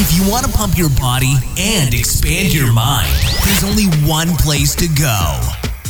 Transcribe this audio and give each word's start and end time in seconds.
If 0.00 0.14
you 0.16 0.30
want 0.30 0.46
to 0.46 0.52
pump 0.52 0.78
your 0.78 0.90
body 0.90 1.34
and 1.58 1.92
expand 1.92 2.54
your 2.54 2.72
mind, 2.72 3.12
there's 3.44 3.64
only 3.64 3.86
one 4.08 4.28
place 4.36 4.76
to 4.76 4.86
go 4.86 5.40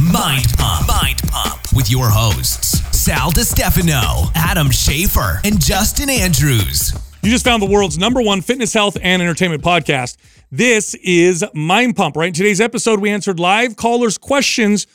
Mind 0.02 0.46
Pump. 0.56 0.88
Mind 0.88 1.20
Pump 1.28 1.60
with 1.74 1.90
your 1.90 2.08
hosts, 2.08 2.80
Sal 2.98 3.30
DiStefano, 3.30 4.32
Adam 4.34 4.68
Schafer, 4.68 5.44
and 5.44 5.60
Justin 5.60 6.08
Andrews. 6.08 6.94
You 7.22 7.30
just 7.30 7.44
found 7.44 7.62
the 7.62 7.68
world's 7.68 7.98
number 7.98 8.22
one 8.22 8.40
fitness, 8.40 8.72
health, 8.72 8.96
and 9.02 9.20
entertainment 9.20 9.62
podcast. 9.62 10.16
This 10.50 10.94
is 10.94 11.44
Mind 11.52 11.94
Pump, 11.94 12.16
right? 12.16 12.28
In 12.28 12.32
today's 12.32 12.62
episode, 12.62 13.00
we 13.00 13.10
answered 13.10 13.38
live 13.38 13.76
callers' 13.76 14.16
questions, 14.16 14.86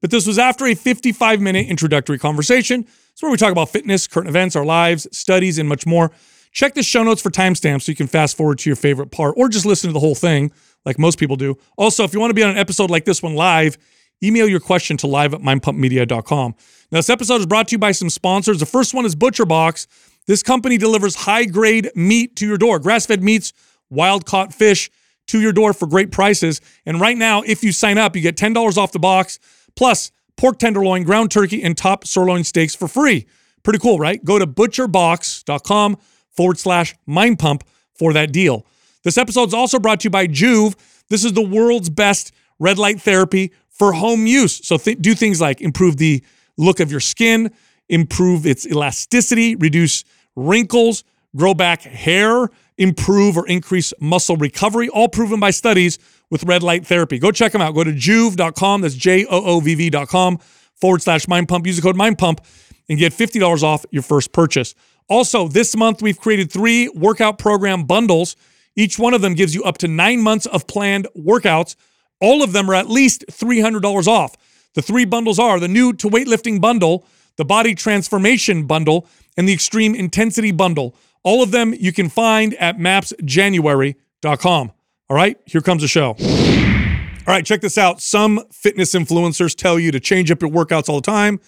but 0.00 0.10
this 0.10 0.26
was 0.26 0.38
after 0.38 0.64
a 0.64 0.74
55 0.74 1.42
minute 1.42 1.66
introductory 1.66 2.18
conversation. 2.18 2.86
It's 3.12 3.22
where 3.22 3.30
we 3.30 3.36
talk 3.36 3.52
about 3.52 3.68
fitness, 3.68 4.06
current 4.06 4.30
events, 4.30 4.56
our 4.56 4.64
lives, 4.64 5.06
studies, 5.14 5.58
and 5.58 5.68
much 5.68 5.84
more. 5.84 6.10
Check 6.52 6.74
the 6.74 6.82
show 6.82 7.02
notes 7.02 7.22
for 7.22 7.30
timestamps 7.30 7.82
so 7.82 7.92
you 7.92 7.96
can 7.96 8.06
fast 8.06 8.36
forward 8.36 8.58
to 8.58 8.68
your 8.68 8.76
favorite 8.76 9.10
part 9.10 9.34
or 9.36 9.48
just 9.48 9.64
listen 9.64 9.88
to 9.88 9.94
the 9.94 10.00
whole 10.00 10.14
thing 10.14 10.52
like 10.84 10.98
most 10.98 11.18
people 11.18 11.36
do. 11.36 11.56
Also, 11.76 12.04
if 12.04 12.12
you 12.12 12.20
want 12.20 12.30
to 12.30 12.34
be 12.34 12.42
on 12.42 12.50
an 12.50 12.58
episode 12.58 12.90
like 12.90 13.06
this 13.06 13.22
one 13.22 13.34
live, 13.34 13.78
email 14.22 14.46
your 14.46 14.60
question 14.60 14.96
to 14.98 15.06
live 15.06 15.32
at 15.32 15.40
mindpumpmedia.com. 15.40 16.54
Now, 16.90 16.98
this 16.98 17.10
episode 17.10 17.40
is 17.40 17.46
brought 17.46 17.68
to 17.68 17.72
you 17.72 17.78
by 17.78 17.92
some 17.92 18.10
sponsors. 18.10 18.60
The 18.60 18.66
first 18.66 18.92
one 18.92 19.06
is 19.06 19.16
ButcherBox. 19.16 19.86
This 20.26 20.42
company 20.42 20.76
delivers 20.76 21.16
high 21.16 21.46
grade 21.46 21.90
meat 21.94 22.36
to 22.36 22.46
your 22.46 22.58
door, 22.58 22.78
grass 22.78 23.06
fed 23.06 23.22
meats, 23.22 23.52
wild 23.90 24.26
caught 24.26 24.52
fish 24.52 24.90
to 25.28 25.40
your 25.40 25.52
door 25.52 25.72
for 25.72 25.86
great 25.86 26.12
prices. 26.12 26.60
And 26.84 27.00
right 27.00 27.16
now, 27.16 27.42
if 27.42 27.64
you 27.64 27.72
sign 27.72 27.96
up, 27.96 28.14
you 28.14 28.22
get 28.22 28.36
$10 28.36 28.76
off 28.76 28.92
the 28.92 28.98
box, 28.98 29.38
plus 29.74 30.12
pork 30.36 30.58
tenderloin, 30.58 31.04
ground 31.04 31.30
turkey, 31.30 31.62
and 31.62 31.76
top 31.76 32.06
sirloin 32.06 32.44
steaks 32.44 32.74
for 32.74 32.88
free. 32.88 33.26
Pretty 33.62 33.78
cool, 33.78 33.98
right? 33.98 34.22
Go 34.24 34.38
to 34.38 34.46
butcherbox.com 34.46 35.96
forward 36.32 36.58
slash 36.58 36.94
mind 37.06 37.38
pump 37.38 37.64
for 37.94 38.12
that 38.12 38.32
deal. 38.32 38.66
This 39.04 39.18
episode 39.18 39.48
is 39.48 39.54
also 39.54 39.78
brought 39.78 40.00
to 40.00 40.04
you 40.04 40.10
by 40.10 40.26
Joovv. 40.26 40.74
This 41.08 41.24
is 41.24 41.32
the 41.32 41.42
world's 41.42 41.90
best 41.90 42.32
red 42.58 42.78
light 42.78 43.00
therapy 43.00 43.52
for 43.68 43.92
home 43.92 44.26
use. 44.26 44.64
So 44.66 44.78
th- 44.78 44.98
do 45.00 45.14
things 45.14 45.40
like 45.40 45.60
improve 45.60 45.96
the 45.96 46.22
look 46.56 46.80
of 46.80 46.90
your 46.90 47.00
skin, 47.00 47.50
improve 47.88 48.46
its 48.46 48.66
elasticity, 48.66 49.56
reduce 49.56 50.04
wrinkles, 50.36 51.04
grow 51.34 51.54
back 51.54 51.82
hair, 51.82 52.48
improve 52.78 53.36
or 53.36 53.46
increase 53.46 53.92
muscle 54.00 54.36
recovery, 54.36 54.88
all 54.88 55.08
proven 55.08 55.40
by 55.40 55.50
studies 55.50 55.98
with 56.30 56.44
red 56.44 56.62
light 56.62 56.86
therapy. 56.86 57.18
Go 57.18 57.30
check 57.30 57.52
them 57.52 57.60
out. 57.60 57.74
Go 57.74 57.84
to 57.84 57.92
joovv.com. 57.92 58.80
That's 58.80 58.94
J 58.94 59.26
O 59.26 59.44
O 59.44 59.60
V 59.60 59.74
V.com 59.74 60.38
forward 60.80 61.02
slash 61.02 61.28
mind 61.28 61.48
pump. 61.48 61.66
Use 61.66 61.76
the 61.76 61.82
code 61.82 61.96
mind 61.96 62.18
pump 62.18 62.44
and 62.88 62.98
get 62.98 63.12
$50 63.12 63.62
off 63.62 63.84
your 63.90 64.02
first 64.02 64.32
purchase. 64.32 64.74
Also, 65.12 65.46
this 65.46 65.76
month 65.76 66.00
we've 66.00 66.18
created 66.18 66.50
three 66.50 66.88
workout 66.88 67.36
program 67.38 67.84
bundles. 67.84 68.34
Each 68.76 68.98
one 68.98 69.12
of 69.12 69.20
them 69.20 69.34
gives 69.34 69.54
you 69.54 69.62
up 69.62 69.76
to 69.78 69.86
nine 69.86 70.22
months 70.22 70.46
of 70.46 70.66
planned 70.66 71.06
workouts. 71.14 71.76
All 72.22 72.42
of 72.42 72.54
them 72.54 72.70
are 72.70 72.74
at 72.74 72.88
least 72.88 73.26
$300 73.30 74.06
off. 74.06 74.34
The 74.72 74.80
three 74.80 75.04
bundles 75.04 75.38
are 75.38 75.60
the 75.60 75.68
new 75.68 75.92
to 75.92 76.08
weightlifting 76.08 76.62
bundle, 76.62 77.06
the 77.36 77.44
body 77.44 77.74
transformation 77.74 78.64
bundle, 78.64 79.06
and 79.36 79.46
the 79.46 79.52
extreme 79.52 79.94
intensity 79.94 80.50
bundle. 80.50 80.96
All 81.24 81.42
of 81.42 81.50
them 81.50 81.74
you 81.78 81.92
can 81.92 82.08
find 82.08 82.54
at 82.54 82.78
mapsjanuary.com. 82.78 84.72
All 85.10 85.16
right, 85.16 85.36
here 85.44 85.60
comes 85.60 85.82
the 85.82 85.88
show. 85.88 86.16
All 86.18 87.34
right, 87.34 87.44
check 87.44 87.60
this 87.60 87.76
out. 87.76 88.00
Some 88.00 88.46
fitness 88.50 88.94
influencers 88.94 89.54
tell 89.54 89.78
you 89.78 89.92
to 89.92 90.00
change 90.00 90.30
up 90.30 90.40
your 90.40 90.50
workouts 90.50 90.88
all 90.88 90.96
the 90.96 91.02
time 91.02 91.38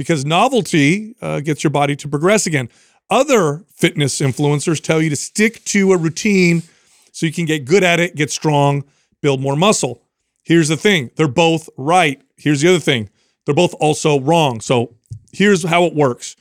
because 0.00 0.24
novelty 0.24 1.14
uh, 1.20 1.40
gets 1.40 1.62
your 1.62 1.70
body 1.70 1.94
to 1.94 2.08
progress 2.08 2.46
again. 2.46 2.70
Other 3.10 3.64
fitness 3.74 4.20
influencers 4.20 4.80
tell 4.80 5.02
you 5.02 5.10
to 5.10 5.16
stick 5.16 5.64
to 5.66 5.92
a 5.92 5.96
routine 5.96 6.62
so 7.12 7.26
you 7.26 7.32
can 7.32 7.44
get 7.44 7.64
good 7.64 7.82
at 7.82 7.98
it, 7.98 8.14
get 8.14 8.30
strong, 8.30 8.84
build 9.20 9.40
more 9.40 9.56
muscle. 9.56 10.02
Here's 10.42 10.68
the 10.68 10.76
thing 10.76 11.10
they're 11.16 11.28
both 11.28 11.68
right. 11.76 12.22
Here's 12.36 12.60
the 12.60 12.68
other 12.68 12.78
thing 12.78 13.10
they're 13.44 13.54
both 13.54 13.74
also 13.80 14.20
wrong. 14.20 14.60
So 14.60 14.94
here's 15.32 15.64
how 15.64 15.84
it 15.84 15.94
works 15.94 16.36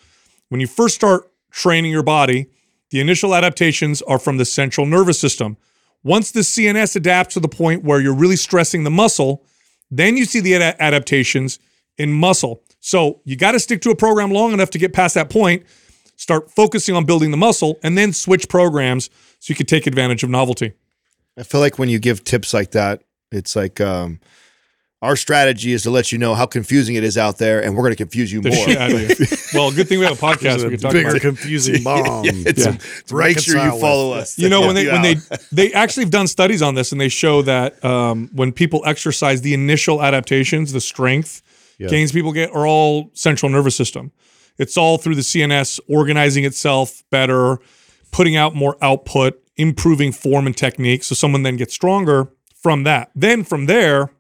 when 0.49 0.61
you 0.61 0.67
first 0.67 0.95
start 0.95 1.31
training 1.51 1.91
your 1.91 2.03
body, 2.03 2.47
the 2.91 2.99
initial 2.99 3.35
adaptations 3.35 4.01
are 4.03 4.19
from 4.19 4.37
the 4.37 4.45
central 4.45 4.85
nervous 4.85 5.19
system. 5.19 5.57
Once 6.03 6.31
the 6.31 6.41
CNS 6.41 6.95
adapts 6.95 7.33
to 7.33 7.39
the 7.39 7.47
point 7.47 7.83
where 7.83 7.99
you're 7.99 8.15
really 8.15 8.35
stressing 8.35 8.83
the 8.83 8.89
muscle, 8.89 9.45
then 9.91 10.15
you 10.15 10.25
see 10.25 10.39
the 10.39 10.55
ad- 10.55 10.75
adaptations 10.79 11.59
in 11.97 12.11
muscle. 12.11 12.63
So 12.79 13.21
you 13.25 13.35
got 13.35 13.51
to 13.51 13.59
stick 13.59 13.81
to 13.81 13.91
a 13.91 13.95
program 13.95 14.31
long 14.31 14.53
enough 14.53 14.69
to 14.71 14.77
get 14.77 14.93
past 14.93 15.15
that 15.15 15.29
point, 15.29 15.65
start 16.19 16.51
focusing 16.51 16.95
on 16.95 17.05
building 17.05 17.31
the 17.31 17.37
muscle, 17.37 17.79
and 17.81 17.97
then 17.97 18.11
switch 18.13 18.49
programs 18.49 19.09
so 19.39 19.51
you 19.51 19.55
can 19.55 19.65
take 19.65 19.87
advantage 19.87 20.21
of 20.23 20.29
novelty. 20.29 20.73
I 21.37 21.43
feel 21.43 21.61
like 21.61 21.79
when 21.79 21.87
you 21.87 21.97
give 21.99 22.23
tips 22.25 22.53
like 22.53 22.71
that, 22.71 23.03
it's 23.31 23.55
like 23.55 23.79
um, 23.79 24.19
our 25.01 25.15
strategy 25.15 25.71
is 25.71 25.83
to 25.83 25.89
let 25.91 26.11
you 26.11 26.17
know 26.17 26.35
how 26.35 26.45
confusing 26.45 26.95
it 26.95 27.05
is 27.05 27.17
out 27.17 27.37
there, 27.37 27.63
and 27.63 27.73
we're 27.73 27.83
going 27.83 27.93
to 27.93 28.03
confuse 28.03 28.33
you 28.33 28.41
The 28.41 28.49
more. 28.49 28.65
shit 28.67 28.77
out 28.77 28.91
of 28.91 28.99
you. 28.99 29.15
well, 29.53 29.71
good 29.71 29.87
thing 29.87 29.99
we 29.99 30.05
have 30.05 30.21
a 30.21 30.25
podcast 30.25 30.63
we 30.65 30.71
can 30.71 30.79
talk 30.79 30.91
bigger 30.91 31.07
about. 31.07 31.15
it. 31.17 31.21
confusing 31.21 31.83
bomb. 31.83 32.25
Yeah, 32.25 32.31
it's, 32.35 32.65
Yeah. 32.65 32.73
it's 32.75 33.13
make 33.13 33.39
sure 33.39 33.63
you 33.63 33.79
follow 33.79 34.11
us. 34.11 34.37
You 34.37 34.49
know 34.49 34.59
when 34.67 34.75
they 34.75 34.87
when 34.87 35.01
they 35.01 35.15
they 35.53 35.71
actually 35.73 36.03
have 36.03 36.11
done 36.11 36.27
studies 36.27 36.61
on 36.61 36.75
this 36.75 36.91
and 36.91 36.99
they 36.99 37.07
show 37.09 37.41
that 37.43 37.81
um, 37.85 38.29
when 38.33 38.51
people 38.51 38.81
exercise, 38.85 39.39
the 39.41 39.53
initial 39.53 40.03
adaptations, 40.03 40.73
the 40.73 40.81
strength 40.81 41.41
gains 41.79 42.11
people 42.11 42.33
get 42.33 42.51
are 42.51 42.67
all 42.67 43.09
central 43.13 43.49
nervous 43.49 43.75
system. 43.77 44.11
It's 44.59 44.77
all 44.77 44.97
through 44.97 45.15
the 45.15 45.21
CNS 45.21 45.79
organizing 45.87 46.43
itself 46.43 47.01
better, 47.09 47.57
putting 48.11 48.35
out 48.35 48.53
more 48.53 48.77
output, 48.81 49.41
improving 49.55 50.11
form 50.11 50.45
and 50.45 50.55
technique. 50.55 51.03
So 51.03 51.15
someone 51.15 51.43
then 51.43 51.57
gets 51.57 51.73
stronger 51.73 52.31
from 52.53 52.83
that. 52.83 53.09
Then 53.15 53.43
from 53.43 53.65
there, 53.65 54.11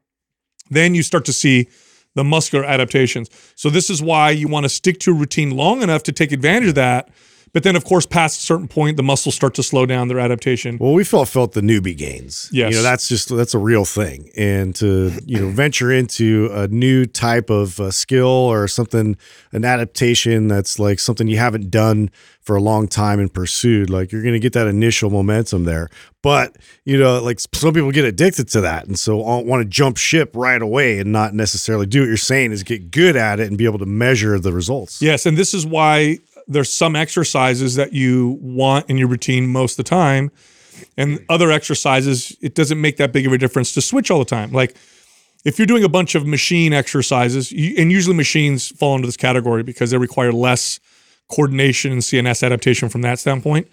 then 0.69 0.95
you 0.95 1.03
start 1.03 1.25
to 1.25 1.33
see 1.33 1.67
the 2.15 2.23
muscular 2.23 2.65
adaptations. 2.65 3.29
So 3.55 3.69
this 3.69 3.89
is 3.89 4.01
why 4.01 4.31
you 4.31 4.47
want 4.47 4.63
to 4.63 4.69
stick 4.69 4.99
to 5.01 5.11
a 5.11 5.13
routine 5.13 5.51
long 5.51 5.81
enough 5.81 6.03
to 6.03 6.11
take 6.11 6.31
advantage 6.31 6.69
of 6.69 6.75
that. 6.75 7.09
But 7.53 7.63
then, 7.63 7.75
of 7.75 7.83
course, 7.85 8.05
past 8.05 8.39
a 8.39 8.43
certain 8.43 8.67
point, 8.67 8.97
the 8.97 9.03
muscles 9.03 9.35
start 9.35 9.53
to 9.55 9.63
slow 9.63 9.85
down 9.85 10.07
their 10.07 10.19
adaptation. 10.19 10.77
Well, 10.79 10.93
we 10.93 11.03
felt 11.03 11.29
felt 11.29 11.53
the 11.53 11.61
newbie 11.61 11.97
gains. 11.97 12.49
Yes. 12.51 12.71
you 12.71 12.77
know 12.77 12.83
that's 12.83 13.07
just 13.07 13.35
that's 13.35 13.53
a 13.53 13.59
real 13.59 13.85
thing, 13.85 14.29
and 14.37 14.75
to 14.75 15.11
you 15.25 15.39
know 15.39 15.49
venture 15.49 15.91
into 15.91 16.49
a 16.51 16.67
new 16.67 17.05
type 17.05 17.49
of 17.49 17.79
uh, 17.79 17.91
skill 17.91 18.27
or 18.27 18.67
something, 18.67 19.17
an 19.51 19.65
adaptation 19.65 20.47
that's 20.47 20.79
like 20.79 20.99
something 20.99 21.27
you 21.27 21.37
haven't 21.37 21.69
done 21.69 22.09
for 22.41 22.55
a 22.55 22.61
long 22.61 22.87
time 22.87 23.19
and 23.19 23.31
pursued, 23.31 23.91
like 23.91 24.11
you're 24.11 24.23
going 24.23 24.33
to 24.33 24.39
get 24.39 24.53
that 24.53 24.65
initial 24.65 25.11
momentum 25.11 25.65
there. 25.65 25.87
But 26.21 26.55
you 26.83 26.97
know, 26.97 27.21
like 27.21 27.39
some 27.39 27.73
people 27.73 27.91
get 27.91 28.05
addicted 28.05 28.47
to 28.49 28.61
that, 28.61 28.87
and 28.87 28.97
so 28.97 29.17
want 29.17 29.61
to 29.61 29.69
jump 29.69 29.97
ship 29.97 30.31
right 30.35 30.61
away 30.61 30.99
and 30.99 31.11
not 31.11 31.33
necessarily 31.33 31.85
do 31.85 32.01
what 32.01 32.07
you're 32.07 32.17
saying 32.17 32.51
is 32.51 32.63
get 32.63 32.91
good 32.91 33.15
at 33.15 33.39
it 33.39 33.47
and 33.47 33.57
be 33.57 33.65
able 33.65 33.79
to 33.79 33.85
measure 33.85 34.39
the 34.39 34.51
results. 34.51 35.01
Yes, 35.01 35.25
and 35.25 35.37
this 35.37 35.53
is 35.53 35.65
why 35.65 36.19
there's 36.49 36.73
some 36.73 36.95
exercises 36.95 37.75
that 37.75 37.93
you 37.93 38.37
want 38.41 38.89
in 38.89 38.97
your 38.97 39.07
routine 39.07 39.47
most 39.47 39.73
of 39.73 39.85
the 39.85 39.89
time, 39.89 40.31
and 40.97 41.23
other 41.29 41.51
exercises 41.51 42.35
it 42.41 42.55
doesn't 42.55 42.81
make 42.81 42.97
that 42.97 43.13
big 43.13 43.27
of 43.27 43.33
a 43.33 43.37
difference 43.37 43.71
to 43.73 43.81
switch 43.81 44.09
all 44.09 44.19
the 44.19 44.25
time. 44.25 44.51
Like 44.51 44.75
if 45.45 45.57
you're 45.57 45.67
doing 45.67 45.83
a 45.83 45.89
bunch 45.89 46.15
of 46.15 46.25
machine 46.25 46.73
exercises, 46.73 47.51
and 47.51 47.91
usually 47.91 48.15
machines 48.15 48.69
fall 48.69 48.95
into 48.95 49.07
this 49.07 49.15
category 49.15 49.63
because 49.63 49.91
they 49.91 49.97
require 49.97 50.33
less 50.33 50.79
coordination 51.29 51.91
and 51.91 52.01
CNS 52.01 52.43
adaptation 52.43 52.89
from 52.89 53.03
that 53.03 53.19
standpoint. 53.19 53.67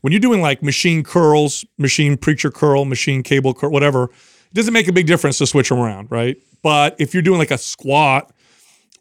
When 0.00 0.12
you're 0.12 0.20
doing 0.20 0.40
like 0.40 0.62
machine 0.62 1.04
curls, 1.04 1.64
machine 1.78 2.16
preacher 2.16 2.50
curl, 2.50 2.84
machine 2.84 3.22
cable 3.22 3.54
curl, 3.54 3.70
whatever, 3.70 4.04
it 4.04 4.54
doesn't 4.54 4.72
make 4.72 4.88
a 4.88 4.92
big 4.92 5.06
difference 5.06 5.38
to 5.38 5.46
switch 5.46 5.68
them 5.68 5.78
around, 5.78 6.10
right? 6.10 6.36
But 6.62 6.96
if 6.98 7.12
you're 7.12 7.22
doing 7.22 7.38
like 7.38 7.50
a 7.50 7.58
squat 7.58 8.32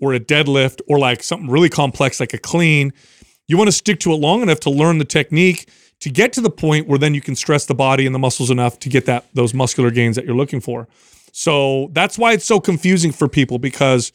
or 0.06 0.14
a 0.14 0.20
deadlift 0.20 0.82
or 0.88 1.00
like 1.00 1.24
something 1.24 1.50
really 1.50 1.70
complex 1.70 2.20
like 2.20 2.34
a 2.34 2.38
clean, 2.38 2.94
you 3.48 3.58
want 3.58 3.68
to 3.68 3.72
stick 3.72 4.00
to 4.02 4.12
it 4.12 4.16
long 4.16 4.42
enough 4.42 4.60
to 4.62 4.70
learn 4.70 4.98
the 4.98 5.06
technique 5.06 5.70
to 6.00 6.10
get 6.10 6.34
to 6.34 6.42
the 6.42 6.50
point 6.50 6.88
where 6.88 7.00
then 7.00 7.14
you 7.14 7.22
can 7.22 7.36
stress 7.36 7.66
the 7.66 7.76
body 7.76 8.06
and 8.06 8.14
the 8.14 8.20
muscles 8.20 8.52
enough 8.52 8.80
to 8.80 8.90
get 8.90 9.06
that 9.06 9.26
those 9.34 9.54
muscular 9.54 9.92
gains 9.92 10.16
that 10.16 10.26
you're 10.26 10.36
looking 10.36 10.62
for. 10.62 10.88
So 11.32 11.90
that's 11.94 12.18
why 12.18 12.34
it's 12.34 12.46
so 12.46 12.60
confusing 12.60 13.12
for 13.12 13.28
people 13.28 13.58
because 13.60 14.12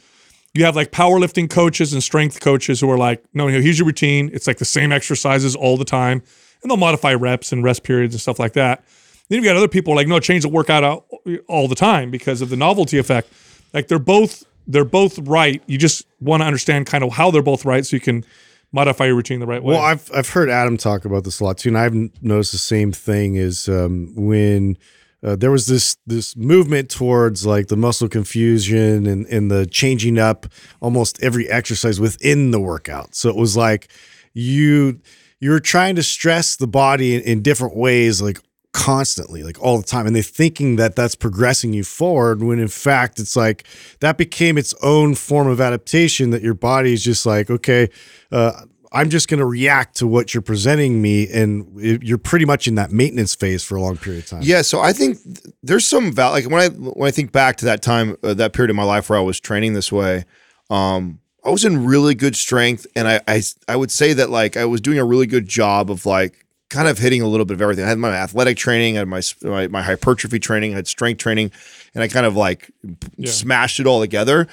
you 0.54 0.64
have 0.64 0.76
like 0.76 0.90
powerlifting 0.90 1.48
coaches 1.48 1.92
and 1.92 2.02
strength 2.02 2.40
coaches 2.40 2.80
who 2.80 2.90
are 2.90 2.98
like, 2.98 3.24
no, 3.34 3.48
no, 3.48 3.60
here's 3.60 3.78
your 3.78 3.86
routine. 3.86 4.30
It's 4.32 4.46
like 4.46 4.58
the 4.58 4.64
same 4.64 4.92
exercises 4.92 5.54
all 5.54 5.76
the 5.76 5.84
time. 5.84 6.22
And 6.62 6.70
they'll 6.70 6.76
modify 6.76 7.14
reps 7.14 7.52
and 7.52 7.62
rest 7.62 7.82
periods 7.82 8.14
and 8.14 8.20
stuff 8.20 8.38
like 8.38 8.54
that. 8.54 8.84
Then 9.28 9.36
you've 9.36 9.44
got 9.44 9.56
other 9.56 9.68
people 9.68 9.94
like, 9.94 10.08
no, 10.08 10.18
change 10.18 10.42
the 10.42 10.48
workout 10.48 11.04
all 11.48 11.68
the 11.68 11.74
time 11.74 12.10
because 12.10 12.42
of 12.42 12.50
the 12.50 12.56
novelty 12.56 12.98
effect. 12.98 13.32
Like 13.72 13.86
they're 13.88 13.98
both 13.98 14.44
they're 14.66 14.84
both 14.84 15.18
right. 15.20 15.62
You 15.66 15.78
just 15.78 16.06
want 16.20 16.42
to 16.42 16.46
understand 16.46 16.86
kind 16.86 17.04
of 17.04 17.12
how 17.12 17.30
they're 17.30 17.42
both 17.42 17.64
right 17.64 17.84
so 17.84 17.96
you 17.96 18.00
can 18.00 18.24
modify 18.72 19.06
your 19.06 19.16
routine 19.16 19.40
the 19.40 19.46
right 19.46 19.62
way. 19.62 19.74
Well, 19.74 19.82
I've 19.82 20.10
I've 20.14 20.28
heard 20.28 20.48
Adam 20.48 20.76
talk 20.76 21.04
about 21.04 21.24
this 21.24 21.40
a 21.40 21.44
lot 21.44 21.58
too, 21.58 21.70
and 21.70 21.78
I've 21.78 21.94
noticed 22.22 22.52
the 22.52 22.58
same 22.58 22.92
thing. 22.92 23.36
Is 23.36 23.68
um, 23.68 24.12
when 24.14 24.76
uh, 25.22 25.36
there 25.36 25.50
was 25.50 25.66
this 25.66 25.96
this 26.06 26.36
movement 26.36 26.90
towards 26.90 27.44
like 27.44 27.68
the 27.68 27.76
muscle 27.76 28.08
confusion 28.08 29.06
and 29.06 29.26
and 29.26 29.50
the 29.50 29.66
changing 29.66 30.18
up 30.18 30.46
almost 30.80 31.22
every 31.22 31.48
exercise 31.48 32.00
within 32.00 32.50
the 32.50 32.60
workout. 32.60 33.14
So 33.14 33.28
it 33.28 33.36
was 33.36 33.56
like 33.56 33.90
you 34.32 35.00
you're 35.40 35.60
trying 35.60 35.96
to 35.96 36.02
stress 36.02 36.56
the 36.56 36.66
body 36.66 37.14
in, 37.14 37.22
in 37.22 37.42
different 37.42 37.76
ways, 37.76 38.20
like 38.20 38.38
constantly, 38.72 39.42
like 39.42 39.60
all 39.60 39.78
the 39.78 39.84
time. 39.84 40.06
And 40.06 40.14
they're 40.14 40.22
thinking 40.22 40.76
that 40.76 40.96
that's 40.96 41.14
progressing 41.14 41.72
you 41.72 41.84
forward 41.84 42.42
when 42.42 42.58
in 42.58 42.68
fact 42.68 43.18
it's 43.18 43.36
like 43.36 43.64
that 44.00 44.16
became 44.16 44.56
its 44.56 44.74
own 44.82 45.14
form 45.14 45.48
of 45.48 45.60
adaptation 45.60 46.30
that 46.30 46.42
your 46.42 46.54
body 46.54 46.92
is 46.92 47.02
just 47.02 47.26
like, 47.26 47.50
okay, 47.50 47.88
uh, 48.30 48.52
I'm 48.92 49.08
just 49.08 49.28
going 49.28 49.38
to 49.38 49.46
react 49.46 49.96
to 49.98 50.06
what 50.06 50.34
you're 50.34 50.42
presenting 50.42 51.00
me. 51.00 51.28
And 51.30 51.80
it, 51.80 52.02
you're 52.02 52.18
pretty 52.18 52.44
much 52.44 52.66
in 52.66 52.74
that 52.74 52.90
maintenance 52.90 53.34
phase 53.34 53.62
for 53.62 53.76
a 53.76 53.80
long 53.80 53.96
period 53.96 54.24
of 54.24 54.30
time. 54.30 54.40
Yeah, 54.42 54.62
so 54.62 54.80
I 54.80 54.92
think 54.92 55.18
there's 55.62 55.86
some 55.86 56.12
value. 56.12 56.44
like 56.44 56.52
when 56.52 56.60
I 56.60 56.68
when 56.68 57.06
I 57.06 57.12
think 57.12 57.30
back 57.32 57.56
to 57.58 57.64
that 57.66 57.82
time, 57.82 58.16
uh, 58.22 58.34
that 58.34 58.52
period 58.52 58.70
of 58.70 58.76
my 58.76 58.82
life 58.82 59.08
where 59.08 59.18
I 59.18 59.22
was 59.22 59.38
training 59.38 59.74
this 59.74 59.92
way, 59.92 60.24
um, 60.70 61.20
I 61.44 61.50
was 61.50 61.64
in 61.64 61.84
really 61.84 62.14
good 62.14 62.36
strength, 62.36 62.86
and 62.96 63.06
I, 63.06 63.20
I 63.28 63.42
I 63.68 63.76
would 63.76 63.90
say 63.90 64.12
that 64.12 64.30
like 64.30 64.56
I 64.56 64.64
was 64.64 64.80
doing 64.80 64.98
a 64.98 65.04
really 65.04 65.26
good 65.26 65.48
job 65.48 65.90
of 65.90 66.04
like 66.04 66.44
kind 66.70 66.88
of 66.88 66.98
hitting 66.98 67.20
a 67.20 67.26
little 67.26 67.44
bit 67.44 67.54
of 67.54 67.62
everything. 67.62 67.84
I 67.84 67.88
had 67.88 67.98
my 67.98 68.10
athletic 68.10 68.56
training, 68.56 68.96
I 68.96 69.00
had 69.00 69.08
my 69.08 69.20
my, 69.42 69.68
my 69.68 69.82
hypertrophy 69.82 70.38
training, 70.38 70.72
I 70.72 70.76
had 70.76 70.88
strength 70.88 71.18
training, 71.18 71.52
and 71.94 72.02
I 72.02 72.08
kind 72.08 72.24
of 72.24 72.36
like 72.36 72.70
p- 73.00 73.26
smashed 73.26 73.80
it 73.80 73.86
all 73.86 74.00
together. 74.00 74.46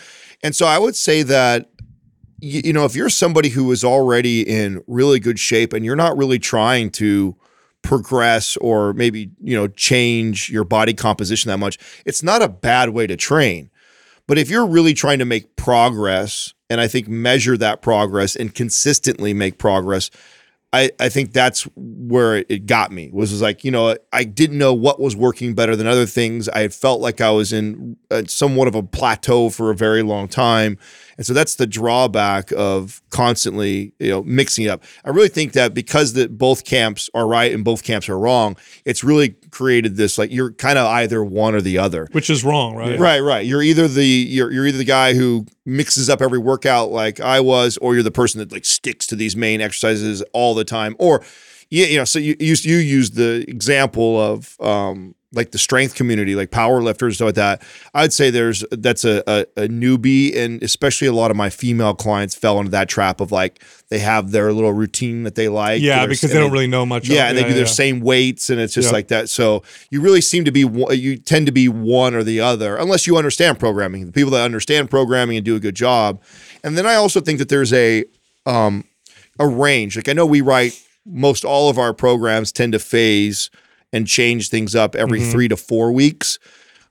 And 0.43 0.55
so 0.55 0.65
I 0.65 0.77
would 0.77 0.95
say 0.95 1.23
that 1.23 1.69
you, 2.39 2.61
you 2.65 2.73
know 2.73 2.85
if 2.85 2.95
you're 2.95 3.09
somebody 3.09 3.49
who 3.49 3.71
is 3.71 3.83
already 3.83 4.41
in 4.41 4.83
really 4.87 5.19
good 5.19 5.39
shape 5.39 5.73
and 5.73 5.85
you're 5.85 5.95
not 5.95 6.17
really 6.17 6.39
trying 6.39 6.89
to 6.91 7.35
progress 7.81 8.57
or 8.57 8.93
maybe 8.93 9.31
you 9.41 9.55
know 9.55 9.67
change 9.67 10.49
your 10.49 10.63
body 10.63 10.93
composition 10.93 11.49
that 11.49 11.57
much 11.57 11.77
it's 12.05 12.23
not 12.23 12.41
a 12.41 12.49
bad 12.49 12.89
way 12.89 13.07
to 13.07 13.15
train 13.15 13.69
but 14.27 14.37
if 14.37 14.49
you're 14.49 14.65
really 14.65 14.93
trying 14.93 15.19
to 15.19 15.25
make 15.25 15.55
progress 15.55 16.53
and 16.69 16.81
i 16.81 16.87
think 16.87 17.07
measure 17.07 17.55
that 17.55 17.81
progress 17.81 18.35
and 18.35 18.53
consistently 18.53 19.33
make 19.33 19.57
progress 19.57 20.09
I, 20.77 20.91
I 20.99 21.09
think 21.09 21.33
that's 21.33 21.63
where 21.75 22.45
it 22.47 22.67
got 22.67 22.91
me 22.91 23.09
was, 23.11 23.31
was 23.31 23.41
like 23.41 23.63
you 23.63 23.71
know 23.71 23.95
I 24.13 24.23
didn't 24.23 24.57
know 24.57 24.73
what 24.73 24.99
was 24.99 25.15
working 25.15 25.55
better 25.55 25.75
than 25.75 25.87
other 25.87 26.05
things. 26.05 26.47
I 26.49 26.67
felt 26.67 27.01
like 27.01 27.19
I 27.19 27.31
was 27.31 27.51
in 27.51 27.97
a, 28.11 28.27
somewhat 28.27 28.67
of 28.67 28.75
a 28.75 28.83
plateau 28.83 29.49
for 29.49 29.71
a 29.71 29.75
very 29.75 30.03
long 30.03 30.27
time, 30.27 30.77
and 31.17 31.25
so 31.25 31.33
that's 31.33 31.55
the 31.55 31.67
drawback 31.67 32.51
of 32.55 33.01
constantly 33.09 33.93
you 33.99 34.09
know 34.09 34.23
mixing 34.23 34.65
it 34.65 34.69
up. 34.69 34.83
I 35.03 35.09
really 35.09 35.29
think 35.29 35.53
that 35.53 35.73
because 35.73 36.13
that 36.13 36.37
both 36.37 36.63
camps 36.63 37.09
are 37.13 37.27
right 37.27 37.51
and 37.51 37.63
both 37.63 37.83
camps 37.83 38.07
are 38.09 38.17
wrong, 38.17 38.55
it's 38.85 39.03
really 39.03 39.29
created 39.49 39.95
this 39.95 40.17
like 40.17 40.31
you're 40.31 40.51
kind 40.51 40.77
of 40.77 40.85
either 40.87 41.23
one 41.23 41.55
or 41.55 41.61
the 41.61 41.77
other. 41.77 42.07
which 42.11 42.29
is 42.29 42.43
wrong, 42.43 42.75
right? 42.75 42.99
Right, 42.99 43.19
right. 43.19 43.45
You're 43.45 43.63
either 43.63 43.87
the 43.87 44.05
you're 44.05 44.51
you're 44.51 44.67
either 44.67 44.77
the 44.77 44.83
guy 44.83 45.13
who 45.13 45.45
mixes 45.65 46.09
up 46.09 46.21
every 46.21 46.39
workout 46.39 46.91
like 46.91 47.19
I 47.19 47.39
was, 47.39 47.77
or 47.77 47.93
you're 47.93 48.03
the 48.03 48.11
person 48.11 48.39
that 48.39 48.51
like 48.51 48.65
sticks 48.65 49.07
to 49.07 49.15
these 49.15 49.35
main 49.35 49.61
exercises 49.61 50.21
all 50.33 50.53
the 50.53 50.65
time. 50.65 50.95
Or 50.99 51.23
yeah, 51.69 51.87
you 51.87 51.97
know, 51.97 52.05
so 52.05 52.19
you 52.19 52.35
you, 52.39 52.55
you 52.61 52.77
use 52.77 53.11
the 53.11 53.43
example 53.47 54.19
of 54.21 54.55
um 54.61 55.15
like 55.33 55.51
the 55.51 55.57
strength 55.57 55.93
community, 55.95 56.35
like 56.35 56.51
power 56.51 56.81
lifters, 56.81 57.15
stuff 57.15 57.25
like 57.27 57.35
that. 57.35 57.61
I'd 57.93 58.13
say 58.13 58.29
there's 58.29 58.63
that's 58.71 59.03
a, 59.03 59.21
a 59.27 59.45
a 59.65 59.67
newbie, 59.67 60.35
and 60.35 60.63
especially 60.63 61.07
a 61.07 61.13
lot 61.13 61.31
of 61.31 61.37
my 61.37 61.49
female 61.49 61.93
clients 61.93 62.33
fell 62.33 62.59
into 62.59 62.71
that 62.71 62.87
trap 62.87 63.19
of 63.19 63.31
like 63.31 63.61
they 63.89 63.99
have 63.99 64.31
their 64.31 64.53
little 64.53 64.71
routine 64.71 65.23
that 65.23 65.35
they 65.35 65.49
like. 65.49 65.81
Yeah, 65.81 66.05
because 66.05 66.31
they 66.31 66.39
don't 66.39 66.51
really 66.51 66.67
know 66.67 66.85
much. 66.85 67.09
yeah, 67.09 67.27
and 67.27 67.37
they 67.37 67.43
do 67.43 67.53
their 67.53 67.65
same 67.65 67.99
weights, 67.99 68.49
and 68.49 68.59
it's 68.59 68.73
just 68.73 68.87
Yeah. 68.87 68.93
like 68.93 69.09
that. 69.09 69.27
So 69.29 69.63
you 69.89 69.99
really 69.99 70.21
seem 70.21 70.45
to 70.45 70.51
be 70.51 70.61
you 70.61 71.17
tend 71.17 71.45
to 71.47 71.51
be 71.51 71.67
one 71.67 72.15
or 72.15 72.23
the 72.23 72.39
other, 72.39 72.77
unless 72.77 73.05
you 73.05 73.17
understand 73.17 73.59
programming. 73.59 74.05
The 74.05 74.13
people 74.13 74.31
that 74.31 74.43
understand 74.45 74.89
programming 74.89 75.35
and 75.35 75.45
do 75.45 75.55
a 75.55 75.59
good 75.59 75.75
job, 75.75 76.21
and 76.63 76.77
then 76.77 76.85
I 76.85 76.95
also 76.95 77.19
think 77.19 77.39
that 77.39 77.49
there's 77.49 77.73
a 77.73 78.05
um, 78.45 78.85
a 79.39 79.45
range. 79.47 79.97
Like 79.97 80.07
I 80.07 80.13
know 80.13 80.25
we 80.25 80.39
write 80.39 80.81
most 81.05 81.43
all 81.43 81.69
of 81.69 81.77
our 81.77 81.93
programs 81.93 82.51
tend 82.53 82.71
to 82.73 82.79
phase 82.79 83.49
and 83.93 84.07
change 84.07 84.49
things 84.49 84.75
up 84.75 84.95
every 84.95 85.19
Mm-hmm. 85.19 85.31
three 85.31 85.47
to 85.47 85.57
four 85.57 85.91
weeks. 85.91 86.39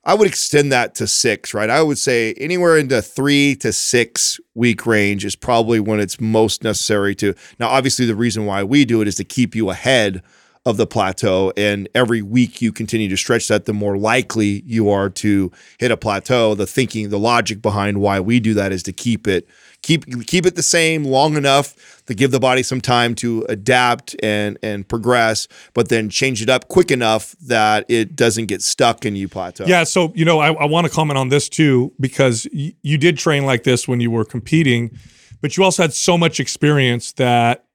I 0.05 0.15
would 0.15 0.29
extend 0.29 0.71
that 0.71 0.95
to 0.97 1.09
six, 1.09 1.53
right? 1.53 1.69
I 1.69 1.83
would 1.83 1.99
say 1.99 2.33
anywhere 2.35 2.79
in 2.79 2.87
the 2.89 3.03
three 3.03 3.57
to 3.57 3.73
six 3.73 4.39
week 4.55 4.87
range 4.87 5.25
is 5.25 5.35
probably 5.35 5.81
when 5.81 5.99
it's 5.99 6.21
most 6.21 6.63
necessary 6.63 7.15
to. 7.17 7.35
Now, 7.59 7.69
obviously, 7.69 8.07
the 8.07 8.15
reason 8.15 8.47
why 8.47 8.63
we 8.63 8.85
do 8.85 9.01
it 9.03 9.09
is 9.09 9.17
to 9.17 9.25
keep 9.25 9.57
you 9.57 9.69
ahead 9.71 10.23
of 10.67 10.77
the 10.77 10.87
plateau. 10.87 11.53
And 11.57 11.89
every 11.95 12.21
week 12.21 12.61
you 12.61 12.73
continue 12.73 13.09
to 13.09 13.17
stretch 13.17 13.49
that, 13.49 13.65
the 13.65 13.73
more 13.73 13.97
likely 13.97 14.63
you 14.67 14.91
are 14.91 15.09
to 15.11 15.53
hit 15.79 15.93
a 15.93 15.97
plateau. 15.97 16.55
The 16.55 16.67
thinking, 16.67 17.09
the 17.09 17.19
logic 17.19 17.63
behind 17.63 18.01
why 18.01 18.21
we 18.21 18.41
do 18.41 18.53
that 18.55 18.73
is 18.73 18.83
to 18.83 18.93
keep 18.93 19.27
it 19.27 19.49
keep 19.83 20.27
keep 20.27 20.45
it 20.45 20.57
the 20.57 20.63
same 20.63 21.05
long 21.05 21.37
enough 21.37 22.03
to 22.07 22.15
give 22.15 22.33
the 22.33 22.41
body 22.41 22.63
some 22.63 22.81
time 22.81 23.15
to 23.15 23.47
adapt 23.49 24.17
and 24.23 24.59
and 24.63 24.89
progress, 24.89 25.47
but 25.73 25.89
then 25.89 26.11
change 26.11 26.43
it 26.43 26.51
up 26.51 26.67
quick 26.69 26.91
enough 26.91 27.37
that 27.41 27.87
it 27.89 28.17
doesn't 28.17 28.47
get 28.47 28.61
stuck 28.61 29.05
and 29.05 29.17
you 29.17 29.29
plateau. 29.29 29.65
Yeah, 29.67 29.85
so 29.85 30.13
you 30.17 30.25
know, 30.25 30.41
I, 30.41 30.53
I 30.53 30.65
want 30.65 30.87
to 30.89 30.93
comment 30.93 31.17
on 31.17 31.29
this 31.29 31.49
too 31.49 31.93
because 32.01 32.49
y- 32.53 32.75
you 32.83 32.99
did 32.99 33.17
train 33.19 33.47
like 33.47 33.63
this 33.63 33.87
when 33.87 34.01
you 34.01 34.11
were 34.11 34.25
competing, 34.25 34.99
but 35.41 35.57
you 35.57 35.63
also 35.63 35.85
had 35.85 35.93
so 35.93 36.19
much 36.19 36.41
experience 36.41 37.13
that 37.13 37.66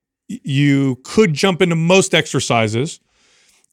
you 0.44 1.00
could 1.04 1.34
jump 1.34 1.62
into 1.62 1.76
most 1.76 2.14
exercises 2.14 3.00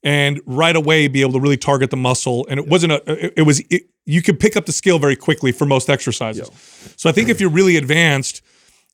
and 0.02 0.40
right 0.46 0.76
away 0.76 1.08
be 1.08 1.20
able 1.22 1.32
to 1.32 1.40
really 1.40 1.56
target 1.56 1.90
the 1.90 1.96
muscle. 1.96 2.46
And 2.48 2.58
it 2.60 2.68
wasn't 2.68 2.92
a, 2.92 3.26
it, 3.26 3.34
it 3.38 3.42
was 3.42 3.60
it, 3.70 3.82
you 4.06 4.22
could 4.22 4.38
pick 4.40 4.56
up 4.56 4.66
the 4.66 4.72
skill 4.72 4.98
very 4.98 5.16
quickly 5.16 5.52
for 5.52 5.66
most 5.66 5.90
exercises. 5.90 6.50
So 6.96 7.08
I 7.08 7.12
think 7.12 7.28
if 7.28 7.40
you're 7.40 7.50
really 7.50 7.76
advanced, 7.76 8.40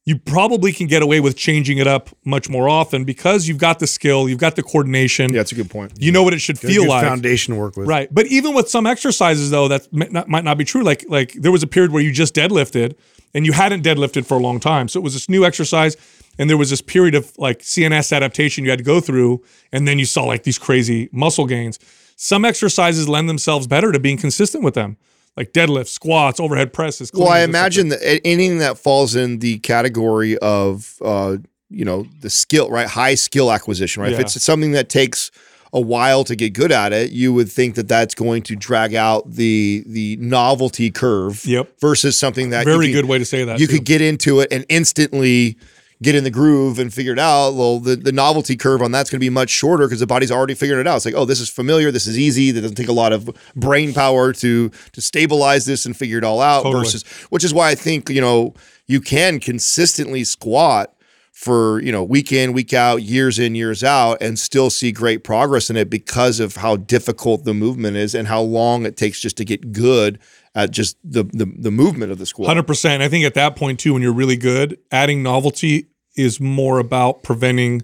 you 0.07 0.19
probably 0.19 0.73
can 0.73 0.87
get 0.87 1.03
away 1.03 1.21
with 1.21 1.35
changing 1.37 1.79
it 1.79 1.87
up 1.87 2.11
much 2.25 2.51
more 2.51 2.69
often 2.69 3.05
because 3.05 3.49
you've 3.49 3.59
got 3.59 3.79
the 3.79 3.87
skill, 3.87 4.29
you've 4.29 4.39
got 4.41 4.55
the 4.57 4.63
coordination, 4.63 5.33
Yeah, 5.33 5.39
that's 5.39 5.53
a 5.53 5.55
good 5.55 5.71
point. 5.71 5.93
you 5.99 6.13
know 6.13 6.23
what 6.23 6.35
it 6.35 6.41
should 6.41 6.59
feel 6.59 6.87
like. 6.87 7.05
foundation 7.05 7.55
to 7.55 7.61
work 7.61 7.77
with. 7.77 7.89
Right. 7.89 8.13
But 8.13 8.27
even 8.27 8.55
with 8.55 8.69
some 8.69 8.87
exercises 8.87 9.51
though, 9.51 9.69
that 9.69 9.91
might 9.93 10.13
not, 10.13 10.29
might 10.29 10.45
not 10.45 10.59
be 10.59 10.65
true. 10.65 10.83
Like 10.83 11.05
like 11.09 11.33
there 11.35 11.53
was 11.53 11.63
a 11.63 11.67
period 11.67 11.91
where 11.93 12.03
you 12.03 12.13
just 12.13 12.35
deadlifted 12.35 12.97
and 13.33 13.47
you 13.47 13.53
hadn't 13.53 13.83
deadlifted 13.83 14.27
for 14.27 14.35
a 14.35 14.41
long 14.41 14.61
time. 14.61 14.89
So 14.89 15.01
it 15.01 15.03
was 15.03 15.15
this 15.15 15.29
new 15.29 15.45
exercise 15.45 15.97
and 16.39 16.49
there 16.51 16.57
was 16.57 16.71
this 16.71 16.81
period 16.81 17.15
of 17.15 17.33
like 17.39 17.61
CNS 17.61 18.15
adaptation 18.15 18.65
you 18.65 18.71
had 18.71 18.79
to 18.79 18.85
go 18.85 19.01
through 19.01 19.43
and 19.73 19.87
then 19.87 19.99
you 19.99 20.05
saw 20.05 20.25
like 20.25 20.43
these 20.45 20.59
crazy 20.59 21.09
muscle 21.13 21.47
gains. 21.47 21.79
Some 22.17 22.45
exercises 22.45 23.09
lend 23.09 23.29
themselves 23.29 23.67
better 23.67 23.91
to 23.93 23.99
being 23.99 24.17
consistent 24.17 24.63
with 24.65 24.75
them. 24.75 24.97
Like 25.37 25.53
deadlifts, 25.53 25.89
squats, 25.89 26.39
overhead 26.39 26.73
presses. 26.73 27.11
Well, 27.13 27.29
I 27.29 27.41
imagine 27.41 27.89
that 27.89 28.01
anything 28.25 28.59
that 28.59 28.79
falls 28.79 29.17
in 29.17 29.41
the 29.41 29.59
category 29.59 30.39
of 30.39 30.97
uh, 31.05 31.39
you 31.71 31.85
know 31.85 32.07
the 32.21 32.31
skill, 32.31 32.71
right? 32.71 32.87
High 32.87 33.17
skill 33.17 33.51
acquisition, 33.51 34.01
right? 34.05 34.13
If 34.13 34.21
it's 34.21 34.41
something 34.41 34.71
that 34.73 34.89
takes 34.89 35.33
a 35.73 35.81
while 35.81 36.23
to 36.23 36.37
get 36.37 36.53
good 36.53 36.71
at 36.71 36.93
it, 36.93 37.11
you 37.11 37.35
would 37.35 37.51
think 37.51 37.75
that 37.75 37.89
that's 37.89 38.15
going 38.15 38.43
to 38.45 38.55
drag 38.55 38.95
out 38.95 39.29
the 39.29 39.83
the 39.89 40.15
novelty 40.21 40.93
curve. 40.93 41.45
Yep. 41.45 41.81
Versus 41.81 42.17
something 42.17 42.51
that 42.51 42.65
you 42.65 42.73
Very 42.73 42.87
could- 42.87 42.93
good 42.93 43.07
way 43.07 43.19
to 43.19 43.25
say 43.25 43.43
that. 43.43 43.59
you 43.59 43.67
too. 43.67 43.79
could 43.79 43.85
get 43.85 44.01
into 44.01 44.39
it 44.39 44.53
and 44.53 44.65
instantly 44.69 45.57
get 46.03 46.15
in 46.15 46.25
the 46.25 46.31
groove 46.31 46.79
and 46.79 46.93
figure 46.93 47.13
it 47.13 47.19
out. 47.19 47.55
Well, 47.55 47.79
the, 47.79 47.97
the 47.97 48.13
novelty 48.13 48.57
curve 48.57 48.83
on 48.83 48.93
that's 48.93 49.11
going 49.11 49.19
to 49.19 49.25
be 49.25 49.31
much 49.31 49.51
shorter 49.51 49.87
because 49.87 50.01
the 50.01 50.07
body's 50.07 50.31
already 50.31 50.55
figured 50.55 50.79
it 50.79 50.87
out. 50.87 50.97
It's 50.97 51.05
like, 51.05 51.15
oh, 51.15 51.25
this 51.25 51.41
is 51.41 51.49
familiar. 51.49 51.91
This 51.91 52.07
is 52.07 52.19
easy. 52.19 52.51
That 52.51 52.63
doesn't 52.63 52.77
take 52.77 52.89
a 52.89 52.93
lot 52.93 53.13
of 53.13 53.31
brain 53.57 53.93
power 53.95 54.33
to 54.35 54.71
to 54.71 55.01
stabilize 55.01 55.65
this 55.65 55.87
and 55.87 55.97
figure 55.97 56.19
it 56.19 56.25
all 56.25 56.41
out. 56.41 56.63
Totally. 56.63 56.85
Versus, 56.85 57.05
which 57.31 57.45
is 57.45 57.55
why 57.55 57.71
I 57.71 57.75
think 57.75 58.09
you 58.09 58.21
know 58.21 58.55
you 58.87 59.01
can 59.01 59.41
consistently 59.41 60.25
squat 60.25 60.95
for 61.33 61.81
you 61.83 61.91
know 61.91 62.03
week 62.03 62.31
in 62.33 62.53
week 62.53 62.73
out 62.73 63.03
years 63.03 63.41
in 63.41 63.57
years 63.57 63.83
out 63.83 64.19
and 64.21 64.39
still 64.39 64.71
see 64.71 64.93
great 64.93 65.25
progress 65.25 65.69
in 65.69 65.77
it 65.77 65.91
because 65.91 66.39
of 66.39 66.57
how 66.57 66.77
difficult 66.77 67.45
the 67.45 67.53
movement 67.53 67.97
is 67.97 68.15
and 68.15 68.29
how 68.29 68.41
long 68.41 68.87
it 68.87 68.97
takes 68.97 69.21
just 69.21 69.37
to 69.37 69.45
get 69.45 69.73
good 69.73 70.19
at 70.55 70.71
just 70.71 70.97
the 71.05 71.25
the, 71.25 71.47
the 71.57 71.71
movement 71.71 72.13
of 72.13 72.19
the 72.19 72.27
squat 72.27 72.49
Hundred 72.49 72.67
percent. 72.67 73.03
I 73.03 73.09
think 73.09 73.25
at 73.25 73.35
that 73.35 73.57
point 73.57 73.81
too, 73.81 73.93
when 73.93 74.03
you're 74.03 74.13
really 74.13 74.37
good, 74.37 74.79
adding 74.93 75.23
novelty 75.23 75.87
is 76.17 76.41
more 76.41 76.79
about 76.79 77.23
preventing 77.23 77.83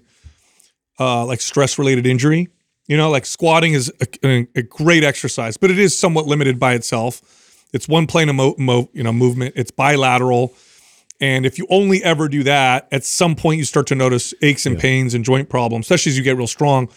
uh, 0.99 1.25
like 1.25 1.41
stress 1.41 1.77
related 1.77 2.05
injury. 2.05 2.47
You 2.87 2.97
know, 2.97 3.09
like 3.09 3.25
squatting 3.25 3.73
is 3.73 3.91
a, 4.01 4.27
a- 4.27 4.47
a 4.55 4.61
great 4.63 5.03
exercise, 5.03 5.55
but 5.57 5.71
it 5.71 5.79
is 5.79 5.97
somewhat 5.97 6.25
limited 6.25 6.59
by 6.59 6.73
itself. 6.73 7.21
It's 7.73 7.87
one 7.87 8.05
plane 8.07 8.27
of 8.29 8.35
mo- 8.35 8.55
mo- 8.57 8.89
you 8.93 9.03
know 9.03 9.13
movement. 9.13 9.53
It's 9.55 9.71
bilateral, 9.71 10.53
and 11.21 11.45
if 11.45 11.57
you 11.57 11.67
only 11.69 12.03
ever 12.03 12.27
do 12.27 12.43
that, 12.43 12.87
at 12.91 13.03
some 13.05 13.35
point 13.35 13.59
you 13.59 13.65
start 13.65 13.87
to 13.87 13.95
notice 13.95 14.33
aches 14.41 14.65
and 14.65 14.77
pains 14.77 15.13
and 15.13 15.23
joint 15.23 15.47
problems, 15.49 15.85
especially 15.85 16.11
as 16.11 16.17
you 16.17 16.23
get 16.23 16.35
real 16.37 16.47
strong. 16.47 16.89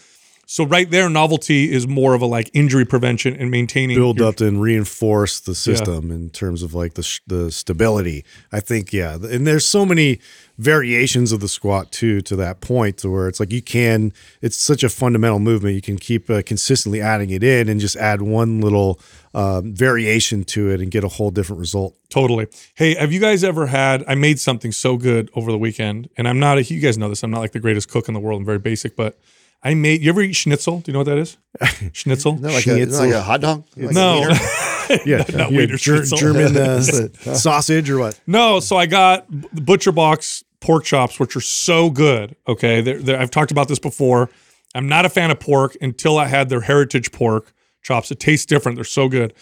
So 0.47 0.63
right 0.65 0.89
there, 0.89 1.09
novelty 1.09 1.71
is 1.71 1.87
more 1.87 2.13
of 2.13 2.21
a 2.21 2.25
like 2.25 2.49
injury 2.53 2.85
prevention 2.85 3.35
and 3.35 3.49
maintaining 3.49 3.97
build 3.97 4.19
your- 4.19 4.27
up 4.29 4.39
and 4.41 4.61
reinforce 4.61 5.39
the 5.39 5.55
system 5.55 6.11
in 6.11 6.29
terms 6.29 6.61
of 6.61 6.73
like 6.73 6.93
the 6.93 7.03
sh- 7.03 7.21
the 7.25 7.51
stability. 7.51 8.23
I 8.51 8.59
think 8.59 8.93
yeah, 8.93 9.15
and 9.15 9.47
there's 9.47 9.67
so 9.67 9.85
many 9.85 10.19
variations 10.57 11.31
of 11.31 11.39
the 11.41 11.47
squat 11.49 11.91
too 11.91 12.21
to 12.21 12.35
that 12.37 12.61
point 12.61 12.97
to 12.97 13.09
where 13.09 13.27
it's 13.27 13.39
like 13.41 13.51
you 13.51 13.61
can 13.61 14.13
it's 14.41 14.55
such 14.55 14.83
a 14.83 14.89
fundamental 14.89 15.37
movement 15.39 15.75
you 15.75 15.81
can 15.81 15.97
keep 15.97 16.29
uh, 16.29 16.41
consistently 16.45 17.01
adding 17.01 17.29
it 17.29 17.43
in 17.43 17.67
and 17.67 17.81
just 17.81 17.97
add 17.97 18.21
one 18.21 18.61
little 18.61 18.99
um, 19.33 19.73
variation 19.73 20.43
to 20.45 20.69
it 20.71 20.79
and 20.79 20.91
get 20.91 21.03
a 21.03 21.09
whole 21.09 21.29
different 21.31 21.59
result. 21.59 21.93
Totally. 22.09 22.47
Hey, 22.75 22.95
have 22.95 23.11
you 23.11 23.19
guys 23.19 23.43
ever 23.43 23.65
had? 23.67 24.03
I 24.07 24.15
made 24.15 24.39
something 24.39 24.71
so 24.71 24.95
good 24.95 25.29
over 25.35 25.51
the 25.51 25.57
weekend, 25.57 26.09
and 26.15 26.27
I'm 26.27 26.39
not 26.39 26.57
a. 26.57 26.63
You 26.63 26.79
guys 26.79 26.97
know 26.97 27.09
this. 27.09 27.21
I'm 27.23 27.31
not 27.31 27.39
like 27.39 27.51
the 27.51 27.59
greatest 27.59 27.89
cook 27.89 28.07
in 28.07 28.13
the 28.13 28.19
world. 28.21 28.39
I'm 28.39 28.45
very 28.45 28.59
basic, 28.59 28.95
but 28.95 29.17
I 29.63 29.73
made. 29.73 30.01
You 30.03 30.09
ever 30.09 30.21
eat 30.21 30.33
schnitzel? 30.33 30.79
Do 30.81 30.91
you 30.91 30.93
know 30.93 30.99
what 30.99 31.05
that 31.07 31.17
is? 31.17 31.37
schnitzel. 31.93 32.37
No, 32.39 32.49
like, 32.49 32.67
a, 32.67 32.85
like 32.85 33.13
a 33.13 33.21
hot 33.21 33.41
dog. 33.41 33.65
Like 33.75 33.93
no. 33.95 34.29
Yeah, 35.03 35.17
Not 35.33 35.51
yeah, 35.51 35.57
wiener 35.57 35.77
Ger- 35.77 36.05
schnitzel. 36.05 36.17
German 36.19 36.55
uh, 36.55 36.79
sausage 37.33 37.89
or 37.89 37.97
what? 37.97 38.19
No, 38.27 38.59
so 38.59 38.77
I 38.77 38.85
got 38.85 39.25
the 39.51 39.59
butcher 39.61 39.91
box 39.91 40.43
pork 40.59 40.83
chops, 40.83 41.19
which 41.19 41.35
are 41.35 41.41
so 41.41 41.89
good. 41.89 42.35
Okay, 42.47 42.81
they're, 42.81 42.99
they're- 42.99 43.17
I've 43.19 43.31
talked 43.31 43.49
about 43.49 43.67
this 43.67 43.79
before. 43.79 44.29
I'm 44.75 44.87
not 44.87 45.03
a 45.03 45.09
fan 45.09 45.31
of 45.31 45.39
pork 45.39 45.75
until 45.81 46.19
I 46.19 46.27
had 46.27 46.49
their 46.49 46.61
heritage 46.61 47.11
pork 47.11 47.51
chops. 47.81 48.11
It 48.11 48.19
tastes 48.19 48.45
different. 48.45 48.75
They're 48.75 48.83
so 48.85 49.09
good. 49.09 49.33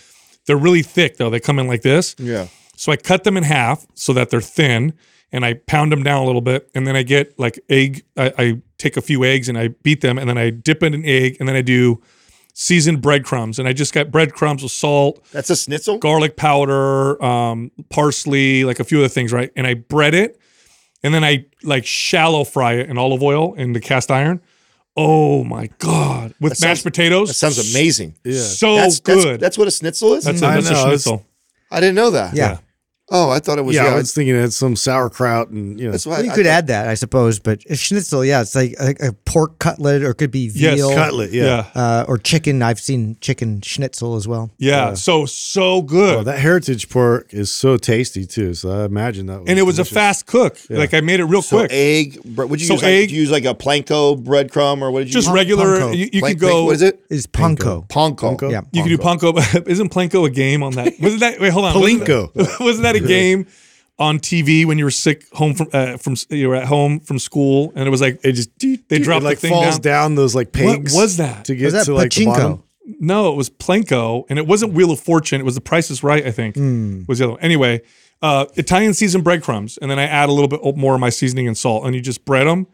They're 0.47 0.55
really 0.55 0.81
thick 0.81 1.17
though. 1.17 1.29
They 1.29 1.41
come 1.41 1.59
in 1.59 1.67
like 1.67 1.81
this. 1.81 2.15
Yeah. 2.17 2.47
So 2.77 2.93
I 2.93 2.95
cut 2.95 3.25
them 3.25 3.35
in 3.35 3.43
half 3.43 3.85
so 3.95 4.13
that 4.13 4.29
they're 4.29 4.39
thin, 4.39 4.93
and 5.33 5.43
I 5.43 5.55
pound 5.55 5.91
them 5.91 6.03
down 6.03 6.23
a 6.23 6.25
little 6.25 6.39
bit, 6.41 6.69
and 6.73 6.87
then 6.87 6.95
I 6.95 7.03
get 7.03 7.37
like 7.37 7.59
egg. 7.67 8.05
I, 8.15 8.33
I 8.37 8.61
take 8.83 8.97
a 8.97 9.01
few 9.01 9.23
eggs 9.23 9.47
and 9.49 9.57
I 9.57 9.69
beat 9.69 10.01
them, 10.01 10.17
and 10.19 10.27
then 10.29 10.37
I 10.37 10.49
dip 10.49 10.83
it 10.83 10.93
in 10.93 11.03
egg, 11.05 11.37
and 11.39 11.47
then 11.47 11.55
I 11.55 11.61
do 11.61 12.01
seasoned 12.55 13.01
breadcrumbs, 13.01 13.57
and 13.59 13.67
I 13.67 13.73
just 13.73 13.93
got 13.93 14.11
breadcrumbs 14.11 14.61
with 14.61 14.71
salt, 14.71 15.23
That's 15.31 15.49
a 15.49 15.55
schnitzel. 15.55 15.97
garlic 15.97 16.35
powder, 16.35 17.21
um, 17.23 17.71
parsley, 17.89 18.63
like 18.63 18.79
a 18.79 18.83
few 18.83 18.99
other 18.99 19.07
things, 19.09 19.33
right? 19.33 19.51
And 19.55 19.65
I 19.65 19.73
bread 19.73 20.13
it, 20.13 20.39
and 21.03 21.13
then 21.13 21.23
I 21.23 21.45
like 21.63 21.85
shallow 21.85 22.43
fry 22.43 22.73
it 22.73 22.89
in 22.89 22.97
olive 22.97 23.23
oil 23.23 23.53
in 23.55 23.73
the 23.73 23.79
cast 23.79 24.11
iron. 24.11 24.39
Oh 24.95 25.43
my 25.43 25.69
god! 25.79 26.35
With 26.39 26.53
That 26.59 26.67
mashed 26.67 26.83
sounds- 26.83 26.83
potatoes, 26.83 27.27
That 27.29 27.33
sounds 27.33 27.57
amazing. 27.73 28.13
Yeah. 28.23 28.39
so 28.41 28.75
that's, 28.75 28.99
good. 28.99 29.17
That's, 29.17 29.41
that's 29.41 29.57
what 29.57 29.67
a 29.67 29.71
schnitzel 29.71 30.13
is. 30.13 30.23
That's 30.25 30.41
a, 30.43 30.45
I 30.47 30.55
that's 30.61 30.69
a 30.69 30.75
schnitzel. 30.75 31.25
I 31.71 31.79
didn't 31.79 31.95
know 31.95 32.11
that. 32.11 32.35
Yeah. 32.35 32.59
Oh, 33.11 33.29
I 33.29 33.39
thought 33.39 33.59
it 33.59 33.63
was. 33.65 33.75
yeah, 33.75 33.83
Yeah, 33.85 33.91
I 33.91 33.95
was 33.97 34.13
thinking 34.13 34.33
it 34.33 34.39
had 34.39 34.53
some 34.53 34.77
sauerkraut 34.77 35.49
and 35.49 35.77
you 35.77 35.85
know. 35.87 35.91
that's 35.91 36.05
why 36.05 36.13
Well, 36.15 36.25
you 36.25 36.31
I 36.31 36.35
could 36.35 36.45
thought- 36.45 36.51
add 36.51 36.67
that, 36.67 36.87
I 36.87 36.93
suppose, 36.93 37.37
but 37.37 37.59
a 37.69 37.75
schnitzel, 37.75 38.23
yeah, 38.23 38.39
it's 38.41 38.55
like 38.55 38.75
a, 38.79 39.09
a 39.09 39.11
pork 39.11 39.59
cutlet 39.59 40.03
or 40.03 40.11
it 40.11 40.15
could 40.15 40.31
be 40.31 40.49
Yes, 40.53 40.75
veal 40.75 40.95
cutlet, 40.95 41.31
yeah. 41.33 41.65
Yeah, 41.75 41.81
uh, 41.81 42.05
or 42.07 42.17
chicken. 42.17 42.61
I've 42.61 42.79
seen 42.79 43.17
chicken 43.19 43.61
schnitzel 43.61 44.15
as 44.15 44.25
well. 44.25 44.51
yeah. 44.57 44.93
So 44.93 45.25
so 45.25 45.81
good. 45.81 46.19
Oh, 46.19 46.23
that 46.23 46.39
heritage 46.39 46.87
pork 46.89 47.33
is 47.33 47.51
so 47.51 47.75
tasty 47.75 48.25
too. 48.25 48.53
So 48.53 48.71
I 48.71 48.85
imagine 48.85 49.25
that. 49.25 49.41
Was 49.41 49.49
and 49.49 49.59
it 49.59 49.63
was 49.63 49.79
a 49.79 49.85
fast 49.85 50.25
cook. 50.25 50.57
Like 50.69 50.93
I 50.93 51.01
made 51.01 51.19
it 51.19 51.25
real 51.25 51.41
So 51.41 51.57
quick. 51.59 51.71
egg. 51.73 52.19
bre- 52.23 52.45
Would 52.45 52.61
you 52.61 52.67
So 52.67 52.73
use? 52.75 52.83
Like, 52.83 52.89
egg- 52.89 53.09
did 53.09 53.15
you 53.15 53.21
use 53.21 53.31
like 53.31 53.45
a 53.45 53.53
planko 53.53 54.23
breadcrumb 54.23 54.81
or 54.81 54.91
what 54.91 54.99
did 54.99 55.09
you? 55.09 55.13
Just 55.13 55.27
use? 55.27 55.33
regular. 55.35 55.77
Panko. 55.77 55.97
You, 55.97 56.09
you 56.13 56.19
Plank- 56.21 56.39
could 56.39 56.47
go. 56.47 56.65
What 56.65 56.75
is 56.75 56.81
it? 56.81 57.03
Is 57.09 57.27
panko. 57.27 57.87
Ponko. 57.89 58.37
Panko? 58.39 58.49
Yeah. 58.49 58.61
You 58.71 58.81
could 58.83 58.89
do 58.89 58.97
panko. 58.97 59.67
Isn't 59.67 59.89
planko 59.91 60.25
a 60.25 60.29
game 60.29 60.63
on 60.63 60.71
that? 60.75 60.93
Wasn't 61.01 61.19
that? 61.19 61.39
Wait, 61.41 61.51
hold 61.51 61.65
on. 61.65 61.79
Wasn't 61.79 62.01
Palinko. 62.03 62.33
that- 62.33 62.59
Wasn't 62.61 62.83
that 62.83 62.92
a 62.95 62.99
game 63.07 63.47
on 63.99 64.17
TV 64.19 64.65
when 64.65 64.77
you 64.79 64.85
were 64.85 64.91
sick 64.91 65.25
home 65.33 65.53
from 65.53 65.67
uh, 65.71 65.97
from 65.97 66.15
you 66.29 66.49
were 66.49 66.55
at 66.55 66.65
home 66.65 66.99
from 66.99 67.19
school 67.19 67.71
and 67.75 67.87
it 67.87 67.91
was 67.91 68.01
like 68.01 68.19
It 68.23 68.31
just 68.33 68.49
They 68.59 68.99
dropped 68.99 69.19
it 69.19 69.19
the 69.21 69.29
like 69.29 69.37
thing 69.39 69.51
falls 69.51 69.77
down. 69.79 70.11
down. 70.11 70.15
those 70.15 70.33
like 70.35 70.51
pegs. 70.51 70.93
was 70.95 71.17
that? 71.17 71.45
to 71.45 71.55
get 71.55 71.65
Was 71.65 71.73
that 71.73 71.85
to 71.85 71.93
like 71.93 72.11
the 72.11 72.21
pachinko? 72.25 72.25
bottom? 72.35 72.63
No, 72.99 73.31
it 73.31 73.35
was 73.37 73.49
Plinko, 73.49 74.25
and 74.29 74.37
it 74.37 74.45
wasn't 74.45 74.73
Wheel 74.73 74.91
of 74.91 74.99
Fortune. 74.99 75.39
It 75.39 75.45
was 75.45 75.55
The 75.55 75.61
Price 75.61 75.89
is 75.89 76.03
Right, 76.03 76.25
I 76.27 76.31
think. 76.31 76.55
Was 77.07 77.19
the 77.19 77.23
other 77.25 77.31
one. 77.33 77.39
Anyway, 77.41 77.81
uh, 78.21 78.45
Italian 78.55 78.93
seasoned 78.93 79.23
breadcrumbs, 79.23 79.77
and 79.77 79.89
then 79.89 79.99
I 79.99 80.03
add 80.03 80.27
a 80.27 80.33
little 80.33 80.49
bit 80.49 80.59
more 80.75 80.93
of 80.93 80.99
my 80.99 81.09
seasoning 81.09 81.47
and 81.47 81.57
salt, 81.57 81.85
and 81.85 81.95
you 81.95 82.01
just 82.01 82.25
bread 82.25 82.45
them. 82.45 82.67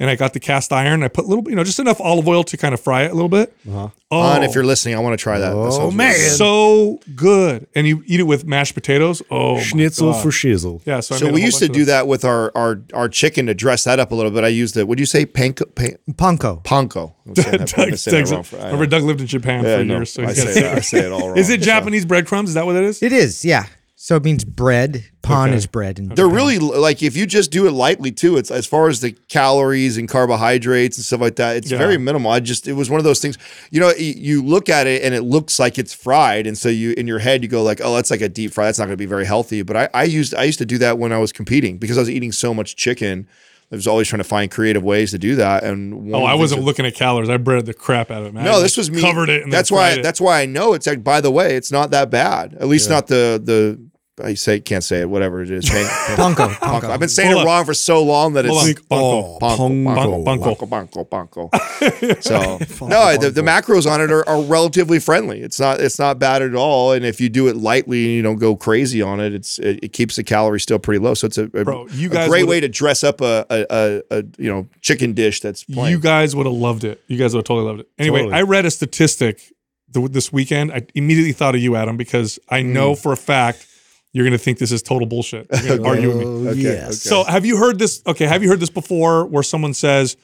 And 0.00 0.08
I 0.08 0.16
got 0.16 0.32
the 0.32 0.40
cast 0.40 0.72
iron. 0.72 1.02
I 1.02 1.08
put 1.08 1.26
a 1.26 1.28
little, 1.28 1.46
you 1.48 1.54
know, 1.54 1.62
just 1.62 1.78
enough 1.78 2.00
olive 2.00 2.26
oil 2.26 2.42
to 2.44 2.56
kind 2.56 2.72
of 2.72 2.80
fry 2.80 3.02
it 3.02 3.10
a 3.10 3.14
little 3.14 3.28
bit. 3.28 3.54
Uh-huh. 3.68 3.88
Oh, 4.10 4.18
On, 4.18 4.42
if 4.42 4.54
you're 4.54 4.64
listening, 4.64 4.94
I 4.96 4.98
want 4.98 5.12
to 5.16 5.22
try 5.22 5.38
that. 5.38 5.50
That 5.50 5.54
Oh, 5.56 5.70
sounds 5.70 5.94
man. 5.94 6.08
really 6.12 6.20
good. 6.24 6.36
so 6.38 7.00
good. 7.14 7.66
And 7.74 7.86
you 7.86 8.02
eat 8.06 8.18
it 8.18 8.22
with 8.24 8.46
mashed 8.46 8.72
potatoes. 8.74 9.22
Oh, 9.30 9.56
my 9.56 9.60
Schnitzel 9.62 10.12
God. 10.12 10.22
for 10.22 10.30
shizzle. 10.30 10.80
Yeah, 10.86 11.00
so, 11.00 11.14
I 11.14 11.18
So 11.18 11.30
we 11.30 11.42
used 11.44 11.58
to 11.58 11.68
do 11.68 11.84
that 11.84 12.08
with 12.08 12.24
our 12.24 12.50
our 12.56 12.80
our 12.94 13.08
chicken 13.10 13.44
to 13.46 13.54
dress 13.54 13.84
that 13.84 14.00
up 14.00 14.10
a 14.10 14.14
little 14.14 14.30
bit. 14.32 14.42
I 14.42 14.48
used 14.48 14.74
the. 14.74 14.86
Would 14.86 14.98
you 14.98 15.04
say 15.06 15.26
panko? 15.26 15.72
Pan, 15.74 15.98
Panko. 16.12 16.64
panko. 16.64 17.12
I'm 17.26 17.34
saying 17.36 17.50
that- 17.58 17.78
I'm 17.78 17.88
Doug, 17.90 17.98
saying 17.98 18.24
that 18.24 18.30
Doug's- 18.30 18.32
wrong 18.32 18.42
for- 18.42 18.56
I 18.58 18.64
remember. 18.64 18.86
Doug 18.86 19.02
lived 19.04 19.20
in 19.20 19.26
Japan 19.26 19.64
Yeah, 19.64 19.74
for 19.76 19.80
I 19.80 19.84
know. 19.84 19.96
years, 19.96 20.12
so 20.14 20.24
I 20.24 20.32
say 20.32 20.60
it- 20.60 20.64
I 20.78 20.80
say 20.80 20.98
it 21.00 21.12
all 21.12 21.28
wrong. 21.28 21.36
Is 21.38 21.50
it 21.50 21.60
so. 21.60 21.66
Japanese 21.66 22.06
breadcrumbs? 22.06 22.48
Is 22.48 22.54
that 22.54 22.64
what 22.64 22.74
it 22.76 22.84
is? 22.84 23.02
It 23.02 23.12
is, 23.12 23.44
yeah. 23.44 23.66
So 24.02 24.16
it 24.16 24.24
means 24.24 24.44
bread. 24.46 25.04
Pan 25.20 25.48
Okay. 25.50 25.56
is 25.58 25.66
bread. 25.66 25.98
And 25.98 26.16
They're 26.16 26.26
really 26.26 26.58
like 26.58 27.02
if 27.02 27.14
you 27.18 27.26
just 27.26 27.50
do 27.50 27.66
it 27.66 27.72
lightly 27.72 28.10
too. 28.10 28.38
It's 28.38 28.50
as 28.50 28.64
far 28.66 28.88
as 28.88 29.00
the 29.00 29.14
calories 29.28 29.98
and 29.98 30.08
carbohydrates 30.08 30.96
and 30.96 31.04
stuff 31.04 31.20
like 31.20 31.36
that. 31.36 31.58
It's 31.58 31.70
Yeah. 31.70 31.76
very 31.76 31.98
minimal. 31.98 32.30
I 32.32 32.40
just 32.40 32.66
it 32.66 32.72
was 32.72 32.88
one 32.88 32.98
of 32.98 33.04
those 33.04 33.20
things. 33.20 33.36
You 33.70 33.78
know, 33.80 33.92
you 33.98 34.42
look 34.42 34.70
at 34.70 34.86
it 34.86 35.02
and 35.02 35.14
it 35.14 35.20
looks 35.22 35.58
like 35.58 35.78
it's 35.78 35.92
fried, 35.92 36.46
and 36.46 36.56
so 36.56 36.70
you 36.70 36.94
in 36.96 37.06
your 37.06 37.18
head 37.18 37.42
you 37.42 37.48
go 37.50 37.62
like, 37.62 37.82
oh, 37.84 37.94
that's 37.94 38.10
like 38.10 38.22
a 38.22 38.28
deep 38.30 38.54
fry. 38.54 38.64
That's 38.64 38.78
not 38.78 38.86
going 38.86 38.94
to 38.94 38.96
be 38.96 39.04
very 39.04 39.26
healthy. 39.26 39.60
But 39.60 39.76
I, 39.76 39.88
I 39.92 40.04
used 40.04 40.34
I 40.34 40.44
used 40.44 40.58
to 40.60 40.66
do 40.66 40.78
that 40.78 40.98
when 40.98 41.12
I 41.12 41.18
was 41.18 41.30
competing 41.30 41.76
because 41.76 41.98
I 41.98 42.00
was 42.00 42.08
eating 42.10 42.32
so 42.32 42.54
much 42.54 42.76
chicken. 42.76 43.26
I 43.70 43.76
was 43.76 43.86
always 43.86 44.08
trying 44.08 44.18
to 44.22 44.24
find 44.28 44.50
creative 44.50 44.82
ways 44.82 45.10
to 45.12 45.18
do 45.18 45.36
that. 45.36 45.62
And 45.62 45.92
one 46.10 46.14
Oh, 46.14 46.24
of 46.24 46.28
the 46.30 46.32
I 46.32 46.34
wasn't 46.36 46.62
that- 46.62 46.66
looking 46.66 46.86
at 46.86 46.94
calories. 46.94 47.28
I 47.28 47.36
breaded 47.36 47.66
the 47.66 47.74
crap 47.74 48.10
out 48.10 48.22
of 48.22 48.28
it, 48.28 48.34
man. 48.34 48.44
No, 48.46 48.60
this 48.62 48.76
was 48.78 48.90
me. 48.90 49.00
covered 49.02 49.28
it. 49.28 49.42
And 49.44 49.52
that's 49.52 49.70
why. 49.70 49.90
fried 49.90 49.98
it. 49.98 50.02
That's 50.02 50.20
why 50.22 50.40
I 50.40 50.46
know 50.46 50.72
it's 50.72 50.86
like. 50.86 51.04
By 51.04 51.20
the 51.20 51.30
way, 51.30 51.54
it's 51.54 51.70
not 51.70 51.90
that 51.90 52.10
bad. 52.10 52.56
At 52.58 52.66
least 52.66 52.88
not 52.88 53.08
the 53.08 53.38
the. 53.44 53.78
Oh, 54.22 54.26
I 54.26 54.34
say 54.34 54.60
can't 54.60 54.84
say 54.84 55.00
it. 55.00 55.10
Whatever 55.10 55.42
it 55.42 55.50
is. 55.50 55.64
Panko. 55.66 56.48
Panko. 56.54 56.90
I've 56.90 57.00
been 57.00 57.08
saying 57.08 57.32
it 57.32 57.36
on. 57.38 57.46
wrong 57.46 57.64
for 57.64 57.74
so 57.74 58.02
long 58.02 58.34
that 58.34 58.46
it's 58.46 58.54
on. 58.54 58.74
Oh, 58.90 59.38
Bonko, 59.40 59.84
pongo. 59.84 60.24
bonko, 60.24 60.68
bonko, 60.68 61.08
bonko, 61.08 61.50
bonko. 61.50 62.22
So 62.22 62.86
no, 62.86 63.16
the, 63.16 63.30
the 63.30 63.42
macros 63.42 63.90
on 63.90 64.00
it 64.00 64.10
are, 64.10 64.28
are 64.28 64.42
relatively 64.42 64.98
friendly. 64.98 65.40
It's 65.40 65.58
not 65.58 65.80
it's 65.80 65.98
not 65.98 66.18
bad 66.18 66.42
at 66.42 66.54
all. 66.54 66.92
And 66.92 67.04
if 67.04 67.20
you 67.20 67.28
do 67.28 67.48
it 67.48 67.56
lightly 67.56 68.04
and 68.04 68.14
you 68.14 68.22
don't 68.22 68.38
go 68.38 68.56
crazy 68.56 69.02
on 69.02 69.20
it, 69.20 69.32
it's 69.32 69.58
it, 69.58 69.80
it 69.82 69.92
keeps 69.92 70.16
the 70.16 70.24
calories 70.24 70.62
still 70.62 70.78
pretty 70.78 70.98
low. 70.98 71.14
So 71.14 71.26
it's 71.26 71.38
a, 71.38 71.44
a, 71.44 71.64
Bro, 71.64 71.88
you 71.88 72.10
a 72.10 72.28
great 72.28 72.46
way 72.46 72.60
to 72.60 72.68
dress 72.68 73.04
up 73.04 73.20
a 73.20 73.46
a, 73.50 73.66
a, 73.70 74.02
a 74.10 74.24
you 74.38 74.50
know 74.50 74.68
chicken 74.80 75.14
dish 75.14 75.40
that's 75.40 75.64
plain. 75.64 75.90
You 75.90 75.98
guys 75.98 76.36
would 76.36 76.46
have 76.46 76.54
loved 76.54 76.84
it. 76.84 77.02
You 77.06 77.18
guys 77.18 77.34
would 77.34 77.40
have 77.40 77.46
totally 77.46 77.66
loved 77.66 77.80
it. 77.80 77.88
Anyway, 77.98 78.20
Totally. 78.20 78.38
I 78.38 78.42
read 78.42 78.66
a 78.66 78.70
statistic 78.70 79.52
th- 79.92 80.10
this 80.10 80.32
weekend. 80.32 80.72
I 80.72 80.86
immediately 80.94 81.32
thought 81.32 81.54
of 81.54 81.60
you, 81.60 81.76
Adam, 81.76 81.96
because 81.96 82.38
I 82.48 82.62
know 82.62 82.92
mm. 82.92 83.02
for 83.02 83.12
a 83.12 83.16
fact 83.16 83.66
you're 84.12 84.24
going 84.24 84.32
to 84.36 84.42
think 84.42 84.58
this 84.58 84.72
is 84.72 84.82
total 84.82 85.06
bullshit. 85.06 85.46
You're 85.52 85.78
going 85.78 85.82
to 85.82 85.88
argue 85.88 86.08
with 86.08 86.16
me. 86.18 86.24
Oh, 86.30 86.48
Okay, 86.50 86.60
yes. 86.60 86.86
okay. 86.86 86.92
So, 86.94 87.24
have 87.24 87.44
you 87.46 87.56
heard 87.56 87.78
this? 87.78 88.02
Okay, 88.06 88.26
have 88.26 88.42
you 88.42 88.48
heard 88.48 88.60
this 88.60 88.70
before 88.70 89.24
where 89.26 89.42
someone 89.42 89.72
says, 89.74 90.16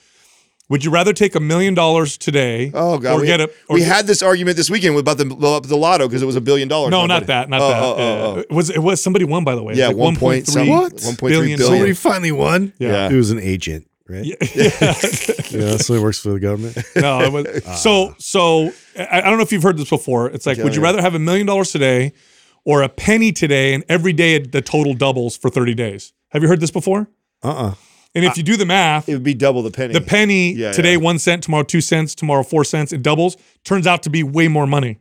Would 0.68 0.84
you 0.84 0.90
rather 0.90 1.12
take 1.12 1.34
a 1.36 1.40
million 1.40 1.74
dollars 1.74 2.18
today 2.18 2.72
Oh 2.74 2.98
god, 2.98 3.12
or 3.14 3.20
we, 3.20 3.26
get 3.26 3.40
a. 3.40 3.50
We 3.70 3.80
get- 3.80 3.88
had 3.88 4.06
this 4.08 4.22
argument 4.22 4.56
this 4.56 4.68
weekend 4.68 4.98
about 4.98 5.18
the 5.18 5.26
about 5.30 5.62
the 5.68 5.76
lotto 5.76 6.08
because 6.08 6.22
it 6.22 6.26
was 6.26 6.34
a 6.36 6.40
billion 6.40 6.66
dollars. 6.68 6.90
No, 6.90 7.02
My 7.02 7.06
not 7.06 7.26
that. 7.26 7.48
Not 7.48 7.60
Oh, 7.60 7.68
that. 7.68 7.82
oh, 7.82 7.86
oh, 7.86 7.92
Uh, 7.92 8.34
oh. 8.36 8.38
It 8.40 8.50
was 8.50 8.70
it 8.70 8.82
was 8.82 9.00
somebody 9.02 9.24
won 9.24 9.44
by 9.44 9.54
the 9.54 9.62
way. 9.62 9.74
Yeah, 9.74 9.88
like 9.88 9.96
one 9.96 10.16
point 10.16 10.46
1.3 10.46 10.50
some- 10.50 10.68
What? 10.68 10.92
1.3 10.94 11.18
billion 11.28 11.58
billion. 11.58 11.58
Somebody 11.60 11.92
finally 11.94 12.32
won. 12.32 12.72
Yeah. 12.78 13.08
It 13.08 13.14
was 13.14 13.30
an 13.30 13.38
agent, 13.38 13.86
right? 14.08 14.24
Yeah, 14.24 14.34
Yeah. 15.50 15.76
so 15.76 15.94
he 15.94 16.00
works 16.00 16.18
for 16.18 16.30
the 16.30 16.40
government. 16.40 16.76
no, 16.96 17.20
it 17.22 17.32
was, 17.32 17.80
so 17.80 18.14
so 18.18 18.72
I, 18.98 19.18
I 19.18 19.20
don't 19.22 19.36
know 19.36 19.44
if 19.44 19.52
you've 19.52 19.62
heard 19.62 19.78
this 19.78 19.90
before. 19.90 20.28
It's 20.30 20.44
like, 20.46 20.58
would 20.58 20.74
you 20.74 20.80
yeah. 20.82 20.88
rather 20.88 21.00
have 21.02 21.14
a 21.14 21.18
million 21.20 21.46
dollars 21.46 21.70
today 21.70 22.12
or 22.66 22.82
a 22.82 22.88
penny 22.90 23.32
today, 23.32 23.72
and 23.72 23.82
every 23.88 24.12
day 24.12 24.38
the 24.38 24.60
total 24.60 24.92
doubles 24.92 25.36
for 25.38 25.48
thirty 25.48 25.72
days? 25.74 26.12
Have 26.32 26.42
you 26.42 26.48
heard 26.48 26.60
this 26.60 26.70
before? 26.70 27.08
Uh 27.42 27.48
uh 27.48 27.74
And 28.14 28.24
if 28.24 28.36
you 28.36 28.42
do 28.42 28.56
the 28.56 28.66
math, 28.66 29.08
It 29.08 29.12
would 29.14 29.22
be 29.22 29.34
double 29.34 29.62
the 29.62 29.70
penny. 29.70 29.92
the 29.94 30.00
penny 30.00 30.52
Yeah, 30.52 30.72
today 30.72 30.92
yeah. 30.92 30.96
one 31.10 31.18
cent, 31.18 31.42
tomorrow 31.44 31.62
two 31.64 31.80
cents, 31.80 32.14
tomorrow 32.14 32.42
four 32.42 32.64
cents, 32.64 32.92
it 32.92 33.02
doubles. 33.02 33.36
Turns 33.64 33.86
out 33.86 34.02
to 34.02 34.10
be 34.10 34.22
way 34.22 34.48
more 34.48 34.66
money 34.66 34.98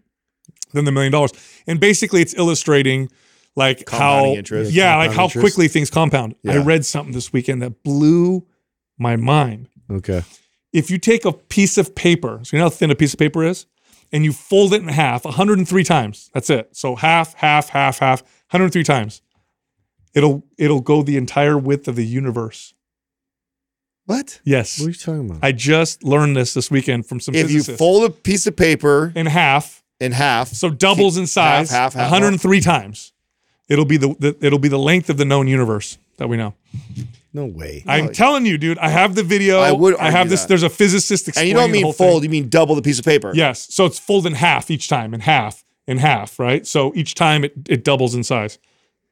than 0.73 0.85
the 0.85 0.91
million 0.91 1.11
dollars. 1.11 1.31
And 1.67 1.79
basically, 1.79 2.21
it's 2.21 2.33
illustrating 2.35 3.09
like 3.55 3.89
how 3.89 3.97
Compounding 3.97 4.35
interest. 4.35 4.71
yeah, 4.73 4.97
like 4.97 5.11
how 5.13 5.23
interest. 5.25 5.43
quickly 5.43 5.67
things 5.69 5.89
compound. 5.89 6.35
I 6.45 6.55
Yeah. 6.55 6.63
read 6.65 6.85
something 6.85 7.13
this 7.13 7.31
weekend 7.33 7.61
that 7.61 7.83
blew 7.83 8.45
my 8.97 9.15
mind. 9.15 9.69
Okay. 9.89 10.23
if 10.73 10.91
you 10.91 10.97
take 10.97 11.23
a 11.25 11.31
piece 11.31 11.77
of 11.77 11.95
paper, 11.95 12.41
so 12.43 12.49
you 12.51 12.59
know 12.59 12.65
how 12.65 12.69
thin 12.69 12.91
a 12.91 12.95
piece 12.95 13.13
of 13.13 13.19
paper 13.19 13.45
is, 13.45 13.65
and 14.15 14.23
you 14.23 14.31
fold 14.31 14.73
it 14.73 14.81
in 14.81 14.87
half 14.87 15.25
103 15.25 15.83
times. 15.83 16.31
That's 16.33 16.49
it. 16.49 16.69
So 16.71 16.95
half, 16.95 17.33
half, 17.33 17.67
half, 17.67 17.99
half, 17.99 18.21
103 18.21 18.81
times. 18.85 19.21
It'll 20.13 20.45
it'll 20.57 20.79
go 20.79 21.03
the 21.03 21.17
entire 21.17 21.57
width 21.57 21.89
of 21.89 21.97
the 21.97 22.05
universe. 22.05 22.73
what? 24.05 24.39
Yes. 24.45 24.79
What 24.79 24.85
are 24.85 24.89
you 24.91 24.95
talking 24.95 25.29
about? 25.29 25.39
I 25.43 25.51
just 25.51 26.05
learned 26.05 26.37
this 26.37 26.53
this 26.53 26.71
weekend 26.71 27.05
from 27.07 27.19
some 27.19 27.35
If 27.35 27.51
you 27.51 27.61
fold 27.61 28.05
a 28.05 28.09
piece 28.09 28.47
of 28.47 28.55
paper 28.55 29.11
in 29.17 29.25
half, 29.25 29.83
in 29.99 30.13
half, 30.13 30.47
so 30.47 30.69
doubles 30.69 31.17
in 31.17 31.27
size 31.27 31.69
half, 31.69 31.93
half, 31.93 32.01
half 32.01 32.11
103 32.11 32.61
times. 32.61 33.11
It'll 33.67 33.83
be 33.83 33.97
the, 33.97 34.15
the 34.17 34.37
it'll 34.39 34.59
be 34.59 34.69
the 34.69 34.79
length 34.79 35.09
of 35.09 35.17
the 35.17 35.25
known 35.25 35.49
universe 35.49 35.97
that 36.15 36.29
we 36.29 36.37
know. 36.37 36.53
No 37.35 37.45
way. 37.45 37.83
I'm 37.85 38.13
telling 38.13 38.45
you, 38.45 38.57
dude. 38.57 38.77
I 38.77 38.87
have 38.87 39.13
the 39.13 39.21
video. 39.23 39.59
I 39.59 39.73
would 39.73 39.97
I 39.97 40.05
have 40.05 40.15
argue 40.15 40.29
this. 40.29 40.41
that. 40.43 40.47
There's 40.47 40.63
a 40.63 40.69
physicist 40.69 41.27
And 41.27 41.29
explaining 41.33 41.49
you 41.49 41.53
don't 41.55 41.69
the 41.69 41.73
mean 41.73 41.83
whole 41.83 41.91
fold, 41.91 42.21
Thing. 42.21 42.31
you 42.31 42.41
mean 42.41 42.47
double 42.49 42.75
the 42.75 42.81
piece 42.81 42.97
of 42.97 43.03
paper. 43.03 43.31
Yes. 43.35 43.67
So 43.73 43.85
it's 43.85 43.99
fold 43.99 44.25
in 44.25 44.33
half 44.35 44.71
each 44.71 44.87
time, 44.87 45.13
in 45.13 45.19
half, 45.19 45.65
in 45.85 45.97
half, 45.97 46.39
right? 46.39 46.65
So 46.65 46.93
each 46.95 47.13
time 47.13 47.43
it, 47.43 47.51
it 47.67 47.83
doubles 47.83 48.15
in 48.15 48.23
size. 48.23 48.57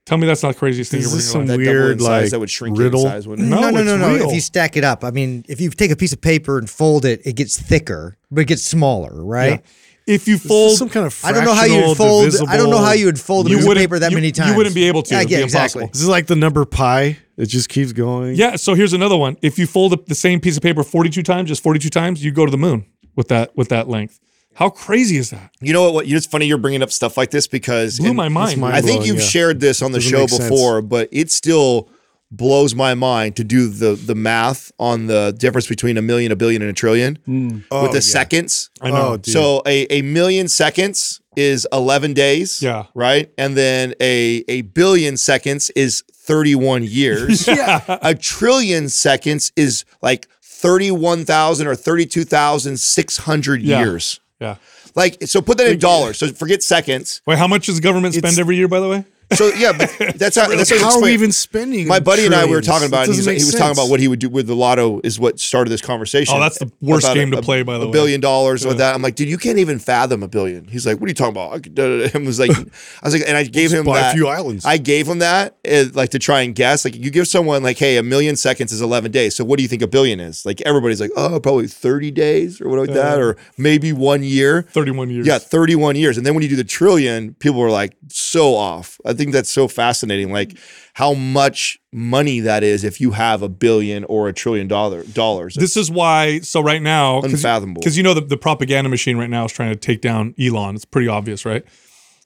Tell 0.05 0.17
me 0.17 0.25
that's 0.25 0.41
not 0.41 0.53
the 0.53 0.59
craziest 0.59 0.89
thing 0.91 1.01
Is 1.01 1.05
you've 1.07 1.11
ever 1.11 1.17
this 1.17 1.31
seen 1.31 1.41
in 1.41 1.47
some 1.49 1.61
your 1.61 1.65
life. 1.65 1.67
That 1.67 1.73
double 1.73 1.81
weird, 1.87 1.91
in 1.91 1.99
size, 1.99 2.21
like, 2.23 2.31
that 2.31 2.39
would 2.39 2.49
shrink 2.49 2.77
riddle? 2.77 3.01
in 3.01 3.07
size, 3.11 3.27
wouldn't 3.27 3.47
it? 3.47 3.51
No, 3.51 3.59
no, 3.61 3.69
no, 3.71 3.79
it's 3.79 3.85
no, 3.87 3.97
no. 3.97 4.13
real. 4.15 4.27
If 4.29 4.35
you 4.35 4.41
stack 4.41 4.77
it 4.77 4.85
up, 4.85 5.03
I 5.03 5.11
mean, 5.11 5.43
if 5.49 5.59
you 5.59 5.69
take 5.69 5.91
a 5.91 5.95
piece 5.97 6.13
of 6.13 6.21
paper 6.21 6.57
and 6.57 6.69
fold 6.69 7.03
it, 7.03 7.21
it 7.25 7.35
gets 7.35 7.59
thicker, 7.59 8.17
but 8.31 8.41
it 8.41 8.47
gets 8.47 8.61
smaller, 8.63 9.21
right? 9.21 9.61
If 10.05 10.27
you 10.27 10.37
fold, 10.37 10.77
some 10.77 10.89
kind 10.89 11.05
of 11.05 11.17
I 11.23 11.31
don't 11.31 11.45
know 11.45 11.53
how 11.53 11.63
you'd 11.63 11.95
fold. 11.95 12.33
I 12.49 12.57
don't 12.57 12.69
know 12.69 12.77
how 12.79 12.91
you 12.91 13.05
would 13.05 13.19
fold 13.19 13.47
a 13.47 13.49
You 13.49 13.57
piece 13.57 13.67
of 13.67 13.73
paper 13.75 13.99
that 13.99 14.11
you- 14.11 14.17
many 14.17 14.31
times. 14.31 14.51
you 14.51 14.57
wouldn't 14.57 14.75
be 14.75 14.83
able 14.85 15.01
to. 15.03 15.13
Yeah, 15.13 15.19
It'd 15.21 15.31
yeah, 15.31 15.37
be 15.37 15.43
exactly. 15.43 15.83
impossible. 15.83 15.93
This 15.93 16.01
is 16.01 16.07
like 16.09 16.25
the 16.27 16.35
number 16.35 16.65
pi. 16.65 17.17
It 17.37 17.45
just 17.45 17.69
keeps 17.69 17.93
going. 17.93 18.35
yeah. 18.35 18.57
So 18.57 18.73
here's 18.75 18.93
another 18.93 19.15
one. 19.17 19.37
If 19.41 19.57
you 19.57 19.65
fold 19.65 19.93
up 19.93 20.05
the 20.07 20.15
same 20.15 20.39
piece 20.39 20.57
of 20.57 20.61
paper 20.63 20.83
42 20.83 21.23
times, 21.23 21.47
just 21.49 21.63
42 21.63 21.89
times, 21.89 22.23
you 22.23 22.31
go 22.31 22.45
to 22.45 22.51
the 22.51 22.57
moon 22.57 22.85
with 23.15 23.29
that 23.29 23.55
with 23.55 23.69
that 23.69 23.87
length. 23.87 24.19
How 24.55 24.69
crazy 24.69 25.17
is 25.17 25.31
that? 25.31 25.51
You 25.61 25.73
know 25.73 25.81
what? 25.83 25.93
what 25.93 26.05
it's 26.07 26.27
funny 26.27 26.45
you're 26.45 26.59
bringing 26.59 26.83
up 26.83 26.91
stuff 26.91 27.17
like 27.17 27.31
this 27.31 27.47
because 27.47 27.97
Blew 27.99 28.13
my 28.13 28.29
mind. 28.29 28.59
mind 28.61 28.75
I 28.75 28.81
think 28.81 29.03
you've 29.05 29.17
yeah. 29.17 29.23
shared 29.23 29.59
this 29.61 29.81
on 29.81 29.93
the 29.93 29.97
Doesn't 29.97 30.11
show 30.11 30.19
make 30.19 30.29
sense. 30.29 30.43
before, 30.43 30.81
but 30.83 31.09
it 31.11 31.31
still 31.31 31.89
blows 32.35 32.73
my 32.73 32.93
mind 32.95 33.35
to 33.35 33.43
do 33.43 33.67
the 33.67 33.93
the 33.93 34.15
math 34.15 34.71
on 34.79 35.07
the 35.07 35.33
difference 35.37 35.67
between 35.67 35.97
a 35.97 36.01
million, 36.01 36.31
a 36.31 36.35
billion, 36.35 36.61
and 36.61 36.71
a 36.71 36.73
trillion 36.73 37.17
hmm. 37.25 37.47
with 37.49 37.63
Oh, 37.71 37.87
the 37.87 37.93
yeah. 37.95 37.99
seconds. 37.99 38.69
I 38.81 38.89
know. 38.89 39.17
Oh. 39.17 39.19
So 39.23 39.61
a, 39.65 39.85
a 39.91 40.01
million 40.01 40.47
seconds 40.47 41.21
is 41.35 41.67
11 41.71 42.13
days. 42.13 42.61
Yeah. 42.61 42.85
Right. 42.93 43.31
And 43.37 43.55
then 43.57 43.93
a, 43.99 44.43
a 44.47 44.61
billion 44.61 45.17
seconds 45.17 45.69
is 45.71 46.03
31 46.11 46.83
years. 46.83 47.47
yeah. 47.47 47.81
a 48.01 48.13
trillion 48.13 48.89
seconds 48.89 49.51
is 49.55 49.83
like 50.01 50.27
31,000 50.41 51.67
or 51.67 51.75
32,600 51.75 53.61
Yeah. 53.61 53.79
years. 53.79 54.19
Yeah. 54.39 54.55
Like, 54.95 55.23
so 55.23 55.41
put 55.41 55.57
that 55.57 55.67
in 55.71 55.79
dollars. 55.79 56.19
So 56.19 56.27
forget 56.31 56.61
seconds. 56.61 57.21
Wait, 57.25 57.39
how 57.39 57.47
much 57.47 57.65
does 57.65 57.79
government 57.79 58.13
spend 58.13 58.25
It's- 58.33 58.37
every 58.39 58.55
year, 58.57 58.67
by 58.67 58.79
the 58.79 58.89
way? 58.89 59.05
So 59.35 59.47
yeah, 59.49 59.73
but 59.77 59.89
that's 60.15 60.35
how, 60.35 60.47
that's 60.47 60.69
how, 60.69 60.89
How 60.89 60.97
are 60.97 61.01
we 61.01 61.13
even 61.13 61.31
spending? 61.31 61.87
My 61.87 61.99
buddy 61.99 62.25
and 62.25 62.35
I 62.35 62.45
we 62.45 62.51
were 62.51 62.61
talking 62.61 62.87
about. 62.87 63.07
That 63.07 63.13
it. 63.13 63.15
He's, 63.15 63.25
he 63.25 63.31
make 63.31 63.39
was 63.39 63.53
talking 63.53 63.71
about 63.77 63.89
what 63.89 63.99
he 63.99 64.07
would 64.07 64.19
do 64.19 64.29
with 64.29 64.47
the 64.47 64.55
lotto. 64.55 65.01
Is 65.03 65.19
what 65.19 65.39
started 65.39 65.69
this 65.69 65.81
conversation. 65.81 66.35
Oh, 66.35 66.39
that's 66.39 66.59
the 66.59 66.71
worst 66.81 67.05
About 67.05 67.15
game 67.15 67.31
to 67.31 67.41
play, 67.41 67.63
by 67.63 67.77
the 67.77 67.83
a 67.83 67.87
way. 67.87 67.91
billion 67.91 68.21
dollars 68.21 68.65
with 68.65 68.77
that. 68.77 68.95
I'm 68.95 69.01
like, 69.01 69.15
dude, 69.15 69.29
you 69.29 69.37
can't 69.37 69.59
even 69.59 69.79
fathom 69.79 70.23
a 70.23 70.27
billion. 70.27 70.67
He's 70.67 70.85
like, 70.85 70.99
what 70.99 71.07
are 71.07 71.09
you 71.09 71.13
talking 71.15 71.31
about? 71.31 71.67
I 72.15 72.17
was 72.25 72.39
like, 72.39 72.51
I 72.51 72.63
was 73.03 73.13
like, 73.13 73.23
and 73.27 73.37
I 73.37 73.43
gave 73.43 73.71
him 73.71 73.85
buy 73.85 73.99
a 73.99 74.13
few 74.13 74.27
islands. 74.27 74.65
I 74.65 74.77
gave 74.77 75.07
him 75.07 75.19
that, 75.19 75.57
uh, 75.69 75.85
like 75.93 76.09
to 76.11 76.19
try 76.19 76.41
and 76.41 76.55
guess. 76.55 76.85
Like, 76.85 76.95
you 76.95 77.11
give 77.11 77.27
someone 77.27 77.63
like, 77.63 77.77
hey, 77.77 77.97
a 77.97 78.03
million 78.03 78.35
seconds 78.35 78.71
is 78.71 78.81
11 78.81 79.11
days. 79.11 79.35
So 79.35 79.43
what 79.43 79.57
do 79.57 79.63
you 79.63 79.69
think 79.69 79.81
a 79.81 79.87
billion 79.87 80.19
is? 80.19 80.45
Like, 80.45 80.61
everybody's 80.61 81.01
like, 81.01 81.11
oh, 81.15 81.39
probably 81.39 81.67
30 81.67 82.11
days 82.11 82.61
or 82.61 82.69
whatever 82.69 82.87
like 82.87 82.95
that, 82.95 83.19
or 83.19 83.37
maybe 83.57 83.93
one 83.93 84.23
year. 84.23 84.63
31 84.63 85.09
years. 85.09 85.27
Yeah, 85.27 85.39
31 85.39 85.95
years. 85.95 86.17
And 86.17 86.25
then 86.25 86.33
when 86.33 86.43
you 86.43 86.49
do 86.49 86.55
the 86.55 86.63
trillion, 86.63 87.33
people 87.35 87.61
are 87.61 87.71
like 87.71 87.95
so 88.09 88.55
off. 88.55 88.99
I 89.05 89.13
think 89.13 89.22
that's 89.31 89.49
so 89.49 89.67
fascinating. 89.67 90.31
Like 90.31 90.49
mm-hmm. 90.49 90.89
how 90.93 91.13
much 91.13 91.79
money 91.91 92.39
that 92.41 92.63
is 92.63 92.83
if 92.83 92.99
you 92.99 93.11
have 93.11 93.41
a 93.41 93.49
billion 93.49 94.03
or 94.05 94.27
a 94.27 94.33
trillion 94.33 94.67
dollar 94.67 95.03
dollars. 95.03 95.55
This 95.55 95.77
is 95.77 95.89
why. 95.91 96.39
So 96.39 96.61
right 96.61 96.81
now, 96.81 97.21
Unfathomable. 97.21 97.81
Because 97.81 97.97
you 97.97 98.03
know 98.03 98.13
the, 98.13 98.21
the 98.21 98.37
propaganda 98.37 98.89
machine 98.89 99.17
right 99.17 99.29
now 99.29 99.45
is 99.45 99.51
trying 99.51 99.71
to 99.71 99.79
take 99.79 100.01
down 100.01 100.33
Elon. 100.39 100.75
It's 100.75 100.85
pretty 100.85 101.07
obvious, 101.07 101.45
right? 101.45 101.63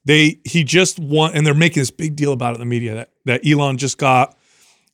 They 0.05 0.39
he 0.45 0.63
just 0.63 0.99
won, 0.99 1.33
and 1.33 1.45
they're 1.45 1.53
making 1.53 1.81
this 1.81 1.91
big 1.91 2.15
deal 2.15 2.31
about 2.31 2.51
it 2.51 2.55
in 2.55 2.59
the 2.61 2.65
media 2.65 2.95
that 2.95 3.09
that 3.25 3.45
Elon 3.45 3.77
just 3.77 3.97
got 3.97 4.36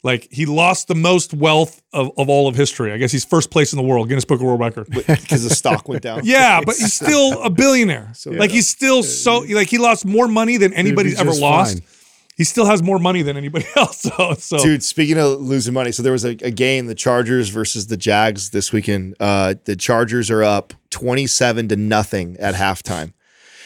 like 0.03 0.27
he 0.31 0.45
lost 0.45 0.89
the 0.89 0.95
most 0.95 1.33
wealth 1.33 1.81
of, 1.93 2.11
of 2.17 2.29
all 2.29 2.47
of 2.47 2.55
history. 2.55 2.91
I 2.91 2.97
guess 2.97 3.11
he's 3.11 3.23
first 3.25 3.49
place 3.49 3.71
in 3.73 3.77
the 3.77 3.83
world, 3.83 4.09
Guinness 4.09 4.25
Book 4.25 4.39
of 4.41 4.45
World 4.45 4.59
Record. 4.59 4.87
because 4.89 5.43
the 5.47 5.55
stock 5.55 5.87
went 5.87 6.03
down. 6.03 6.21
Yeah, 6.23 6.61
but 6.63 6.75
he's 6.75 6.93
still 6.93 7.41
a 7.41 7.49
billionaire. 7.49 8.13
like 8.25 8.51
he's 8.51 8.67
still 8.67 9.01
so 9.01 9.39
like 9.39 9.69
he 9.69 9.77
lost 9.77 10.05
more 10.05 10.27
money 10.27 10.57
than 10.57 10.73
anybody's 10.73 11.19
ever 11.19 11.33
lost. 11.33 11.79
fine. 11.79 11.87
He 12.35 12.43
still 12.43 12.65
has 12.65 12.81
more 12.81 12.97
money 12.97 13.21
than 13.21 13.37
anybody 13.37 13.65
else. 13.75 14.01
So, 14.01 14.33
so 14.33 14.57
Dude, 14.57 14.83
speaking 14.83 15.19
of 15.19 15.39
losing 15.39 15.73
money, 15.73 15.91
so 15.91 16.01
there 16.01 16.11
was 16.11 16.25
a, 16.25 16.29
a 16.41 16.49
game, 16.49 16.87
the 16.87 16.95
Chargers 16.95 17.49
versus 17.49 17.87
the 17.87 17.97
Jags 17.97 18.49
this 18.49 18.73
weekend. 18.73 19.15
Uh, 19.19 19.53
the 19.65 19.75
Chargers 19.75 20.31
are 20.31 20.43
up 20.43 20.73
27 20.89 21.67
to 21.67 21.75
nothing 21.75 22.35
at 22.39 22.55
halftime. 22.55 23.13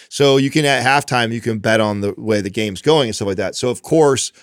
So 0.10 0.36
you 0.36 0.50
can 0.50 0.66
at 0.66 0.84
halftime, 0.84 1.32
you 1.32 1.40
can 1.40 1.60
bet 1.60 1.80
on 1.80 2.02
the 2.02 2.14
way 2.18 2.42
the 2.42 2.50
game's 2.50 2.82
going 2.82 3.08
and 3.08 3.16
stuff 3.16 3.30
like 3.30 3.38
that. 3.38 3.56
So 3.56 3.70
of 3.70 3.82
course, 3.82 4.34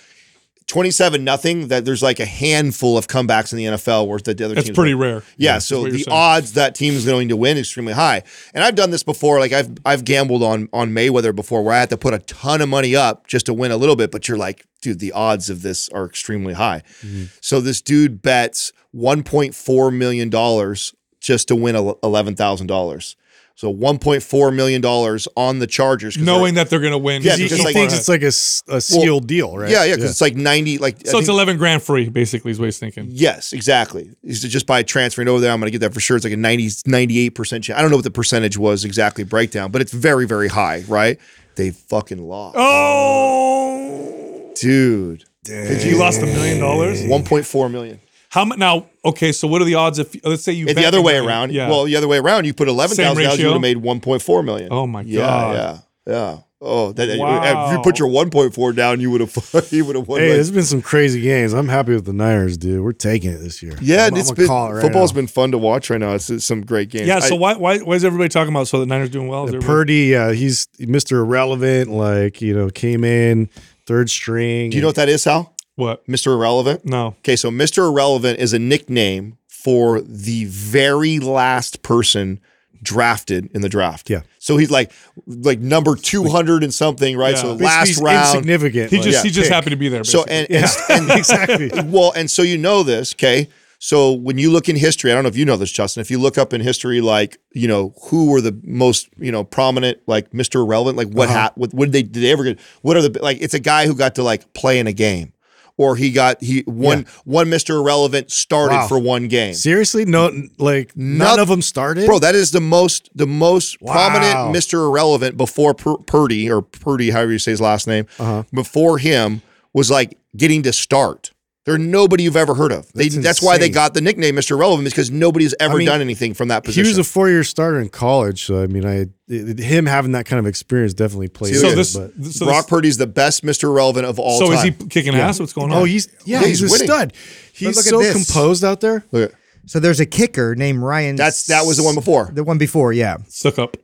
27 0.66 1.22
nothing, 1.22 1.68
that 1.68 1.84
there's 1.84 2.02
like 2.02 2.20
a 2.20 2.24
handful 2.24 2.96
of 2.96 3.06
comebacks 3.06 3.52
in 3.52 3.58
the 3.58 3.64
NFL 3.64 4.06
where 4.06 4.18
the 4.18 4.32
other 4.44 4.54
that's 4.54 4.66
teams 4.66 4.76
pretty 4.76 4.94
win. 4.94 5.08
rare. 5.08 5.22
Yeah, 5.36 5.54
that's 5.54 5.66
so 5.66 5.84
the 5.84 5.98
saying. 5.98 6.04
odds 6.10 6.54
that 6.54 6.74
team 6.74 6.94
is 6.94 7.04
going 7.04 7.28
to 7.28 7.36
win 7.36 7.56
is 7.56 7.66
extremely 7.66 7.92
high. 7.92 8.22
And 8.54 8.64
I've 8.64 8.74
done 8.74 8.90
this 8.90 9.02
before. 9.02 9.40
Like 9.40 9.52
I've 9.52 9.70
I've 9.84 10.04
gambled 10.04 10.42
on 10.42 10.68
on 10.72 10.90
Mayweather 10.90 11.34
before, 11.34 11.62
where 11.62 11.74
I 11.74 11.80
had 11.80 11.90
to 11.90 11.98
put 11.98 12.14
a 12.14 12.18
ton 12.20 12.60
of 12.60 12.68
money 12.68 12.96
up 12.96 13.26
just 13.26 13.46
to 13.46 13.54
win 13.54 13.70
a 13.72 13.76
little 13.76 13.96
bit. 13.96 14.10
But 14.10 14.26
you're 14.26 14.38
like, 14.38 14.66
dude, 14.80 15.00
the 15.00 15.12
odds 15.12 15.50
of 15.50 15.62
this 15.62 15.88
are 15.90 16.06
extremely 16.06 16.54
high. 16.54 16.82
Mm-hmm. 17.02 17.24
So 17.40 17.60
this 17.60 17.82
dude 17.82 18.22
bets 18.22 18.72
1.4 18.94 19.94
million 19.94 20.30
dollars 20.30 20.94
just 21.20 21.48
to 21.48 21.56
win 21.56 21.76
eleven 22.02 22.36
thousand 22.36 22.68
dollars. 22.68 23.16
So 23.56 23.72
1.4 23.72 24.52
million 24.54 24.80
dollars 24.80 25.28
on 25.36 25.60
the 25.60 25.68
Chargers, 25.68 26.18
knowing 26.18 26.54
that 26.54 26.70
they're 26.70 26.80
going 26.80 26.90
to 26.92 26.98
win. 26.98 27.22
Yeah, 27.22 27.36
He, 27.36 27.44
because, 27.44 27.58
he 27.58 27.64
like- 27.64 27.74
thinks 27.74 27.94
it's 27.96 28.08
like 28.08 28.22
a 28.22 28.32
sealed 28.32 29.28
deal, 29.28 29.56
right? 29.56 29.70
yeah, 29.70 29.84
yeah, 29.84 29.94
because 29.94 30.10
it's 30.10 30.20
like 30.20 30.34
90, 30.34 30.78
like 30.78 30.96
I 31.06 31.10
so 31.10 31.18
it's 31.18 31.26
think- 31.28 31.34
11 31.34 31.56
grand 31.58 31.80
free, 31.80 32.08
basically, 32.08 32.50
is 32.50 32.58
what 32.58 32.64
he's 32.64 32.80
thinking. 32.80 33.06
Yes, 33.10 33.52
exactly. 33.52 34.10
Is 34.24 34.40
to 34.40 34.48
just 34.48 34.66
by 34.66 34.82
transferring 34.82 35.28
over 35.28 35.40
there, 35.40 35.52
I'm 35.52 35.60
going 35.60 35.68
to 35.70 35.78
get 35.78 35.86
that 35.86 35.94
for 35.94 36.00
sure. 36.00 36.16
It's 36.16 36.24
like 36.24 36.32
a 36.32 36.36
90, 36.36 36.66
98% 36.68 37.62
chance. 37.62 37.70
I 37.78 37.80
don't 37.80 37.90
know 37.92 37.96
what 37.96 38.02
the 38.04 38.10
percentage 38.10 38.58
was 38.58 38.84
exactly 38.84 39.22
breakdown, 39.22 39.70
but 39.70 39.80
it's 39.80 39.92
very, 39.92 40.26
very 40.26 40.48
high, 40.48 40.82
right? 40.88 41.20
They 41.54 41.70
fucking 41.70 42.18
lost. 42.26 42.56
Oh, 42.58 44.52
Dude. 44.56 45.24
he 45.46 45.94
lost 45.94 46.20
a 46.22 46.26
million 46.26 46.58
dollars. 46.58 47.00
1.4 47.02 47.70
million. 47.70 48.00
How 48.34 48.44
much 48.44 48.58
now? 48.58 48.86
Okay, 49.04 49.30
so 49.30 49.46
what 49.46 49.62
are 49.62 49.64
the 49.64 49.76
odds 49.76 50.00
if 50.00 50.16
let's 50.24 50.42
say 50.42 50.50
you 50.50 50.66
bet 50.66 50.74
the 50.74 50.86
other 50.86 51.00
way 51.00 51.12
million, 51.12 51.28
around, 51.28 51.52
Yeah. 51.52 51.68
well, 51.68 51.84
the 51.84 51.94
other 51.94 52.08
way 52.08 52.18
around, 52.18 52.46
you 52.46 52.52
put 52.52 52.66
11,000 52.66 53.22
dollars, 53.22 53.38
you 53.38 53.46
would 53.46 53.52
have 53.52 53.62
made 53.62 53.76
1.4 53.76 54.44
million. 54.44 54.68
Oh 54.72 54.88
my 54.88 55.02
yeah, 55.02 55.18
God. 55.20 55.54
Yeah, 55.54 55.78
yeah. 56.12 56.38
Oh, 56.60 56.90
that, 56.92 57.08
if 57.10 57.72
you 57.72 57.82
put 57.82 58.00
your 58.00 58.08
1.4 58.08 58.74
down, 58.74 58.98
you 58.98 59.12
would 59.12 59.20
have 59.20 59.68
you 59.70 59.84
would 59.84 59.94
have 59.94 60.08
won. 60.08 60.18
Hey, 60.18 60.30
like- 60.30 60.34
there's 60.36 60.50
been 60.50 60.64
some 60.64 60.82
crazy 60.82 61.20
games. 61.20 61.52
I'm 61.52 61.68
happy 61.68 61.94
with 61.94 62.06
the 62.06 62.12
Niners, 62.12 62.56
dude. 62.56 62.82
We're 62.82 62.90
taking 62.92 63.30
it 63.30 63.38
this 63.38 63.62
year. 63.62 63.76
yeah, 63.80 64.06
I'm, 64.06 64.06
and 64.08 64.14
I'm 64.16 64.20
it's 64.20 64.30
gonna 64.30 64.36
been 64.38 64.46
call 64.48 64.70
it 64.70 64.72
right 64.74 64.82
football's 64.82 65.12
now. 65.12 65.16
been 65.20 65.26
fun 65.28 65.52
to 65.52 65.58
watch 65.58 65.90
right 65.90 66.00
now. 66.00 66.14
It's, 66.14 66.28
it's 66.28 66.44
some 66.44 66.62
great 66.62 66.88
games. 66.88 67.06
yeah. 67.06 67.20
So 67.20 67.36
I- 67.36 67.38
why 67.38 67.54
why 67.54 67.78
why 67.78 67.94
is 67.94 68.04
everybody 68.04 68.30
talking 68.30 68.52
about 68.52 68.66
so 68.66 68.80
the 68.80 68.86
Niners 68.86 69.10
doing 69.10 69.28
well? 69.28 69.46
Is 69.46 69.64
Purdy, 69.64 70.16
uh, 70.16 70.30
he's 70.30 70.66
Mr. 70.80 71.18
Irrelevant. 71.18 71.88
Like 71.90 72.42
you 72.42 72.52
know, 72.56 72.68
came 72.68 73.04
in 73.04 73.48
third 73.86 74.10
string. 74.10 74.70
do 74.70 74.76
you 74.76 74.80
know 74.80 74.88
what 74.88 74.96
that 74.96 75.08
is, 75.08 75.22
Hal? 75.24 75.53
What? 75.76 76.06
Mr. 76.06 76.28
Irrelevant. 76.28 76.84
No. 76.84 77.08
Okay, 77.18 77.36
so 77.36 77.50
Mr. 77.50 77.88
Irrelevant 77.88 78.38
is 78.38 78.52
a 78.52 78.58
nickname 78.58 79.38
for 79.48 80.00
the 80.00 80.44
very 80.44 81.18
last 81.18 81.82
person 81.82 82.40
drafted 82.82 83.50
in 83.54 83.62
the 83.62 83.68
draft. 83.68 84.10
Yeah. 84.10 84.22
So 84.38 84.56
he's 84.56 84.70
like 84.70 84.92
like 85.26 85.58
number 85.58 85.96
200 85.96 86.62
and 86.62 86.72
something, 86.72 87.16
right? 87.16 87.34
Yeah. 87.34 87.40
So 87.40 87.48
Basically, 87.56 87.66
last 87.66 87.88
he's 87.88 88.00
round. 88.00 88.36
insignificant. 88.36 88.90
He 88.90 88.96
like, 88.98 89.04
just 89.04 89.16
yeah, 89.16 89.22
he 89.22 89.30
just 89.30 89.46
pick. 89.46 89.54
happened 89.54 89.70
to 89.70 89.76
be 89.76 89.88
there. 89.88 90.04
So 90.04 90.24
basically. 90.24 90.56
and, 90.56 90.64
and, 90.90 91.10
and 91.10 91.18
exactly. 91.18 91.70
well, 91.86 92.12
and 92.14 92.30
so 92.30 92.42
you 92.42 92.58
know 92.58 92.82
this, 92.82 93.14
okay? 93.14 93.48
So 93.84 94.12
when 94.12 94.38
you 94.38 94.50
look 94.50 94.70
in 94.70 94.76
history, 94.76 95.10
I 95.10 95.14
don't 95.14 95.24
know 95.24 95.28
if 95.28 95.36
you 95.36 95.44
know 95.44 95.58
this, 95.58 95.70
Justin. 95.70 96.00
If 96.00 96.10
you 96.10 96.18
look 96.18 96.38
up 96.38 96.54
in 96.54 96.62
history, 96.62 97.02
like 97.02 97.36
you 97.52 97.68
know 97.68 97.92
who 98.04 98.30
were 98.30 98.40
the 98.40 98.58
most 98.62 99.10
you 99.18 99.30
know 99.30 99.44
prominent, 99.44 99.98
like 100.06 100.30
Mr. 100.30 100.62
Irrelevant, 100.62 100.96
like 100.96 101.08
what 101.08 101.28
uh-huh. 101.28 101.38
hat, 101.38 101.58
what, 101.58 101.74
what 101.74 101.86
did 101.86 101.92
they 101.92 102.02
did 102.02 102.22
they 102.22 102.32
ever 102.32 102.44
get? 102.44 102.58
What 102.80 102.96
are 102.96 103.06
the 103.06 103.22
like? 103.22 103.42
It's 103.42 103.52
a 103.52 103.58
guy 103.58 103.86
who 103.86 103.94
got 103.94 104.14
to 104.14 104.22
like 104.22 104.54
play 104.54 104.78
in 104.78 104.86
a 104.86 104.94
game, 104.94 105.33
or 105.76 105.96
he 105.96 106.10
got 106.12 106.40
he 106.42 106.62
one 106.66 107.06
one 107.24 107.46
Mr. 107.48 107.70
Irrelevant 107.80 108.30
started 108.30 108.74
Wow. 108.76 108.86
for 108.88 108.98
one 108.98 109.28
game. 109.28 109.54
Seriously, 109.54 110.04
no, 110.04 110.30
like 110.58 110.96
none 110.96 111.40
of 111.40 111.48
them 111.48 111.62
started. 111.62 112.06
Bro, 112.06 112.20
that 112.20 112.34
is 112.34 112.50
the 112.52 112.60
most 112.60 113.10
the 113.14 113.26
most 113.26 113.80
Wow. 113.82 113.92
prominent 113.92 114.56
Mr. 114.56 114.74
Irrelevant 114.86 115.36
before 115.36 115.74
Pur- 115.74 115.98
Purdy 115.98 116.50
or 116.50 116.62
Purdy, 116.62 117.10
however 117.10 117.32
you 117.32 117.38
say 117.38 117.50
his 117.50 117.60
last 117.60 117.86
name. 117.86 118.06
Uh-huh. 118.18 118.44
Before 118.52 118.98
him 118.98 119.42
was 119.72 119.90
like 119.90 120.16
getting 120.36 120.62
to 120.62 120.72
start. 120.72 121.32
They're 121.64 121.78
nobody 121.78 122.24
you've 122.24 122.36
ever 122.36 122.54
heard 122.54 122.72
of. 122.72 122.92
They, 122.92 123.08
That's 123.08 123.24
that's 123.24 123.42
why 123.42 123.56
they 123.56 123.70
got 123.70 123.94
the 123.94 124.02
nickname 124.02 124.36
Mr. 124.36 124.50
Irrelevant 124.50 124.86
because 124.88 125.10
nobody's 125.10 125.54
ever 125.58 125.78
mean, 125.78 125.86
done 125.86 126.02
anything 126.02 126.34
from 126.34 126.48
that 126.48 126.62
position. 126.62 126.84
he 126.84 126.88
was 126.90 126.98
a 126.98 127.04
four-year 127.04 127.42
starter 127.42 127.80
in 127.80 127.88
college, 127.88 128.44
so 128.44 128.62
I 128.62 128.66
mean, 128.66 128.84
I 128.84 129.06
it, 129.28 129.58
him 129.58 129.86
having 129.86 130.12
that 130.12 130.26
kind 130.26 130.38
of 130.38 130.46
experience 130.46 130.92
definitely 130.92 131.28
plays. 131.28 131.58
So 131.60 131.70
in, 131.70 131.76
this, 131.76 131.96
but- 131.96 132.12
so 132.26 132.44
Brock 132.44 132.64
this, 132.66 132.70
Purdy's 132.70 132.96
the 132.98 133.06
best 133.06 133.44
Mr. 133.44 133.64
Irrelevant 133.64 134.04
of 134.04 134.18
all 134.18 134.38
so 134.38 134.48
time. 134.48 134.56
is 134.56 134.62
he 134.62 134.70
kicking 134.88 135.14
ass? 135.14 135.40
What's 135.40 135.54
going 135.54 135.72
on? 135.72 135.78
oh, 135.78 135.84
he's 135.84 136.08
yeah, 136.26 136.40
Yeah, 136.42 136.48
he's, 136.48 136.60
he's 136.60 136.70
a 136.70 136.72
winning. 136.72 136.86
stud. 136.86 137.12
He's 137.54 137.76
look 137.76 137.84
so 137.86 137.98
this. 137.98 138.26
composed 138.26 138.62
out 138.62 138.80
there. 138.82 139.02
Look 139.10 139.32
at- 139.32 139.38
So 139.64 139.80
there's 139.80 140.00
a 140.00 140.06
kicker 140.06 140.54
named 140.54 140.80
Ryan. 140.82 141.16
That's 141.16 141.46
that 141.46 141.64
was 141.64 141.78
the 141.78 141.82
one 141.82 141.94
before. 141.94 142.30
The 142.30 142.44
one 142.44 142.58
before, 142.58 142.92
yeah, 142.92 143.16
Succop. 143.30 143.76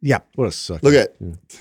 yeah. 0.00 0.18
What 0.36 0.46
a 0.46 0.52
suck. 0.52 0.80
Look 0.84 0.94
at 0.94 1.16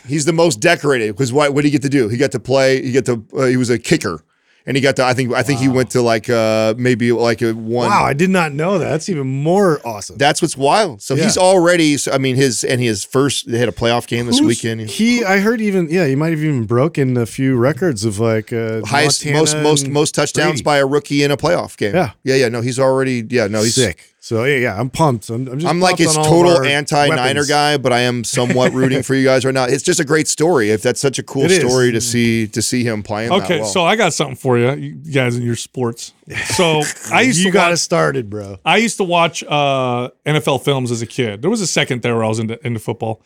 he's 0.08 0.26
the 0.26 0.34
most 0.34 0.60
decorated 0.60 1.16
because 1.16 1.34
what 1.34 1.56
what 1.56 1.62
did 1.64 1.70
he 1.70 1.72
get 1.72 1.82
to 1.82 1.90
do? 1.90 2.08
He 2.08 2.18
got 2.18 2.34
to 2.34 2.40
play. 2.40 2.84
He 2.84 2.92
got 2.92 3.06
to 3.06 3.26
uh, 3.36 3.46
he 3.46 3.58
was 3.58 3.72
a 3.72 3.80
kicker. 3.80 4.22
And 4.66 4.76
he 4.78 4.82
got 4.82 4.96
to. 4.98 5.04
I 5.04 5.14
think 5.14 5.34
I 5.34 5.44
think 5.44 5.60
he 5.60 5.68
went 5.68 5.92
to 5.92 6.02
like 6.02 6.30
uh 6.30 6.74
maybe 6.78 7.12
like 7.12 7.42
a 7.42 7.54
one. 7.54 7.90
Wow, 7.90 8.04
I 8.04 8.14
did 8.14 8.30
not 8.30 8.54
know 8.54 8.78
that. 8.78 8.90
That's 8.90 9.10
even 9.10 9.28
more 9.28 9.80
awesome. 9.86 10.18
That's 10.18 10.42
what's 10.42 10.58
wild. 10.58 11.02
So 11.02 11.16
Yeah. 11.16 11.24
he's 11.24 11.38
already. 11.38 11.98
so, 11.98 12.12
I 12.12 12.18
mean, 12.18 12.36
his 12.36 12.64
and 12.64 12.82
his 12.82 13.04
first. 13.04 13.50
They 13.50 13.58
had 13.58 13.70
a 13.70 13.74
playoff 13.74 14.08
game 14.08 14.26
this 14.26 14.42
weekend. 14.42 14.82
He, 14.82 15.24
I 15.24 15.40
heard 15.40 15.62
even, 15.62 15.90
yeah, 15.90 16.06
he 16.06 16.16
might 16.16 16.30
have 16.32 16.40
even 16.44 16.66
broken 16.66 17.18
a 17.18 17.26
few 17.26 17.56
records 17.58 18.06
of 18.06 18.20
like 18.20 18.52
uh, 18.54 18.82
highest 18.86 19.26
Montana 19.26 19.40
most 19.44 19.58
most 19.64 19.88
most 19.88 20.16
touchdowns 20.16 20.62
Brady. 20.62 20.64
by 20.64 20.78
a 20.78 20.86
rookie 20.86 21.24
in 21.24 21.32
a 21.32 21.38
playoff 21.38 21.78
game. 21.78 21.96
Yeah. 21.96 22.12
yeah, 22.24 22.36
yeah. 22.36 22.50
No, 22.50 22.62
he's 22.62 22.80
already. 22.80 23.26
Yeah, 23.30 23.48
no, 23.48 23.62
he's 23.64 23.76
sick. 23.76 24.04
So 24.30 24.44
yeah, 24.44 24.58
yeah, 24.58 24.80
I'm 24.80 24.92
pumped. 24.92 25.28
I'm, 25.32 25.48
I'm 25.48 25.58
just 25.58 25.68
I'm 25.68 25.80
like 25.80 25.98
his 25.98 26.16
on 26.16 26.18
all 26.20 26.24
of 26.26 26.30
total 26.30 26.58
our 26.58 26.64
anti-Niner 26.64 27.46
guy, 27.46 27.78
but 27.78 27.92
I 27.92 28.02
am 28.02 28.24
somewhat 28.24 28.74
rooting 28.74 29.02
for 29.02 29.16
you 29.16 29.24
guys 29.24 29.44
right 29.44 29.56
now. 29.56 29.64
It's 29.64 29.82
just 29.82 30.00
a 30.00 30.06
great 30.06 30.28
story. 30.28 30.70
If 30.70 30.84
that's 30.84 31.02
such 31.02 31.18
a 31.18 31.24
cool 31.24 31.46
It 31.46 31.52
is. 31.52 31.68
story 31.68 31.92
to 31.92 32.00
see 32.00 32.46
to 32.50 32.62
see 32.62 32.84
him 32.84 33.02
playing. 33.02 33.32
that 33.32 33.46
Okay, 33.46 33.62
well. 33.62 33.68
so 33.68 33.84
I 33.84 33.96
got 33.96 34.14
something 34.14 34.36
for 34.36 34.56
you, 34.60 34.72
you 34.74 35.12
guys 35.12 35.36
in 35.36 35.42
your 35.42 35.56
sports. 35.56 36.14
So 36.46 36.84
I 37.12 37.22
used 37.22 37.40
You 37.40 37.46
to 37.46 37.52
got 37.52 37.70
watch, 37.70 37.74
us 37.74 37.82
started, 37.82 38.30
bro. 38.30 38.60
I 38.64 38.78
used 38.78 38.98
to 38.98 39.04
watch 39.04 39.44
uh, 39.46 40.12
NFL 40.28 40.64
films 40.64 40.92
as 40.92 41.02
a 41.02 41.08
kid. 41.08 41.42
There 41.42 41.50
was 41.50 41.62
a 41.62 41.66
second 41.68 42.04
there 42.04 42.14
where 42.14 42.24
I 42.26 42.28
was 42.28 42.38
into, 42.38 42.64
into 42.64 42.80
football. 42.80 43.24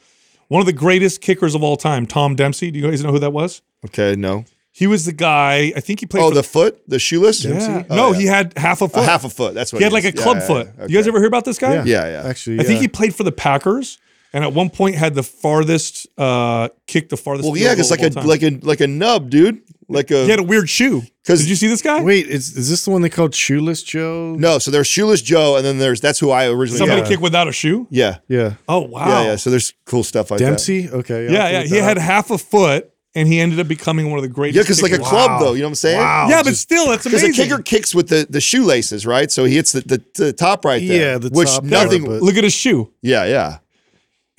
One 0.47 0.61
of 0.61 0.65
the 0.67 0.71
greatest 0.71 1.19
kickers 1.19 1.53
of 1.53 1.63
all 1.63 1.75
time, 1.75 2.07
Tom 2.07 2.33
Dempsey. 2.37 2.71
Do 2.71 2.79
you 2.79 2.89
guys 2.89 3.03
know 3.03 3.11
who 3.11 3.19
that 3.19 3.33
was? 3.33 3.61
okay, 3.87 4.15
no. 4.15 4.45
He 4.75 4.87
was 4.87 5.05
the 5.05 5.13
guy. 5.13 5.71
I 5.75 5.79
think 5.81 5.99
he 5.99 6.05
played. 6.07 6.23
Oh, 6.23 6.29
for 6.29 6.35
the 6.35 6.41
foot, 6.43 6.81
the 6.89 6.97
shoeless. 6.99 7.45
yeah. 7.45 7.83
Oh, 7.89 7.95
no, 7.95 8.11
yeah. 8.11 8.19
he 8.19 8.25
had 8.25 8.57
half 8.57 8.81
a 8.81 8.85
a 8.85 8.89
foot. 8.89 9.03
half 9.05 9.23
a 9.23 9.29
foot. 9.29 9.53
That's 9.53 9.71
what 9.71 9.77
he 9.79 9.83
had 9.83 9.91
it 9.91 9.95
like 9.95 10.03
a 10.03 10.07
is. 10.09 10.15
Yeah, 10.15 10.21
club 10.23 10.37
yeah, 10.37 10.47
foot. 10.47 10.67
yeah. 10.79 10.85
You 10.87 10.97
guys 10.97 11.07
ever 11.07 11.19
hear 11.19 11.27
about 11.27 11.45
this 11.45 11.59
guy? 11.59 11.75
Yeah, 11.75 11.83
Yeah, 11.85 12.21
yeah. 12.23 12.27
Actually, 12.29 12.59
I 12.59 12.63
think 12.63 12.81
he 12.81 12.87
played 12.87 13.13
for 13.15 13.23
the 13.23 13.31
Packers, 13.31 13.99
and 14.33 14.43
at 14.43 14.51
one 14.51 14.71
point 14.71 14.95
had 14.95 15.13
the 15.13 15.21
farthest 15.23 16.07
uh, 16.17 16.69
kick, 16.87 17.09
the 17.09 17.17
farthest. 17.17 17.45
Well, 17.45 17.53
field 17.53 17.61
yeah, 17.63 17.69
goal 17.69 17.75
because 17.75 17.91
like 17.91 18.01
a 18.01 18.09
time. 18.09 18.25
like 18.27 18.41
a 18.43 18.59
like 18.63 18.81
a 18.81 18.87
nub, 18.87 19.29
dude. 19.29 19.61
Like 19.89 20.09
a 20.11 20.23
he 20.23 20.29
had 20.31 20.39
a 20.39 20.43
weird 20.43 20.69
shoe. 20.69 21.03
'Cause- 21.25 21.39
Did 21.41 21.49
you 21.49 21.55
see 21.55 21.67
this 21.67 21.81
guy? 21.81 22.01
Wait, 22.01 22.25
is 22.27 22.55
is 22.57 22.69
this 22.69 22.83
the 22.85 22.89
one 22.91 23.01
they 23.01 23.09
called 23.09 23.35
Shoeless 23.35 23.83
Joe? 23.83 24.35
no. 24.39 24.57
So 24.57 24.71
there's 24.71 24.87
shoeless 24.87 25.21
Joe, 25.21 25.55
and 25.57 25.63
then 25.65 25.77
there's 25.77 26.01
that's 26.01 26.19
who 26.19 26.31
I 26.31 26.47
originally. 26.47 26.79
Somebody 26.79 27.01
got. 27.01 27.09
kick 27.09 27.19
without 27.19 27.47
a 27.47 27.51
shoe. 27.51 27.85
Yeah, 27.91 28.17
Yeah, 28.27 28.53
Oh 28.67 28.79
wow. 28.79 29.07
yeah, 29.07 29.23
yeah. 29.31 29.35
So 29.35 29.49
there's 29.51 29.73
cool 29.85 30.03
stuff 30.03 30.31
like 30.31 30.39
that. 30.39 30.45
Dempsey. 30.45 30.89
Okay, 30.89 31.27
I'll 31.27 31.31
Yeah, 31.33 31.49
yeah. 31.49 31.63
He 31.63 31.75
had 31.75 31.97
half 31.97 32.31
a 32.31 32.37
foot, 32.37 32.91
and 33.15 33.27
he 33.27 33.39
ended 33.39 33.59
up 33.59 33.67
becoming 33.67 34.09
one 34.09 34.17
of 34.17 34.23
the 34.23 34.29
greatest. 34.29 34.55
Yeah, 34.57 34.63
because 34.63 34.81
like 34.81 34.91
a 34.91 34.95
kickers. 34.95 35.09
club 35.09 35.29
Wow. 35.31 35.39
though. 35.39 35.53
You 35.53 35.59
know 35.61 35.67
what 35.67 35.71
I'm 35.71 35.75
saying? 35.75 35.99
Wow. 35.99 36.27
Yeah, 36.29 36.41
but 36.43 36.49
just- 36.49 36.61
still, 36.61 36.87
that's 36.89 37.03
Because 37.03 37.23
amazing. 37.23 37.49
the 37.49 37.49
kicker 37.55 37.63
kicks 37.63 37.93
with 37.93 38.09
the, 38.09 38.25
the 38.29 38.41
shoelaces, 38.41 39.05
right? 39.05 39.31
So 39.31 39.45
he 39.45 39.55
hits 39.55 39.71
the, 39.71 39.81
the, 39.81 40.03
the 40.15 40.33
top 40.33 40.65
right 40.65 40.85
there. 40.85 41.11
Yeah, 41.13 41.17
the 41.19 41.29
which 41.29 41.47
top 41.49 41.63
nothing. 41.63 42.05
part, 42.05 42.19
but- 42.19 42.23
Look 42.25 42.37
at 42.37 42.43
his 42.43 42.53
shoe, 42.53 42.91
yeah, 43.01 43.25
yeah. 43.25 43.57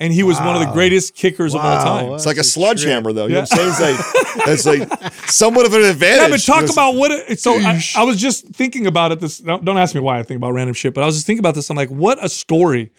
and 0.01 0.11
he 0.11 0.23
was 0.23 0.37
one 0.39 0.55
of 0.55 0.61
the 0.67 0.71
greatest 0.73 1.15
kickers 1.15 1.55
of 1.55 1.61
all 1.61 1.83
time. 1.83 2.11
It's 2.13 2.25
like 2.25 2.35
a 2.35 2.39
That's 2.39 2.49
a 2.49 2.51
sledgehammer, 2.51 3.13
though. 3.13 3.27
You 3.27 3.35
know 3.35 3.45
Yeah. 3.49 3.57
what 3.57 3.59
I'm 3.59 3.73
saying? 3.73 3.97
It's 3.97 4.65
like 4.65 4.85
it's 4.89 4.91
like 4.91 5.13
somewhat 5.29 5.65
of 5.65 5.73
an 5.73 5.83
advantage. 5.85 6.21
Yeah, 6.21 6.27
but 6.29 6.43
talk 6.43 6.61
Just- 6.61 6.73
about 6.73 6.95
what. 6.95 7.11
It, 7.11 7.39
so 7.39 7.53
I, 7.57 7.81
I 7.95 8.03
was 8.03 8.19
just 8.19 8.45
thinking 8.49 8.87
about 8.87 9.13
it. 9.13 9.21
This 9.21 9.37
don't, 9.37 9.63
don't 9.63 9.77
ask 9.77 9.95
me 9.95 10.01
why 10.01 10.19
I 10.19 10.23
think 10.23 10.37
about 10.37 10.51
random 10.51 10.73
shit, 10.73 10.93
but 10.93 11.01
I 11.01 11.05
was 11.05 11.15
just 11.15 11.25
thinking 11.25 11.39
about 11.39 11.55
this. 11.55 11.69
I'm 11.69 11.77
like, 11.77 11.89
what 11.89 12.21
a 12.23 12.27
story. 12.27 12.91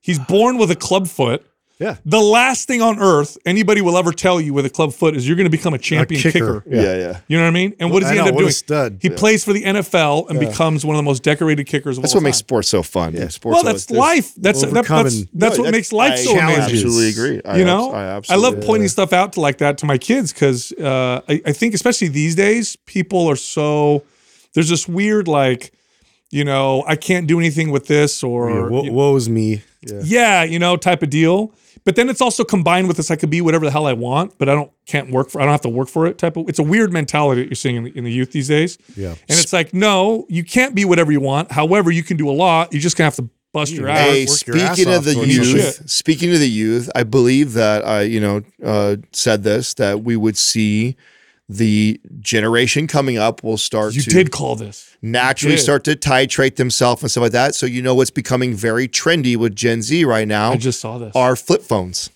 He's 0.00 0.18
born 0.18 0.58
with 0.58 0.72
a 0.72 0.76
club 0.76 1.06
foot. 1.06 1.46
Yeah. 1.82 1.96
The 2.04 2.20
last 2.20 2.68
thing 2.68 2.80
on 2.80 2.98
earth 3.00 3.36
anybody 3.44 3.80
will 3.80 3.98
ever 3.98 4.12
tell 4.12 4.40
you 4.40 4.54
with 4.54 4.64
a 4.66 4.70
club 4.70 4.92
foot 4.92 5.16
is 5.16 5.26
you're 5.26 5.36
going 5.36 5.46
to 5.46 5.50
become 5.50 5.74
a 5.74 5.78
champion 5.78 6.20
kicker. 6.20 6.60
kicker. 6.60 6.64
Yeah, 6.66 6.96
yeah. 6.96 7.20
You 7.28 7.36
know 7.38 7.44
what 7.44 7.48
I 7.48 7.52
mean? 7.52 7.74
And 7.80 7.90
what 7.90 8.00
does 8.00 8.10
I 8.10 8.14
he 8.14 8.18
end 8.20 8.26
know, 8.26 8.30
up 8.30 8.34
what 8.36 8.40
a 8.42 8.44
doing? 8.44 8.52
stud. 8.52 8.98
He 9.02 9.10
plays 9.10 9.44
for 9.44 9.52
the 9.52 9.62
NFL 9.64 10.30
and 10.30 10.38
becomes 10.38 10.84
one 10.86 10.94
of 10.94 10.98
the 10.98 11.02
most 11.02 11.22
decorated 11.22 11.66
kickers 11.66 11.98
of 11.98 12.02
That's 12.02 12.14
all 12.14 12.20
what 12.20 12.24
makes 12.24 12.36
sports 12.38 12.68
so 12.68 12.82
fun. 12.82 13.14
Yeah, 13.14 13.28
sports. 13.28 13.54
Well, 13.54 13.64
that's 13.64 13.90
life. 13.90 14.34
That's 14.36 14.60
that, 14.62 14.72
that's 14.72 15.24
that's 15.32 15.58
No, 15.58 15.64
what 15.64 15.72
makes 15.72 15.92
life 15.92 16.12
I 16.12 16.16
so 16.16 16.38
amazing. 16.38 16.60
I 16.60 16.64
absolutely 16.64 17.08
agree. 17.10 17.40
I 17.44 17.58
you 17.58 17.64
know, 17.64 17.90
I 17.90 18.04
absolutely, 18.04 18.12
I, 18.12 18.16
absolutely 18.16 18.56
love 18.60 18.66
pointing 18.66 18.88
stuff 18.88 19.12
out 19.12 19.32
to 19.34 19.40
like 19.40 19.58
that 19.58 19.78
to 19.78 19.86
my 19.86 19.98
kids 19.98 20.32
because 20.32 20.72
uh, 20.72 21.20
I, 21.28 21.42
I 21.46 21.52
think 21.52 21.74
especially 21.74 22.08
these 22.08 22.34
days 22.34 22.76
people 22.86 23.28
are 23.28 23.36
so 23.36 24.04
there's 24.54 24.68
this 24.68 24.86
weird 24.86 25.26
like 25.28 25.72
you 26.30 26.44
know 26.44 26.84
I 26.86 26.96
can't 26.96 27.26
do 27.26 27.38
anything 27.38 27.70
with 27.70 27.86
this 27.88 28.22
or 28.22 28.50
Yeah, 28.50 28.68
wo- 28.68 28.90
woe's 28.92 29.28
me. 29.28 29.62
Yeah. 29.82 30.00
yeah 30.04 30.42
you 30.44 30.58
know 30.58 30.76
type 30.76 31.02
of 31.02 31.10
deal. 31.10 31.52
But 31.84 31.96
then 31.96 32.08
it's 32.08 32.20
also 32.20 32.44
combined 32.44 32.86
with 32.86 32.96
this 32.96 33.10
I 33.10 33.16
could 33.16 33.30
be 33.30 33.40
whatever 33.40 33.64
the 33.64 33.70
hell 33.70 33.86
I 33.86 33.92
want, 33.92 34.38
but 34.38 34.48
I 34.48 34.54
don't 34.54 34.70
can't 34.86 35.10
work 35.10 35.30
for 35.30 35.40
I 35.40 35.44
don't 35.44 35.52
have 35.52 35.62
to 35.62 35.68
work 35.68 35.88
for 35.88 36.06
it 36.06 36.18
type 36.18 36.36
of. 36.36 36.48
It's 36.48 36.58
a 36.58 36.62
weird 36.62 36.92
mentality 36.92 37.42
that 37.42 37.48
you're 37.48 37.56
seeing 37.56 37.76
in 37.76 37.84
the, 37.84 37.98
in 37.98 38.04
the 38.04 38.12
youth 38.12 38.32
these 38.32 38.48
days. 38.48 38.78
Yeah. 38.96 39.10
and 39.10 39.18
it's 39.28 39.52
like 39.52 39.74
no, 39.74 40.26
you 40.28 40.44
can't 40.44 40.74
be 40.74 40.84
whatever 40.84 41.10
you 41.10 41.20
want. 41.20 41.50
However, 41.50 41.90
you 41.90 42.02
can 42.02 42.16
do 42.16 42.30
a 42.30 42.32
lot. 42.32 42.72
You're 42.72 42.82
just 42.82 42.96
gonna 42.96 43.06
have 43.06 43.16
to 43.16 43.28
bust 43.52 43.72
your 43.72 43.88
ass. 43.88 43.98
Hey, 43.98 44.26
work 44.26 44.46
your 44.46 44.56
ass 44.58 44.76
speaking 44.76 44.92
off 44.92 44.98
of 44.98 45.04
the 45.04 45.26
youth, 45.26 45.46
shit. 45.78 45.90
speaking 45.90 46.32
of 46.32 46.40
the 46.40 46.48
youth, 46.48 46.90
I 46.94 47.02
believe 47.02 47.52
that 47.54 47.86
I, 47.86 48.02
you 48.02 48.20
know, 48.20 48.42
uh, 48.64 48.96
said 49.12 49.42
this 49.42 49.74
that 49.74 50.02
we 50.02 50.16
would 50.16 50.36
see 50.36 50.96
the 51.56 52.00
generation 52.20 52.86
coming 52.86 53.18
up 53.18 53.42
will 53.42 53.56
start 53.58 53.94
You 53.94 54.02
to 54.02 54.10
did 54.10 54.30
call 54.30 54.56
this. 54.56 54.96
naturally 55.02 55.56
start 55.56 55.84
to 55.84 55.96
titrate 55.96 56.56
themselves 56.56 57.02
and 57.02 57.10
stuff 57.10 57.22
like 57.22 57.32
that. 57.32 57.54
So 57.54 57.66
you 57.66 57.82
know 57.82 57.94
what's 57.94 58.10
becoming 58.10 58.54
very 58.54 58.88
trendy 58.88 59.36
with 59.36 59.54
Gen 59.54 59.82
Z 59.82 60.04
right 60.04 60.26
now 60.28 60.52
I 60.52 60.56
just 60.56 60.80
saw 60.80 60.98
this. 60.98 61.14
are 61.14 61.36
flip 61.36 61.62
phones. 61.62 62.10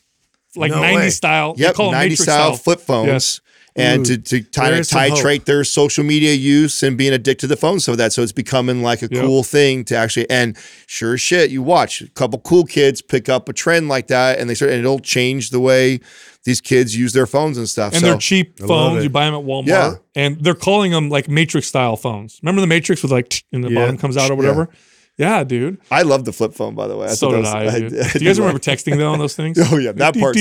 like 0.56 0.70
No 0.72 0.80
90 0.80 0.96
way. 0.96 1.10
style. 1.10 1.54
they 1.54 1.64
Yep, 1.64 1.74
call 1.74 1.86
'em 1.88 1.92
90 1.92 2.08
Matrix 2.10 2.22
style, 2.22 2.56
flip 2.56 2.80
phones. 2.80 3.06
Yes. 3.08 3.40
And 3.78 4.08
Ooh, 4.10 4.16
to, 4.16 4.40
to 4.42 4.42
kind 4.58 4.72
of 4.74 4.80
is 4.80 4.88
some 4.88 5.00
hope. 5.10 5.18
titrate 5.18 5.44
their 5.44 5.62
social 5.64 6.02
media 6.02 6.32
use 6.34 6.82
and 6.82 6.96
being 6.96 7.12
addicted 7.12 7.40
to 7.40 7.46
the 7.48 7.56
phone 7.56 7.78
so 7.78 7.94
that 7.96 8.12
so 8.12 8.22
it's 8.22 8.32
becoming 8.32 8.82
like 8.82 9.02
a 9.02 9.08
Yep. 9.10 9.22
cool 9.24 9.42
thing 9.42 9.84
to 9.84 9.96
actually 9.96 10.28
and 10.30 10.56
sure 10.86 11.14
as 11.14 11.20
shit 11.20 11.50
you 11.50 11.62
watch 11.62 12.00
a 12.00 12.08
couple 12.10 12.38
cool 12.40 12.64
kids 12.64 13.02
pick 13.02 13.28
up 13.28 13.48
a 13.48 13.52
trend 13.52 13.88
like 13.88 14.06
that 14.06 14.38
and 14.38 14.48
they 14.48 14.54
start 14.54 14.70
and 14.72 14.80
it'll 14.80 14.98
change 14.98 15.50
the 15.50 15.60
way 15.60 16.00
these 16.44 16.60
kids 16.60 16.96
use 16.96 17.12
their 17.12 17.26
phones 17.26 17.58
and 17.58 17.68
stuff 17.68 17.92
And 17.92 18.00
so 18.00 18.06
they're 18.08 18.18
cheap 18.18 18.58
phones. 18.58 19.02
You 19.04 19.10
buy 19.10 19.26
them 19.26 19.34
at 19.34 19.44
Walmart. 19.44 19.66
Yeah. 19.66 19.94
And 20.14 20.40
they're 20.42 20.54
calling 20.54 20.92
them 20.92 21.08
like 21.10 21.28
Matrix 21.28 21.66
style 21.66 21.96
phones. 21.96 22.38
Remember 22.42 22.60
the 22.60 22.66
Matrix 22.68 23.02
with 23.02 23.10
like 23.12 23.44
in 23.52 23.60
the 23.62 23.68
Yeah. 23.70 23.80
bottom 23.80 23.98
comes 23.98 24.16
out 24.16 24.30
or 24.30 24.36
whatever? 24.36 24.68
Yeah, 24.70 24.76
dude. 25.18 25.78
I 25.90 26.02
love 26.02 26.24
the 26.24 26.32
flip 26.32 26.52
phone 26.54 26.74
by 26.74 26.86
the 26.88 26.96
way 26.96 27.08
so 27.08 27.30
did 27.32 27.44
that 27.44 27.56
I, 27.56 27.64
was- 27.64 27.74
dude. 27.74 27.94
I 28.00 28.12
Do 28.12 28.18
you 28.24 28.30
guys 28.30 28.38
remember 28.38 28.58
texting 28.60 28.98
though 28.98 29.12
on 29.12 29.18
those 29.18 29.34
things? 29.40 29.58
Oh, 29.72 29.78
yeah, 29.78 29.92
that 29.92 30.14
part. 30.18 30.36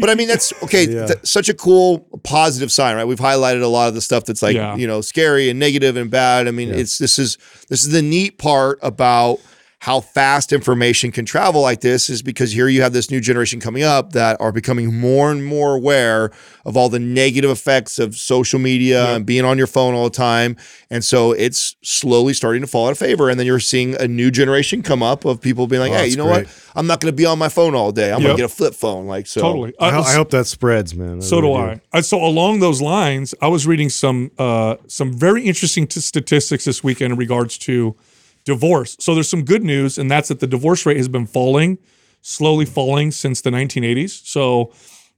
But 0.00 0.10
I 0.10 0.14
mean, 0.14 0.28
that's 0.28 0.52
okay. 0.62 0.88
Yeah. 0.88 1.06
th- 1.06 1.18
such 1.24 1.48
a 1.48 1.54
cool 1.54 2.00
positive 2.22 2.72
sign, 2.72 2.96
right? 2.96 3.04
We've 3.04 3.18
highlighted 3.18 3.62
a 3.62 3.66
lot 3.66 3.88
of 3.88 3.94
the 3.94 4.00
stuff 4.00 4.24
that's 4.24 4.42
like 4.42 4.54
Yeah. 4.56 4.76
you 4.76 4.86
know 4.86 5.00
scary 5.02 5.50
and 5.50 5.58
negative 5.58 5.96
and 5.96 6.10
bad. 6.10 6.48
I 6.48 6.52
mean, 6.52 6.70
it's 6.70 6.98
this 6.98 7.18
is 7.18 7.36
this 7.68 7.84
is 7.84 7.90
the 7.92 8.02
neat 8.02 8.38
part 8.38 8.78
about 8.82 9.40
how 9.82 9.98
fast 10.00 10.52
information 10.52 11.10
can 11.10 11.24
travel 11.24 11.60
like 11.60 11.80
this 11.80 12.08
is 12.08 12.22
because 12.22 12.52
here 12.52 12.68
you 12.68 12.82
have 12.82 12.92
this 12.92 13.10
new 13.10 13.20
generation 13.20 13.58
coming 13.58 13.82
up 13.82 14.12
that 14.12 14.40
are 14.40 14.52
becoming 14.52 14.94
more 14.94 15.32
and 15.32 15.44
more 15.44 15.74
aware 15.74 16.30
of 16.64 16.76
all 16.76 16.88
the 16.88 17.00
negative 17.00 17.50
effects 17.50 17.98
of 17.98 18.14
social 18.14 18.60
media 18.60 19.16
and 19.16 19.26
being 19.26 19.44
on 19.44 19.58
your 19.58 19.66
phone 19.66 19.92
all 19.92 20.04
the 20.04 20.10
time. 20.16 20.56
And 20.88 21.04
so 21.04 21.32
it's 21.32 21.74
slowly 21.82 22.32
starting 22.32 22.60
to 22.62 22.68
fall 22.68 22.86
out 22.86 22.92
of 22.92 22.98
favor. 22.98 23.28
And 23.28 23.40
then 23.40 23.44
you're 23.48 23.58
seeing 23.58 23.96
a 24.00 24.06
new 24.06 24.30
generation 24.30 24.82
come 24.82 25.02
up 25.02 25.24
of 25.24 25.40
people 25.40 25.66
being 25.66 25.80
like, 25.82 25.90
Oh, 25.90 25.96
hey, 25.96 26.06
you 26.06 26.16
know 26.16 26.26
great. 26.32 26.46
what? 26.46 26.70
I'm 26.76 26.86
not 26.86 27.00
going 27.00 27.10
to 27.12 27.16
be 27.16 27.26
on 27.26 27.40
my 27.40 27.48
phone 27.48 27.74
all 27.74 27.90
day. 27.90 28.12
I'm 28.12 28.20
Yep. 28.20 28.26
going 28.28 28.36
to 28.36 28.42
get 28.44 28.50
a 28.52 28.54
flip 28.54 28.74
phone. 28.74 29.08
Like, 29.08 29.26
so. 29.26 29.40
totally. 29.40 29.74
I, 29.80 29.90
ho- 29.90 30.02
I 30.02 30.12
hope 30.14 30.30
that 30.30 30.46
spreads, 30.46 30.94
man. 30.94 31.20
So 31.22 31.40
do 31.40 31.56
really 31.56 31.80
I. 31.92 32.02
So 32.02 32.24
along 32.24 32.60
those 32.60 32.80
lines, 32.80 33.34
I 33.42 33.48
was 33.48 33.66
reading 33.66 33.88
some 33.88 34.30
uh, 34.38 34.76
some 34.86 35.12
very 35.12 35.42
interesting 35.42 35.88
t- 35.88 35.98
statistics 35.98 36.66
this 36.66 36.84
weekend 36.84 37.12
in 37.14 37.18
regards 37.18 37.58
to 37.58 37.96
divorce. 38.44 38.96
So 39.00 39.14
there's 39.14 39.28
some 39.28 39.44
good 39.44 39.62
news, 39.62 39.98
and 39.98 40.10
that's 40.10 40.28
that 40.28 40.40
the 40.40 40.46
divorce 40.46 40.84
rate 40.86 40.96
has 40.96 41.08
been 41.08 41.26
falling, 41.26 41.78
slowly 42.20 42.64
falling 42.64 43.10
since 43.10 43.40
the 43.40 43.50
1980s. 43.50 44.26
So 44.26 44.72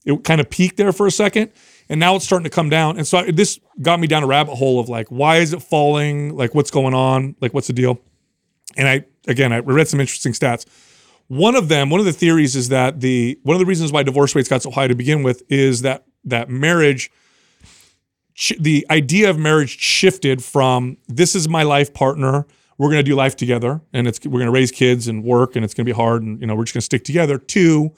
it 0.04 0.24
kind 0.24 0.40
of 0.40 0.50
peaked 0.50 0.76
there 0.76 0.92
for 0.92 1.06
a 1.06 1.10
second, 1.10 1.50
and 1.88 1.98
now 1.98 2.16
it's 2.16 2.24
starting 2.24 2.44
to 2.44 2.50
come 2.50 2.68
down. 2.68 2.96
And 2.96 3.06
so 3.06 3.18
I, 3.18 3.30
this 3.30 3.58
got 3.80 4.00
me 4.00 4.06
down 4.06 4.22
a 4.22 4.26
rabbit 4.26 4.56
hole 4.56 4.80
of 4.80 4.88
like, 4.88 5.08
why 5.08 5.38
is 5.38 5.52
it 5.52 5.62
falling? 5.62 6.36
Like, 6.36 6.54
what's 6.54 6.70
going 6.70 6.94
on? 6.94 7.36
Like, 7.40 7.54
what's 7.54 7.66
the 7.66 7.72
deal? 7.72 8.00
And 8.76 8.88
I 8.88 9.04
again, 9.26 9.52
I 9.52 9.58
read 9.58 9.88
some 9.88 10.00
interesting 10.00 10.32
stats. 10.32 10.66
One 11.28 11.56
of 11.56 11.68
them, 11.68 11.90
one 11.90 12.00
of 12.00 12.06
the 12.06 12.12
theories 12.12 12.54
is 12.54 12.68
that 12.68 13.00
the 13.00 13.38
one 13.42 13.54
of 13.54 13.60
the 13.60 13.66
reasons 13.66 13.92
why 13.92 14.02
divorce 14.02 14.34
rates 14.34 14.48
got 14.48 14.62
so 14.62 14.70
high 14.70 14.88
to 14.88 14.94
begin 14.94 15.22
with 15.22 15.42
is 15.48 15.82
that 15.82 16.04
that 16.24 16.48
marriage, 16.48 17.10
the 18.58 18.86
idea 18.90 19.30
of 19.30 19.38
marriage 19.38 19.78
shifted 19.78 20.42
from 20.42 20.98
this 21.08 21.34
is 21.34 21.48
my 21.48 21.62
life 21.62 21.94
partner, 21.94 22.46
we're 22.78 22.88
going 22.88 23.04
to 23.04 23.08
do 23.08 23.14
life 23.14 23.36
together, 23.36 23.80
and 23.92 24.06
it's 24.06 24.24
we're 24.24 24.38
going 24.38 24.46
to 24.46 24.52
raise 24.52 24.70
kids 24.70 25.08
and 25.08 25.22
work, 25.24 25.56
and 25.56 25.64
it's 25.64 25.74
going 25.74 25.84
to 25.84 25.92
be 25.92 25.96
hard, 25.96 26.22
and 26.22 26.40
you 26.40 26.46
know 26.46 26.54
we're 26.54 26.64
just 26.64 26.74
going 26.74 26.80
to 26.80 26.84
stick 26.84 27.04
together. 27.04 27.38
To 27.38 27.92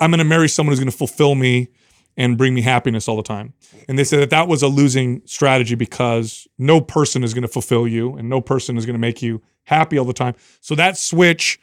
I'm 0.00 0.10
going 0.10 0.18
to 0.18 0.24
marry 0.24 0.48
someone 0.48 0.72
who's 0.72 0.80
going 0.80 0.90
to 0.90 0.96
fulfill 0.96 1.34
me 1.34 1.68
and 2.16 2.38
bring 2.38 2.54
me 2.54 2.60
happiness 2.60 3.08
all 3.08 3.16
the 3.16 3.22
time. 3.22 3.52
And 3.88 3.98
they 3.98 4.04
said 4.04 4.20
that 4.20 4.30
that 4.30 4.46
was 4.46 4.62
a 4.62 4.68
losing 4.68 5.22
strategy 5.24 5.74
because 5.74 6.46
no 6.58 6.80
person 6.80 7.24
is 7.24 7.34
going 7.34 7.42
to 7.42 7.48
fulfill 7.48 7.88
you 7.88 8.14
and 8.16 8.28
no 8.28 8.40
person 8.40 8.76
is 8.76 8.86
going 8.86 8.94
to 8.94 9.00
make 9.00 9.20
you 9.20 9.42
happy 9.64 9.98
all 9.98 10.04
the 10.04 10.12
time. 10.12 10.34
So 10.60 10.74
that 10.76 10.96
switch 10.96 11.58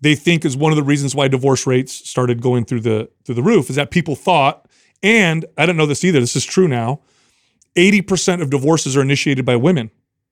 they 0.00 0.14
think 0.14 0.44
is 0.44 0.56
one 0.56 0.70
of 0.70 0.76
the 0.76 0.82
reasons 0.82 1.14
why 1.14 1.28
divorce 1.28 1.66
rates 1.66 1.92
started 2.08 2.42
going 2.42 2.64
through 2.64 2.80
the 2.80 3.10
through 3.24 3.34
the 3.36 3.42
roof 3.42 3.70
is 3.70 3.76
that 3.76 3.90
people 3.90 4.14
thought 4.14 4.66
and 5.02 5.44
I 5.56 5.66
don't 5.66 5.76
know 5.76 5.86
this 5.86 6.04
either 6.04 6.20
this 6.20 6.36
is 6.36 6.44
true 6.44 6.68
now 6.68 7.00
80% 7.76 8.40
of 8.40 8.50
divorces 8.50 8.96
are 8.96 9.02
initiated 9.02 9.44
by 9.44 9.56
women. 9.56 9.90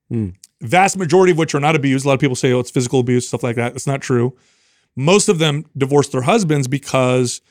Hmm. 0.09 0.29
Vast 0.63 0.97
majority 0.97 1.31
of 1.31 1.37
which 1.37 1.53
are 1.53 1.59
not 1.59 1.75
abused. 1.75 2.05
A 2.05 2.07
lot 2.07 2.15
of 2.15 2.19
people 2.19 2.35
say 2.35 2.51
oh 2.51 2.59
it's 2.59 2.71
physical 2.71 2.99
abuse 2.99 3.27
stuff 3.27 3.43
like 3.43 3.55
that. 3.57 3.73
That's 3.73 3.87
not 3.87 4.01
true. 4.01 4.35
Most 4.95 5.29
of 5.29 5.39
them 5.39 5.65
divorce 5.77 6.07
their 6.09 6.21
husbands 6.21 6.67
because 6.67 7.41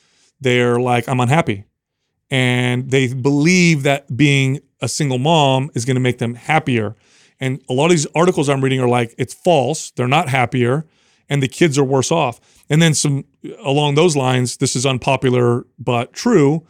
they're 0.41 0.81
like 0.81 1.09
I'm 1.09 1.21
unhappy 1.21 1.65
and 2.33 2.91
they 2.91 3.13
believe 3.13 3.83
that 3.83 4.17
being 4.17 4.61
a 4.81 4.89
single 4.89 5.19
mom 5.19 5.71
is 5.75 5.85
going 5.85 5.97
to 5.97 6.01
make 6.01 6.19
them 6.19 6.35
happier. 6.35 6.97
And 7.39 7.63
a 7.69 7.75
lot 7.75 7.87
of 7.87 7.91
these 7.91 8.07
articles 8.15 8.49
I'm 8.49 8.63
reading 8.63 8.81
are 8.81 8.89
like, 8.89 9.15
it's 9.19 9.35
false. 9.35 9.91
They're 9.91 10.09
not 10.09 10.31
happier, 10.31 10.87
and 11.29 11.43
the 11.43 11.49
kids 11.49 11.77
are 11.77 11.85
worse 11.85 12.11
off. 12.11 12.41
And 12.71 12.81
then 12.81 12.95
some 12.95 13.25
along 13.63 13.97
those 13.97 14.17
lines, 14.17 14.57
this 14.57 14.75
is 14.75 14.87
unpopular 14.87 15.67
but 15.79 16.15
true 16.15 16.67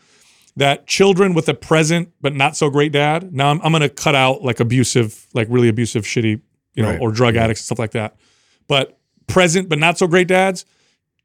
that 0.57 0.87
children 0.87 1.35
with 1.35 1.49
a 1.49 1.55
present 1.55 2.11
but 2.21 2.35
not 2.35 2.57
so 2.57 2.69
great 2.71 2.93
dad. 2.93 3.33
Now 3.33 3.51
I'm, 3.51 3.61
I'm 3.63 3.73
going 3.73 3.83
to 3.83 3.89
cut 3.89 4.15
out 4.15 4.43
like 4.43 4.61
abusive, 4.61 5.27
like 5.35 5.49
really 5.51 5.69
abusive, 5.69 6.05
shitty, 6.05 6.41
you 6.75 6.83
know, 6.83 6.91
Right. 6.91 7.01
or 7.01 7.11
drug 7.13 7.37
addicts 7.37 7.61
and 7.63 7.67
stuff 7.67 7.79
like 7.79 7.93
that. 7.93 8.17
But 8.69 8.99
present 9.27 9.69
but 9.69 9.79
not 9.79 9.99
so 9.99 10.07
great 10.07 10.29
dads, 10.29 10.65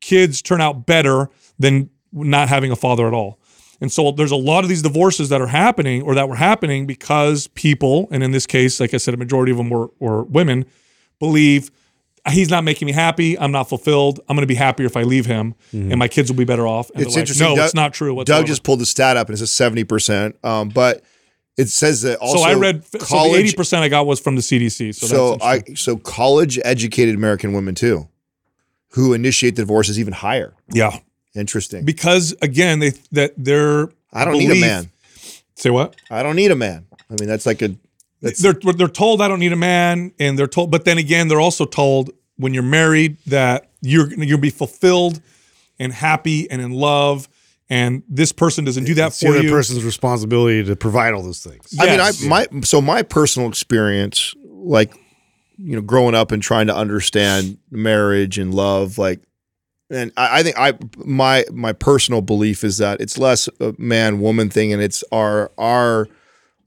kids 0.01 0.41
turn 0.41 0.61
out 0.61 0.85
better 0.85 1.29
than 1.59 1.89
not 2.13 2.47
having 2.49 2.71
a 2.71 2.75
father 2.75 3.07
at 3.07 3.13
all. 3.13 3.39
And 3.81 3.91
so 3.91 4.11
there's 4.11 4.31
a 4.31 4.35
lot 4.35 4.63
of 4.63 4.69
these 4.69 4.81
divorces 4.81 5.29
that 5.29 5.39
are 5.41 5.47
happening 5.47 6.01
or 6.01 6.15
that 6.15 6.27
were 6.29 6.35
happening 6.35 6.87
because 6.87 7.47
people, 7.47 8.07
and 8.11 8.23
in 8.23 8.31
this 8.31 8.47
case, 8.47 8.79
like 8.79 8.93
I 8.93 8.97
said, 8.97 9.13
a 9.13 9.17
majority 9.17 9.51
of 9.51 9.57
them 9.57 9.69
were, 9.69 9.89
were 9.99 10.23
women, 10.23 10.65
believe 11.19 11.69
he's 12.29 12.49
not 12.49 12.63
making 12.63 12.85
me 12.85 12.91
happy. 12.91 13.37
I'm 13.37 13.51
not 13.51 13.69
fulfilled. 13.69 14.19
I'm 14.27 14.35
going 14.35 14.43
to 14.43 14.47
be 14.47 14.55
happier 14.55 14.85
if 14.85 14.95
I 14.97 15.03
leave 15.03 15.25
him, 15.25 15.55
and 15.71 15.97
my 15.97 16.07
kids 16.07 16.29
will 16.31 16.37
be 16.37 16.45
better 16.45 16.67
off. 16.67 16.89
And 16.91 17.01
It's 17.01 17.15
like, 17.15 17.21
interesting. 17.21 17.47
No, 17.47 17.55
Doug- 17.55 17.65
it's 17.65 17.73
not 17.75 17.93
true. 17.93 18.13
Whatsoever. 18.13 18.41
Doug 18.41 18.47
just 18.47 18.63
pulled 18.63 18.79
the 18.79 18.85
stat 18.85 19.17
up 19.17 19.27
and 19.27 19.33
it 19.35 19.37
says 19.37 19.51
seventy 19.51 19.83
percent. 19.83 20.35
Um, 20.43 20.69
but 20.69 21.03
it 21.57 21.69
says 21.69 22.01
that 22.03 22.19
also 22.19 22.37
so 22.37 22.43
I 22.43 22.53
read 22.53 22.85
so 22.85 22.99
college. 22.99 23.35
eighty 23.39 23.55
percent 23.55 23.83
I 23.83 23.89
got 23.89 24.05
was 24.05 24.19
from 24.19 24.35
the 24.35 24.41
CDC. 24.41 24.93
So, 24.95 25.07
so 25.07 25.37
I 25.41 25.61
so 25.75 25.97
college 25.97 26.59
educated 26.63 27.15
American 27.15 27.53
women 27.53 27.73
too, 27.75 28.07
who 28.89 29.13
initiate 29.13 29.55
the 29.55 29.63
divorce 29.63 29.89
is 29.89 29.99
even 29.99 30.13
higher. 30.13 30.53
yeah 30.71 30.99
Interesting. 31.35 31.85
because 31.85 32.35
again 32.41 32.79
they 32.79 32.91
that 33.11 33.33
they're 33.37 33.89
I 34.13 34.25
don't 34.25 34.37
need 34.37 34.51
a 34.51 34.59
man. 34.61 34.89
Say 35.55 35.69
what? 35.71 35.95
I 36.11 36.21
don't 36.23 36.35
need 36.35 36.51
a 36.51 36.55
man. 36.55 36.85
I 37.09 37.15
mean, 37.19 37.27
that's 37.27 37.45
like 37.45 37.61
a. 37.61 37.75
That's, 38.21 38.41
they're 38.41 38.53
they're 38.53 38.87
told 38.87 39.21
I 39.21 39.27
don't 39.27 39.39
need 39.39 39.53
a 39.53 39.57
man, 39.57 40.11
and 40.19 40.37
they're 40.39 40.47
told, 40.47 40.71
but 40.71 40.85
then 40.85 40.97
again, 40.97 41.27
they're 41.27 41.39
also 41.39 41.65
told 41.65 42.09
when 42.37 42.53
you're 42.53 42.63
married 42.63 43.17
that 43.27 43.69
you're 43.81 44.11
you'll 44.13 44.39
be 44.39 44.49
fulfilled 44.49 45.21
and 45.79 45.93
happy 45.93 46.49
and 46.49 46.61
in 46.61 46.71
love, 46.71 47.29
and 47.69 48.01
this 48.09 48.31
person 48.31 48.65
doesn't 48.65 48.85
do 48.85 48.95
that 48.95 49.07
It's 49.09 49.19
the 49.19 49.27
for 49.27 49.33
other 49.33 49.43
you. 49.43 49.49
person's 49.51 49.83
responsibility 49.83 50.63
to 50.63 50.75
provide 50.75 51.13
all 51.13 51.21
those 51.21 51.43
things. 51.43 51.75
I 51.79 51.85
mean, 51.85 51.99
I 51.99 52.07
Yes. 52.07 52.23
my 52.23 52.47
so 52.63 52.81
my 52.81 53.03
personal 53.03 53.47
experience, 53.49 54.33
like 54.43 54.93
you 55.59 55.75
know, 55.75 55.81
growing 55.81 56.15
up 56.15 56.31
and 56.31 56.41
trying 56.41 56.67
to 56.67 56.75
understand 56.75 57.57
marriage 57.71 58.37
and 58.39 58.53
love, 58.53 58.97
like, 58.99 59.21
and 59.89 60.11
I, 60.17 60.39
I 60.39 60.43
think 60.43 60.55
I 60.57 60.73
my 60.97 61.45
my 61.51 61.73
personal 61.73 62.21
belief 62.21 62.63
is 62.63 62.77
that 62.79 62.99
it's 63.01 63.17
less 63.17 63.47
a 63.59 63.73
man 63.77 64.19
woman 64.21 64.49
thing, 64.49 64.73
and 64.73 64.81
it's 64.81 65.03
our 65.11 65.51
our 65.57 66.07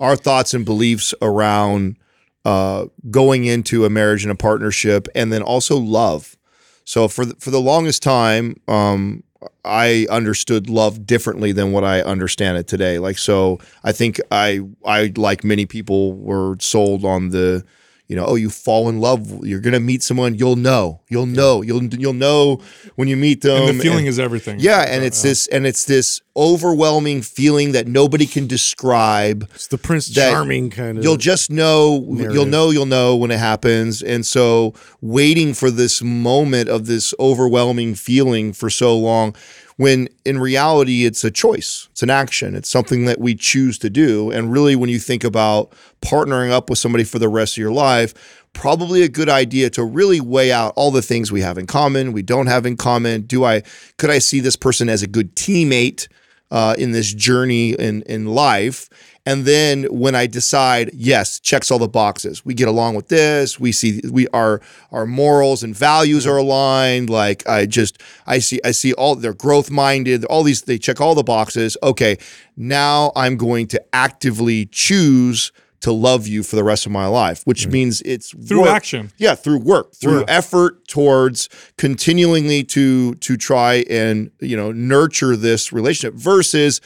our 0.01 0.17
thoughts 0.17 0.55
and 0.55 0.65
beliefs 0.65 1.15
around 1.23 1.97
uh, 2.45 2.87
going 3.11 3.45
into 3.45 3.85
a 3.85 3.91
marriage 3.91 4.25
and 4.25 4.33
a 4.33 4.37
partnership, 4.37 5.07
and 5.15 5.33
then 5.33 5.43
also 5.43 5.77
love. 5.77 6.37
So 6.85 7.07
for 7.07 7.25
the, 7.25 7.35
for 7.37 7.51
the 7.51 7.61
longest 7.61 8.03
time, 8.03 8.57
um, 8.67 9.23
I 9.65 10.07
understood 10.11 10.69
love 10.69 11.07
differently 11.07 11.53
than 11.53 11.73
what 11.73 11.85
I 11.85 12.03
understand 12.03 12.59
it 12.59 12.67
today. 12.67 12.99
Like 12.99 13.19
so, 13.19 13.59
I 13.85 13.93
think 13.93 14.21
I 14.31 14.61
I 14.85 15.13
like 15.17 15.45
many 15.45 15.67
people 15.67 16.15
were 16.15 16.57
sold 16.61 17.05
on 17.05 17.31
the, 17.31 17.65
you 18.11 18.17
know, 18.17 18.25
oh, 18.27 18.35
you 18.35 18.51
fall 18.51 18.89
in 18.89 18.99
love, 18.99 19.47
you're 19.47 19.61
gonna 19.61 19.79
meet 19.79 20.03
someone, 20.03 20.35
you'll 20.35 20.57
know, 20.57 21.01
you'll 21.09 21.27
know, 21.27 21.63
you'll 21.63 21.85
you'll 21.95 22.13
know 22.13 22.61
when 22.97 23.07
you 23.07 23.17
meet 23.17 23.41
them. 23.43 23.69
and 23.69 23.79
the 23.79 23.83
feeling 23.85 24.07
is 24.07 24.19
everything. 24.19 24.59
yeah, 24.59 24.81
and 24.81 25.05
it's 25.05 25.23
this 25.23 25.47
and 25.47 25.65
it's 25.65 25.85
this 25.85 26.21
overwhelming 26.37 27.23
feeling 27.23 27.71
that 27.71 27.87
nobody 27.87 28.27
can 28.27 28.49
describe 28.49 29.49
It's 29.55 29.69
the 29.69 29.79
Prince 29.79 30.09
Charming 30.11 30.71
kind 30.71 30.99
of. 30.99 31.05
You'll 31.05 31.19
just 31.19 31.51
know, 31.51 32.05
you'll 32.17 32.47
know, 32.47 32.71
you'll 32.71 32.87
know 32.87 33.15
when 33.15 33.31
it 33.31 33.39
happens. 33.39 34.03
And 34.03 34.27
so, 34.27 34.75
waiting 35.01 35.55
for 35.55 35.71
this 35.71 36.03
moment 36.03 36.69
of 36.69 36.87
this 36.87 37.15
overwhelming 37.21 37.95
feeling 37.95 38.53
for 38.53 38.71
so 38.71 38.97
long, 38.99 39.37
when 39.81 40.11
in 40.27 40.39
reality, 40.39 41.07
it's 41.07 41.25
a 41.25 41.31
choice, 41.31 41.89
it's 41.93 42.03
an 42.03 42.11
action, 42.11 42.55
it's 42.55 42.69
something 42.69 43.07
that 43.07 43.19
we 43.19 43.35
choose 43.35 43.79
to 43.79 43.89
do. 43.89 44.31
And 44.31 44.53
really, 44.53 44.77
when 44.77 44.91
you 44.91 44.99
think 44.99 45.25
about 45.25 45.73
partnering 46.03 46.51
up 46.51 46.69
with 46.69 46.79
somebody 46.79 47.03
for 47.03 47.19
the 47.19 47.31
rest 47.31 47.55
of 47.55 47.63
your 47.63 47.73
life, 47.73 48.45
probably 48.53 49.01
a 49.01 49.09
good 49.09 49.31
idea 49.31 49.71
to 49.71 49.83
really 49.83 50.21
weigh 50.21 50.53
out 50.53 50.75
all 50.77 50.91
the 50.91 51.01
things 51.01 51.33
we 51.33 51.41
have 51.41 51.57
in 51.57 51.67
common, 51.67 52.13
we 52.13 52.21
don't 52.21 52.47
have 52.47 52.67
in 52.67 52.77
common. 52.77 53.23
Do 53.23 53.43
I, 53.43 53.63
could 53.97 54.11
I 54.11 54.19
see 54.19 54.41
this 54.41 54.55
person 54.55 54.91
as 54.91 55.03
a 55.03 55.07
good 55.07 55.35
teammate? 55.35 56.09
uh, 56.51 56.75
in 56.79 56.93
this 56.93 57.13
journey 57.13 57.71
in 57.71 58.03
in 58.03 58.27
life. 58.27 58.89
And 59.27 59.45
then 59.45 59.85
when 59.85 60.15
I 60.15 60.27
decide, 60.27 60.91
yes, 60.95 61.39
checks 61.39 61.71
all 61.71 61.79
the 61.79 61.89
boxes. 61.89 62.45
We 62.45 62.55
get 62.55 62.69
along 62.69 62.95
with 62.95 63.09
this. 63.09 63.61
We 63.61 63.73
see 63.73 64.01
we 64.11 64.27
our 64.29 64.61
our 64.91 65.07
morals 65.07 65.63
and 65.63 65.77
values 65.77 66.27
are 66.27 66.39
aligned. 66.39 67.11
Like 67.11 67.47
I 67.49 67.67
just 67.67 68.01
I 68.27 68.39
see 68.39 68.61
I 68.65 68.71
see 68.71 68.93
all 68.95 69.15
they're 69.15 69.35
growth 69.35 69.71
minded. 69.71 70.25
All 70.25 70.43
these 70.43 70.63
they 70.63 70.79
check 70.79 71.01
all 71.01 71.15
the 71.15 71.23
boxes. 71.23 71.77
Okay, 71.83 72.17
now 72.57 73.13
I'm 73.15 73.37
going 73.37 73.67
to 73.69 73.83
actively 73.93 74.67
choose 74.67 75.53
to 75.81 75.93
love 75.93 76.27
you 76.27 76.43
for 76.43 76.57
the 76.57 76.65
rest 76.65 76.85
of 76.87 76.93
my 76.93 77.07
life, 77.07 77.43
which 77.45 77.67
mm. 77.67 77.73
means 77.73 78.03
it's 78.03 78.31
Through 78.47 78.63
work. 78.63 78.71
action. 78.71 79.11
Yeah, 79.17 79.35
through 79.35 79.61
work, 79.61 79.95
through 79.95 80.21
Work. 80.21 80.25
effort 80.29 80.89
towards 80.89 81.49
continually 81.79 82.65
to 82.65 83.15
to 83.15 83.37
try 83.37 83.85
and 83.89 84.31
you 84.41 84.57
know 84.57 84.73
nurture 84.73 85.37
this 85.37 85.73
relationship 85.73 86.15
versus 86.15 86.81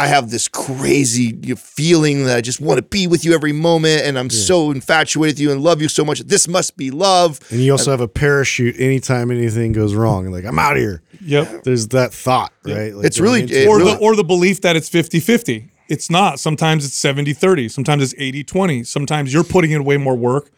I 0.00 0.06
have 0.06 0.30
this 0.30 0.48
crazy 0.48 1.32
feeling 1.56 2.24
that 2.24 2.38
I 2.38 2.40
just 2.40 2.58
want 2.58 2.78
to 2.78 2.82
be 2.82 3.06
with 3.06 3.22
you 3.22 3.34
every 3.34 3.52
moment 3.52 4.00
and 4.06 4.18
I'm 4.18 4.30
so 4.30 4.70
infatuated 4.70 5.34
with 5.34 5.38
you 5.40 5.52
and 5.52 5.60
love 5.62 5.82
you 5.82 5.88
so 5.88 6.06
much. 6.06 6.20
This 6.20 6.48
must 6.48 6.78
be 6.78 6.90
love. 6.90 7.38
and 7.50 7.60
you 7.60 7.70
also 7.72 7.90
have 7.90 8.00
a 8.00 8.08
parachute 8.08 8.76
anytime 8.80 9.30
anything 9.30 9.72
goes 9.72 9.94
wrong. 9.94 10.30
Like, 10.30 10.46
I'm 10.46 10.58
out 10.58 10.72
of 10.72 10.78
here. 10.78 11.02
Yep. 11.20 11.64
There's 11.64 11.88
that 11.88 12.14
thought, 12.14 12.50
right? 12.64 12.94
Like 12.94 13.04
It's 13.04 13.20
really- 13.20 13.42
it 13.42 13.68
or 13.68 13.76
really- 13.76 13.92
the 13.92 13.98
or 13.98 14.16
the 14.16 14.24
belief 14.24 14.62
that 14.62 14.74
it's 14.74 14.88
50-50. 14.88 15.68
It's 15.90 16.08
not. 16.08 16.40
Sometimes 16.40 16.86
it's 16.86 16.96
70-30. 16.98 17.68
Sometimes 17.70 18.02
it's 18.02 18.14
80-20. 18.14 18.86
Sometimes 18.86 19.34
you're 19.34 19.44
putting 19.44 19.70
in 19.72 19.84
way 19.84 19.98
more 19.98 20.16
work 20.16 20.50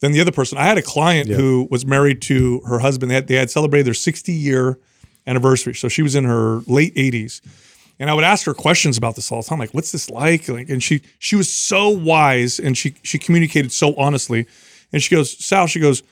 than 0.00 0.10
the 0.10 0.20
other 0.20 0.32
person. 0.32 0.58
I 0.58 0.64
had 0.64 0.78
a 0.78 0.82
client 0.82 1.28
who 1.28 1.68
was 1.70 1.86
married 1.86 2.20
to 2.22 2.60
her 2.66 2.80
husband. 2.80 3.10
They 3.12 3.14
had, 3.14 3.28
they 3.28 3.36
had 3.36 3.50
celebrated 3.52 3.86
their 3.86 3.94
60 3.94 4.32
year 4.32 4.80
anniversary. 5.28 5.74
So 5.74 5.88
she 5.88 6.02
was 6.02 6.16
in 6.16 6.24
her 6.24 6.62
late 6.66 6.92
80s. 6.96 7.40
And 8.00 8.10
I 8.10 8.14
would 8.14 8.24
ask 8.24 8.46
her 8.46 8.54
questions 8.54 8.96
about 8.96 9.14
this 9.14 9.30
all 9.30 9.42
the 9.42 9.48
time, 9.48 9.58
like, 9.58 9.74
what's 9.74 9.92
this 9.92 10.10
like? 10.10 10.48
Like, 10.48 10.70
and 10.70 10.82
she 10.82 11.02
she 11.18 11.36
was 11.36 11.52
so 11.52 11.90
wise 11.90 12.58
and 12.58 12.76
she 12.76 12.96
she 13.02 13.18
communicated 13.18 13.70
so 13.70 13.94
honestly. 13.94 14.46
And 14.92 15.02
she 15.02 15.14
goes, 15.14 15.38
Sal, 15.44 15.68
she 15.68 15.78
goes, 15.78 16.02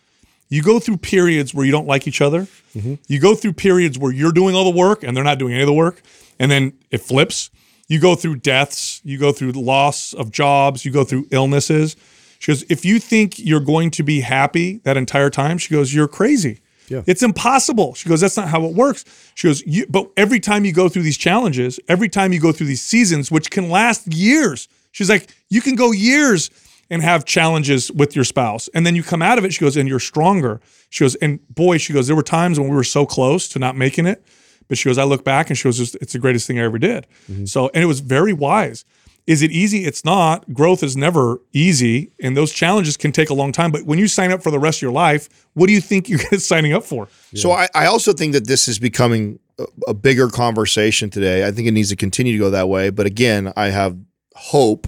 you 0.51 0.63
go 0.63 0.79
through 0.79 0.99
periods 0.99 1.53
where 1.53 1.65
you 1.65 1.73
don't 1.73 1.87
like 1.87 2.07
each 2.07 2.21
other. 2.21 2.43
Mm-hmm. 2.77 2.95
You 3.09 3.19
go 3.19 3.35
through 3.35 3.55
periods 3.55 3.99
where 3.99 4.13
you're 4.13 4.33
doing 4.33 4.55
all 4.55 4.71
the 4.71 4.79
work 4.79 5.03
and 5.03 5.17
they're 5.17 5.25
not 5.25 5.39
doing 5.39 5.55
any 5.55 5.63
of 5.63 5.67
the 5.67 5.73
work. 5.73 6.03
And 6.39 6.51
then 6.51 6.75
it 6.91 6.99
flips. 6.99 7.51
You 7.89 7.99
go 7.99 8.15
through 8.15 8.37
deaths, 8.37 9.01
you 9.03 9.19
go 9.19 9.33
through 9.33 9.53
loss 9.53 10.13
of 10.13 10.31
jobs, 10.31 10.85
you 10.85 10.93
go 10.93 11.05
through 11.05 11.27
illnesses. 11.31 11.97
She 12.39 12.53
goes, 12.53 12.63
if 12.69 12.85
you 12.85 12.99
think 12.99 13.39
you're 13.39 13.61
going 13.61 13.91
to 13.93 14.03
be 14.03 14.21
happy 14.21 14.79
that 14.85 14.97
entire 14.97 15.31
time, 15.31 15.59
she 15.59 15.73
goes, 15.75 15.93
you're 15.95 16.09
crazy. 16.09 16.61
Yeah. 16.89 17.03
It's 17.07 17.23
impossible. 17.23 17.95
She 17.95 18.09
goes, 18.09 18.21
that's 18.21 18.37
not 18.37 18.49
how 18.49 18.65
it 18.65 18.75
works. 18.75 19.05
She 19.35 19.47
goes, 19.49 19.63
you, 19.67 19.87
but 19.89 20.11
every 20.17 20.41
time 20.41 20.65
you 20.65 20.73
go 20.73 20.89
through 20.89 21.03
these 21.03 21.19
challenges, 21.19 21.79
every 21.89 22.09
time 22.09 22.33
you 22.33 22.41
go 22.41 22.53
through 22.53 22.67
these 22.67 22.83
seasons, 22.83 23.31
which 23.31 23.51
can 23.51 23.69
last 23.71 24.07
years, 24.13 24.69
she's 24.93 25.09
like, 25.11 25.29
you 25.49 25.61
can 25.61 25.75
go 25.75 25.93
years 25.93 26.51
and 26.91 27.03
have 27.03 27.25
challenges 27.25 27.93
with 27.93 28.17
your 28.17 28.25
spouse. 28.25 28.69
And 28.75 28.87
then 28.87 28.97
you 28.97 29.03
come 29.03 29.21
out 29.21 29.37
of 29.39 29.45
it, 29.45 29.53
she 29.53 29.61
goes, 29.61 29.77
and 29.77 29.89
you're 29.89 30.01
stronger. 30.01 30.61
She 30.91 31.05
goes, 31.05 31.15
and 31.17 31.47
boy, 31.55 31.79
she 31.79 31.93
goes, 31.93 32.07
there 32.07 32.17
were 32.17 32.23
times 32.23 32.59
when 32.59 32.69
we 32.69 32.75
were 32.75 32.85
so 32.85 33.05
close 33.05 33.49
to 33.51 33.59
not 33.59 33.77
making 33.77 34.07
it. 34.07 34.25
But 34.69 34.77
she 34.77 34.89
goes, 34.89 34.99
I 34.99 35.05
look 35.05 35.25
back 35.25 35.49
and 35.49 35.57
she 35.59 35.65
goes, 35.65 35.79
"Just- 35.79 35.97
it's 35.97 36.13
the 36.13 36.19
greatest 36.19 36.47
thing 36.47 36.59
I 36.61 36.65
ever 36.65 36.79
did. 36.79 37.07
Mm-hmm. 37.31 37.47
So, 37.47 37.71
and 37.73 37.83
it 37.83 37.87
was 37.87 38.01
very 38.01 38.35
wise. 38.35 38.85
Is 39.29 39.43
it 39.43 39.53
easy? 39.53 39.85
It's 39.85 40.07
not. 40.07 40.55
Growth 40.55 40.83
is 40.83 40.97
never 40.97 41.43
easy, 41.53 42.11
and 42.19 42.35
those 42.35 42.51
challenges 42.51 42.97
can 42.97 43.13
take 43.13 43.29
a 43.29 43.35
long 43.35 43.53
time. 43.53 43.71
But 43.71 43.83
when 43.83 43.99
you 43.99 44.09
sign 44.09 44.33
up 44.33 44.43
for 44.43 44.51
the 44.51 44.59
rest 44.59 44.79
of 44.79 44.83
your 44.83 44.93
life, 44.93 45.29
what 45.53 45.67
do 45.67 45.75
you 45.75 45.83
think 45.83 46.09
you're 46.09 46.19
signing 46.39 46.73
up 46.73 46.83
for? 46.83 47.09
So 47.35 47.53
I, 47.53 47.69
I 47.75 47.85
also 47.85 48.15
think 48.15 48.33
that 48.33 48.47
this 48.47 48.69
is 48.69 48.79
becoming 48.79 49.39
a, 49.59 49.67
a 49.89 49.93
bigger 49.95 50.29
conversation 50.29 51.11
today. 51.11 51.47
I 51.47 51.53
think 51.53 51.69
it 51.69 51.73
needs 51.73 51.91
to 51.91 51.97
continue 51.97 52.33
to 52.33 52.39
go 52.39 52.49
that 52.49 52.71
way. 52.71 52.89
But 52.89 53.05
again, 53.05 53.53
I 53.55 53.67
have 53.67 53.99
hope 54.35 54.87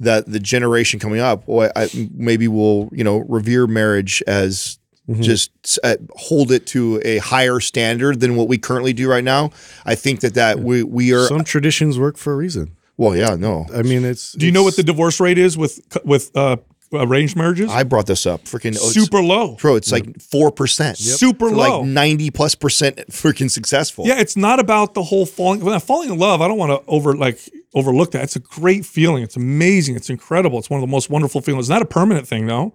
that 0.00 0.24
the 0.24 0.40
generation 0.40 0.98
coming 0.98 1.20
up, 1.20 1.44
boy, 1.44 1.68
I, 1.76 1.90
maybe 2.14 2.48
will 2.48 2.88
you 2.92 3.04
know 3.04 3.18
revere 3.28 3.66
marriage 3.66 4.22
as 4.26 4.78
just 5.20 5.78
uh, 5.84 5.96
hold 6.16 6.50
it 6.50 6.66
to 6.66 7.00
a 7.04 7.18
higher 7.18 7.60
standard 7.60 8.20
than 8.20 8.34
what 8.34 8.48
we 8.48 8.58
currently 8.58 8.92
do 8.92 9.08
right 9.08 9.22
now. 9.22 9.50
I 9.84 9.94
think 9.94 10.20
that 10.20 10.34
that 10.34 10.60
we 10.60 10.82
we 10.82 11.12
are 11.12 11.26
Some 11.26 11.44
traditions 11.44 11.98
work 11.98 12.16
for 12.16 12.32
a 12.32 12.36
reason. 12.36 12.75
Well, 12.96 13.14
yeah, 13.16 13.36
no. 13.36 13.66
I 13.74 13.82
mean, 13.82 14.04
it's. 14.04 14.32
Do 14.32 14.46
you 14.46 14.52
know 14.52 14.62
what 14.62 14.76
the 14.76 14.82
divorce 14.82 15.20
rate 15.20 15.38
is 15.38 15.56
with 15.58 15.80
with 16.04 16.34
uh, 16.36 16.56
arranged 16.92 17.36
marriages? 17.36 17.70
I 17.70 17.82
brought 17.82 18.06
this 18.06 18.26
up. 18.26 18.44
Freaking 18.44 18.76
oh, 18.80 18.88
it's- 18.88 18.94
Super 18.94 19.20
low. 19.22 19.56
bro. 19.56 19.76
It's 19.76 19.92
like 19.92 20.20
four 20.20 20.50
percent, 20.50 20.96
Super 20.98 21.50
low. 21.50 21.80
like 21.80 21.88
ninety 21.88 22.30
plus 22.30 22.54
percent 22.54 22.96
freaking 23.10 23.50
successful. 23.50 24.06
Yeah, 24.06 24.18
it's 24.20 24.36
not 24.36 24.60
about 24.60 24.94
the 24.94 25.02
whole 25.02 25.26
falling. 25.26 25.60
When 25.60 25.74
I'm 25.74 25.80
falling 25.80 26.10
in 26.10 26.18
love, 26.18 26.40
I 26.40 26.48
don't 26.48 26.58
want 26.58 26.70
to 26.72 26.88
over 26.90 27.14
like 27.16 27.38
overlook 27.74 28.12
that. 28.12 28.22
It's 28.24 28.36
a 28.36 28.40
great 28.40 28.86
feeling. 28.86 29.22
It's 29.22 29.36
amazing. 29.36 29.96
It's 29.96 30.08
incredible. 30.10 30.58
It's 30.58 30.70
one 30.70 30.78
of 30.78 30.86
the 30.88 30.90
most 30.90 31.10
wonderful 31.10 31.40
feelings. 31.42 31.64
It's 31.66 31.70
not 31.70 31.82
a 31.82 31.86
permanent 31.86 32.26
thing 32.26 32.46
though. 32.46 32.72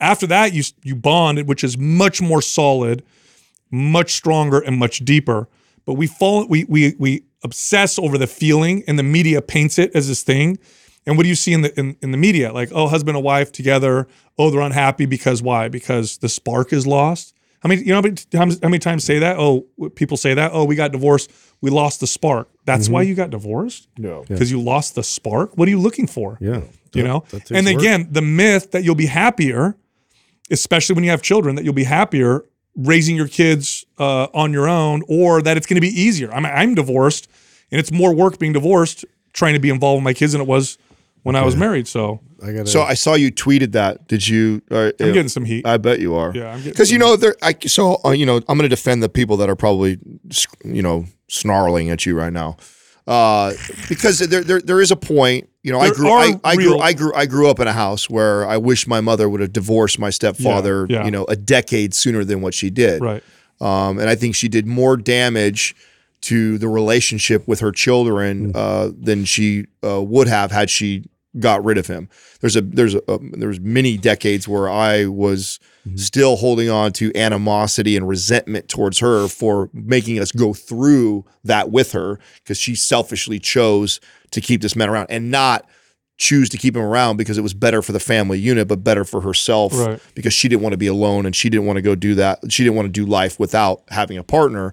After 0.00 0.26
that, 0.26 0.52
you 0.52 0.62
you 0.82 0.94
bond, 0.94 1.46
which 1.48 1.64
is 1.64 1.78
much 1.78 2.20
more 2.20 2.42
solid, 2.42 3.02
much 3.70 4.12
stronger, 4.12 4.58
and 4.58 4.76
much 4.76 4.98
deeper. 5.04 5.48
But 5.86 5.94
we 5.94 6.06
fall 6.06 6.46
we 6.46 6.64
we 6.64 6.94
we 6.98 7.22
obsess 7.46 7.98
over 7.98 8.18
the 8.18 8.26
feeling, 8.26 8.84
and 8.86 8.98
the 8.98 9.02
media 9.02 9.40
paints 9.40 9.78
it 9.78 9.90
as 9.94 10.08
this 10.08 10.22
thing. 10.22 10.58
And 11.06 11.16
what 11.16 11.22
do 11.22 11.28
you 11.28 11.34
see 11.36 11.52
in 11.52 11.62
the 11.62 11.78
in, 11.78 11.96
in 12.02 12.10
the 12.10 12.18
media? 12.18 12.52
Like, 12.52 12.70
oh, 12.72 12.88
husband 12.88 13.16
and 13.16 13.24
wife 13.24 13.52
together. 13.52 14.06
Oh, 14.36 14.50
they're 14.50 14.60
unhappy 14.60 15.06
because 15.06 15.40
why? 15.40 15.68
Because 15.68 16.18
the 16.18 16.28
spark 16.28 16.72
is 16.72 16.86
lost. 16.86 17.32
How 17.60 17.68
many 17.68 17.82
you 17.82 17.88
know 17.88 17.96
how 17.96 18.02
many 18.02 18.16
times 18.16 18.58
how 18.62 18.68
many 18.68 18.78
times 18.80 19.04
say 19.04 19.20
that? 19.20 19.38
Oh, 19.38 19.66
people 19.94 20.16
say 20.16 20.34
that. 20.34 20.50
Oh, 20.52 20.64
we 20.64 20.74
got 20.76 20.92
divorced. 20.92 21.30
We 21.60 21.70
lost 21.70 22.00
the 22.00 22.06
spark. 22.06 22.48
That's 22.64 22.88
why 22.88 23.02
mm-hmm. 23.02 23.08
you 23.08 23.14
got 23.14 23.30
divorced 23.30 23.88
No. 23.96 24.24
because 24.28 24.50
you 24.50 24.60
lost 24.60 24.94
the 24.94 25.02
spark. 25.02 25.56
What 25.56 25.66
are 25.68 25.70
you 25.70 25.80
looking 25.80 26.06
for? 26.06 26.36
Yeah. 26.40 26.62
you 26.92 27.02
know. 27.02 27.24
that 27.30 27.46
takes 27.46 27.50
And 27.52 27.66
work. 27.66 27.78
again, 27.78 28.08
the 28.10 28.20
myth 28.22 28.72
that 28.72 28.84
you'll 28.84 28.94
be 28.94 29.06
happier, 29.06 29.74
especially 30.50 30.94
when 30.94 31.04
you 31.04 31.10
have 31.10 31.22
children, 31.22 31.54
that 31.54 31.64
you'll 31.64 31.72
be 31.72 31.84
happier 31.84 32.44
raising 32.76 33.16
your 33.16 33.28
kids 33.28 33.84
uh, 33.98 34.28
on 34.34 34.52
your 34.52 34.68
own, 34.68 35.02
or 35.08 35.42
that 35.42 35.56
it's 35.56 35.66
going 35.66 35.76
to 35.76 35.80
be 35.80 35.88
easier. 35.88 36.32
I'm 36.32 36.46
I'm 36.46 36.74
divorced, 36.74 37.28
and 37.70 37.78
it's 37.78 37.90
more 37.90 38.14
work 38.14 38.38
being 38.38 38.52
divorced, 38.52 39.04
trying 39.32 39.54
to 39.54 39.60
be 39.60 39.70
involved 39.70 39.98
with 39.98 40.04
my 40.04 40.14
kids 40.14 40.32
than 40.32 40.40
it 40.40 40.46
was 40.46 40.78
when 41.22 41.34
I 41.34 41.44
was 41.44 41.56
married. 41.56 41.88
So 41.88 42.20
I 42.42 42.52
got 42.52 42.68
So 42.68 42.82
I 42.82 42.94
saw 42.94 43.14
you 43.14 43.32
tweeted 43.32 43.72
that. 43.72 44.06
Did 44.06 44.28
you? 44.28 44.62
Uh, 44.70 44.92
I'm 45.00 45.12
getting 45.12 45.28
some 45.28 45.44
heat. 45.44 45.66
I 45.66 45.76
bet 45.76 45.98
you 45.98 46.14
are. 46.14 46.32
Yeah, 46.34 46.50
I'm 46.50 46.58
getting 46.58 46.72
Because 46.72 46.92
you 46.92 46.98
know, 46.98 47.16
there. 47.16 47.34
I, 47.42 47.54
so 47.66 48.00
uh, 48.04 48.10
you 48.10 48.26
know, 48.26 48.36
I'm 48.36 48.58
going 48.58 48.60
to 48.62 48.68
defend 48.68 49.02
the 49.02 49.08
people 49.08 49.36
that 49.38 49.48
are 49.48 49.56
probably, 49.56 49.98
you 50.64 50.82
know, 50.82 51.06
snarling 51.28 51.90
at 51.90 52.06
you 52.06 52.16
right 52.16 52.32
now, 52.32 52.56
uh, 53.06 53.52
because 53.88 54.20
there, 54.20 54.44
there, 54.44 54.60
there 54.60 54.80
is 54.80 54.90
a 54.90 54.96
point. 54.96 55.48
You 55.66 55.72
know, 55.72 55.80
I 55.80 55.90
grew, 55.90 56.12
I, 56.12 56.34
I 56.44 56.54
grew, 56.54 56.78
I 56.78 56.92
grew, 56.92 57.12
I 57.12 57.26
grew 57.26 57.50
up 57.50 57.58
in 57.58 57.66
a 57.66 57.72
house 57.72 58.08
where 58.08 58.46
I 58.46 58.56
wish 58.56 58.86
my 58.86 59.00
mother 59.00 59.28
would 59.28 59.40
have 59.40 59.52
divorced 59.52 59.98
my 59.98 60.10
stepfather. 60.10 60.86
yeah. 60.88 61.04
You 61.04 61.10
know, 61.10 61.24
a 61.24 61.34
decade 61.34 61.92
sooner 61.92 62.22
than 62.22 62.40
what 62.40 62.54
she 62.54 62.70
did. 62.70 63.02
right. 63.02 63.22
Um, 63.60 63.98
and 63.98 64.08
I 64.08 64.14
think 64.14 64.36
she 64.36 64.46
did 64.46 64.64
more 64.64 64.96
damage 64.96 65.74
to 66.20 66.56
the 66.58 66.68
relationship 66.68 67.48
with 67.48 67.58
her 67.58 67.72
children 67.72 68.52
uh, 68.54 68.90
than 68.96 69.24
she 69.24 69.66
uh, 69.82 70.00
would 70.00 70.28
have 70.28 70.52
had 70.52 70.70
she 70.70 71.04
got 71.38 71.64
rid 71.64 71.78
of 71.78 71.86
him. 71.86 72.08
There's 72.40 72.56
a 72.56 72.60
there's 72.60 72.94
a, 72.94 73.10
um, 73.12 73.32
there's 73.36 73.60
many 73.60 73.96
decades 73.96 74.46
where 74.48 74.68
I 74.68 75.06
was 75.06 75.58
still 75.94 76.34
holding 76.36 76.68
on 76.68 76.92
to 76.94 77.14
animosity 77.16 77.96
and 77.96 78.08
resentment 78.08 78.68
towards 78.68 78.98
her 78.98 79.28
for 79.28 79.70
making 79.72 80.18
us 80.18 80.32
go 80.32 80.52
through 80.52 81.24
that 81.44 81.70
with 81.70 81.92
her 81.92 82.18
because 82.42 82.58
she 82.58 82.74
selfishly 82.74 83.38
chose 83.38 84.00
to 84.32 84.40
keep 84.40 84.62
this 84.62 84.74
man 84.74 84.88
around 84.88 85.06
and 85.10 85.30
not 85.30 85.64
choose 86.18 86.48
to 86.48 86.56
keep 86.56 86.74
him 86.74 86.82
around 86.82 87.18
because 87.18 87.38
it 87.38 87.42
was 87.42 87.54
better 87.54 87.82
for 87.82 87.92
the 87.92 88.00
family 88.00 88.38
unit 88.38 88.66
but 88.66 88.82
better 88.82 89.04
for 89.04 89.20
herself 89.20 89.72
Right. 89.78 90.00
because 90.14 90.32
she 90.32 90.48
didn't 90.48 90.62
want 90.62 90.72
to 90.72 90.78
be 90.78 90.86
alone 90.88 91.26
and 91.26 91.36
she 91.36 91.48
didn't 91.50 91.66
want 91.66 91.76
to 91.76 91.82
go 91.82 91.94
do 91.94 92.14
that. 92.16 92.40
She 92.50 92.64
didn't 92.64 92.74
want 92.74 92.86
to 92.86 92.92
do 92.92 93.06
life 93.06 93.38
without 93.38 93.82
having 93.88 94.16
a 94.18 94.24
partner. 94.24 94.72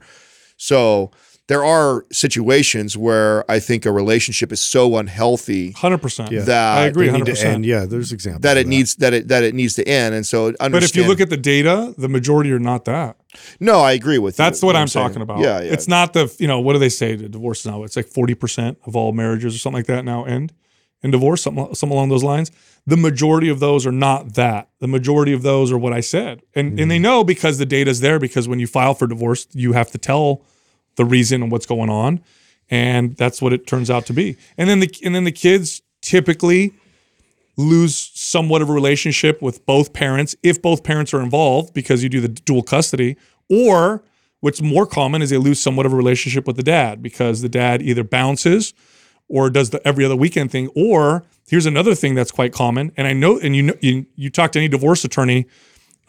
So 0.57 1.11
there 1.53 1.63
are 1.63 2.05
situations 2.11 2.97
where 2.97 3.49
I 3.49 3.59
think 3.59 3.85
a 3.85 3.91
relationship 3.91 4.51
is 4.51 4.59
so 4.75 4.97
unhealthy 4.97 5.71
Hundred 5.73 5.99
percent. 5.99 6.29
that 6.31 6.77
I 6.77 6.85
agree. 6.85 7.05
They 7.07 7.11
need 7.11 7.19
Hundred 7.19 7.25
to 7.25 7.31
percent. 7.31 7.65
Yeah, 7.65 7.85
there's 7.85 8.11
examples 8.11 8.41
that 8.41 8.57
of 8.57 8.61
it 8.61 8.67
needs 8.67 8.95
that 8.95 9.13
it 9.13 9.27
that 9.27 9.43
it 9.43 9.53
needs 9.53 9.73
to 9.75 9.83
end. 9.87 10.15
And 10.15 10.25
so 10.25 10.37
understand, 10.47 10.71
But 10.73 10.83
if 10.83 10.95
you 10.95 11.05
look 11.07 11.21
at 11.21 11.29
the 11.29 11.37
data, 11.55 11.93
the 11.97 12.09
majority 12.09 12.51
are 12.51 12.59
not 12.71 12.85
that. 12.85 13.17
no, 13.59 13.75
I 13.81 13.91
agree 13.93 14.19
with 14.19 14.33
you. 14.35 14.43
That's 14.43 14.61
what 14.61 14.75
I'm 14.75 14.87
saying. 14.87 15.07
talking 15.07 15.21
about. 15.21 15.39
Yeah, 15.39 15.59
yeah. 15.61 15.73
It's 15.73 15.87
not 15.87 16.13
the 16.13 16.33
you 16.39 16.47
know 16.47 16.59
what 16.59 16.73
do 16.73 16.79
they 16.79 16.89
say 16.89 17.15
The 17.15 17.29
divorce 17.29 17.65
now? 17.65 17.83
It's 17.83 17.95
like 17.95 18.07
forty 18.07 18.33
percent 18.35 18.77
of 18.85 18.95
all 18.95 19.11
marriages 19.11 19.55
or 19.55 19.59
something 19.59 19.79
like 19.79 19.87
that 19.87 20.03
now 20.05 20.23
end 20.25 20.53
in 21.03 21.11
divorce, 21.11 21.41
something 21.43 21.73
something 21.75 21.95
along 21.97 22.09
those 22.09 22.23
lines. 22.23 22.49
The 22.85 22.97
majority 22.97 23.49
of 23.49 23.59
those 23.59 23.85
are 23.85 23.91
not 24.07 24.33
that. 24.33 24.69
The 24.79 24.87
majority 24.87 25.33
of 25.33 25.41
those 25.41 25.71
are 25.71 25.77
what 25.77 25.93
I 25.93 26.01
said, 26.01 26.41
and 26.55 26.79
and 26.79 26.89
they 26.91 26.95
Mm-hmm. 26.97 27.03
know 27.03 27.23
because 27.23 27.57
the 27.57 27.65
data's 27.77 27.99
there. 28.01 28.19
Because 28.19 28.45
when 28.47 28.59
you 28.59 28.67
file 28.67 28.93
for 28.93 29.07
divorce, 29.07 29.47
you 29.53 29.73
have 29.73 29.89
to 29.91 29.97
tell 29.97 30.41
the 30.95 31.05
reason 31.05 31.43
and 31.43 31.51
what's 31.51 31.65
going 31.65 31.89
on, 31.89 32.21
and 32.69 33.15
that's 33.17 33.41
what 33.41 33.53
it 33.53 33.67
turns 33.67 33.89
out 33.89 34.05
to 34.07 34.13
be. 34.13 34.37
And 34.57 34.69
then 34.69 34.79
the 34.79 34.93
and 35.03 35.13
then 35.13 35.23
the 35.23 35.31
kids 35.31 35.81
typically 36.01 36.73
lose 37.57 38.11
somewhat 38.13 38.61
of 38.61 38.69
a 38.69 38.73
relationship 38.73 39.41
with 39.41 39.65
both 39.65 39.93
parents 39.93 40.35
if 40.43 40.61
both 40.61 40.83
parents 40.83 41.13
are 41.13 41.21
involved 41.21 41.73
because 41.73 42.03
you 42.03 42.09
do 42.09 42.19
the 42.19 42.27
dual 42.27 42.63
custody 42.63 43.15
or 43.49 44.03
what's 44.39 44.61
more 44.61 44.85
common 44.85 45.21
is 45.21 45.29
they 45.29 45.37
lose 45.37 45.59
somewhat 45.59 45.85
of 45.85 45.93
a 45.93 45.95
relationship 45.95 46.47
with 46.47 46.55
the 46.55 46.63
dad 46.63 47.01
because 47.01 47.41
the 47.41 47.49
dad 47.49 47.81
either 47.81 48.03
bounces 48.03 48.73
or 49.27 49.49
does 49.49 49.69
the 49.69 49.85
every 49.87 50.03
other 50.03 50.15
weekend 50.15 50.51
thing 50.51 50.67
or 50.75 51.23
here's 51.47 51.65
another 51.67 51.93
thing 51.93 52.15
that's 52.15 52.31
quite 52.31 52.51
common 52.51 52.91
and 52.97 53.07
i 53.07 53.13
know 53.13 53.39
and 53.39 53.55
you 53.55 53.63
know 53.63 53.73
you, 53.81 54.05
you 54.15 54.29
talk 54.29 54.51
to 54.51 54.59
any 54.59 54.67
divorce 54.67 55.05
attorney 55.05 55.45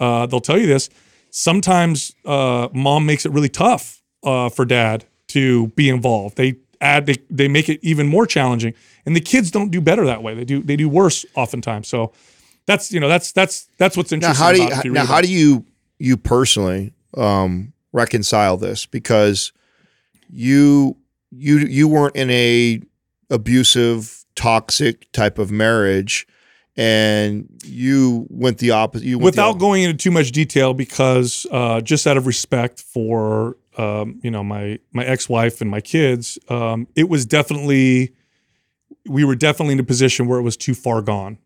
uh, 0.00 0.26
they'll 0.26 0.40
tell 0.40 0.58
you 0.58 0.66
this 0.66 0.88
sometimes 1.30 2.14
uh, 2.24 2.68
mom 2.72 3.04
makes 3.04 3.26
it 3.26 3.32
really 3.32 3.48
tough 3.50 4.02
uh, 4.24 4.48
for 4.48 4.64
dad 4.64 5.04
to 5.28 5.68
be 5.68 5.88
involved. 5.88 6.36
They 6.36 6.56
add 6.80 7.06
they, 7.06 7.16
they 7.30 7.48
make 7.48 7.68
it 7.68 7.78
even 7.82 8.06
more 8.06 8.26
challenging 8.26 8.74
and 9.06 9.14
the 9.14 9.20
kids 9.20 9.50
don't 9.50 9.70
do 9.70 9.80
better 9.80 10.04
that 10.06 10.22
way. 10.22 10.34
They 10.34 10.44
do 10.44 10.62
they 10.62 10.76
do 10.76 10.88
worse 10.88 11.24
oftentimes. 11.34 11.88
So 11.88 12.12
that's 12.66 12.92
you 12.92 13.00
know 13.00 13.08
that's 13.08 13.32
that's 13.32 13.68
that's 13.78 13.96
what's 13.96 14.10
now 14.10 14.16
interesting 14.16 14.44
how 14.44 14.52
do 14.52 14.62
you, 14.62 14.80
you 14.84 14.92
now 14.92 15.04
how 15.04 15.14
about 15.14 15.24
do 15.24 15.32
you 15.32 15.64
you 15.98 16.16
personally 16.16 16.92
um, 17.16 17.72
reconcile 17.92 18.56
this? 18.56 18.86
Because 18.86 19.52
you 20.30 20.96
you 21.30 21.58
you 21.58 21.88
weren't 21.88 22.16
in 22.16 22.30
a 22.30 22.80
abusive 23.30 24.24
toxic 24.34 25.10
type 25.12 25.38
of 25.38 25.50
marriage 25.50 26.26
and 26.76 27.48
you 27.64 28.26
went 28.30 28.58
the 28.58 28.72
opposite 28.72 29.06
you 29.06 29.16
went 29.16 29.24
without 29.24 29.54
op- 29.54 29.58
going 29.58 29.84
into 29.84 29.96
too 29.96 30.10
much 30.10 30.32
detail 30.32 30.74
because 30.74 31.46
uh, 31.52 31.80
just 31.80 32.06
out 32.06 32.16
of 32.16 32.26
respect 32.26 32.80
for 32.80 33.56
um, 33.78 34.20
you 34.22 34.30
know 34.30 34.44
my 34.44 34.78
my 34.92 35.04
ex-wife 35.04 35.60
and 35.60 35.70
my 35.70 35.80
kids 35.80 36.38
um, 36.48 36.86
it 36.94 37.08
was 37.08 37.26
definitely 37.26 38.14
we 39.06 39.24
were 39.24 39.34
definitely 39.34 39.72
in 39.74 39.80
a 39.80 39.84
position 39.84 40.26
where 40.26 40.38
it 40.38 40.42
was 40.42 40.56
too 40.56 40.74
far 40.74 41.02
gone 41.02 41.38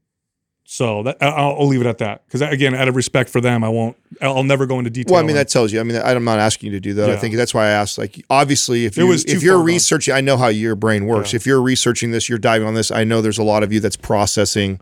so 0.70 1.02
that 1.02 1.16
I'll, 1.22 1.56
I'll 1.60 1.66
leave 1.66 1.80
it 1.80 1.86
at 1.86 1.98
that 1.98 2.26
because 2.26 2.42
again 2.42 2.74
out 2.74 2.88
of 2.88 2.96
respect 2.96 3.30
for 3.30 3.40
them 3.40 3.64
I 3.64 3.70
won't 3.70 3.96
I'll 4.20 4.44
never 4.44 4.66
go 4.66 4.78
into 4.78 4.90
detail 4.90 5.14
Well, 5.14 5.22
I 5.22 5.26
mean 5.26 5.36
that 5.36 5.48
tells 5.48 5.72
you. 5.72 5.80
I 5.80 5.82
mean, 5.82 5.96
I'm 5.96 6.24
not 6.24 6.38
asking 6.38 6.72
you 6.72 6.76
to 6.76 6.80
do 6.80 6.94
that. 6.94 7.08
I 7.08 7.16
think 7.16 7.36
that's 7.36 7.54
why 7.54 7.66
I 7.66 7.70
asked. 7.70 7.98
Like, 7.98 8.24
obviously, 8.28 8.84
if 8.84 8.96
you 8.96 9.12
if 9.12 9.42
you're 9.42 9.54
far 9.54 9.58
gone. 9.60 9.66
researching, 9.66 10.12
I 10.14 10.20
know 10.20 10.36
how 10.36 10.48
your 10.48 10.74
brain 10.74 11.06
works. 11.06 11.32
Yeah. 11.32 11.36
If 11.36 11.46
you're 11.46 11.62
researching 11.62 12.10
this, 12.10 12.28
you're 12.28 12.38
diving 12.38 12.66
on 12.66 12.74
this. 12.74 12.90
I 12.90 13.04
know 13.04 13.22
there's 13.22 13.38
a 13.38 13.44
lot 13.44 13.62
of 13.62 13.72
you 13.72 13.80
that's 13.80 13.96
processing. 13.96 14.80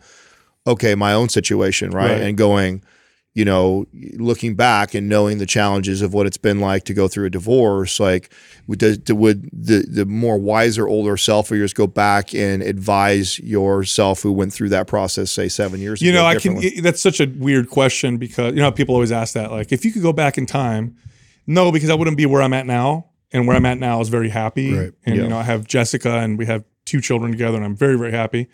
Okay, 0.66 0.94
my 0.94 1.12
own 1.12 1.28
situation, 1.28 1.90
right, 1.90 2.11
Right. 2.12 2.22
and 2.22 2.37
going, 2.37 2.82
you 3.37 3.44
know, 3.44 3.87
looking 4.14 4.55
back 4.55 4.94
and 4.94 5.11
knowing 5.11 5.37
the 5.37 5.44
challenges 5.44 6.01
of 6.01 6.14
what 6.14 6.27
it's 6.27 6.38
been 6.38 6.59
like 6.59 6.85
to 6.85 6.94
go 6.94 7.07
through 7.07 7.27
a 7.27 7.31
divorce. 7.31 8.01
Like, 8.01 8.33
would 8.66 8.79
does, 8.79 8.99
would 9.11 9.51
the 9.53 9.85
the 9.87 10.07
more 10.07 10.38
wiser 10.38 10.88
older 10.88 11.18
self 11.18 11.51
of 11.51 11.59
yours 11.59 11.75
go 11.75 11.87
back 11.87 12.35
and 12.35 12.62
advise 12.62 13.38
yourself 13.38 14.22
who 14.22 14.33
went 14.33 14.55
through 14.55 14.70
that 14.70 14.87
process, 14.87 15.31
say 15.31 15.49
seven 15.49 15.81
years 15.81 16.01
you 16.01 16.09
ago? 16.11 16.16
You 16.18 16.22
know 16.22 16.27
i 16.27 16.35
can 16.40 16.57
it- 16.62 16.83
that's 16.83 17.03
such 17.03 17.20
a 17.20 17.27
weird 17.27 17.68
question 17.68 18.16
because 18.16 18.55
you 18.55 18.61
know 18.61 18.72
people 18.72 18.94
always 18.94 19.12
ask 19.12 19.35
that 19.35 19.51
like 19.51 19.70
if 19.70 19.85
you 19.85 19.92
could 19.92 20.03
go 20.03 20.14
back 20.14 20.38
in 20.38 20.46
time 20.46 20.96
no 21.46 21.70
because 21.70 21.90
i 21.90 21.94
wouldn't 21.94 22.16
be 22.16 22.25
where 22.27 22.40
i'm 22.42 22.55
at 22.55 22.64
now 22.66 23.07
and 23.33 23.46
where 23.46 23.55
i'm 23.57 23.66
at 23.66 23.79
now 23.79 24.01
is 24.01 24.09
very 24.09 24.31
happy 24.31 24.72
Right. 24.75 24.92
and 25.05 25.16
Yeah. 25.16 25.22
you 25.25 25.29
know 25.29 25.38
i 25.38 25.42
have 25.42 25.66
jessica 25.66 26.16
and 26.18 26.38
we 26.38 26.46
have 26.46 26.64
two 26.87 27.01
children 27.03 27.31
together 27.33 27.57
and 27.57 27.64
i'm 27.66 27.77
very 27.77 27.99
very 27.99 28.12
happy 28.12 28.49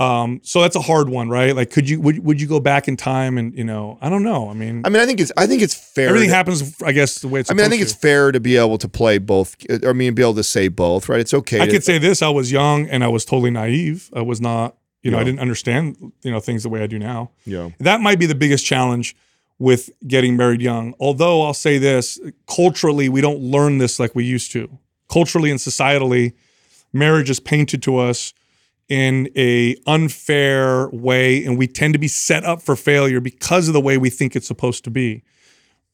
um 0.00 0.40
so 0.42 0.62
that's 0.62 0.76
a 0.76 0.80
hard 0.80 1.08
one 1.08 1.28
right 1.28 1.54
like 1.54 1.70
could 1.70 1.88
you 1.88 2.00
would, 2.00 2.24
would 2.24 2.40
you 2.40 2.46
go 2.46 2.58
back 2.58 2.88
in 2.88 2.96
time 2.96 3.36
and 3.36 3.56
you 3.56 3.62
know 3.62 3.98
i 4.00 4.08
don't 4.08 4.22
know 4.22 4.48
i 4.48 4.54
mean 4.54 4.82
I 4.84 4.88
mean, 4.88 5.02
I 5.02 5.06
think 5.06 5.20
it's 5.20 5.30
I 5.36 5.46
think 5.46 5.62
it's 5.62 5.74
fair. 5.74 6.08
everything 6.08 6.30
to- 6.30 6.34
happens 6.34 6.82
i 6.82 6.92
guess 6.92 7.20
the 7.20 7.28
way 7.28 7.40
it's 7.40 7.50
I 7.50 7.54
mean, 7.54 7.66
I 7.66 7.68
think 7.68 7.82
it's 7.82 7.92
fair 7.92 8.32
to 8.32 8.40
be 8.40 8.56
able 8.56 8.78
to 8.78 8.88
play 8.88 9.18
both. 9.18 9.56
I 9.86 9.92
mean, 9.92 10.14
be 10.14 10.22
able 10.22 10.34
to 10.34 10.44
say 10.44 10.68
both, 10.68 11.08
right? 11.08 11.20
It's 11.20 11.34
okay. 11.34 11.60
i 11.60 11.66
to- 11.66 11.72
could 11.72 11.84
say 11.84 11.98
this 11.98 12.22
i 12.22 12.28
was 12.28 12.50
young 12.50 12.88
and 12.88 13.04
i 13.04 13.08
was 13.08 13.24
totally 13.24 13.50
naive 13.50 14.10
i 14.14 14.22
was 14.22 14.40
not 14.40 14.76
you 15.02 15.10
know 15.10 15.18
i 15.18 15.24
didn't 15.24 15.40
understand 15.40 16.12
you 16.22 16.30
know 16.30 16.40
things 16.40 16.62
the 16.62 16.68
way 16.68 16.82
i 16.82 16.86
do 16.86 16.98
now 16.98 17.30
yeah. 17.44 17.70
that 17.78 18.00
might 18.00 18.18
be 18.18 18.26
the 18.26 18.34
biggest 18.34 18.64
challenge 18.64 19.14
with 19.60 19.90
getting 20.08 20.36
married 20.36 20.62
young. 20.62 20.94
Although 20.98 21.42
I'll 21.42 21.54
say 21.54 21.76
this, 21.76 22.18
culturally, 22.48 23.10
we 23.10 23.20
don't 23.20 23.40
learn 23.40 23.76
this 23.76 24.00
like 24.00 24.14
we 24.14 24.24
used 24.24 24.50
to. 24.52 24.78
Culturally 25.10 25.50
and 25.50 25.60
societally, 25.60 26.32
marriage 26.94 27.28
is 27.28 27.38
painted 27.38 27.82
to 27.82 27.98
us 27.98 28.32
in 28.90 29.30
a 29.36 29.76
unfair 29.86 30.90
way 30.90 31.42
and 31.44 31.56
we 31.56 31.66
tend 31.66 31.94
to 31.94 31.98
be 31.98 32.08
set 32.08 32.44
up 32.44 32.60
for 32.60 32.76
failure 32.76 33.20
because 33.20 33.68
of 33.68 33.72
the 33.72 33.80
way 33.80 33.96
we 33.96 34.10
think 34.10 34.36
it's 34.36 34.46
supposed 34.46 34.84
to 34.84 34.90
be. 34.90 35.22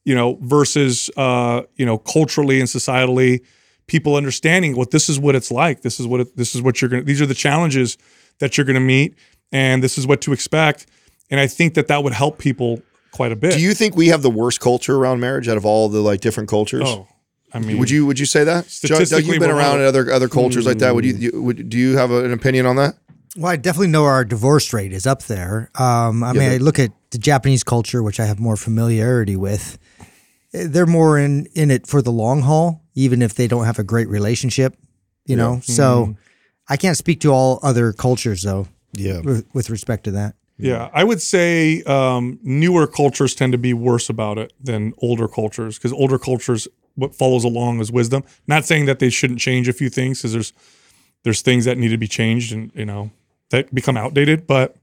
You 0.03 0.15
know, 0.15 0.37
versus 0.41 1.09
uh, 1.17 1.63
you 1.75 1.85
know, 1.85 1.97
culturally 1.97 2.59
and 2.59 2.67
societally, 2.69 3.43
people 3.87 4.15
understanding 4.15 4.75
what 4.75 4.91
this 4.91 5.09
is 5.09 5.19
what 5.19 5.35
it's 5.35 5.51
like. 5.51 5.81
This 5.81 5.99
is 5.99 6.07
what 6.07 6.21
it, 6.21 6.35
this 6.37 6.55
is 6.55 6.61
what 6.61 6.81
you're 6.81 6.89
going 6.89 7.03
to 7.03 7.05
these 7.05 7.21
are 7.21 7.25
the 7.25 7.33
challenges 7.33 7.97
that 8.39 8.57
you're 8.57 8.65
going 8.65 8.75
to 8.75 8.79
meet 8.79 9.15
and 9.51 9.83
this 9.83 9.97
is 9.97 10.07
what 10.07 10.21
to 10.21 10.33
expect. 10.33 10.87
And 11.29 11.39
I 11.39 11.47
think 11.47 11.73
that 11.73 11.87
that 11.87 12.03
would 12.03 12.13
help 12.13 12.37
people 12.37 12.81
quite 13.11 13.31
a 13.31 13.35
bit. 13.35 13.53
Do 13.53 13.59
you 13.59 13.73
think 13.73 13.95
we 13.95 14.07
have 14.07 14.21
the 14.21 14.29
worst 14.29 14.59
culture 14.59 14.95
around 14.95 15.19
marriage 15.19 15.47
out 15.47 15.57
of 15.57 15.65
all 15.65 15.89
the 15.89 15.99
like 15.99 16.21
different 16.21 16.49
cultures? 16.49 16.83
Oh, 16.85 17.07
I 17.57 17.59
mean, 17.59 17.77
Would 17.79 17.89
you 17.89 18.05
would 18.05 18.19
you 18.19 18.25
say 18.25 18.43
that? 18.43 18.79
Doug, 18.83 19.07
Doug, 19.07 19.23
you've 19.25 19.39
been 19.39 19.51
around 19.51 19.81
in 19.81 19.85
other 19.85 20.11
other 20.11 20.29
cultures 20.29 20.65
like 20.65 20.77
that. 20.79 20.95
Would 20.95 21.05
you, 21.05 21.13
you 21.15 21.41
would, 21.41 21.69
do 21.69 21.77
you 21.77 21.97
have 21.97 22.11
a, 22.11 22.23
an 22.23 22.31
opinion 22.31 22.65
on 22.65 22.75
that? 22.77 22.95
Well, 23.35 23.51
I 23.51 23.55
definitely 23.55 23.87
know 23.87 24.05
our 24.05 24.23
divorce 24.23 24.73
rate 24.73 24.93
is 24.93 25.05
up 25.05 25.23
there. 25.23 25.69
Um, 25.75 26.23
I 26.23 26.33
mean, 26.33 26.51
I 26.51 26.57
look 26.57 26.79
at 26.79 26.91
the 27.11 27.17
Japanese 27.17 27.63
culture, 27.63 28.01
which 28.01 28.19
I 28.19 28.25
have 28.25 28.39
more 28.39 28.55
familiarity 28.55 29.35
with. 29.35 29.77
They're 30.53 30.85
more 30.85 31.17
in 31.17 31.47
in 31.53 31.71
it 31.71 31.87
for 31.87 32.01
the 32.01 32.11
long 32.11 32.41
haul, 32.41 32.81
even 32.95 33.21
if 33.21 33.35
they 33.35 33.47
don't 33.47 33.65
have 33.65 33.79
a 33.79 33.83
great 33.83 34.07
relationship. 34.07 34.77
You 35.25 35.35
know, 35.35 35.59
so 35.61 36.15
I 36.69 36.77
can't 36.77 36.97
speak 36.97 37.19
to 37.21 37.31
all 37.31 37.59
other 37.63 37.91
cultures 37.91 38.43
though. 38.43 38.67
Yeah. 38.93 39.19
with, 39.19 39.45
with 39.53 39.69
respect 39.69 40.05
to 40.05 40.11
that. 40.11 40.35
Yeah, 40.57 40.89
I 40.91 41.03
would 41.03 41.21
say 41.21 41.83
um, 41.83 42.39
newer 42.41 42.87
cultures 42.87 43.35
tend 43.35 43.51
to 43.51 43.59
be 43.59 43.73
worse 43.73 44.09
about 44.09 44.39
it 44.39 44.53
than 44.59 44.93
older 44.97 45.27
cultures 45.27 45.77
because 45.77 45.93
older 45.93 46.17
cultures, 46.17 46.67
what 46.97 47.15
follows 47.15 47.43
along 47.43 47.79
is 47.79 47.91
wisdom. 47.91 48.23
Not 48.47 48.65
saying 48.65 48.85
that 48.85 48.99
they 48.99 49.09
shouldn't 49.09 49.39
change 49.39 49.67
a 49.67 49.73
few 49.73 49.89
things 49.89 50.19
because 50.19 50.33
there's 50.33 50.53
there's 51.23 51.41
things 51.41 51.65
that 51.65 51.77
need 51.77 51.89
to 51.89 51.97
be 51.97 52.07
changed 52.07 52.51
and 52.51 52.71
you 52.75 52.85
know 52.85 53.11
that 53.49 53.73
become 53.73 53.95
outdated, 53.95 54.45
but 54.45 54.75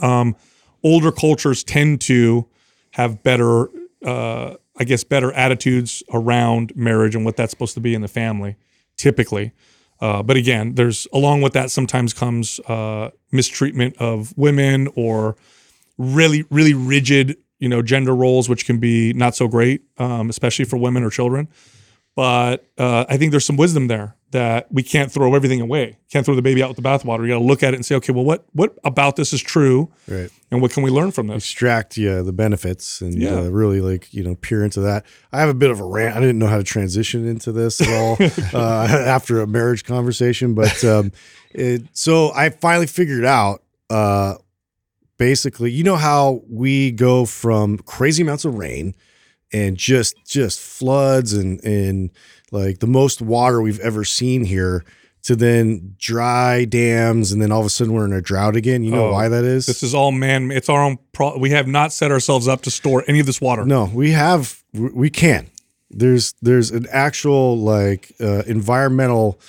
um, 0.00 0.36
older 0.82 1.12
cultures 1.12 1.62
tend 1.62 2.00
to 2.02 2.46
have 2.92 3.22
better, 3.22 3.68
uh, 4.04 4.54
I 4.78 4.84
guess, 4.84 5.04
better 5.04 5.32
attitudes 5.32 6.02
around 6.12 6.74
marriage 6.76 7.14
and 7.14 7.24
what 7.24 7.36
that's 7.36 7.50
supposed 7.50 7.74
to 7.74 7.80
be 7.80 7.94
in 7.94 8.00
the 8.00 8.08
family, 8.08 8.56
typically. 8.96 9.52
Uh, 10.00 10.22
but 10.22 10.36
again, 10.36 10.74
there's 10.74 11.06
along 11.12 11.42
with 11.42 11.52
that 11.52 11.70
sometimes 11.70 12.12
comes 12.12 12.60
uh, 12.60 13.10
mistreatment 13.32 13.96
of 13.98 14.36
women 14.36 14.88
or 14.94 15.36
really, 15.98 16.44
really 16.50 16.74
rigid, 16.74 17.36
you 17.64 17.68
know, 17.72 17.80
gender 17.82 18.14
roles, 18.24 18.46
which 18.48 18.64
can 18.68 18.78
be 18.78 19.12
not 19.14 19.32
so 19.34 19.48
great, 19.48 19.80
um, 19.98 20.28
especially 20.34 20.66
for 20.66 20.76
women 20.86 21.02
or 21.02 21.10
children. 21.10 21.48
But 22.16 22.68
uh, 22.78 23.04
I 23.08 23.16
think 23.16 23.32
there's 23.32 23.44
some 23.44 23.56
wisdom 23.56 23.88
there 23.88 24.14
that 24.30 24.70
we 24.70 24.82
can't 24.84 25.10
throw 25.10 25.34
everything 25.34 25.60
away. 25.60 25.98
Can't 26.12 26.24
throw 26.24 26.36
the 26.36 26.42
baby 26.42 26.62
out 26.62 26.68
with 26.68 26.76
the 26.76 26.82
bathwater. 26.82 27.22
You 27.22 27.28
got 27.34 27.38
to 27.40 27.44
look 27.44 27.62
at 27.64 27.72
it 27.74 27.76
and 27.76 27.84
say, 27.86 27.94
okay, 27.96 28.12
well, 28.12 28.24
what 28.24 28.44
what 28.52 28.70
about 28.84 29.16
this 29.16 29.32
is 29.32 29.42
true, 29.42 29.90
Right. 30.06 30.30
and 30.52 30.62
what 30.62 30.70
can 30.70 30.82
we 30.84 30.90
learn 30.90 31.10
from 31.10 31.26
this? 31.26 31.38
extract 31.44 31.96
yeah 31.96 32.22
the 32.22 32.32
benefits 32.32 33.00
and 33.00 33.20
Yeah. 33.20 33.38
uh, 33.40 33.42
really 33.48 33.80
like 33.80 34.14
you 34.14 34.22
know 34.22 34.34
peer 34.36 34.62
into 34.64 34.80
that 34.82 35.04
i 35.32 35.40
have 35.40 35.48
a 35.48 35.54
bit 35.54 35.70
of 35.72 35.80
a 35.80 35.84
rant 35.84 36.16
i 36.16 36.20
didn't 36.20 36.38
know 36.38 36.46
how 36.54 36.58
to 36.58 36.62
transition 36.76 37.26
into 37.26 37.50
this 37.52 37.80
at 37.80 37.88
all 37.88 38.16
uh, 38.54 38.86
after 39.16 39.40
a 39.40 39.46
marriage 39.46 39.82
conversation 39.84 40.54
but 40.54 40.84
um, 40.84 41.10
it, 41.52 41.82
so 41.92 42.30
i 42.34 42.48
finally 42.50 42.86
figured 42.86 43.24
out 43.24 43.62
uh, 43.90 44.34
basically 45.18 45.70
you 45.70 45.84
know 45.84 45.96
how 45.96 46.42
we 46.48 46.90
go 46.90 47.24
from 47.24 47.78
crazy 47.78 48.22
amounts 48.22 48.44
of 48.44 48.54
rain 48.54 48.94
and 49.52 49.76
just 49.76 50.16
just 50.26 50.58
floods 50.60 51.32
and 51.32 51.62
and 51.64 52.10
like 52.50 52.78
the 52.80 52.86
most 52.86 53.22
water 53.22 53.60
we've 53.62 53.80
ever 53.80 54.04
seen 54.04 54.44
here 54.44 54.84
to 55.22 55.34
then 55.34 55.94
dry 55.98 56.64
dams 56.66 57.32
and 57.32 57.40
then 57.40 57.50
all 57.50 57.60
of 57.60 57.66
a 57.66 57.70
sudden 57.70 57.92
we're 57.94 58.04
in 58.04 58.12
a 58.12 58.20
drought 58.20 58.56
again 58.56 58.82
you 58.84 58.90
know 58.90 59.06
Oh, 59.08 59.12
why 59.12 59.28
that 59.28 59.44
is 59.44 59.66
This 59.66 59.82
is 59.82 59.94
all 59.94 60.12
man. 60.12 60.50
It's 60.50 60.68
our 60.68 60.82
own. 60.82 60.98
Pro- 61.12 61.38
we 61.38 61.50
have 61.50 61.66
not 61.66 61.92
set 61.92 62.10
ourselves 62.10 62.46
up 62.48 62.62
to 62.62 62.70
store 62.70 63.04
any 63.08 63.20
of 63.20 63.26
this 63.26 63.40
water. 63.40 63.64
No, 63.64 63.84
we 63.94 64.10
have 64.10 64.62
we 64.74 65.08
can. 65.10 65.46
There's 65.90 66.34
there's 66.42 66.70
an 66.72 66.86
actual 66.90 67.56
like 67.58 68.12
uh, 68.20 68.42
environmental 68.46 69.40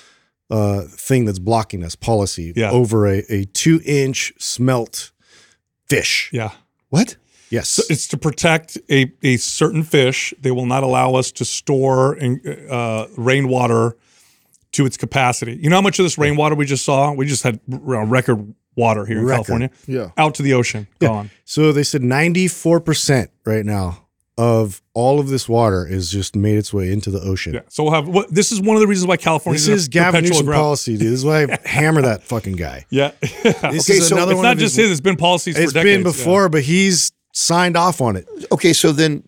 uh, 0.48 0.82
thing 0.88 1.24
that's 1.24 1.40
blocking 1.40 1.82
us 1.84 1.94
policy 1.96 2.52
Yeah. 2.56 2.70
over 2.70 3.06
a, 3.06 3.24
a 3.28 3.44
two 3.46 3.80
inch 3.84 4.32
smelt 4.38 5.10
fish. 5.88 6.30
Yeah. 6.32 6.50
What? 6.90 7.16
Yes. 7.50 7.80
It's 7.90 8.08
to 8.08 8.16
protect 8.16 8.76
a, 8.90 9.12
a 9.22 9.36
certain 9.36 9.82
fish. 9.82 10.34
They 10.40 10.50
will 10.50 10.66
not 10.66 10.82
allow 10.82 11.14
us 11.14 11.30
to 11.32 11.44
store 11.44 12.16
in, 12.16 12.40
uh, 12.70 13.06
rainwater 13.16 13.96
to 14.72 14.86
its 14.86 14.96
capacity. 14.96 15.58
You 15.60 15.70
know 15.70 15.76
how 15.76 15.82
much 15.82 15.98
of 15.98 16.04
this 16.04 16.18
rainwater 16.18 16.54
we 16.54 16.66
just 16.66 16.84
saw? 16.84 17.12
We 17.12 17.26
just 17.26 17.42
had 17.44 17.60
record 17.68 18.54
water 18.74 19.06
here 19.06 19.18
in 19.18 19.24
Record. 19.24 19.46
California. 19.46 19.70
Yeah. 19.86 20.10
Out 20.18 20.34
to 20.34 20.42
the 20.42 20.54
ocean. 20.54 20.86
Gone. 20.98 21.30
so 21.44 21.72
they 21.72 21.82
said 21.82 22.02
94% 22.02 23.28
right 23.44 23.64
now 23.64 24.05
of 24.38 24.82
all 24.92 25.18
of 25.18 25.28
this 25.28 25.48
water 25.48 25.86
is 25.86 26.10
just 26.10 26.36
made 26.36 26.58
its 26.58 26.72
way 26.72 26.92
into 26.92 27.10
the 27.10 27.20
ocean. 27.20 27.54
Yeah. 27.54 27.60
So 27.68 27.84
we'll 27.84 27.92
have. 27.94 28.06
What, 28.06 28.32
this 28.34 28.52
is 28.52 28.60
one 28.60 28.76
of 28.76 28.80
the 28.80 28.86
reasons 28.86 29.06
why 29.08 29.16
California 29.16 29.58
This 29.58 29.68
is 29.68 29.88
Gavin 29.88 30.12
perpetual 30.20 30.30
Newsom 30.34 30.46
drought. 30.46 30.58
policy, 30.60 30.92
dude. 30.98 31.06
This 31.12 31.18
is 31.20 31.24
why 31.24 31.44
I 31.44 31.58
hammer 31.68 32.02
that 32.02 32.22
fucking 32.22 32.56
guy. 32.56 32.84
Yeah. 32.90 33.12
This 33.20 33.54
Okay, 33.64 33.98
is 33.98 34.08
so 34.08 34.16
another 34.16 34.32
it's 34.32 34.36
one 34.36 34.44
not 34.44 34.58
just 34.58 34.76
his- 34.76 34.84
his. 34.86 34.90
It's 34.92 35.00
been 35.00 35.16
policies 35.16 35.56
It's 35.56 35.72
for 35.72 35.74
decades. 35.78 35.90
It's 35.90 35.96
been 35.96 36.02
before, 36.24 36.48
but 36.50 36.62
he's 36.62 37.12
signed 37.32 37.76
off 37.76 38.00
on 38.00 38.16
it. 38.16 38.26
Okay, 38.52 38.72
so 38.72 38.92
then, 38.92 39.22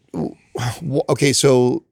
okay, 1.09 1.33
so 1.33 1.85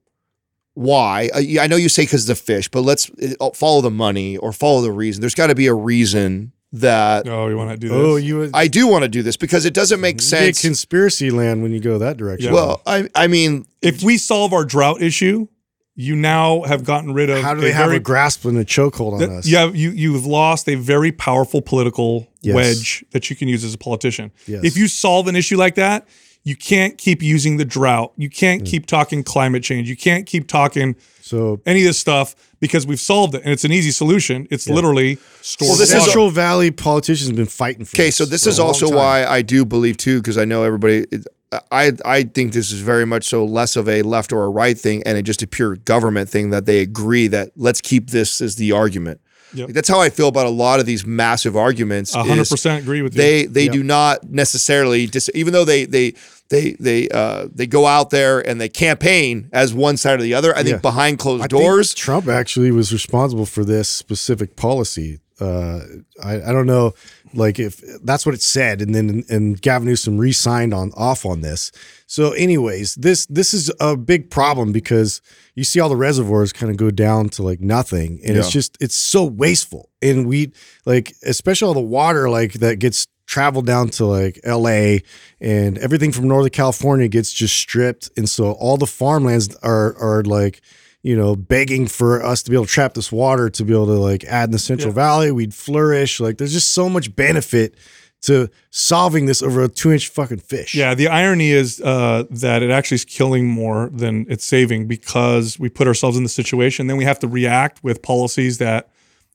why? 0.73 1.29
Uh, 1.33 1.61
I 1.61 1.67
know 1.67 1.75
you 1.75 1.89
say 1.89 2.03
because 2.03 2.25
the 2.27 2.35
fish, 2.35 2.69
but 2.69 2.81
let's 2.81 3.09
uh, 3.39 3.49
follow 3.51 3.81
the 3.81 3.89
money 3.91 4.37
or 4.37 4.51
follow 4.53 4.81
the 4.81 4.91
reason. 4.91 5.21
There's 5.21 5.35
got 5.35 5.47
to 5.47 5.55
be 5.55 5.67
a 5.67 5.73
reason 5.73 6.51
that 6.73 7.27
Oh, 7.27 7.47
you 7.47 7.57
want 7.57 7.71
to 7.71 7.77
do 7.77 7.93
oh, 7.93 7.97
this? 7.97 8.05
Oh, 8.07 8.15
you 8.17 8.49
I 8.53 8.67
do 8.67 8.87
want 8.87 9.03
to 9.03 9.07
do 9.09 9.23
this 9.23 9.37
because 9.37 9.65
it 9.65 9.73
doesn't 9.73 10.01
make 10.01 10.15
you 10.15 10.29
get 10.29 10.55
sense. 10.55 10.61
conspiracy 10.61 11.31
land 11.31 11.63
when 11.63 11.71
you 11.71 11.79
go 11.79 11.97
that 11.99 12.17
direction. 12.17 12.47
Yeah. 12.47 12.53
well, 12.53 12.81
I 12.85 13.09
I 13.15 13.27
mean, 13.27 13.65
if 13.81 14.03
we 14.03 14.17
solve 14.17 14.53
our 14.53 14.65
drought 14.65 15.01
issue, 15.01 15.47
you 15.95 16.15
now 16.15 16.61
have 16.63 16.83
gotten 16.83 17.13
rid 17.13 17.29
of. 17.29 17.41
How 17.41 17.53
do 17.53 17.59
a 17.59 17.63
they 17.63 17.71
have 17.71 17.87
very- 17.87 17.97
a 17.97 17.99
grasp 18.01 18.45
and 18.45 18.57
a 18.57 18.65
chokehold 18.65 19.13
on 19.13 19.19
That- 19.19 19.29
us? 19.29 19.47
You 19.47 19.57
have 19.57 19.75
you 19.75 19.91
you've 19.91 20.25
lost 20.25 20.67
a 20.67 20.75
very 20.75 21.11
powerful 21.11 21.61
political 21.61 22.27
Yes. 22.41 22.55
wedge 22.55 23.05
that 23.11 23.29
you 23.29 23.35
can 23.35 23.47
use 23.47 23.63
as 23.63 23.73
a 23.73 23.77
politician. 23.77 24.31
Yes. 24.45 24.63
If 24.63 24.77
you 24.77 24.87
solve 24.87 25.27
an 25.27 25.35
issue 25.35 25.57
like 25.57 25.75
that, 25.75 26.07
you 26.43 26.55
can't 26.55 26.97
keep 26.97 27.21
using 27.21 27.57
the 27.57 27.65
drought. 27.65 28.13
You 28.15 28.29
can't 28.29 28.61
mm. 28.63 28.65
keep 28.65 28.85
talking 28.85 29.21
climate 29.23 29.63
change. 29.63 29.89
You 29.89 29.97
can't 29.97 30.25
keep 30.25 30.47
talking 30.47 30.95
So 31.19 31.59
any 31.65 31.81
of 31.81 31.87
this 31.87 31.97
stuff 31.99 32.35
because 32.59 32.85
we've 32.87 32.99
solved 32.99 33.35
it 33.35 33.41
and 33.43 33.51
it's 33.53 33.63
an 33.63 33.71
easy 33.71 33.91
solution. 33.91 34.47
It's 34.49 34.67
literally 34.69 35.17
store 35.41 35.69
Well, 35.69 35.77
this 35.77 35.89
water. 35.91 35.97
is- 35.99 36.03
Central 36.05 36.29
Valley 36.29 36.71
politicians 36.71 37.27
have 37.27 37.35
been 37.35 37.45
fighting 37.45 37.85
for 37.85 37.95
okay, 37.95 38.11
so 38.11 38.25
this 38.25 38.43
for 38.43 38.49
is 38.49 38.59
also 38.59 38.87
time. 38.87 38.95
why 38.95 39.25
I 39.25 39.41
do 39.41 39.65
believe 39.65 39.97
too, 39.97 40.19
because 40.21 40.37
I 40.37 40.45
know 40.45 40.63
everybody. 40.63 41.05
it- 41.11 41.27
I 41.71 41.93
I 42.03 42.23
think 42.23 42.51
this 42.51 42.71
is 42.73 42.81
very 42.81 43.05
much 43.05 43.25
so 43.25 43.45
less 43.45 43.77
of 43.77 43.87
a 43.87 44.01
left 44.01 44.33
or 44.33 44.43
a 44.43 44.49
right 44.49 44.77
thing, 44.77 45.01
and 45.05 45.17
it 45.17 45.21
just 45.21 45.41
a 45.41 45.47
pure 45.47 45.77
government 45.77 46.27
thing 46.29 46.49
that 46.49 46.65
they 46.65 46.79
agree 46.79 47.27
that 47.27 47.51
let's 47.55 47.79
keep 47.79 48.09
this 48.09 48.41
as 48.41 48.55
the 48.57 48.73
argument. 48.73 49.21
Yep. 49.53 49.67
Like, 49.67 49.75
that's 49.75 49.87
how 49.87 50.01
I 50.01 50.09
feel 50.09 50.27
about 50.27 50.45
a 50.45 50.49
lot 50.49 50.81
of 50.81 50.85
these 50.85 51.05
massive 51.05 51.55
arguments. 51.55 52.13
A 52.13 52.17
100% 52.17 52.79
agree 52.79 53.01
with 53.01 53.15
you. 53.15 53.21
they 53.21 53.45
they 53.45 53.69
do 53.69 53.81
not 53.81 54.29
necessarily 54.29 55.07
dis- 55.07 55.29
even 55.33 55.53
though 55.53 55.63
they 55.63 55.85
they 55.85 56.15
they 56.49 56.75
they 56.79 57.09
uh 57.09 57.47
they 57.53 57.67
go 57.67 57.85
out 57.85 58.09
there 58.09 58.39
and 58.47 58.59
they 58.61 58.69
campaign 58.69 59.49
as 59.53 59.73
one 59.73 59.97
side 59.97 60.19
or 60.19 60.23
the 60.23 60.33
other 60.33 60.53
i 60.55 60.63
think 60.63 60.75
Yeah. 60.77 60.81
behind 60.81 61.19
closed 61.19 61.43
I 61.43 61.47
doors 61.47 61.93
Trump 61.93 62.27
actually 62.27 62.71
was 62.71 62.91
responsible 62.93 63.45
for 63.45 63.63
this 63.65 63.89
specific 63.89 64.55
policy. 64.55 65.19
Uh, 65.39 65.81
I, 66.23 66.41
I 66.41 66.51
don't 66.51 66.65
know, 66.65 66.93
like 67.35 67.59
if 67.59 67.79
that's 68.03 68.25
what 68.25 68.33
it 68.33 68.41
said, 68.41 68.81
and 68.81 68.95
then 68.95 69.23
and 69.29 69.61
Gavin 69.61 69.87
Newsom 69.87 70.17
re-signed 70.17 70.73
on 70.73 70.91
off 70.97 71.27
on 71.27 71.41
this. 71.41 71.71
So, 72.07 72.31
anyways, 72.31 72.95
this 72.95 73.27
this 73.27 73.53
is 73.53 73.71
a 73.79 73.95
big 73.95 74.31
problem 74.31 74.71
because 74.71 75.21
you 75.53 75.63
see 75.63 75.79
all 75.79 75.89
the 75.89 75.95
reservoirs 75.95 76.51
kind 76.53 76.71
of 76.71 76.77
go 76.77 76.89
down 76.89 77.29
to 77.29 77.43
like 77.43 77.61
nothing, 77.61 78.19
and 78.25 78.35
it's 78.35 78.49
just 78.49 78.77
it's 78.81 78.95
so 78.95 79.25
wasteful. 79.25 79.91
And 80.01 80.25
we 80.27 80.53
like, 80.87 81.13
especially 81.23 81.67
all 81.67 81.75
the 81.75 81.81
water 81.81 82.31
like 82.31 82.53
that 82.53 82.79
gets 82.79 83.05
traveled 83.27 83.67
down 83.67 83.89
to 83.89 84.05
like 84.05 84.39
L.A. 84.43 85.03
and 85.39 85.77
everything 85.77 86.11
from 86.11 86.27
Northern 86.27 86.49
California 86.49 87.07
gets 87.07 87.31
just 87.31 87.55
stripped, 87.55 88.09
and 88.17 88.27
so 88.27 88.53
all 88.53 88.77
the 88.77 88.87
farmlands 88.87 89.55
are 89.57 89.95
are 89.97 90.23
like 90.23 90.61
you 91.03 91.15
know, 91.15 91.35
begging 91.37 91.87
for 91.87 92.21
us 92.25 92.41
to 92.43 92.49
be 92.49 92.55
able 92.57 92.65
to 92.65 92.71
trap 92.71 92.93
this 92.95 93.11
water 93.13 93.49
to 93.49 93.63
be 93.63 93.71
able 93.71 93.85
to 93.85 93.93
like 93.93 94.25
add 94.25 94.45
in 94.45 94.51
the 94.51 94.59
Central 94.59 94.89
Yeah. 94.89 94.95
Valley, 94.95 95.31
we'd 95.31 95.53
flourish. 95.53 96.19
Like 96.19 96.37
there's 96.37 96.51
just 96.51 96.73
so 96.73 96.89
much 96.89 97.15
benefit 97.15 97.75
to 98.23 98.49
solving 98.71 99.25
this 99.25 99.41
over 99.41 99.63
a 99.63 99.67
two 99.69 99.91
inch 99.93 100.09
fucking 100.09 100.39
fish. 100.39 100.73
Yeah, 100.75 100.95
the 100.95 101.07
irony 101.07 101.51
is 101.51 101.79
uh, 101.79 102.23
that 102.31 102.61
it 102.61 102.71
actually 102.71 102.95
is 102.95 103.05
killing 103.05 103.47
more 103.47 103.89
than 103.93 104.25
it's 104.27 104.43
saving 104.43 104.87
because 104.87 105.57
we 105.57 105.69
put 105.69 105.87
ourselves 105.87 106.17
in 106.17 106.23
the 106.23 106.29
situation. 106.29 106.87
Then 106.87 106.97
we 106.97 107.05
have 107.05 107.19
to 107.19 107.27
react 107.27 107.81
with 107.83 108.01
policies 108.01 108.57
that 108.57 108.89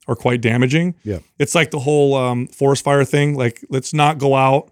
are 0.09 0.17
quite 0.17 0.41
damaging. 0.41 0.95
Yeah. 1.05 1.19
It's 1.39 1.55
like 1.55 1.71
the 1.71 1.79
whole 1.79 2.15
um, 2.15 2.47
forest 2.49 2.85
fire 2.85 3.05
thing. 3.05 3.37
Like, 3.37 3.65
let's 3.71 3.95
not 3.95 4.19
go 4.19 4.35
out 4.35 4.71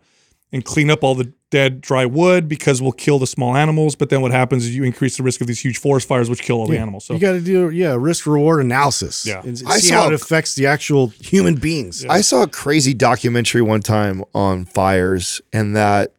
and 0.52 0.64
clean 0.64 0.90
up 0.90 1.04
all 1.04 1.14
the 1.14 1.32
dead 1.50 1.80
dry 1.80 2.06
wood 2.06 2.48
because 2.48 2.80
we'll 2.80 2.92
kill 2.92 3.18
the 3.18 3.26
small 3.26 3.56
animals. 3.56 3.94
But 3.94 4.08
then 4.10 4.20
what 4.20 4.30
happens 4.30 4.64
is 4.64 4.74
you 4.74 4.84
increase 4.84 5.16
the 5.16 5.22
risk 5.22 5.40
of 5.40 5.46
these 5.46 5.60
huge 5.60 5.78
forest 5.78 6.08
fires, 6.08 6.30
which 6.30 6.42
kill 6.42 6.58
all 6.58 6.66
the 6.66 6.78
animals. 6.78 7.04
So 7.04 7.14
you 7.14 7.20
got 7.20 7.32
to 7.32 7.40
do 7.40 7.70
yeah 7.70 7.96
risk 7.98 8.26
reward 8.26 8.60
analysis. 8.60 9.26
Yeah. 9.26 9.42
and 9.42 9.60
I 9.66 9.78
see 9.78 9.88
saw- 9.88 10.02
how 10.02 10.06
it 10.08 10.14
affects 10.14 10.54
the 10.54 10.66
actual 10.66 11.08
human 11.08 11.56
beings. 11.56 12.04
i 12.06 12.20
saw 12.20 12.42
a 12.42 12.48
crazy 12.48 12.94
documentary 12.94 13.62
one 13.62 13.80
time 13.80 14.24
on 14.34 14.64
fires 14.64 15.40
and 15.52 15.76
that 15.76 16.12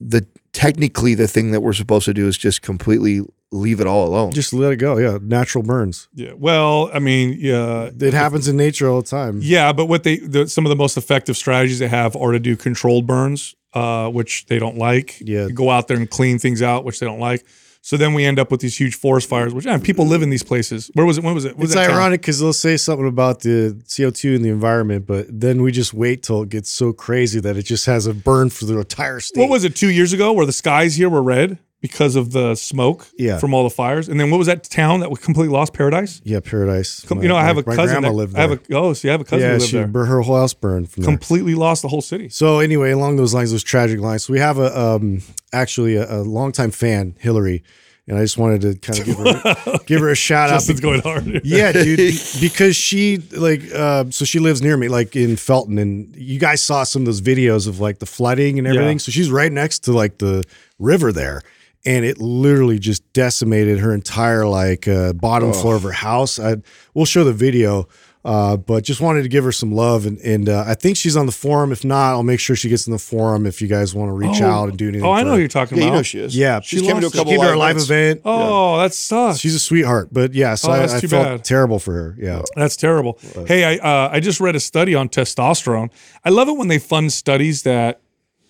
the 0.00 0.26
technically 0.52 1.14
the 1.14 1.28
thing 1.28 1.50
that 1.52 1.60
we're 1.60 1.72
supposed 1.72 2.04
to 2.04 2.14
do 2.14 2.26
is 2.28 2.36
just 2.36 2.62
completely 2.62 3.22
leave 3.54 3.80
it 3.80 3.86
all 3.86 4.06
alone 4.06 4.32
Just 4.32 4.52
let 4.52 4.72
it 4.72 4.76
go. 4.76 4.98
Yeah, 4.98 5.18
natural 5.22 5.62
burns. 5.62 6.08
yeah, 6.14 6.32
well, 6.36 6.90
I 6.92 6.98
mean, 6.98 7.36
yeah, 7.38 7.90
It 7.98 8.14
happens 8.14 8.48
in 8.48 8.56
nature 8.56 8.88
all 8.88 9.00
the 9.02 9.08
time. 9.08 9.40
Yeah, 9.42 9.72
but 9.72 9.86
what 9.86 10.02
they 10.02 10.16
the, 10.18 10.48
some 10.48 10.66
of 10.66 10.70
the 10.70 10.76
most 10.76 10.96
effective 10.96 11.36
strategies 11.36 11.78
they 11.78 11.88
have 11.88 12.16
are 12.16 12.32
to 12.32 12.38
do 12.40 12.56
controlled 12.56 13.06
burns, 13.06 13.54
uh, 13.72 14.08
which 14.10 14.46
they 14.46 14.58
don't 14.58 14.76
like. 14.76 15.20
Yeah. 15.20 15.48
go 15.48 15.70
out 15.70 15.88
there 15.88 15.96
and 15.96 16.10
clean 16.10 16.38
things 16.38 16.62
out, 16.62 16.84
which 16.84 16.98
they 17.00 17.06
don't 17.06 17.20
like. 17.20 17.44
So 17.80 17.98
then 17.98 18.14
we 18.14 18.24
end 18.24 18.38
up 18.38 18.50
with 18.50 18.62
these 18.62 18.78
huge 18.80 18.94
forest 18.96 19.28
fires, 19.28 19.52
which 19.52 19.66
and 19.66 19.84
people 19.84 20.06
live 20.06 20.22
in 20.22 20.30
these 20.30 20.42
places. 20.42 20.90
Where 20.94 21.04
was 21.04 21.18
it? 21.18 21.24
When 21.24 21.34
was 21.34 21.44
it? 21.44 21.58
Was 21.58 21.66
It's 21.66 21.74
that 21.74 21.90
ironic 21.90 22.22
because 22.22 22.40
they'll 22.40 22.54
say 22.54 22.78
something 22.78 23.06
about 23.06 23.40
the 23.40 23.78
CO2 23.86 24.36
in 24.36 24.42
the 24.42 24.48
environment, 24.48 25.06
but 25.06 25.26
then 25.28 25.60
we 25.60 25.70
just 25.70 25.92
wait 25.92 26.22
till 26.22 26.40
it 26.42 26.48
gets 26.48 26.70
so 26.70 26.94
crazy 26.94 27.40
that 27.40 27.58
it 27.58 27.64
just 27.64 27.84
has 27.84 28.06
a 28.06 28.14
burn 28.14 28.48
for 28.48 28.64
the 28.64 28.78
entire 28.78 29.20
state. 29.20 29.38
What 29.38 29.50
was 29.50 29.64
it? 29.64 29.76
Two 29.76 29.90
years 29.90 30.14
ago, 30.14 30.32
where 30.32 30.46
the 30.46 30.52
skies 30.52 30.94
here 30.94 31.10
were 31.10 31.22
red 31.22 31.58
because 31.84 32.16
of 32.16 32.32
the 32.32 32.54
smoke 32.54 33.06
Yeah. 33.18 33.38
from 33.38 33.52
all 33.52 33.62
the 33.62 33.68
fires. 33.68 34.08
And 34.08 34.18
then 34.18 34.30
what 34.30 34.38
was 34.38 34.46
that 34.46 34.64
town 34.64 35.00
that 35.00 35.10
we 35.10 35.16
completely 35.16 35.52
lost? 35.52 35.74
Paradise. 35.74 36.22
Yeah, 36.24 36.40
Paradise. 36.40 37.04
You 37.10 37.28
know, 37.28 37.36
I 37.36 37.44
have 37.44 37.58
a 37.58 37.62
my 37.66 37.76
cousin. 37.76 38.00
grandma 38.00 38.08
That, 38.08 38.14
lived 38.14 38.36
I 38.36 38.40
have 38.40 38.52
a 38.52 38.60
oh, 38.72 38.94
so 38.94 39.06
you 39.06 39.12
have 39.12 39.20
a 39.20 39.24
cousin 39.24 39.40
yeah, 39.46 39.52
who 39.52 39.58
lived 39.58 39.70
she, 39.70 39.76
there. 39.76 40.04
her 40.06 40.22
whole 40.22 40.36
house 40.38 40.54
burned 40.54 40.88
from 40.90 41.02
there. 41.02 41.12
Completely 41.12 41.54
lost 41.54 41.82
the 41.82 41.88
whole 41.88 42.00
city. 42.00 42.30
So 42.30 42.60
anyway, 42.60 42.92
along 42.92 43.16
those 43.16 43.34
lines, 43.34 43.50
those 43.52 43.62
tragic 43.62 44.00
lines. 44.00 44.24
So 44.24 44.32
we 44.32 44.38
have 44.38 44.56
a 44.58 44.70
um 44.80 45.20
actually 45.52 45.96
a, 45.96 46.10
a 46.10 46.20
longtime 46.22 46.70
fan, 46.70 47.16
Hillary, 47.20 47.62
and 48.08 48.16
I 48.16 48.22
just 48.22 48.38
wanted 48.38 48.62
to 48.62 48.74
kind 48.76 48.98
of 49.00 49.04
give 49.04 49.18
her 49.18 49.78
give 49.86 50.00
her 50.00 50.08
a 50.08 50.14
shout 50.16 50.48
out. 50.48 50.54
Justin's 50.54 50.80
going 50.80 51.02
hard. 51.02 51.42
Yeah, 51.44 51.72
dude, 51.72 51.98
because 52.40 52.76
she 52.76 53.18
like 53.32 53.60
uh, 53.74 54.06
so 54.08 54.24
she 54.24 54.38
lives 54.38 54.62
near 54.62 54.78
me, 54.78 54.88
like 54.88 55.14
in 55.16 55.36
Felton, 55.36 55.76
and 55.76 56.16
you 56.16 56.38
guys 56.38 56.62
saw 56.62 56.84
some 56.84 57.02
of 57.02 57.06
those 57.06 57.20
videos 57.20 57.68
of 57.68 57.78
like 57.78 57.98
the 57.98 58.06
flooding 58.06 58.58
and 58.58 58.66
everything. 58.66 58.96
Yeah. 58.96 59.02
So 59.02 59.12
she's 59.12 59.30
right 59.30 59.52
next 59.52 59.80
to 59.80 59.92
like 59.92 60.16
the 60.16 60.44
river 60.78 61.12
there, 61.12 61.42
and 61.84 62.04
it 62.04 62.18
literally 62.18 62.78
just 62.78 63.10
decimated 63.12 63.78
her 63.78 63.92
entire 63.94 64.46
like 64.46 64.88
uh, 64.88 65.12
bottom 65.12 65.52
floor 65.52 65.76
of 65.76 65.82
her 65.82 65.92
house. 65.92 66.38
I 66.38 66.56
we'll 66.94 67.04
show 67.06 67.24
the 67.24 67.32
video. 67.32 67.88
Uh, 68.26 68.56
but 68.56 68.82
just 68.82 69.02
wanted 69.02 69.22
to 69.22 69.28
give 69.28 69.44
her 69.44 69.52
some 69.52 69.70
love, 69.70 70.06
and 70.06 70.18
and 70.20 70.48
uh, 70.48 70.64
I 70.66 70.72
think 70.76 70.96
she's 70.96 71.14
on 71.14 71.26
the 71.26 71.32
forum. 71.32 71.72
If 71.72 71.84
not, 71.84 72.12
I'll 72.12 72.22
make 72.22 72.40
sure 72.40 72.56
she 72.56 72.70
gets 72.70 72.86
in 72.86 72.92
the 72.94 72.98
forum. 72.98 73.44
If 73.44 73.60
you 73.60 73.68
guys 73.68 73.94
want 73.94 74.08
to 74.08 74.14
reach 74.14 74.40
out 74.40 74.70
and 74.70 74.78
do 74.78 74.88
anything. 74.88 75.06
Oh, 75.06 75.12
I 75.12 75.22
know 75.24 75.28
her. 75.28 75.34
who 75.34 75.40
you're 75.40 75.48
talking 75.48 75.76
Yeah, 75.76 75.84
you 75.84 75.88
about. 75.90 75.96
know 75.98 76.02
she 76.04 76.20
is. 76.20 76.34
Yeah, 76.34 76.60
she's 76.60 76.80
came 76.80 76.98
to 77.02 77.06
a 77.08 77.10
couple 77.10 77.26
She 77.32 77.36
came 77.36 77.40
to 77.42 77.50
our 77.50 77.56
live 77.58 77.76
event. 77.76 78.22
Oh, 78.24 78.78
that 78.78 78.94
sucks. 78.94 79.40
She's 79.40 79.54
a 79.54 79.58
sweetheart, 79.58 80.08
but 80.10 80.32
yeah, 80.32 80.54
so 80.54 80.70
Oh, 80.70 80.72
I, 80.72 80.78
that's 80.78 80.94
I 80.94 81.00
too 81.00 81.08
felt 81.08 81.24
bad. 81.26 81.44
terrible 81.44 81.78
for 81.78 81.92
her. 81.92 82.16
Yeah. 82.18 82.40
That's 82.56 82.76
terrible. 82.76 83.18
Hey, 83.46 83.62
I 83.78 84.06
uh, 84.06 84.08
I 84.10 84.20
just 84.20 84.40
read 84.40 84.56
a 84.56 84.60
study 84.60 84.94
on 84.94 85.10
testosterone. 85.10 85.90
I 86.24 86.30
love 86.30 86.48
it 86.48 86.56
when 86.56 86.68
they 86.68 86.78
fund 86.78 87.12
studies 87.12 87.64
that 87.64 88.00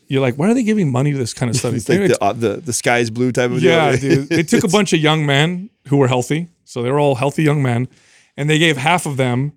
you're 0.09 0.21
like, 0.21 0.37
why 0.37 0.51
are 0.51 0.55
they 0.55 0.63
giving 0.63 0.91
money 0.91 1.13
to 1.13 1.19
this 1.19 1.35
kind 1.35 1.51
of 1.51 1.57
study? 1.61 1.77
It's 1.77 1.89
like 1.89 2.09
the, 2.09 2.23
uh, 2.23 2.33
the 2.33 2.57
the 2.57 2.73
sky 2.73 2.99
is 2.99 3.11
blue 3.11 3.33
type 3.33 3.51
of 3.51 3.63
yeah, 3.63 3.97
dude. 4.01 4.29
They 4.29 4.43
took 4.43 4.65
a 4.65 4.69
bunch 4.69 4.93
of 4.93 5.01
young 5.01 5.27
men 5.27 5.71
who 5.89 5.97
were 5.97 6.09
healthy, 6.09 6.49
so 6.65 6.83
they 6.83 6.91
were 6.91 7.01
all 7.01 7.15
healthy 7.15 7.43
young 7.43 7.63
men, 7.63 7.89
and 8.37 8.49
they 8.49 8.59
gave 8.59 8.77
half 8.77 9.07
of 9.07 9.17
them 9.17 9.53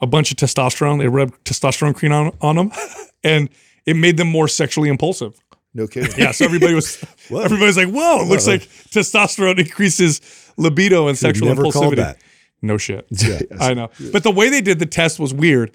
a 0.00 0.06
bunch 0.06 0.30
of 0.30 0.36
testosterone. 0.36 0.98
They 0.98 1.08
rubbed 1.08 1.44
testosterone 1.44 1.94
cream 1.94 2.12
on, 2.12 2.36
on 2.40 2.56
them, 2.56 2.72
and 3.24 3.48
it 3.86 3.94
made 3.94 4.16
them 4.16 4.28
more 4.28 4.48
sexually 4.48 4.88
impulsive. 4.88 5.38
No 5.74 5.86
kidding. 5.86 6.12
Yeah, 6.18 6.32
so 6.32 6.44
everybody 6.44 6.74
was 6.74 7.02
everybody's 7.30 7.76
like, 7.76 7.88
"Whoa, 7.88 8.22
it 8.22 8.28
looks 8.28 8.46
like 8.46 8.62
testosterone 8.62 9.58
increases 9.58 10.20
libido 10.56 11.08
and 11.08 11.16
sexual 11.16 11.48
never 11.48 11.62
called 11.62 11.94
impulsivity." 11.94 11.96
that. 11.96 12.18
No 12.60 12.78
shit. 12.78 13.06
Yeah. 13.10 13.40
I 13.58 13.74
know. 13.74 13.90
But 14.12 14.22
the 14.22 14.30
way 14.30 14.48
they 14.48 14.60
did 14.60 14.78
the 14.78 14.86
test 14.86 15.18
was 15.18 15.34
weird. 15.34 15.72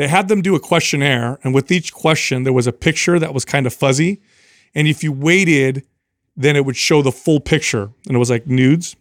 They 0.00 0.08
had 0.08 0.28
them 0.28 0.40
do 0.40 0.54
a 0.54 0.60
questionnaire, 0.60 1.38
and 1.44 1.52
with 1.52 1.70
each 1.70 1.92
question, 1.92 2.44
there 2.44 2.54
was 2.54 2.66
a 2.66 2.72
picture 2.72 3.18
that 3.18 3.34
was 3.34 3.44
kind 3.44 3.66
of 3.66 3.74
fuzzy. 3.74 4.22
And 4.74 4.88
if 4.88 5.04
you 5.04 5.12
waited, 5.12 5.84
then 6.34 6.56
it 6.56 6.64
would 6.64 6.78
show 6.78 7.02
the 7.02 7.12
full 7.12 7.38
picture, 7.38 7.90
and 8.06 8.16
it 8.16 8.18
was 8.18 8.30
like 8.30 8.46
nudes. 8.46 8.96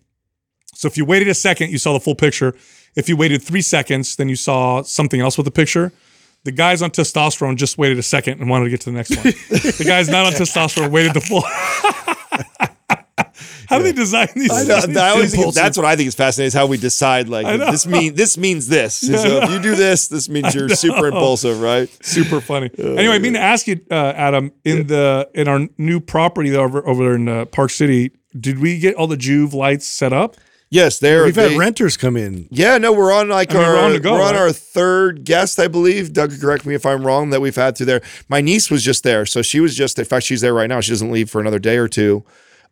So 0.76 0.90
if 0.90 0.98
you 0.98 1.06
waited 1.06 1.30
a 1.30 1.34
second, 1.34 1.72
you 1.72 1.78
saw 1.78 1.94
the 1.94 2.02
full 2.02 2.16
picture. 2.16 2.54
If 2.98 3.08
you 3.08 3.16
waited 3.16 3.42
three 3.42 3.62
seconds, 3.62 4.18
then 4.18 4.28
you 4.28 4.36
saw 4.36 4.82
something 4.82 5.22
else 5.22 5.38
with 5.38 5.46
the 5.46 5.52
picture. 5.52 5.94
The 6.44 6.52
guys 6.52 6.82
on 6.82 6.92
testosterone 6.92 7.56
just 7.56 7.78
waited 7.78 7.98
a 7.98 8.04
second 8.04 8.42
and 8.42 8.50
wanted 8.50 8.66
to 8.66 8.70
get 8.72 8.82
to 8.82 8.92
the 8.92 8.98
next 8.98 9.16
one. 9.16 9.24
the 9.50 9.86
guys 9.88 10.10
not 10.10 10.26
on 10.26 10.34
testosterone 10.34 10.92
waited 10.92 11.14
the 11.14 11.22
full. 11.22 11.44
How 13.70 13.78
do 13.78 13.84
they 13.84 13.92
design 13.92 14.28
these? 14.36 14.52
I, 14.52 14.64
know, 14.64 14.80
studies? 14.80 14.98
I 14.98 15.10
always 15.10 15.36
think 15.36 15.54
that's 15.54 15.78
what 15.78 15.86
I 15.86 15.96
think 15.96 16.08
is 16.08 16.16
fascinating 16.16 16.48
is 16.48 16.54
how 16.56 16.66
we 16.66 16.78
decide 16.78 17.30
like 17.30 17.46
this 17.46 17.86
mean 17.86 18.16
this 18.16 18.36
means 18.36 18.68
this. 18.68 19.04
And 19.10 19.20
so 19.20 19.44
if 19.44 19.52
you 19.52 19.62
do 19.62 19.76
this, 19.76 20.08
this 20.08 20.28
means 20.28 20.56
you're 20.56 20.70
super 20.70 21.08
impulsive, 21.08 21.62
right? 21.62 21.88
super 22.04 22.42
funny. 22.42 22.72
anyway, 22.78 23.14
I 23.14 23.20
mean 23.20 23.34
to 23.34 23.40
ask 23.40 23.68
you, 23.68 23.80
uh, 23.92 24.14
Adam, 24.16 24.52
in 24.66 24.88
the 24.88 25.30
in 25.36 25.48
our 25.48 25.68
new 25.78 26.00
property 26.00 26.56
over 26.56 26.86
over 26.88 27.04
there 27.04 27.16
in 27.16 27.30
uh, 27.30 27.46
Park 27.46 27.70
City, 27.70 28.12
did 28.38 28.58
we 28.58 28.80
get 28.80 28.96
all 28.96 29.06
the 29.06 29.16
Joovv 29.18 29.54
lights 29.54 29.86
set 29.86 30.14
up? 30.14 30.36
Yes, 30.72 31.00
there. 31.00 31.26
We've 31.26 31.34
they- 31.34 31.50
had 31.50 31.58
renters 31.58 31.98
come 31.98 32.16
in. 32.16 32.48
Yeah, 32.52 32.78
no, 32.78 32.94
we're 32.94 33.12
on 33.12 33.30
like 33.30 33.52
I 33.52 33.56
mean, 33.56 33.64
our 33.64 33.74
we're 33.74 33.80
on 33.96 34.02
go, 34.02 34.14
we're 34.14 34.22
on 34.22 34.34
right? 34.34 34.42
our 34.42 34.52
third 34.52 35.26
guest, 35.26 35.60
I 35.60 35.68
believe. 35.68 36.14
Doug, 36.14 36.40
correct 36.40 36.66
me 36.66 36.76
if 36.76 36.86
I'm 36.86 37.06
wrong. 37.06 37.32
That 37.32 37.42
we've 37.42 37.56
had 37.56 37.78
through 37.78 37.88
there. 37.88 38.02
My 38.28 38.42
niece 38.42 38.70
was 38.70 38.84
just 38.84 39.04
there, 39.04 39.26
so 39.26 39.42
she 39.42 39.60
was 39.60 39.76
just. 39.76 39.98
In 39.98 40.06
fact, 40.06 40.26
she's 40.26 40.42
there 40.42 40.54
right 40.54 40.70
now. 40.70 40.80
She 40.80 40.92
doesn't 40.92 41.12
leave 41.12 41.30
for 41.30 41.42
another 41.42 41.60
day 41.60 41.78
or 41.78 41.88
two. 41.88 42.24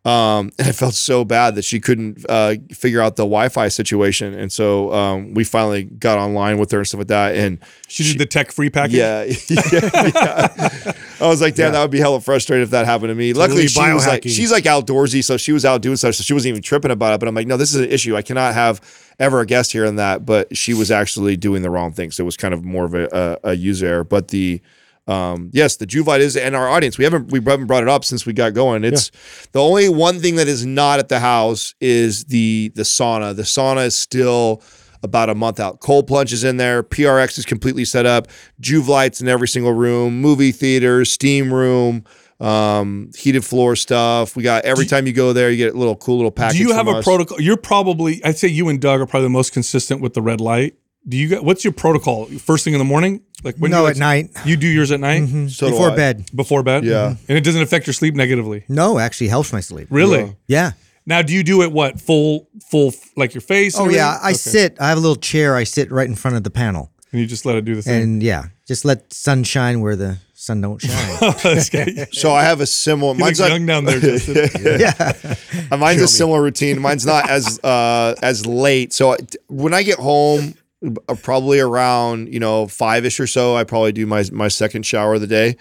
Um, 0.04 0.50
and 0.58 0.68
I 0.68 0.72
felt 0.72 0.94
so 0.94 1.24
bad 1.24 1.56
that 1.56 1.64
she 1.64 1.80
couldn't 1.80 2.24
uh, 2.28 2.54
figure 2.72 3.00
out 3.00 3.16
the 3.16 3.24
Wi-Fi 3.24 3.68
situation, 3.68 4.32
and 4.32 4.50
so 4.50 4.92
um, 4.92 5.34
we 5.34 5.44
finally 5.44 5.84
got 5.84 6.18
online 6.18 6.58
with 6.58 6.70
her 6.70 6.78
and 6.78 6.86
stuff 6.86 6.98
like 6.98 7.08
that. 7.08 7.34
And 7.34 7.58
She 7.88 8.04
did 8.04 8.18
the 8.18 8.26
tech 8.26 8.52
free 8.52 8.70
package. 8.70 8.94
yeah, 8.94 9.24
yeah, 9.48 10.10
yeah. 10.14 10.92
I 11.20 11.26
was 11.26 11.40
like, 11.40 11.56
damn, 11.56 11.72
that 11.72 11.82
would 11.82 11.90
be 11.90 11.98
hella 11.98 12.20
frustrating 12.20 12.62
if 12.62 12.70
that 12.70 12.86
happened 12.86 13.10
to 13.10 13.14
me. 13.14 13.32
Luckily, 13.32 13.66
she 13.66 13.80
was 13.92 14.06
like, 14.06 14.22
she's 14.22 14.52
like 14.52 14.64
outdoorsy, 14.64 15.22
so 15.24 15.36
she 15.36 15.52
was 15.52 15.64
out 15.64 15.82
doing 15.82 15.96
stuff, 15.96 16.14
so 16.14 16.22
she 16.22 16.32
wasn't 16.32 16.50
even 16.50 16.62
tripping 16.62 16.90
about 16.92 17.14
it. 17.14 17.20
But 17.20 17.28
I'm 17.28 17.34
like, 17.34 17.46
no, 17.48 17.56
this 17.56 17.74
is 17.74 17.80
an 17.80 17.90
issue. 17.90 18.16
I 18.16 18.22
cannot 18.22 18.54
have 18.54 18.80
ever 19.18 19.40
a 19.40 19.46
guest 19.46 19.72
here 19.72 19.84
on 19.84 19.96
that. 19.96 20.24
But 20.24 20.56
she 20.56 20.74
was 20.74 20.90
actually 20.90 21.36
doing 21.36 21.62
the 21.62 21.70
wrong 21.70 21.92
thing, 21.92 22.12
so 22.12 22.22
it 22.22 22.26
was 22.26 22.36
kind 22.36 22.54
of 22.54 22.64
more 22.64 22.84
of 22.84 22.94
a, 22.94 23.38
a, 23.44 23.50
a 23.50 23.54
user 23.54 23.86
error. 23.86 24.04
But 24.04 24.28
the 24.28 24.60
um, 25.08 25.50
yes, 25.54 25.76
the 25.76 25.86
Juvite 25.86 26.20
is, 26.20 26.36
and 26.36 26.54
our 26.54 26.68
audience. 26.68 26.98
We 26.98 27.04
haven't 27.04 27.32
we 27.32 27.40
haven't 27.40 27.66
brought 27.66 27.82
it 27.82 27.88
up 27.88 28.04
since 28.04 28.26
we 28.26 28.34
got 28.34 28.52
going. 28.52 28.84
It's 28.84 29.10
the 29.52 29.62
only 29.62 29.88
one 29.88 30.20
thing 30.20 30.36
that 30.36 30.48
is 30.48 30.66
not 30.66 30.98
at 30.98 31.08
the 31.08 31.18
house 31.18 31.74
is 31.80 32.26
the 32.26 32.70
the 32.74 32.82
sauna. 32.82 33.34
The 33.34 33.42
sauna 33.42 33.86
is 33.86 33.96
still 33.96 34.62
about 35.02 35.30
a 35.30 35.34
month 35.34 35.60
out. 35.60 35.80
Cold 35.80 36.06
plunge 36.06 36.32
is 36.32 36.44
in 36.44 36.58
there. 36.58 36.82
PRX 36.82 37.38
is 37.38 37.46
completely 37.46 37.86
set 37.86 38.04
up. 38.04 38.28
Joovv 38.60 38.88
lights 38.88 39.20
in 39.20 39.28
every 39.28 39.48
single 39.48 39.72
room. 39.72 40.20
Movie 40.20 40.52
theater, 40.52 41.04
steam 41.04 41.54
room, 41.54 42.04
um, 42.40 43.10
heated 43.16 43.44
floor 43.44 43.76
stuff. 43.76 44.36
We 44.36 44.42
got 44.42 44.64
every 44.64 44.84
time 44.84 45.06
you 45.06 45.14
go 45.14 45.32
there, 45.32 45.50
you 45.50 45.56
get 45.56 45.74
a 45.74 45.78
little 45.78 45.96
cool 45.96 46.16
little 46.16 46.30
package. 46.30 46.58
Do 46.58 46.64
you 46.64 46.74
have 46.74 46.88
a 46.88 46.92
us. 46.92 47.04
protocol? 47.04 47.40
You're 47.40 47.56
probably, 47.56 48.22
I'd 48.24 48.36
say 48.36 48.48
you 48.48 48.68
and 48.68 48.80
Doug 48.80 49.00
are 49.00 49.06
probably 49.06 49.26
the 49.26 49.30
most 49.30 49.52
consistent 49.52 50.02
with 50.02 50.12
the 50.12 50.22
red 50.22 50.40
light. 50.40 50.74
Do 51.06 51.16
you 51.16 51.28
got 51.28 51.44
what's 51.44 51.64
your 51.64 51.72
protocol? 51.72 52.26
First 52.26 52.64
thing 52.64 52.72
in 52.74 52.78
the 52.78 52.84
morning, 52.84 53.22
like 53.44 53.56
when 53.56 53.70
No, 53.70 53.82
you 53.84 53.88
at 53.90 53.96
night 53.96 54.30
You 54.44 54.56
do 54.56 54.66
yours 54.66 54.90
at 54.90 55.00
night 55.00 55.50
So 55.50 55.70
before 55.70 55.94
bed. 55.94 56.24
before 56.34 56.62
bed. 56.62 56.84
Yeah. 56.84 57.14
and 57.28 57.38
it 57.38 57.42
doesn't 57.44 57.62
affect 57.62 57.86
your 57.86 57.94
sleep 57.94 58.14
negatively. 58.14 58.64
No, 58.68 58.98
actually 58.98 59.28
helps 59.28 59.52
my 59.52 59.60
sleep. 59.60 59.88
Really? 59.90 60.36
Yeah. 60.48 60.72
Now, 61.06 61.22
do 61.22 61.32
you 61.32 61.42
do 61.42 61.62
it 61.62 61.72
what 61.72 61.98
full 62.00 62.48
full 62.70 62.92
like 63.16 63.32
your 63.34 63.40
face? 63.40 63.78
and 63.78 63.88
Oh 63.88 63.90
yeah. 63.90 64.18
I 64.22 64.30
Okay. 64.30 64.34
sit. 64.34 64.76
I 64.80 64.88
have 64.90 64.98
a 64.98 65.00
little 65.00 65.16
chair. 65.16 65.56
I 65.56 65.64
sit 65.64 65.90
right 65.90 66.06
in 66.06 66.14
front 66.14 66.36
of 66.36 66.42
the 66.44 66.50
panel, 66.50 66.90
and 67.12 67.20
you 67.20 67.26
just 67.26 67.46
let 67.46 67.56
it 67.56 67.64
do 67.64 67.74
the 67.74 67.80
thing. 67.82 68.02
and 68.02 68.22
yeah, 68.22 68.44
just 68.66 68.84
let 68.84 69.10
sun 69.10 69.42
shine 69.44 69.80
where 69.80 69.96
the 69.96 70.18
sun 70.34 70.60
don't 70.60 70.78
shine. 70.82 71.16
This 71.42 71.70
So 72.12 72.32
I 72.32 72.42
have 72.42 72.60
a 72.60 72.66
similar. 72.66 73.14
He 73.14 73.20
looks 73.22 73.38
Mine's 73.38 73.40
like, 73.40 73.50
young 73.52 73.64
down 73.64 73.84
there. 73.86 74.00
Justin. 74.00 74.50
yeah. 74.80 75.76
Mine's 75.78 76.02
a 76.02 76.08
similar 76.08 76.42
routine. 76.42 76.78
Mine's 76.78 77.06
not 77.06 77.30
as 77.30 77.58
uh, 77.64 78.14
as 78.22 78.44
late. 78.44 78.92
So 78.92 79.14
I- 79.14 79.18
when 79.46 79.72
I 79.72 79.82
get 79.84 79.98
home, 79.98 80.54
Uh, 80.84 81.14
probably 81.22 81.58
around 81.58 82.32
you 82.32 82.38
know 82.38 82.66
five 82.68 83.04
ish 83.04 83.18
or 83.18 83.26
so, 83.26 83.56
I 83.56 83.64
probably 83.64 83.92
do 83.92 84.06
my 84.06 84.24
my 84.32 84.48
second 84.48 84.84
shower 84.84 85.14
of 85.14 85.20
the 85.20 85.26
day, 85.26 85.56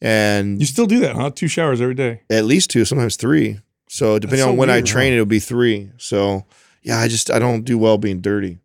and 0.00 0.60
You 0.60 0.66
still 0.66 0.86
do 0.86 1.00
that, 1.00 1.16
huh? 1.16 1.30
Two 1.34 1.48
showers 1.48 1.80
every 1.80 1.94
day. 1.94 2.20
at 2.30 2.44
least 2.44 2.70
two, 2.70 2.84
sometimes 2.84 3.16
three. 3.16 3.60
So 3.88 4.18
depending 4.18 4.44
so 4.44 4.50
on 4.50 4.56
when 4.58 4.68
I 4.68 4.76
weird, 4.76 4.86
train, 4.86 5.12
it'll 5.14 5.24
be 5.24 5.38
three. 5.40 5.90
So 5.96 6.44
yeah, 6.82 6.98
I 6.98 7.08
just 7.08 7.30
I 7.30 7.38
don't 7.38 7.62
do 7.64 7.78
well 7.78 7.96
being 7.96 8.20
dirty. 8.20 8.58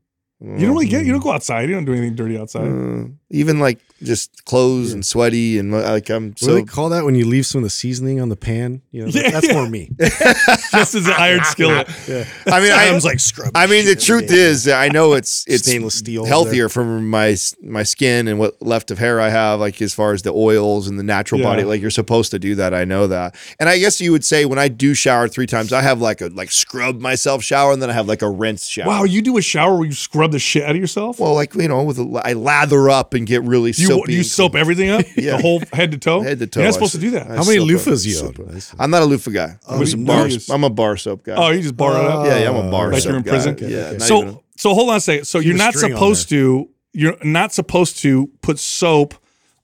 You 0.44 0.58
don't 0.66 0.72
really 0.72 0.88
get. 0.88 1.06
You 1.06 1.14
don't 1.14 1.24
go 1.24 1.32
outside. 1.32 1.70
You 1.70 1.76
don't 1.76 1.86
do 1.86 1.94
anything 1.94 2.16
dirty 2.16 2.38
outside. 2.38 2.68
Uh, 2.68 3.06
even 3.30 3.60
like 3.60 3.80
just 4.04 4.44
clothes 4.44 4.92
and 4.92 5.06
sweaty 5.06 5.58
and 5.58 5.72
like 5.72 6.10
I'm 6.10 6.32
What 6.32 6.38
do 6.38 6.46
so 6.48 6.54
they 6.56 6.64
call 6.64 6.90
that 6.90 7.06
when 7.06 7.16
you 7.16 7.26
leave 7.26 7.46
some 7.46 7.60
of 7.60 7.64
the 7.64 7.70
seasoning 7.70 8.20
on 8.20 8.28
the 8.28 8.36
pan? 8.36 8.82
You 8.92 9.04
know, 9.04 9.08
Yeah, 9.08 9.30
that's 9.32 9.48
yeah. 9.48 9.54
more 9.54 9.70
me. 9.70 9.90
Just 10.00 10.96
as 10.96 11.08
an 11.08 11.14
iron 11.14 11.46
skillet. 11.46 11.88
I 11.90 12.60
mean 12.60 12.72
I 12.74 12.86
Adam's 12.88 13.06
like 13.06 13.22
scrub. 13.22 13.52
I 13.56 13.68
mean, 13.68 13.86
the 13.86 13.96
truth 13.96 14.32
is, 14.34 14.68
I 14.68 14.90
know 14.90 15.14
it's 15.14 15.46
it's 15.48 15.64
Stainless 15.64 15.96
steel 16.00 16.26
healthier 16.26 16.68
for 16.68 16.84
my 16.84 17.38
my 17.62 17.84
skin 17.84 18.28
and 18.28 18.38
what 18.38 18.62
left 18.62 18.92
of 18.92 18.98
hair 19.00 19.22
I 19.22 19.30
have, 19.30 19.62
like 19.62 19.82
as 19.82 19.94
far 19.94 20.12
as 20.12 20.24
the 20.24 20.34
oils 20.34 20.90
and 20.90 21.00
the 21.00 21.04
natural 21.04 21.40
Yeah. 21.40 21.48
body. 21.48 21.64
Like 21.64 21.80
you're 21.82 21.90
supposed 21.90 22.32
to 22.32 22.40
do 22.40 22.56
that. 22.56 22.74
I 22.74 22.84
know 22.84 23.08
that. 23.08 23.36
And 23.60 23.70
I 23.70 23.78
guess 23.80 24.02
you 24.02 24.12
would 24.12 24.26
say 24.26 24.44
when 24.44 24.60
I 24.60 24.68
do 24.68 24.94
shower 24.94 25.30
three 25.30 25.48
times, 25.48 25.72
I 25.72 25.82
have 25.82 26.02
like 26.02 26.20
a 26.20 26.28
like 26.28 26.52
scrub 26.52 27.00
myself 27.00 27.42
shower, 27.44 27.72
and 27.72 27.82
then 27.82 27.90
I 27.90 27.94
have 27.94 28.10
like 28.10 28.22
a 28.22 28.30
rinse 28.30 28.68
shower. 28.68 28.88
Wow, 28.88 29.04
you 29.06 29.22
do 29.22 29.38
a 29.38 29.42
shower 29.42 29.76
where 29.78 29.86
you 29.86 29.94
scrub 29.94 30.33
the 30.34 30.40
shit 30.40 30.64
out 30.64 30.72
of 30.72 30.78
yourself? 30.78 31.20
Well, 31.20 31.34
like 31.34 31.56
you 31.56 31.68
know, 31.70 31.82
with 31.84 31.98
a, 32.00 32.22
I 32.26 32.34
lather 32.34 32.90
up 32.90 33.14
and 33.14 33.26
get 33.26 33.42
really 33.44 33.70
you 33.70 33.88
soapy. 33.88 34.12
you 34.14 34.20
and 34.20 34.26
soap 34.28 34.56
everything 34.56 34.90
up, 34.90 35.06
Yeah. 35.16 35.38
the 35.38 35.42
whole 35.42 35.62
head 35.72 35.92
to 35.92 35.98
toe. 35.98 36.22
Head 36.24 36.40
to 36.40 36.48
toe, 36.48 36.60
You're 36.60 36.66
I 36.66 36.70
not 36.70 36.74
supposed 36.74 36.92
to 36.96 37.00
do 37.00 37.12
that. 37.12 37.32
I 37.32 37.36
How 37.38 37.44
many 37.46 37.58
soap 37.60 37.70
loofahs 37.70 38.06
you 38.06 38.14
Soap 38.14 38.40
own? 38.42 38.60
I'm 38.78 38.92
not 38.92 39.02
a 39.02 39.06
loofah 39.06 39.32
guy. 39.32 39.58
Oh, 39.68 39.74
I'm, 39.76 39.80
What 39.80 39.94
a 39.94 39.98
bar. 39.98 40.28
I'm 40.56 40.64
a 40.66 40.70
bar 40.70 40.98
soap 40.98 41.24
guy. 41.24 41.36
oh, 41.38 41.50
you 41.52 41.62
just 41.62 41.78
bar 41.78 41.94
it 41.94 42.06
uh, 42.06 42.20
up. 42.20 42.26
yeah, 42.28 42.40
yeah, 42.40 42.50
I'm 42.50 42.56
a 42.56 42.60
uh, 42.68 42.72
bar 42.72 42.92
Like 42.92 43.02
soap 43.02 43.10
you're 43.10 43.18
in 43.18 43.24
guy. 43.24 43.30
prison? 43.32 43.58
Yeah, 43.62 43.92
not 43.94 44.02
so 44.02 44.22
even- 44.24 44.40
so 44.58 44.74
hold 44.74 44.90
on 44.90 44.98
a 44.98 45.00
second. 45.00 45.26
So 45.26 45.40
you're 45.40 45.56
not 45.56 45.74
supposed 45.74 46.28
to 46.30 46.70
you're 46.94 47.18
not 47.24 47.54
supposed 47.54 47.98
to 48.00 48.28
put 48.42 48.60
soap 48.60 49.16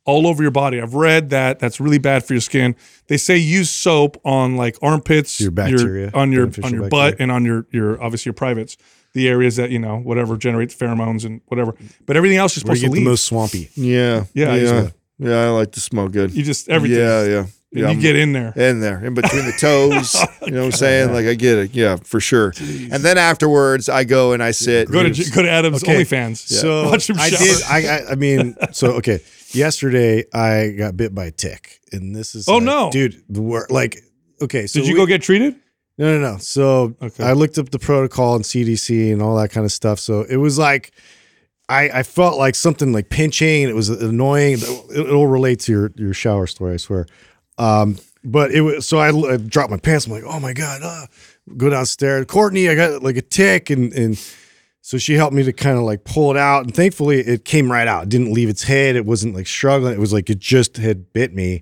all 0.05 0.25
over 0.25 0.41
your 0.41 0.51
body. 0.51 0.81
I've 0.81 0.95
read 0.95 1.29
that 1.29 1.59
that's 1.59 1.79
really 1.79 1.99
bad 1.99 2.23
for 2.25 2.33
your 2.33 2.41
skin. 2.41 2.75
They 3.07 3.17
say 3.17 3.37
use 3.37 3.69
soap 3.69 4.19
on 4.25 4.55
like 4.55 4.75
armpits, 4.81 5.39
Your 5.39 5.51
bacteria, 5.51 6.09
on 6.15 6.31
your 6.31 6.45
on 6.63 6.73
your 6.73 6.81
bacteria. 6.83 6.89
butt, 6.89 7.15
and 7.19 7.31
on 7.31 7.45
your 7.45 7.67
your 7.71 8.01
obviously 8.01 8.29
your 8.29 8.33
privates, 8.33 8.77
the 9.13 9.27
areas 9.27 9.55
that 9.55 9.69
you 9.71 9.79
know 9.79 9.97
whatever 9.97 10.37
generates 10.37 10.75
pheromones 10.75 11.25
and 11.25 11.41
whatever. 11.47 11.73
But 12.05 12.15
everything 12.17 12.37
else 12.37 12.55
you're 12.55 12.61
supposed 12.61 12.81
you 12.81 12.89
to 12.89 12.93
get 12.95 12.99
the 13.03 13.05
most 13.09 13.25
swampy. 13.25 13.69
Yeah. 13.75 14.25
Yeah, 14.33 14.53
Yeah. 14.55 14.59
just- 14.59 14.93
Yeah. 15.19 15.45
I 15.45 15.49
like 15.49 15.71
to 15.73 15.79
smell 15.81 16.07
good. 16.07 16.31
you 16.31 16.43
just 16.43 16.69
everything. 16.69 16.99
Yeah. 16.99 17.23
Yeah. 17.25 17.39
And 17.39 17.49
Yeah. 17.71 17.81
you 17.81 17.87
I'm- 17.87 17.99
get 17.99 18.15
in 18.15 18.33
there. 18.33 18.51
in 18.55 18.79
there, 18.79 19.03
in 19.05 19.13
between 19.13 19.45
the 19.45 19.51
toes. 19.59 20.15
Oh, 20.15 20.25
you 20.45 20.51
know 20.53 20.59
what 20.61 20.65
I'm 20.67 20.71
saying? 20.71 21.13
Like 21.13 21.25
I 21.27 21.33
get 21.35 21.57
it. 21.59 21.75
Yeah, 21.75 21.97
for 22.03 22.19
sure. 22.19 22.51
And 22.59 23.03
then 23.03 23.17
afterwards, 23.19 23.89
I 23.89 24.05
go 24.05 24.31
and 24.33 24.41
I 24.41 24.51
sit. 24.51 24.89
Go 24.89 25.03
to 25.03 25.09
go 25.31 25.41
to 25.43 25.49
Adam's 25.49 25.83
Okay. 25.83 26.03
OnlyFans. 26.03 26.37
So 26.47 26.85
watch 26.89 27.09
him 27.09 27.17
I 27.19 27.29
shower. 27.29 27.39
did. 27.45 27.61
I, 27.69 27.87
I 27.97 28.11
I 28.11 28.15
mean, 28.15 28.55
so 28.71 28.93
okay. 28.93 29.19
Yesterday 29.51 30.23
I 30.33 30.69
got 30.77 30.95
bit 30.97 31.13
by 31.13 31.25
a 31.25 31.31
tick, 31.31 31.79
and 31.91 32.15
this 32.15 32.33
is 32.35 32.47
Oh, 32.47 32.55
like, 32.55 32.63
no. 32.63 32.89
dude. 32.91 33.21
The 33.29 33.41
wor- 33.41 33.67
like 33.69 34.01
okay. 34.41 34.65
So 34.67 34.79
Did 34.79 34.87
you 34.87 34.93
we- 34.93 34.99
go 35.01 35.05
get 35.05 35.21
treated? 35.21 35.55
No, 35.99 36.17
no, 36.17 36.31
no. 36.31 36.37
So 36.37 36.95
Okay. 37.01 37.23
I 37.23 37.33
looked 37.33 37.57
up 37.59 37.69
the 37.69 37.77
protocol 37.77 38.35
and 38.35 38.43
CDC 38.45 39.11
and 39.11 39.21
all 39.21 39.35
that 39.35 39.51
kind 39.51 39.65
of 39.65 39.71
stuff. 39.71 39.99
So 39.99 40.21
it 40.21 40.37
was 40.37 40.57
like 40.57 40.91
I, 41.67 41.99
I 41.99 42.03
felt 42.03 42.39
like 42.39 42.55
something 42.55 42.91
like 42.91 43.09
pinching. 43.09 43.69
It 43.69 43.75
was 43.75 43.89
annoying. 43.89 44.53
It, 44.59 44.97
it'll 44.97 45.27
relate 45.27 45.59
to 45.61 45.71
your 45.71 45.91
your 45.95 46.13
shower 46.13 46.47
story, 46.47 46.73
I 46.73 46.77
swear. 46.77 47.05
Um, 47.59 47.97
but 48.23 48.51
it 48.51 48.61
was 48.61 48.87
so 48.87 48.97
I, 48.97 49.09
I 49.09 49.37
dropped 49.37 49.69
my 49.69 49.77
pants. 49.77 50.07
I'm 50.07 50.13
like, 50.13 50.23
oh 50.25 50.39
my 50.39 50.53
god! 50.53 50.81
Uh, 50.81 51.05
go 51.57 51.69
downstairs, 51.69 52.25
Courtney. 52.25 52.69
I 52.69 52.75
got 52.75 53.03
like 53.03 53.17
a 53.17 53.21
tick, 53.21 53.69
and 53.69 53.93
and 53.93 54.17
so 54.81 54.97
she 54.97 55.13
helped 55.13 55.33
me 55.35 55.43
to 55.43 55.53
kind 55.53 55.77
of 55.77 55.83
like 55.83 56.05
pull 56.05 56.31
it 56.31 56.37
out, 56.37 56.63
and 56.63 56.73
thankfully 56.73 57.19
it 57.19 57.45
came 57.45 57.71
right 57.71 57.87
out. 57.87 58.03
It 58.03 58.09
didn't 58.09 58.31
leave 58.33 58.49
its 58.49 58.63
head. 58.63 58.95
It 58.95 59.05
wasn't 59.05 59.35
like 59.35 59.45
struggling. 59.47 59.93
It 59.93 59.99
was 59.99 60.13
like 60.13 60.29
it 60.29 60.39
just 60.39 60.77
had 60.77 61.13
bit 61.13 61.35
me. 61.35 61.61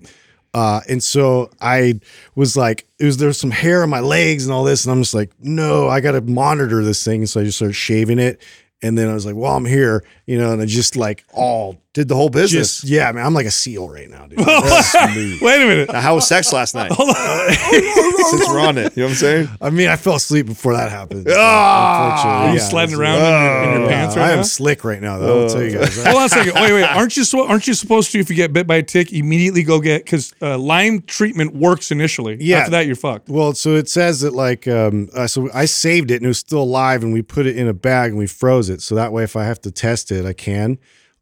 Uh, 0.54 0.80
and 0.88 1.02
so 1.02 1.50
I 1.60 2.00
was 2.34 2.56
like, 2.56 2.86
it 2.98 3.04
was 3.04 3.18
there 3.18 3.28
was 3.28 3.38
some 3.38 3.50
hair 3.50 3.82
on 3.82 3.90
my 3.90 4.00
legs 4.00 4.44
and 4.44 4.52
all 4.52 4.64
this, 4.64 4.84
and 4.84 4.92
I'm 4.92 5.02
just 5.02 5.14
like, 5.14 5.32
no, 5.40 5.88
I 5.88 6.00
got 6.00 6.12
to 6.12 6.20
monitor 6.20 6.82
this 6.82 7.04
thing. 7.04 7.26
So 7.26 7.40
I 7.40 7.44
just 7.44 7.58
started 7.58 7.74
shaving 7.74 8.18
it, 8.18 8.42
and 8.82 8.96
then 8.96 9.08
I 9.08 9.14
was 9.14 9.26
like, 9.26 9.34
well, 9.36 9.54
I'm 9.54 9.66
here, 9.66 10.04
you 10.26 10.38
know, 10.38 10.52
and 10.52 10.62
I 10.62 10.66
just 10.66 10.96
like 10.96 11.24
all 11.32 11.80
Did 11.98 12.06
the 12.06 12.14
whole 12.14 12.28
business. 12.28 12.80
just 12.80 12.84
yeah, 12.84 13.10
man, 13.10 13.26
I'm 13.26 13.34
like 13.34 13.46
a 13.46 13.50
seal 13.50 13.88
right 13.88 14.08
now, 14.08 14.28
dude. 14.28 14.38
Wait 14.38 14.46
a 14.46 15.66
minute. 15.66 15.92
Now, 15.92 16.00
how 16.00 16.14
was 16.14 16.28
sex 16.28 16.52
last 16.52 16.76
night? 16.76 16.92
Since 16.92 18.48
we're 18.48 18.60
on 18.60 18.78
it, 18.78 18.96
you 18.96 19.02
know 19.02 19.06
what 19.06 19.10
I'm 19.10 19.14
saying? 19.16 19.48
I 19.60 19.70
mean, 19.70 19.88
I 19.88 19.96
fell 19.96 20.14
asleep 20.14 20.46
before 20.46 20.74
that 20.74 20.92
happened. 20.92 21.26
Ah! 21.28 22.44
Are 22.44 22.48
you 22.50 22.54
yeah, 22.54 22.60
sliding 22.60 22.94
it's- 22.94 23.00
around 23.00 23.16
in 23.16 23.24
your, 23.24 23.62
in 23.74 23.80
your 23.80 23.88
Oh, 23.88 23.88
pants 23.92 24.16
I 24.16 24.20
right 24.28 24.38
am 24.38 24.44
slick 24.44 24.84
right 24.84 25.02
now, 25.02 25.18
though. 25.18 25.42
I'll 25.42 25.48
tell 25.48 25.62
you 25.64 25.76
guys. 25.76 25.96
Hold 26.04 26.16
on 26.18 26.22
a 26.26 26.28
second. 26.28 26.54
Wait, 26.54 26.72
wait. 26.72 26.84
Aren't 26.84 27.16
you 27.16 27.24
so, 27.24 27.48
aren't 27.48 27.66
you 27.66 27.74
supposed 27.74 28.12
to 28.12 28.20
if 28.20 28.30
you 28.30 28.36
get 28.36 28.52
bit 28.52 28.68
by 28.68 28.76
a 28.76 28.82
tick 28.84 29.12
immediately 29.12 29.64
go 29.64 29.80
get 29.80 30.04
because 30.04 30.32
uh, 30.40 30.56
Lyme 30.56 31.02
treatment 31.02 31.56
works 31.56 31.90
initially. 31.90 32.36
Yeah. 32.40 32.58
After 32.58 32.70
that, 32.72 32.86
you're 32.86 32.94
fucked. 32.94 33.28
Well, 33.28 33.54
so 33.54 33.74
it 33.74 33.88
says 33.88 34.20
that 34.20 34.34
like 34.34 34.68
um 34.68 35.08
uh, 35.14 35.26
so 35.26 35.48
I 35.52 35.64
saved 35.64 36.12
it 36.12 36.16
and 36.18 36.26
it 36.26 36.28
was 36.28 36.38
still 36.38 36.62
alive 36.62 37.02
and 37.02 37.12
we 37.12 37.22
put 37.22 37.46
it 37.46 37.56
in 37.56 37.66
a 37.66 37.74
bag 37.74 38.10
and 38.10 38.18
we 38.18 38.28
froze 38.28 38.68
it 38.70 38.82
so 38.82 38.94
that 38.94 39.12
way 39.12 39.24
if 39.24 39.34
I 39.34 39.44
have 39.46 39.60
to 39.62 39.72
test 39.72 40.12
it 40.12 40.24
I 40.24 40.32
can. 40.32 40.78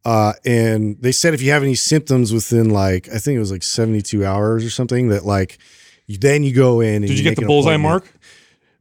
Uh 0.06 0.32
and 0.44 0.96
they 1.02 1.10
said 1.12 1.34
if 1.34 1.42
you 1.42 1.50
have 1.50 1.62
any 1.64 1.74
symptoms 1.74 2.32
within 2.32 2.70
like 2.70 3.08
I 3.08 3.18
think 3.18 3.34
it 3.36 3.40
was 3.40 3.50
like 3.50 3.64
72 3.64 4.24
hours 4.24 4.64
or 4.64 4.70
something 4.70 5.08
that 5.08 5.24
like 5.26 5.58
you, 6.06 6.16
then 6.16 6.44
you 6.44 6.54
go 6.54 6.80
in 6.80 6.96
and 7.02 7.06
Did 7.08 7.18
you 7.18 7.24
get 7.24 7.30
make 7.30 7.40
the 7.40 7.46
bullseye 7.46 7.76
mark? 7.76 8.04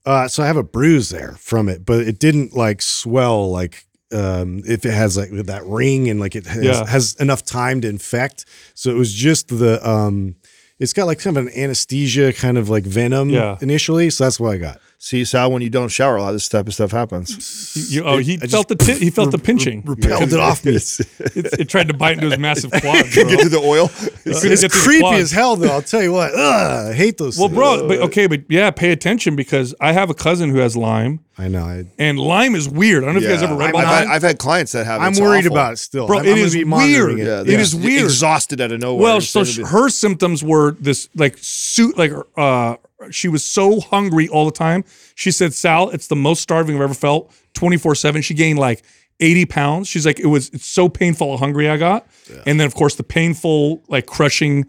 Uh 0.05 0.27
so 0.27 0.43
I 0.43 0.47
have 0.47 0.57
a 0.57 0.63
bruise 0.63 1.09
there 1.09 1.33
from 1.39 1.67
it 1.67 1.83
but 1.85 2.01
it 2.07 2.19
didn't 2.19 2.55
like 2.55 2.79
swell 2.81 3.49
like 3.49 3.85
um 4.11 4.61
if 4.67 4.85
it 4.85 4.93
has 4.93 5.17
like 5.17 5.31
that 5.31 5.65
ring 5.65 6.09
and 6.11 6.19
like 6.19 6.35
it 6.35 6.45
has, 6.45 6.63
Yeah. 6.63 6.85
has 6.85 7.15
enough 7.19 7.43
time 7.43 7.81
to 7.81 7.87
infect 7.89 8.45
so 8.75 8.91
it 8.91 8.95
was 8.95 9.11
just 9.11 9.47
the 9.47 9.73
um 9.89 10.35
it's 10.77 10.93
got 10.93 11.05
like 11.07 11.19
kind 11.19 11.37
of 11.37 11.47
an 11.47 11.53
anesthesia 11.57 12.33
kind 12.33 12.57
of 12.59 12.69
like 12.69 12.83
venom 12.83 13.29
Yeah. 13.31 13.57
initially 13.61 14.11
so 14.11 14.25
that's 14.25 14.39
what 14.39 14.51
I 14.53 14.57
got 14.57 14.79
See, 14.97 15.23
Sal, 15.23 15.51
when 15.51 15.61
you 15.61 15.69
don't 15.69 15.89
shower, 15.89 16.15
a 16.15 16.21
lot 16.21 16.29
of 16.29 16.35
this 16.35 16.49
type 16.49 16.67
of 16.67 16.73
stuff 16.73 16.91
happens. 16.91 17.91
You, 17.91 18.03
oh, 18.05 18.17
he 18.17 18.35
I 18.35 18.37
just 18.37 18.51
felt 18.53 18.67
the 18.69 18.75
ti- 18.75 18.93
he 18.97 19.11
felt 19.11 19.29
the 19.31 19.37
pinching. 19.37 19.83
repelled 19.85 20.33
it 20.33 20.39
off 20.39 20.65
me. 20.65 20.75
It, 20.75 21.59
it 21.59 21.69
tried 21.69 21.89
to 21.89 21.93
bite 21.93 22.13
into 22.13 22.29
his 22.29 22.39
massive 22.39 22.71
quad. 22.81 23.05
Bro. 23.13 23.25
get 23.25 23.39
to 23.41 23.49
the 23.49 23.59
oil. 23.63 23.85
It 23.85 24.33
couldn't 24.33 24.51
It's 24.51 24.63
get 24.63 24.71
to 24.71 24.77
the 24.79 24.83
creepy 24.83 25.15
as 25.17 25.31
hell, 25.31 25.57
though. 25.57 25.69
I'll 25.71 25.81
tell 25.83 26.01
you 26.01 26.11
what. 26.11 26.33
Ugh, 26.33 26.87
I 26.91 26.93
hate 26.93 27.17
those. 27.19 27.37
Well, 27.37 27.49
things. 27.49 27.57
bro, 27.57 27.87
but 27.87 27.99
okay, 27.99 28.25
but 28.25 28.41
yeah, 28.49 28.71
pay 28.71 28.91
attention 28.91 29.35
because 29.35 29.75
I 29.79 29.91
have 29.91 30.09
a 30.09 30.15
cousin 30.15 30.49
who 30.49 30.57
has 30.57 30.75
Lyme, 30.75 31.19
I 31.37 31.49
know. 31.49 31.65
I, 31.65 31.85
and 31.99 32.17
Lyme 32.17 32.55
is 32.55 32.67
weird. 32.67 33.03
I 33.03 33.07
don't 33.07 33.15
know 33.15 33.19
if 33.19 33.23
you 33.25 33.29
guys 33.29 33.43
ever 33.43 33.55
read 33.55 33.65
I've, 33.67 33.75
about 33.75 33.85
had, 33.85 33.99
Lyme. 34.05 34.11
I've 34.11 34.23
had 34.23 34.39
clients 34.39 34.71
that 34.71 34.85
have. 34.87 35.01
it. 35.01 35.05
I'm 35.05 35.11
It's 35.11 35.21
worried 35.21 35.45
awful. 35.45 35.51
about 35.57 35.73
it 35.73 35.77
still, 35.77 36.07
Bro, 36.07 36.19
I'm, 36.19 36.25
it 36.25 36.31
I'm 36.31 36.37
is 36.39 36.53
be 36.55 36.63
monitoring 36.63 37.15
weird. 37.17 37.27
Yeah, 37.27 37.41
It 37.41 37.43
they're 37.47 37.59
is 37.59 37.75
weird. 37.75 38.03
Exhausted 38.05 38.59
out 38.61 38.71
of 38.71 38.79
nowhere. 38.79 39.03
Well, 39.03 39.21
so 39.21 39.41
gonna 39.41 39.51
sh- 39.51 39.57
be- 39.57 39.63
her 39.65 39.89
symptoms 39.89 40.43
were 40.43 40.71
this 40.79 41.09
like 41.15 41.37
suit 41.39 41.95
like 41.97 42.11
uh 42.37 42.77
she 43.11 43.27
was 43.27 43.43
so 43.43 43.79
hungry 43.79 44.27
all 44.27 44.45
the 44.45 44.51
time. 44.51 44.83
She 45.15 45.31
said, 45.31 45.53
"Sal, 45.53 45.89
it's 45.89 46.07
the 46.07 46.15
most 46.15 46.41
starving 46.41 46.75
I've 46.75 46.81
ever 46.81 46.93
felt. 46.93 47.31
Twenty 47.53 47.77
four 47.77 47.95
seven. 47.95 48.21
She 48.21 48.33
gained 48.33 48.59
like 48.59 48.83
eighty 49.19 49.45
pounds. 49.45 49.87
She's 49.87 50.05
like, 50.05 50.19
it 50.19 50.27
was 50.27 50.49
it's 50.49 50.65
so 50.65 50.89
painful 50.89 51.31
how 51.31 51.37
hungry 51.37 51.69
I 51.69 51.77
got, 51.77 52.07
and 52.45 52.59
then 52.59 52.67
of 52.67 52.75
course 52.75 52.95
the 52.95 53.03
painful 53.03 53.83
like 53.87 54.05
crushing 54.05 54.65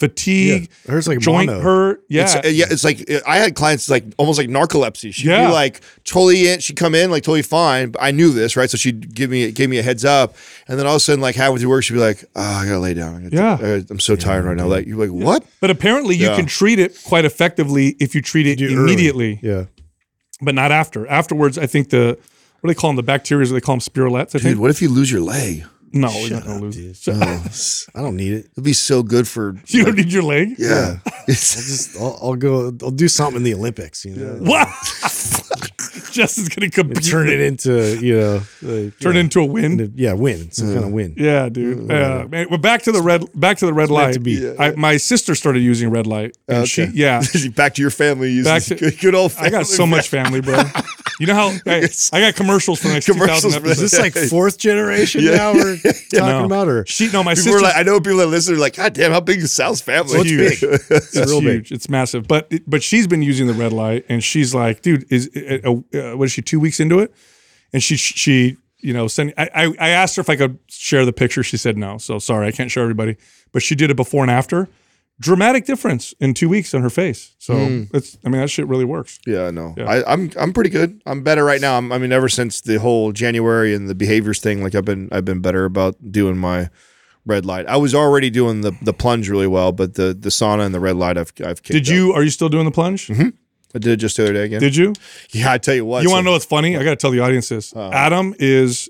fatigue, 0.00 0.68
Yeah. 0.86 0.92
Hers 0.92 1.06
like 1.06 1.18
joint 1.20 1.46
mono. 1.46 1.60
hurt. 1.60 2.02
Yeah, 2.08 2.22
It's, 2.22 2.34
uh, 2.34 2.40
yeah, 2.48 2.64
it's 2.70 2.82
like 2.82 3.08
uh, 3.10 3.20
I 3.26 3.36
had 3.36 3.54
clients 3.54 3.88
like 3.88 4.04
almost 4.16 4.38
like 4.38 4.48
narcolepsy. 4.48 5.14
She'd 5.14 5.26
Yeah. 5.26 5.46
be 5.46 5.52
like 5.52 5.80
totally 6.04 6.48
in. 6.48 6.58
She'd 6.60 6.76
come 6.76 6.94
in 6.96 7.10
like 7.10 7.22
totally 7.22 7.42
fine. 7.42 7.90
But 7.90 8.02
I 8.02 8.10
knew 8.10 8.30
this, 8.32 8.56
right? 8.56 8.68
So 8.68 8.76
she'd 8.76 9.14
give 9.14 9.30
me 9.30 9.52
gave 9.52 9.70
me 9.70 9.78
a 9.78 9.82
heads 9.82 10.04
up, 10.04 10.34
and 10.66 10.78
then 10.78 10.86
all 10.86 10.94
of 10.94 10.96
a 10.96 11.00
sudden, 11.00 11.20
like 11.20 11.36
halfway 11.36 11.60
through 11.60 11.68
work, 11.68 11.84
she'd 11.84 11.94
be 11.94 12.00
like, 12.00 12.24
"Oh, 12.34 12.40
I 12.42 12.64
gotta 12.64 12.78
lay 12.80 12.94
down. 12.94 13.14
I 13.14 13.20
gotta- 13.28 13.36
Yeah. 13.36 13.52
I 13.54 13.56
gotta- 13.78 13.86
I'm 13.90 14.00
so 14.00 14.16
tired 14.16 14.44
right 14.44 14.56
now." 14.56 14.66
Like 14.66 14.86
you're 14.86 14.96
like, 14.98 15.10
"What?" 15.10 15.44
but 15.60 15.70
apparently 15.70 16.16
you 16.16 16.26
Yeah. 16.26 16.36
can 16.36 16.46
treat 16.46 16.78
it 16.78 16.96
quite 17.04 17.24
effectively 17.24 17.94
if 18.00 18.14
you 18.14 18.22
treat 18.22 18.46
it 18.46 18.56
Do 18.56 18.64
early. 18.66 18.74
immediately, 18.76 19.38
Yeah. 19.42 19.64
but 20.40 20.54
not 20.54 20.72
after. 20.72 21.06
Afterwards, 21.08 21.58
I 21.58 21.66
think 21.66 21.90
the 21.90 22.16
what 22.60 22.68
do 22.68 22.74
they 22.74 22.78
call 22.78 22.90
them? 22.90 22.96
The 22.96 23.02
bacteria? 23.02 23.46
They 23.46 23.60
call 23.60 23.76
them 23.76 23.80
spirochetes. 23.80 24.20
I 24.20 24.24
Dude, 24.32 24.42
think. 24.42 24.58
what 24.60 24.70
if 24.70 24.82
you 24.82 24.88
lose 24.88 25.10
your 25.10 25.20
leg? 25.22 25.64
No, 25.92 26.08
we're 26.08 26.30
not 26.30 26.44
gonna 26.44 26.56
up, 26.56 26.62
lose. 26.62 27.00
Shut- 27.00 27.94
I 27.94 28.02
don't 28.02 28.16
need 28.16 28.32
it. 28.32 28.46
It'd 28.52 28.64
be 28.64 28.72
so 28.72 29.02
good 29.02 29.26
for 29.28 29.56
You 29.66 29.84
don't 29.84 29.96
need 29.96 30.12
your 30.12 30.22
leg. 30.22 30.54
yeah. 30.58 30.96
I'll 31.06 31.24
just, 31.26 31.96
I'll, 31.96 32.18
I'll 32.22 32.36
go. 32.36 32.66
I'll 32.82 32.90
do 32.90 33.08
something 33.08 33.36
in 33.38 33.42
the 33.42 33.54
Olympics. 33.54 34.04
You 34.04 34.14
know, 34.16 34.34
What? 34.40 34.68
Justin's 36.12 36.48
gonna 36.48 36.70
compete. 36.70 37.04
turn 37.04 37.28
it 37.28 37.40
into 37.40 37.96
you 38.04 38.18
know, 38.18 38.42
like, 38.62 38.98
turn 38.98 39.14
yeah, 39.14 39.20
into 39.20 39.40
a 39.40 39.44
win. 39.44 39.92
yeah, 39.94 40.12
win 40.12 40.50
some 40.50 40.72
kind 40.72 40.84
of 40.84 40.90
win. 40.90 41.14
Yeah, 41.16 41.48
dude. 41.48 41.88
Yeah, 41.88 42.26
man. 42.28 42.48
We're 42.50 42.58
back 42.58 42.82
to 42.82 42.92
the 42.92 43.00
red. 43.00 43.24
Back 43.34 43.58
to 43.58 43.66
the 43.66 43.72
red 43.72 43.90
light. 43.90 44.14
to 44.14 44.20
be. 44.20 44.52
I, 44.58 44.72
my 44.72 44.96
sister 44.96 45.34
started 45.36 45.60
using 45.60 45.90
red 45.90 46.06
light, 46.08 46.36
and 46.48 46.66
she, 46.68 46.84
yeah. 46.86 47.22
back 47.54 47.74
to 47.74 47.82
your 47.82 47.90
family. 47.92 48.30
Using 48.32 48.52
Back 48.52 48.62
to- 48.64 48.74
good, 48.74 48.98
good 48.98 49.14
old. 49.14 49.32
Family 49.32 49.48
I 49.48 49.50
got 49.50 49.66
so 49.66 49.86
much 49.86 50.08
family, 50.08 50.40
bro. 50.40 50.60
You 51.20 51.26
know 51.26 51.34
how 51.34 51.50
hey, 51.66 51.86
I 52.12 52.20
got 52.20 52.34
commercials 52.34 52.80
for 52.80 52.88
the 52.88 52.94
next 52.94 53.04
two 53.06 53.12
Commercials 53.12 53.42
thousand 53.42 53.60
for 53.60 53.66
the- 53.68 53.70
episodes. 53.72 53.92
Is 53.92 53.98
this 53.98 54.00
like 54.00 54.28
fourth 54.30 54.56
generation 54.58 55.22
Yeah. 55.22 55.32
now 55.36 55.52
we're 55.52 55.76
talking 55.82 56.18
No. 56.18 56.44
about, 56.46 56.66
or 56.66 56.86
She 56.86 57.10
no, 57.12 57.22
my 57.22 57.34
sister. 57.34 57.60
like, 57.60 57.76
I 57.76 57.82
know 57.82 58.00
people 58.00 58.18
that 58.18 58.26
listen 58.28 58.54
are 58.54 58.58
like, 58.58 58.74
God 58.76 58.94
damn, 58.94 59.12
how 59.12 59.20
big 59.20 59.38
is 59.40 59.52
Sal's 59.52 59.80
family? 59.82 60.18
It's 60.20 60.60
huge. 60.60 60.62
It's 60.90 61.14
real 61.16 61.42
big. 61.42 61.70
It's 61.70 61.88
massive. 61.90 62.26
But 62.26 62.50
but 62.66 62.82
she's 62.82 63.06
been 63.06 63.22
using 63.22 63.46
the 63.46 63.52
red 63.54 63.72
light, 63.72 64.06
and 64.08 64.24
she's 64.24 64.54
like, 64.54 64.80
dude, 64.82 65.04
is 65.12 65.28
uh, 65.36 65.68
uh, 65.70 66.16
what 66.16 66.24
is 66.24 66.32
she 66.32 66.42
two 66.42 66.58
weeks 66.58 66.80
into 66.80 66.98
it? 67.00 67.12
And 67.72 67.82
she 67.82 67.96
she 67.96 68.56
you 68.78 68.94
know 68.94 69.06
send. 69.06 69.34
I, 69.36 69.50
I 69.54 69.64
I 69.78 69.88
asked 69.90 70.16
her 70.16 70.20
if 70.20 70.30
I 70.30 70.36
could 70.36 70.58
share 70.68 71.04
the 71.04 71.12
picture. 71.12 71.42
She 71.42 71.58
said 71.58 71.76
no. 71.76 71.98
So 71.98 72.18
sorry, 72.18 72.46
I 72.46 72.50
can't 72.52 72.70
show 72.70 72.80
everybody. 72.82 73.16
But 73.52 73.62
she 73.62 73.74
did 73.74 73.90
it 73.90 73.96
before 73.96 74.22
and 74.24 74.30
after. 74.30 74.68
Dramatic 75.20 75.66
difference 75.66 76.14
in 76.18 76.32
two 76.32 76.48
weeks 76.48 76.72
on 76.72 76.80
her 76.80 76.88
face. 76.90 77.34
So 77.38 77.54
hmm. 77.54 77.82
it's. 77.92 78.16
I 78.24 78.30
mean, 78.30 78.40
that 78.40 78.48
shit 78.48 78.66
really 78.66 78.86
works. 78.86 79.20
Yeah, 79.26 79.50
no, 79.50 79.74
Yeah. 79.76 79.84
I, 79.84 80.12
I'm 80.12 80.30
I'm 80.38 80.52
pretty 80.52 80.70
good. 80.70 81.00
I'm 81.04 81.22
better 81.22 81.44
right 81.44 81.60
now. 81.60 81.76
I'm, 81.76 81.92
I 81.92 81.98
mean, 81.98 82.10
ever 82.10 82.28
since 82.28 82.62
the 82.62 82.78
whole 82.78 83.12
January 83.12 83.74
and 83.74 83.88
the 83.88 83.94
behaviors 83.94 84.40
thing, 84.40 84.62
like 84.62 84.74
I've 84.74 84.86
been 84.86 85.10
I've 85.12 85.26
been 85.26 85.40
better 85.40 85.66
about 85.66 86.10
doing 86.10 86.38
my 86.38 86.70
red 87.26 87.44
light. 87.44 87.66
I 87.66 87.76
was 87.76 87.94
already 87.94 88.30
doing 88.30 88.62
the 88.62 88.72
the 88.80 88.94
plunge 88.94 89.28
really 89.28 89.46
well, 89.46 89.72
but 89.72 89.94
the 89.94 90.14
the 90.14 90.30
sauna 90.30 90.64
and 90.64 90.74
the 90.74 90.80
red 90.80 90.96
light, 90.96 91.18
I've 91.18 91.32
I've 91.44 91.62
kicked 91.62 91.72
Did 91.72 91.88
up. 91.88 91.94
you? 91.94 92.12
Are 92.14 92.22
you 92.22 92.30
still 92.30 92.48
doing 92.48 92.64
the 92.64 92.70
plunge? 92.70 93.08
Mm-hmm. 93.08 93.28
I 93.74 93.78
did 93.78 94.00
just 94.00 94.16
the 94.16 94.24
other 94.24 94.32
day 94.32 94.44
again. 94.44 94.60
Did 94.60 94.74
you? 94.74 94.94
yeah, 95.30 95.52
I 95.52 95.58
tell 95.58 95.74
you 95.74 95.84
what. 95.84 96.02
You 96.02 96.08
so- 96.08 96.14
want 96.14 96.22
to 96.22 96.26
know 96.26 96.32
what's 96.32 96.46
funny? 96.46 96.76
I 96.76 96.82
got 96.82 96.90
to 96.90 96.96
tell 96.96 97.10
the 97.10 97.20
audience 97.20 97.50
this. 97.50 97.76
Uh. 97.76 97.90
Adam 97.92 98.34
is 98.38 98.88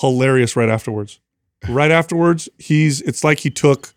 hilarious 0.00 0.56
right 0.56 0.68
afterwards. 0.68 1.20
Right 1.68 1.90
afterwards, 1.90 2.48
he's 2.58 3.00
it's 3.02 3.24
like 3.24 3.40
he 3.40 3.50
took 3.50 3.92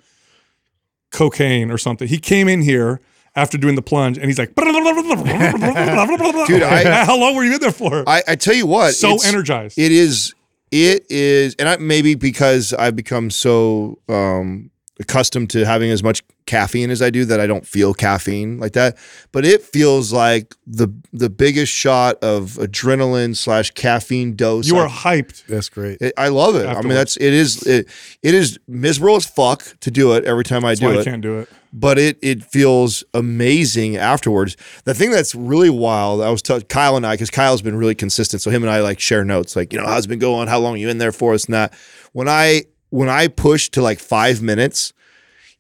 cocaine 1.12 1.72
or 1.72 1.78
something. 1.78 2.08
He 2.08 2.18
came 2.18 2.48
in 2.48 2.62
here 2.62 3.02
after 3.36 3.58
doing 3.58 3.76
the 3.76 3.82
plunge 3.82 4.18
and 4.18 4.28
he's 4.28 4.40
like 4.40 4.56
Dude, 4.56 6.64
I- 6.64 7.06
how 7.06 7.18
long 7.18 7.36
were 7.36 7.44
you 7.44 7.54
in 7.54 7.60
there 7.60 7.72
for? 7.72 8.04
I, 8.08 8.24
I 8.28 8.36
tell 8.36 8.56
you 8.56 8.66
what. 8.66 8.94
so 8.94 9.18
energized. 9.26 9.78
It 9.78 9.92
is. 9.92 10.34
It 10.72 11.06
is, 11.12 11.54
and 11.60 11.68
I, 11.68 11.76
maybe 11.78 12.16
because 12.16 12.72
I've 12.74 12.96
become 12.96 13.30
so 13.30 14.00
um, 14.08 14.72
accustomed 15.02 15.50
to 15.50 15.66
having 15.66 15.92
as 15.92 16.02
much 16.02 16.24
caffeine 16.46 16.90
as 16.90 17.02
I 17.02 17.10
do 17.10 17.24
that 17.26 17.40
I 17.40 17.48
don't 17.48 17.66
feel 17.66 17.94
caffeine 17.94 18.60
like 18.60 18.74
that. 18.74 18.98
But 19.32 19.46
it 19.46 19.62
feels 19.62 20.12
like 20.12 20.56
the 20.66 20.90
the 21.14 21.30
biggest 21.30 21.72
shot 21.72 22.18
of 22.24 22.52
adrenaline 22.54 23.36
slash 23.38 23.72
caffeine 23.72 24.36
dose. 24.36 24.68
You 24.68 24.78
I- 24.78 24.86
are 24.86 24.90
hyped. 24.90 25.46
That's 25.46 25.70
great. 25.70 25.98
it- 26.02 26.14
I 26.18 26.30
love 26.30 26.56
it. 26.56 26.66
I 26.68 26.82
mean, 26.82 26.90
that's 26.94 27.16
it 27.18 27.34
is 27.34 27.62
it, 27.68 27.88
it 28.24 28.34
is 28.34 28.60
miserable 28.68 29.16
as 29.16 29.26
fuck 29.26 29.64
to 29.82 29.92
do 29.92 30.14
it 30.14 30.26
every 30.26 30.44
time 30.44 30.66
I 30.66 30.70
That's 30.72 30.80
do 30.82 30.86
why 30.88 30.94
I 30.94 31.00
it 31.00 31.04
can't 31.06 31.22
do 31.22 31.40
it. 31.40 31.50
but 31.72 31.98
it 32.00 32.18
it 32.22 32.44
feels 32.44 33.04
amazing 33.14 33.96
afterwards. 33.98 34.58
The 34.84 34.94
thing 34.94 35.12
that's 35.12 35.34
really 35.36 35.70
wild, 35.70 36.22
I 36.22 36.30
was 36.30 36.42
telling 36.42 36.64
Kyle 36.64 36.98
and 36.98 37.06
I, 37.06 37.14
because 37.14 37.30
Kyle's 37.30 37.62
been 37.62 37.76
really 37.76 37.96
consistent, 37.96 38.42
so 38.42 38.50
him 38.52 38.64
and 38.64 38.70
I 38.72 38.82
like 38.82 39.00
share 39.00 39.24
notes, 39.24 39.56
like 39.56 39.72
you 39.74 39.80
know 39.80 39.86
how's 39.86 40.06
it 40.06 40.10
been 40.10 40.20
going, 40.20 40.48
how 40.48 40.60
long 40.60 40.78
you 40.78 40.90
in 40.90 40.98
there 40.98 41.12
for 41.12 41.34
us, 41.34 41.46
and 41.46 41.54
that. 41.54 41.74
When 42.14 42.28
I 42.28 42.64
when 42.90 43.08
I 43.08 43.30
push 43.30 43.70
to 43.70 43.82
like 43.82 44.00
five 44.00 44.42
minutes, 44.42 44.92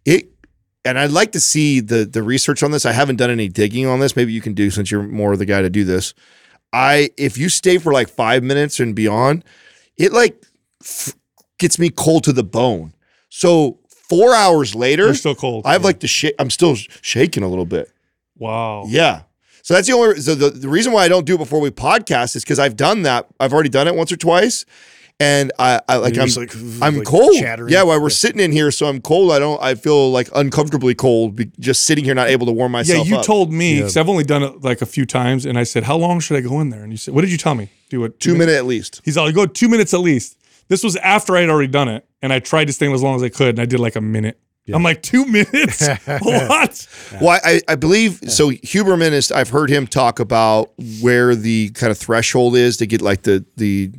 it. 0.05 0.30
And 0.83 0.97
I'd 0.97 1.11
like 1.11 1.31
to 1.33 1.39
see 1.39 1.79
the 1.79 2.05
the 2.05 2.23
research 2.23 2.63
on 2.63 2.71
this. 2.71 2.85
I 2.85 2.91
haven't 2.91 3.17
done 3.17 3.29
any 3.29 3.47
digging 3.47 3.85
on 3.85 3.99
this. 3.99 4.15
Maybe 4.15 4.33
you 4.33 4.41
can 4.41 4.53
do 4.53 4.69
since 4.71 4.89
you're 4.89 5.03
more 5.03 5.35
the 5.37 5.45
guy 5.45 5.61
to 5.61 5.69
do 5.69 5.83
this. 5.83 6.13
I 6.73 7.09
if 7.17 7.37
you 7.37 7.49
stay 7.49 7.77
for 7.77 7.93
like 7.93 8.09
five 8.09 8.43
minutes 8.43 8.79
and 8.79 8.95
beyond, 8.95 9.43
it 9.97 10.11
like 10.11 10.41
f- 10.81 11.13
gets 11.59 11.77
me 11.77 11.89
cold 11.89 12.23
to 12.23 12.33
the 12.33 12.43
bone. 12.43 12.93
So 13.29 13.79
four 14.09 14.33
hours 14.33 14.73
later, 14.73 15.05
You're 15.05 15.13
still 15.13 15.35
cold. 15.35 15.65
I 15.67 15.73
have 15.73 15.83
like 15.83 15.99
the 15.99 16.07
shit. 16.07 16.33
I'm 16.39 16.49
still 16.49 16.75
sh- 16.75 16.87
shaking 17.01 17.43
a 17.43 17.47
little 17.47 17.65
bit. 17.65 17.91
wow. 18.37 18.85
Yeah. 18.87 19.23
So 19.63 19.75
that's 19.75 19.87
the 19.87 19.93
only. 19.93 20.19
So 20.21 20.33
the, 20.33 20.49
the 20.49 20.67
reason 20.67 20.91
why 20.91 21.03
I 21.03 21.07
don't 21.07 21.25
do 21.27 21.35
it 21.35 21.37
before 21.37 21.59
we 21.61 21.69
podcast 21.69 22.35
is 22.35 22.43
because 22.43 22.57
I've 22.57 22.75
done 22.75 23.03
that. 23.03 23.27
I've 23.39 23.53
already 23.53 23.69
done 23.69 23.87
it 23.87 23.93
once 23.93 24.11
or 24.11 24.17
twice, 24.17 24.65
and 25.21 25.51
I, 25.59 25.79
I 25.87 25.95
like 25.97 26.15
You're 26.15 26.23
I'm 26.23 26.29
like, 26.29 26.55
I'm 26.81 26.97
like 26.97 27.07
cold. 27.07 27.35
chattering. 27.39 27.71
Yeah, 27.71 27.83
while 27.83 28.01
we're 28.01 28.09
sitting 28.09 28.41
in 28.41 28.51
here, 28.51 28.71
so 28.71 28.87
I'm 28.87 29.01
cold. 29.01 29.31
I 29.31 29.39
don't. 29.39 29.61
I 29.61 29.75
feel 29.75 30.11
like 30.11 30.29
uncomfortably 30.35 30.95
cold, 30.95 31.35
be, 31.35 31.51
just 31.59 31.83
sitting 31.83 32.03
here, 32.03 32.13
not 32.15 32.29
able 32.29 32.45
to 32.47 32.51
warm 32.51 32.71
myself. 32.71 33.05
Yeah, 33.05 33.13
you 33.13 33.17
up. 33.19 33.25
told 33.25 33.51
me 33.53 33.73
Yeah. 33.75 33.79
because 33.81 33.97
I've 33.97 34.09
only 34.09 34.23
done 34.23 34.43
it 34.43 34.61
like 34.61 34.81
a 34.81 34.85
few 34.85 35.05
times, 35.05 35.45
and 35.45 35.57
I 35.57 35.63
said, 35.63 35.83
"How 35.83 35.97
long 35.97 36.19
should 36.19 36.37
I 36.37 36.41
go 36.41 36.59
in 36.59 36.69
there?" 36.69 36.83
And 36.83 36.91
you 36.91 36.97
said, 36.97 37.13
"What 37.13 37.21
did 37.21 37.31
you 37.31 37.37
tell 37.37 37.55
me? 37.55 37.69
Do 37.89 38.03
it 38.03 38.19
two 38.19 38.35
minute 38.35 38.55
at 38.55 38.65
least. 38.65 39.01
He's 39.05 39.17
all, 39.17 39.31
go 39.31 39.45
two 39.45 39.69
minutes 39.69 39.93
at 39.93 39.99
least." 40.01 40.37
This 40.67 40.83
was 40.83 40.95
after 40.97 41.35
I 41.35 41.41
had 41.41 41.49
already 41.49 41.67
done 41.67 41.89
it, 41.89 42.05
and 42.21 42.31
I 42.31 42.39
tried 42.39 42.65
to 42.65 42.73
stay 42.73 42.91
as 42.91 43.03
long 43.03 43.15
as 43.15 43.23
I 43.23 43.29
could, 43.29 43.49
and 43.49 43.59
I 43.59 43.65
did 43.65 43.79
like 43.79 43.95
a 43.95 44.01
minute. 44.01 44.39
I'm 44.73 44.83
like 44.83 45.01
two 45.01 45.25
minutes. 45.25 45.85
what? 46.05 46.87
Well, 47.21 47.39
I, 47.43 47.59
I 47.67 47.75
believe 47.75 48.21
so. 48.27 48.51
Huberman 48.51 49.11
is. 49.11 49.29
I've 49.31 49.49
heard 49.49 49.69
him 49.69 49.85
talk 49.85 50.19
about 50.21 50.71
where 51.01 51.35
the 51.35 51.71
kind 51.71 51.91
of 51.91 51.97
threshold 51.97 52.55
is 52.55 52.77
to 52.77 52.87
get 52.87 53.01
like 53.01 53.23
the 53.23 53.43
the 53.57 53.91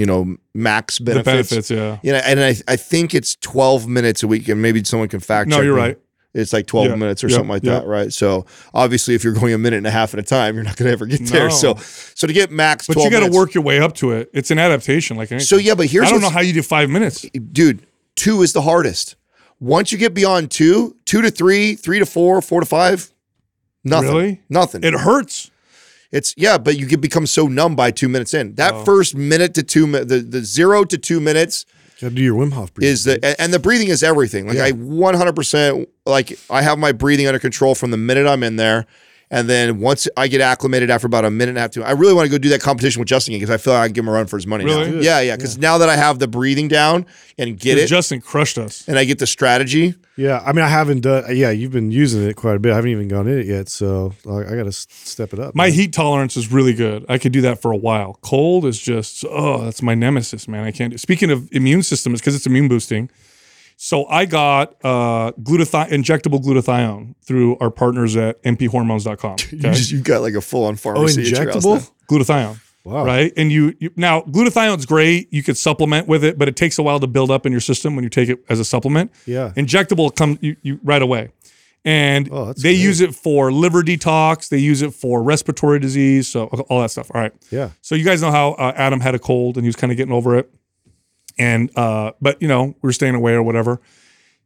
you 0.00 0.06
know 0.06 0.36
max 0.54 0.98
benefits. 0.98 1.50
benefits, 1.50 1.70
yeah. 1.70 1.98
You 2.02 2.12
know, 2.12 2.18
and 2.24 2.40
I, 2.40 2.54
I 2.66 2.76
think 2.76 3.14
it's 3.14 3.36
12 3.36 3.86
minutes 3.86 4.22
a 4.22 4.26
week, 4.26 4.48
and 4.48 4.62
maybe 4.62 4.82
someone 4.84 5.08
can 5.08 5.20
fact 5.20 5.50
No, 5.50 5.56
check. 5.56 5.64
you're 5.64 5.76
me. 5.76 5.82
right. 5.82 5.98
It's 6.32 6.52
like 6.52 6.66
12 6.68 6.86
Yeah, 6.90 6.94
minutes 6.94 7.22
or 7.24 7.28
yeah, 7.28 7.34
something 7.36 7.50
like 7.50 7.64
yeah. 7.64 7.80
that, 7.80 7.86
right? 7.86 8.12
So 8.12 8.46
obviously, 8.72 9.14
if 9.16 9.24
you're 9.24 9.32
going 9.34 9.52
a 9.52 9.58
minute 9.58 9.78
and 9.78 9.86
a 9.86 9.90
half 9.90 10.14
at 10.14 10.20
a 10.20 10.22
time, 10.22 10.54
you're 10.54 10.62
not 10.64 10.76
going 10.76 10.86
to 10.86 10.92
ever 10.92 11.04
get 11.06 11.20
there. 11.26 11.48
No. 11.48 11.54
So, 11.54 11.74
so 11.74 12.26
to 12.28 12.32
get 12.32 12.50
max, 12.52 12.86
But 12.86 12.94
12 12.94 13.04
you 13.12 13.20
got 13.20 13.26
to 13.26 13.32
work 13.36 13.52
your 13.52 13.64
way 13.64 13.80
up 13.80 13.94
to 13.96 14.12
it. 14.12 14.30
It's 14.32 14.50
an 14.52 14.58
adaptation, 14.58 15.16
like 15.16 15.32
anything. 15.32 15.44
So 15.46 15.56
yeah, 15.56 15.74
but 15.74 15.86
here's 15.86 16.06
I 16.08 16.12
don't 16.12 16.20
know 16.22 16.30
how 16.30 16.40
you 16.40 16.52
do 16.52 16.62
five 16.62 16.88
minutes. 16.88 17.22
dude, 17.52 17.84
two 18.16 18.42
is 18.42 18.52
the 18.52 18.62
hardest. 18.62 19.16
Once 19.58 19.90
you 19.92 19.98
get 19.98 20.14
beyond 20.14 20.50
two, 20.52 20.96
two 21.04 21.20
to 21.20 21.30
three, 21.30 21.74
three 21.74 21.98
to 21.98 22.06
four, 22.06 22.40
four 22.40 22.60
to 22.60 22.66
five, 22.66 23.12
nothing. 23.84 24.08
Really? 24.14 24.40
Nothing. 24.48 24.84
It 24.84 24.94
hurts. 24.94 25.50
It's 26.12 26.34
yeah, 26.36 26.58
but 26.58 26.76
you 26.78 26.86
can 26.86 27.00
become 27.00 27.26
so 27.26 27.46
numb 27.46 27.76
by 27.76 27.90
two 27.90 28.08
minutes 28.08 28.34
in. 28.34 28.54
That 28.56 28.74
Oh. 28.74 28.84
first 28.84 29.14
minute 29.14 29.54
to 29.54 29.62
two, 29.62 29.86
the 29.90 30.18
the 30.20 30.42
zero 30.44 30.84
to 30.84 30.98
two 30.98 31.20
minutes 31.20 31.66
Gotta 32.00 32.14
do 32.14 32.22
your 32.22 32.34
Wim 32.34 32.52
Hof 32.52 32.72
breathing. 32.74 32.92
is 32.92 33.04
the 33.04 33.24
and- 33.24 33.36
and 33.38 33.54
the 33.54 33.58
breathing 33.58 33.88
is 33.88 34.02
everything. 34.02 34.46
Like 34.48 34.58
I 34.58 34.72
100% 34.72 35.86
like 36.06 36.38
I 36.48 36.62
have 36.62 36.78
my 36.78 36.92
breathing 36.92 37.26
under 37.26 37.38
control 37.38 37.74
from 37.74 37.90
the 37.90 37.96
minute 37.96 38.26
I'm 38.26 38.42
in 38.42 38.56
there. 38.56 38.86
And 39.32 39.48
then 39.48 39.78
once 39.78 40.08
I 40.16 40.26
get 40.26 40.40
acclimated 40.40 40.90
after 40.90 41.06
about 41.06 41.24
a 41.24 41.30
minute 41.30 41.50
and 41.50 41.58
a 41.58 41.60
half, 41.60 41.70
to, 41.72 41.84
I 41.84 41.92
really 41.92 42.14
want 42.14 42.26
to 42.26 42.30
go 42.30 42.38
do 42.38 42.48
that 42.48 42.60
competition 42.60 42.98
with 42.98 43.08
Justin 43.08 43.34
because 43.34 43.50
I 43.50 43.58
feel 43.58 43.72
like 43.72 43.82
I 43.82 43.86
can 43.86 43.92
give 43.92 44.04
him 44.04 44.08
a 44.08 44.12
run 44.12 44.26
for 44.26 44.36
his 44.36 44.46
money. 44.46 44.64
Really? 44.64 44.90
Now. 44.90 45.00
Yeah, 45.00 45.20
yeah. 45.20 45.36
Because 45.36 45.56
now 45.56 45.78
that 45.78 45.88
I 45.88 45.96
have 45.96 46.18
the 46.18 46.26
breathing 46.26 46.66
down 46.66 47.06
and 47.38 47.58
get 47.58 47.78
it, 47.78 47.86
Justin 47.86 48.20
crushed 48.20 48.58
us. 48.58 48.88
and 48.88 48.98
I 48.98 49.04
get 49.04 49.20
the 49.20 49.28
strategy, 49.28 49.94
yeah, 50.20 50.42
I 50.44 50.52
mean, 50.52 50.64
I 50.64 50.68
haven't 50.68 51.00
done. 51.00 51.24
Yeah, 51.34 51.50
you've 51.50 51.72
been 51.72 51.90
using 51.90 52.22
it 52.28 52.36
quite 52.36 52.54
a 52.54 52.58
bit. 52.58 52.72
I 52.72 52.74
haven't 52.74 52.90
even 52.90 53.08
gone 53.08 53.26
in 53.26 53.38
it 53.38 53.46
yet, 53.46 53.70
so 53.70 54.12
I, 54.28 54.38
I 54.38 54.56
got 54.56 54.64
to 54.64 54.72
step 54.72 55.32
it 55.32 55.38
up. 55.38 55.54
My 55.54 55.68
man. 55.68 55.72
heat 55.72 55.92
tolerance 55.94 56.36
is 56.36 56.52
really 56.52 56.74
good. 56.74 57.06
I 57.08 57.16
could 57.16 57.32
do 57.32 57.40
that 57.40 57.62
for 57.62 57.72
a 57.72 57.76
while. 57.76 58.18
Cold 58.20 58.66
is 58.66 58.78
just 58.78 59.24
oh, 59.30 59.64
that's 59.64 59.80
my 59.80 59.94
nemesis, 59.94 60.46
man. 60.46 60.64
I 60.64 60.72
can't. 60.72 60.92
do 60.92 60.98
Speaking 60.98 61.30
of 61.30 61.48
immune 61.52 61.82
system, 61.82 62.12
it's 62.12 62.20
because 62.20 62.34
it's 62.34 62.46
immune 62.46 62.68
boosting. 62.68 63.08
So 63.82 64.04
I 64.08 64.26
got 64.26 64.74
uh, 64.84 65.32
glutathione, 65.40 65.88
injectable 65.88 66.42
glutathione 66.44 67.14
through 67.22 67.56
our 67.60 67.70
partners 67.70 68.14
at 68.14 68.42
mphormones.com. 68.42 69.36
you 69.52 69.58
Okay? 69.58 69.72
just 69.72 69.90
you 69.90 70.02
got 70.02 70.20
like 70.20 70.34
a 70.34 70.42
full 70.42 70.64
on 70.66 70.74
Oh, 70.74 70.76
pharmacy. 70.76 71.22
at 71.22 71.28
your 71.28 71.50
house 71.50 71.64
injectable. 71.64 71.90
glutathione. 72.06 72.60
Wow. 72.84 73.06
Right. 73.06 73.32
And 73.38 73.50
you, 73.50 73.74
you 73.78 73.90
now 73.96 74.20
glutathione's 74.20 74.84
great. 74.84 75.32
You 75.32 75.42
could 75.42 75.56
supplement 75.56 76.08
with 76.08 76.24
it, 76.24 76.36
but 76.36 76.46
it 76.46 76.56
takes 76.56 76.78
a 76.78 76.82
while 76.82 77.00
to 77.00 77.06
build 77.06 77.30
up 77.30 77.46
in 77.46 77.52
your 77.52 77.60
system 77.62 77.94
when 77.96 78.04
you 78.04 78.10
take 78.10 78.28
it 78.28 78.44
as 78.50 78.60
a 78.60 78.66
supplement. 78.66 79.12
Yeah. 79.24 79.52
Injectable 79.56 80.14
come 80.14 80.36
you, 80.42 80.56
you 80.60 80.78
right 80.84 81.00
away. 81.00 81.30
And 81.82 82.28
Oh, 82.30 82.52
they 82.52 82.74
great. 82.74 82.80
use 82.80 83.00
it 83.00 83.14
for 83.14 83.50
liver 83.50 83.80
detox. 83.82 84.50
They 84.50 84.58
use 84.58 84.82
it 84.82 84.92
for 84.92 85.22
respiratory 85.22 85.78
disease. 85.78 86.28
So 86.28 86.44
all 86.68 86.82
that 86.82 86.90
stuff. 86.90 87.10
All 87.14 87.20
right. 87.22 87.32
Yeah. 87.50 87.70
So 87.80 87.94
you 87.94 88.04
guys 88.04 88.20
know 88.20 88.30
how 88.30 88.50
uh, 88.52 88.74
Adam 88.76 89.00
had 89.00 89.14
a 89.14 89.18
cold 89.18 89.56
and 89.56 89.64
he 89.64 89.68
was 89.68 89.76
kind 89.76 89.90
of 89.90 89.96
getting 89.96 90.12
over 90.12 90.36
it. 90.36 90.50
And 91.40 91.70
uh, 91.76 92.12
but 92.20 92.40
you 92.42 92.48
know 92.48 92.66
we 92.66 92.74
were 92.88 92.92
staying 92.92 93.14
away 93.14 93.32
or 93.32 93.42
whatever. 93.42 93.80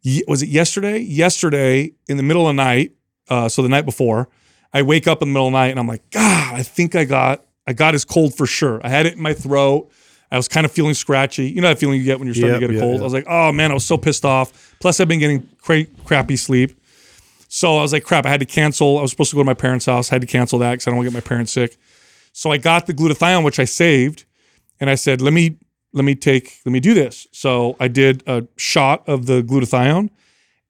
Ye- 0.02 0.22
was 0.28 0.42
it 0.42 0.48
yesterday? 0.48 0.98
Yesterday 1.00 1.92
in 2.08 2.16
the 2.16 2.22
middle 2.22 2.48
of 2.48 2.54
the 2.56 2.62
night. 2.62 2.92
Uh, 3.28 3.48
so 3.48 3.62
the 3.62 3.68
night 3.68 3.84
before, 3.84 4.28
I 4.72 4.82
wake 4.82 5.08
up 5.08 5.20
in 5.22 5.28
the 5.28 5.32
middle 5.32 5.46
of 5.48 5.52
the 5.52 5.58
night 5.58 5.68
and 5.68 5.80
I'm 5.80 5.88
like, 5.88 6.08
God, 6.10 6.54
I 6.54 6.62
think 6.62 6.94
I 6.94 7.04
got 7.04 7.44
I 7.66 7.72
got 7.72 7.94
his 7.94 8.04
cold 8.04 8.34
for 8.36 8.46
sure. 8.46 8.80
I 8.84 8.88
had 8.90 9.06
it 9.06 9.14
in 9.14 9.22
my 9.22 9.34
throat. 9.34 9.90
I 10.30 10.36
was 10.36 10.46
kind 10.48 10.64
of 10.66 10.72
feeling 10.72 10.94
scratchy. 10.94 11.48
You 11.50 11.60
know 11.62 11.68
that 11.68 11.78
feeling 11.78 11.98
you 11.98 12.04
get 12.04 12.18
when 12.18 12.26
you're 12.26 12.34
starting 12.34 12.60
Yep, 12.60 12.60
to 12.60 12.66
get 12.68 12.70
a 12.70 12.74
yeah, 12.74 12.80
cold. 12.80 12.94
yeah. 12.96 13.00
I 13.00 13.04
was 13.04 13.12
like, 13.12 13.26
oh 13.28 13.50
man, 13.52 13.70
I 13.70 13.74
was 13.74 13.84
so 13.84 13.96
pissed 13.98 14.24
off. 14.24 14.74
Plus, 14.80 15.00
I've 15.00 15.08
been 15.08 15.20
getting 15.20 15.48
cra- 15.60 15.86
crappy 16.04 16.36
sleep. 16.36 16.78
So 17.48 17.76
I 17.78 17.82
was 17.82 17.92
like, 17.92 18.04
crap, 18.04 18.26
I 18.26 18.30
had 18.30 18.40
to 18.40 18.46
cancel. 18.46 18.98
I 18.98 19.02
was 19.02 19.10
supposed 19.10 19.30
to 19.30 19.36
go 19.36 19.42
to 19.42 19.46
my 19.46 19.54
parents' 19.54 19.86
house. 19.86 20.10
I 20.10 20.16
had 20.16 20.20
to 20.22 20.26
cancel 20.26 20.58
that 20.60 20.72
because 20.72 20.86
I 20.86 20.90
don't 20.90 20.98
want 20.98 21.06
to 21.06 21.12
get 21.12 21.16
my 21.24 21.28
parents 21.28 21.52
sick. 21.52 21.76
So 22.32 22.50
I 22.50 22.56
got 22.58 22.86
the 22.86 22.94
glutathione, 22.94 23.44
which 23.44 23.60
I 23.60 23.64
saved, 23.64 24.24
and 24.80 24.90
I 24.90 24.96
said, 24.96 25.20
let 25.22 25.32
me 25.32 25.56
let 25.94 26.04
me 26.04 26.14
take 26.14 26.60
let 26.66 26.72
me 26.72 26.80
do 26.80 26.92
this. 26.94 27.26
So 27.32 27.76
I 27.80 27.88
did 27.88 28.22
a 28.26 28.46
shot 28.56 29.08
of 29.08 29.26
the 29.26 29.42
glutathione. 29.42 30.10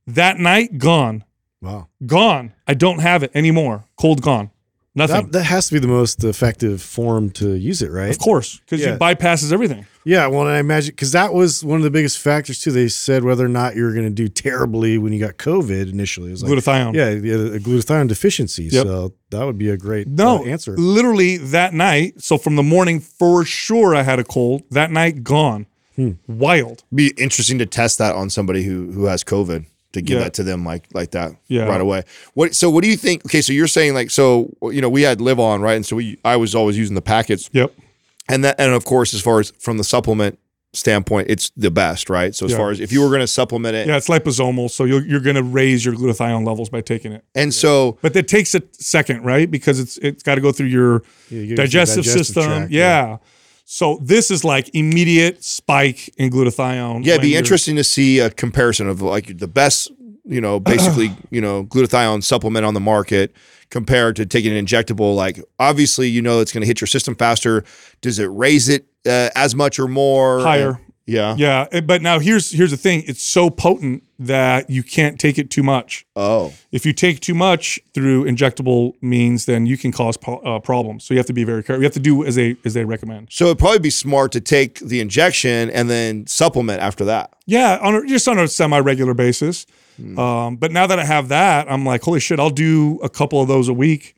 That 0.06 0.38
night, 0.38 0.78
gone, 0.78 1.24
Wow. 1.62 1.88
gone. 2.06 2.52
I 2.68 2.74
don't 2.74 2.98
have 3.00 3.22
it 3.22 3.30
anymore. 3.34 3.86
Cold 3.96 4.20
gone. 4.22 4.50
Nothing. 4.96 5.24
That, 5.26 5.32
that 5.32 5.42
has 5.44 5.66
to 5.68 5.72
be 5.74 5.80
the 5.80 5.88
most 5.88 6.22
effective 6.22 6.80
form 6.80 7.30
to 7.30 7.54
use 7.54 7.82
it, 7.82 7.90
right? 7.90 8.10
of 8.10 8.18
course, 8.20 8.60
because 8.60 8.80
Yeah. 8.80 8.94
it 8.94 9.00
bypasses 9.00 9.52
everything. 9.52 9.86
Yeah, 10.04 10.26
well, 10.28 10.42
and 10.42 10.50
I 10.50 10.58
imagine 10.58 10.90
because 10.92 11.12
that 11.12 11.32
was 11.32 11.64
one 11.64 11.78
of 11.78 11.82
the 11.82 11.90
biggest 11.90 12.18
factors 12.18 12.60
too. 12.60 12.70
They 12.70 12.88
said 12.88 13.24
whether 13.24 13.44
or 13.44 13.48
not 13.48 13.74
you 13.74 13.84
were 13.84 13.92
going 13.92 14.04
to 14.04 14.10
do 14.10 14.28
terribly 14.28 14.98
when 14.98 15.12
you 15.12 15.18
got 15.18 15.38
COVID 15.38 15.90
initially. 15.90 16.28
It 16.28 16.32
was 16.32 16.42
like, 16.44 16.52
Glutathione. 16.52 16.94
Yeah, 16.94 17.10
you 17.10 17.32
had 17.32 17.54
a 17.54 17.58
glutathione 17.60 18.06
deficiency. 18.08 18.64
Yep. 18.64 18.86
So 18.86 19.14
that 19.30 19.44
would 19.44 19.58
be 19.58 19.70
a 19.70 19.76
great 19.76 20.06
No 20.06 20.40
uh, 20.44 20.44
answer. 20.44 20.76
Literally 20.76 21.38
that 21.38 21.72
night. 21.74 22.22
So 22.22 22.36
from 22.38 22.56
the 22.56 22.62
morning, 22.62 23.00
for 23.00 23.44
sure, 23.44 23.94
I 23.96 24.02
had 24.02 24.18
a 24.18 24.24
cold. 24.24 24.62
That 24.70 24.92
night, 24.92 25.24
gone. 25.24 25.66
Hmm. 25.96 26.12
Wild. 26.28 26.84
Be 26.94 27.12
interesting 27.16 27.58
to 27.58 27.66
test 27.66 27.98
that 27.98 28.14
on 28.14 28.28
somebody 28.30 28.64
who 28.64 28.92
who 28.92 29.06
has 29.06 29.24
COVID 29.24 29.64
to 29.94 30.02
give 30.02 30.18
Yeah. 30.18 30.24
that 30.24 30.34
to 30.34 30.42
them 30.44 30.64
like 30.64 30.84
like 30.92 31.10
that 31.12 31.32
Yeah. 31.48 31.64
right 31.64 31.80
away. 31.80 32.02
What 32.34 32.54
so 32.54 32.70
what 32.70 32.84
do 32.84 32.90
you 32.90 32.96
think? 32.96 33.24
Okay, 33.26 33.40
so 33.42 33.52
you're 33.52 33.66
saying 33.66 33.94
like 33.94 34.10
so 34.10 34.54
you 34.62 34.80
know 34.80 34.88
we 34.88 35.02
had 35.02 35.18
LivOn 35.18 35.60
right, 35.60 35.74
and 35.74 35.84
so 35.86 35.96
we 35.96 36.18
I 36.24 36.36
was 36.36 36.54
always 36.54 36.76
using 36.78 36.94
the 36.94 37.02
packets, 37.02 37.50
Yep. 37.52 37.72
and 38.28 38.44
that 38.44 38.56
and 38.60 38.72
of 38.72 38.84
course 38.84 39.14
as 39.14 39.20
far 39.22 39.40
as 39.40 39.52
from 39.58 39.78
the 39.78 39.84
supplement 39.84 40.38
standpoint, 40.72 41.28
it's 41.30 41.52
the 41.56 41.70
best, 41.70 42.10
right? 42.10 42.34
So 42.34 42.46
as 42.46 42.50
Yeah. 42.52 42.58
far 42.58 42.70
as 42.72 42.80
if 42.80 42.90
you 42.90 43.00
were 43.00 43.08
going 43.08 43.20
to 43.20 43.28
supplement 43.28 43.76
it, 43.76 43.86
Yeah, 43.86 43.96
it's 43.96 44.08
liposomal, 44.08 44.68
so 44.68 44.82
you're, 44.84 45.06
you're 45.06 45.20
going 45.20 45.36
to 45.36 45.42
raise 45.44 45.84
your 45.84 45.94
glutathione 45.94 46.44
levels 46.44 46.68
by 46.68 46.80
taking 46.80 47.12
it. 47.12 47.22
and 47.32 47.54
so 47.54 47.96
But 48.02 48.16
it 48.16 48.26
takes 48.26 48.56
a 48.56 48.62
second, 48.72 49.22
right? 49.24 49.48
Because 49.48 49.78
it's 49.78 49.98
it's 49.98 50.24
got 50.24 50.34
to 50.34 50.40
go 50.40 50.50
through 50.50 50.66
your 50.66 51.04
Yeah, 51.30 51.54
digestive, 51.54 52.02
digestive 52.04 52.26
system. 52.26 52.42
tract, 52.44 52.72
yeah. 52.72 53.18
So 53.64 53.98
this 54.02 54.30
is 54.30 54.44
like 54.44 54.70
immediate 54.74 55.42
spike 55.42 56.10
in 56.18 56.30
glutathione. 56.30 57.04
yeah, 57.04 57.14
it'd 57.14 57.22
be 57.22 57.34
interesting 57.36 57.76
to 57.76 57.84
see 57.84 58.20
a 58.20 58.30
comparison 58.30 58.88
of 58.88 59.00
like 59.00 59.38
the 59.38 59.48
best, 59.48 59.90
you 60.24 60.40
know, 60.40 60.60
basically 60.74 61.12
you 61.30 61.40
know 61.40 61.64
glutathione 61.64 62.22
supplement 62.22 62.64
on 62.64 62.74
the 62.74 62.80
market 62.80 63.34
compared 63.70 64.16
to 64.16 64.26
taking 64.26 64.56
an 64.56 64.64
injectable. 64.64 65.16
Like 65.16 65.40
obviously 65.58 66.08
you 66.08 66.22
know 66.22 66.40
it's 66.40 66.52
going 66.52 66.60
to 66.62 66.66
hit 66.66 66.80
your 66.80 66.88
system 66.88 67.14
faster. 67.14 67.64
Does 68.00 68.18
it 68.18 68.26
raise 68.26 68.68
it 68.68 68.86
uh, 69.06 69.30
as 69.34 69.54
much 69.54 69.78
or 69.78 69.88
more? 69.88 70.40
Higher. 70.40 70.80
Yeah. 71.06 71.34
Yeah, 71.36 71.66
eh, 71.70 71.80
but 71.80 72.02
now 72.02 72.18
here's 72.18 72.50
here's 72.50 72.70
the 72.70 72.76
thing. 72.76 73.02
It's 73.06 73.22
so 73.22 73.50
potent 73.50 74.04
that 74.18 74.70
you 74.70 74.82
can't 74.82 75.18
take 75.20 75.38
it 75.38 75.50
too 75.50 75.62
much. 75.62 76.06
Oh. 76.16 76.54
If 76.72 76.86
you 76.86 76.92
take 76.92 77.20
too 77.20 77.34
much 77.34 77.78
through 77.92 78.24
injectable 78.24 78.94
means, 79.02 79.44
then 79.44 79.66
you 79.66 79.76
can 79.76 79.92
cause 79.92 80.16
po- 80.16 80.38
uh, 80.38 80.60
problems. 80.60 81.04
So 81.04 81.12
you 81.12 81.18
have 81.18 81.26
to 81.26 81.32
be 81.32 81.44
very 81.44 81.62
careful. 81.62 81.82
You 81.82 81.84
have 81.84 81.92
to 81.94 82.00
do 82.00 82.24
as 82.24 82.36
they 82.36 82.56
as 82.64 82.74
they 82.74 82.84
recommend. 82.84 83.28
So 83.30 83.46
it'd 83.46 83.58
probably 83.58 83.80
be 83.80 83.90
smart 83.90 84.32
to 84.32 84.40
take 84.40 84.78
the 84.80 85.00
injection 85.00 85.70
and 85.70 85.90
then 85.90 86.26
supplement 86.26 86.80
after 86.80 87.04
that. 87.04 87.34
Yeah, 87.46 87.78
on 87.82 87.94
a, 87.94 88.06
just 88.06 88.26
on 88.26 88.38
a 88.38 88.48
semi 88.48 88.78
regular 88.78 89.14
basis. 89.14 89.66
Um, 90.18 90.56
but 90.56 90.72
now 90.72 90.88
that 90.88 90.98
I 90.98 91.04
have 91.04 91.28
that, 91.28 91.70
I'm 91.70 91.86
like, 91.86 92.02
holy 92.02 92.18
shit, 92.18 92.40
I'll 92.40 92.50
do 92.50 92.98
a 93.02 93.08
couple 93.08 93.40
of 93.40 93.46
those 93.46 93.68
a 93.68 93.72
week. 93.72 94.13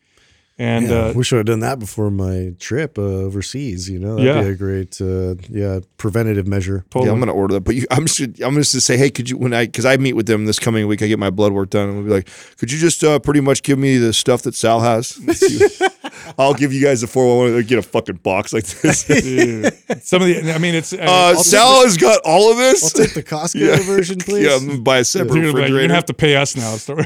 And 0.59 0.89
Yeah, 0.89 1.09
uh, 1.09 1.13
wish 1.13 1.35
I 1.35 1.37
had 1.37 1.47
done 1.47 1.61
that 1.61 1.79
before 1.79 2.11
my 2.11 2.55
trip 2.59 2.97
uh, 2.99 3.03
overseas. 3.03 3.91
You 3.91 3.99
know, 3.99 4.17
that'd 4.17 4.35
Yeah. 4.35 4.41
be 4.43 4.49
a 4.49 4.55
great, 4.55 4.99
uh, 5.03 5.35
yeah, 5.51 5.81
preventative 5.99 6.47
measure. 6.47 6.85
totally. 6.89 7.07
Yeah, 7.09 7.13
I'm 7.13 7.19
gonna 7.19 7.35
order 7.35 7.53
that. 7.55 7.61
But 7.61 7.75
you, 7.75 7.85
I'm 7.91 8.07
just 8.07 8.21
I'm 8.41 8.55
just 8.55 8.73
to 8.73 8.81
say, 8.81 8.97
hey, 8.97 9.11
could 9.11 9.29
you 9.29 9.37
when 9.37 9.53
I 9.53 9.67
because 9.67 9.85
I 9.85 9.99
meet 9.99 10.15
with 10.15 10.27
them 10.27 10.47
this 10.47 10.59
coming 10.59 10.87
week, 10.87 11.03
I 11.03 11.09
get 11.09 11.19
my 11.19 11.29
blood 11.31 11.53
work 11.53 11.69
done, 11.71 11.89
and 11.91 11.99
we'll 11.99 12.07
be 12.07 12.11
like, 12.11 12.29
could 12.57 12.73
you 12.73 12.79
just 12.79 13.05
uh, 13.05 13.19
pretty 13.19 13.41
much 13.41 13.63
give 13.65 13.79
me 13.79 13.99
the 13.99 14.15
stuff 14.15 14.43
that 14.43 14.55
Sal 14.55 14.81
has? 14.81 15.19
I'll 16.39 16.55
give 16.55 16.73
you 16.73 16.83
guys 16.83 17.01
the 17.01 17.07
411. 17.07 17.67
Get 17.67 17.79
a 17.79 17.83
fucking 17.83 18.17
box 18.17 18.53
like 18.53 18.65
this. 18.65 19.05
Dude. 19.07 19.73
Some 20.03 20.23
of 20.23 20.29
the, 20.29 20.53
I 20.55 20.59
mean, 20.59 20.75
it's. 20.75 20.93
Uh, 20.93 21.35
Sal 21.37 21.83
has 21.85 21.97
got 21.97 22.21
all 22.25 22.51
of 22.51 22.57
this. 22.59 22.83
I'll 22.83 23.03
this. 23.03 23.15
take 23.15 23.25
the 23.25 23.29
Costco 23.29 23.55
Yeah. 23.61 23.83
version, 23.85 24.19
please. 24.19 24.47
Yeah, 24.47 24.57
I'm 24.57 24.67
gonna 24.67 24.81
buy 24.81 24.99
a 24.99 25.05
separate 25.05 25.41
you're, 25.43 25.53
gonna, 25.53 25.69
you're 25.69 25.81
gonna 25.83 25.95
have 25.95 26.07
to 26.07 26.15
pay 26.15 26.37
us 26.37 26.57
now. 26.57 26.77
So- 26.77 26.95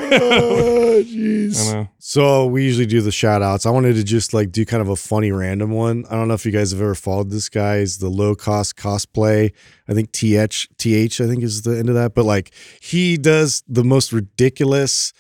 Oh, 0.93 1.03
jeez. 1.05 1.73
know. 1.73 1.89
So 1.99 2.47
we 2.47 2.65
usually 2.65 2.87
do 2.87 3.01
the 3.01 3.13
shout 3.13 3.43
outs. 3.43 3.67
I 3.67 3.71
wanted 3.71 3.95
to 3.95 4.05
just 4.05 4.35
like 4.35 4.51
do 4.53 4.65
kind 4.65 4.81
of 4.81 4.89
a 4.89 4.97
funny 4.97 5.33
random 5.33 5.71
one. 5.71 6.05
I 6.11 6.15
don't 6.15 6.29
know 6.29 6.35
if 6.35 6.45
you 6.45 6.53
guys 6.53 6.73
have 6.73 6.81
ever 6.81 6.95
followed 6.95 7.31
this 7.31 7.49
guy. 7.49 7.81
He's 7.81 7.99
the 7.99 8.09
low 8.09 8.35
cost 8.35 8.77
cosplay. 8.77 9.53
I 9.89 9.93
think 9.95 10.13
TH 10.13 10.69
TH 10.79 11.21
I 11.21 11.27
think 11.27 11.43
is 11.43 11.63
the 11.63 11.79
end 11.79 11.89
of 11.89 11.95
that. 11.95 12.15
But 12.15 12.25
like 12.25 12.53
he 12.81 13.17
does 13.17 13.63
the 13.69 13.85
most 13.85 14.13
ridiculous 14.13 15.13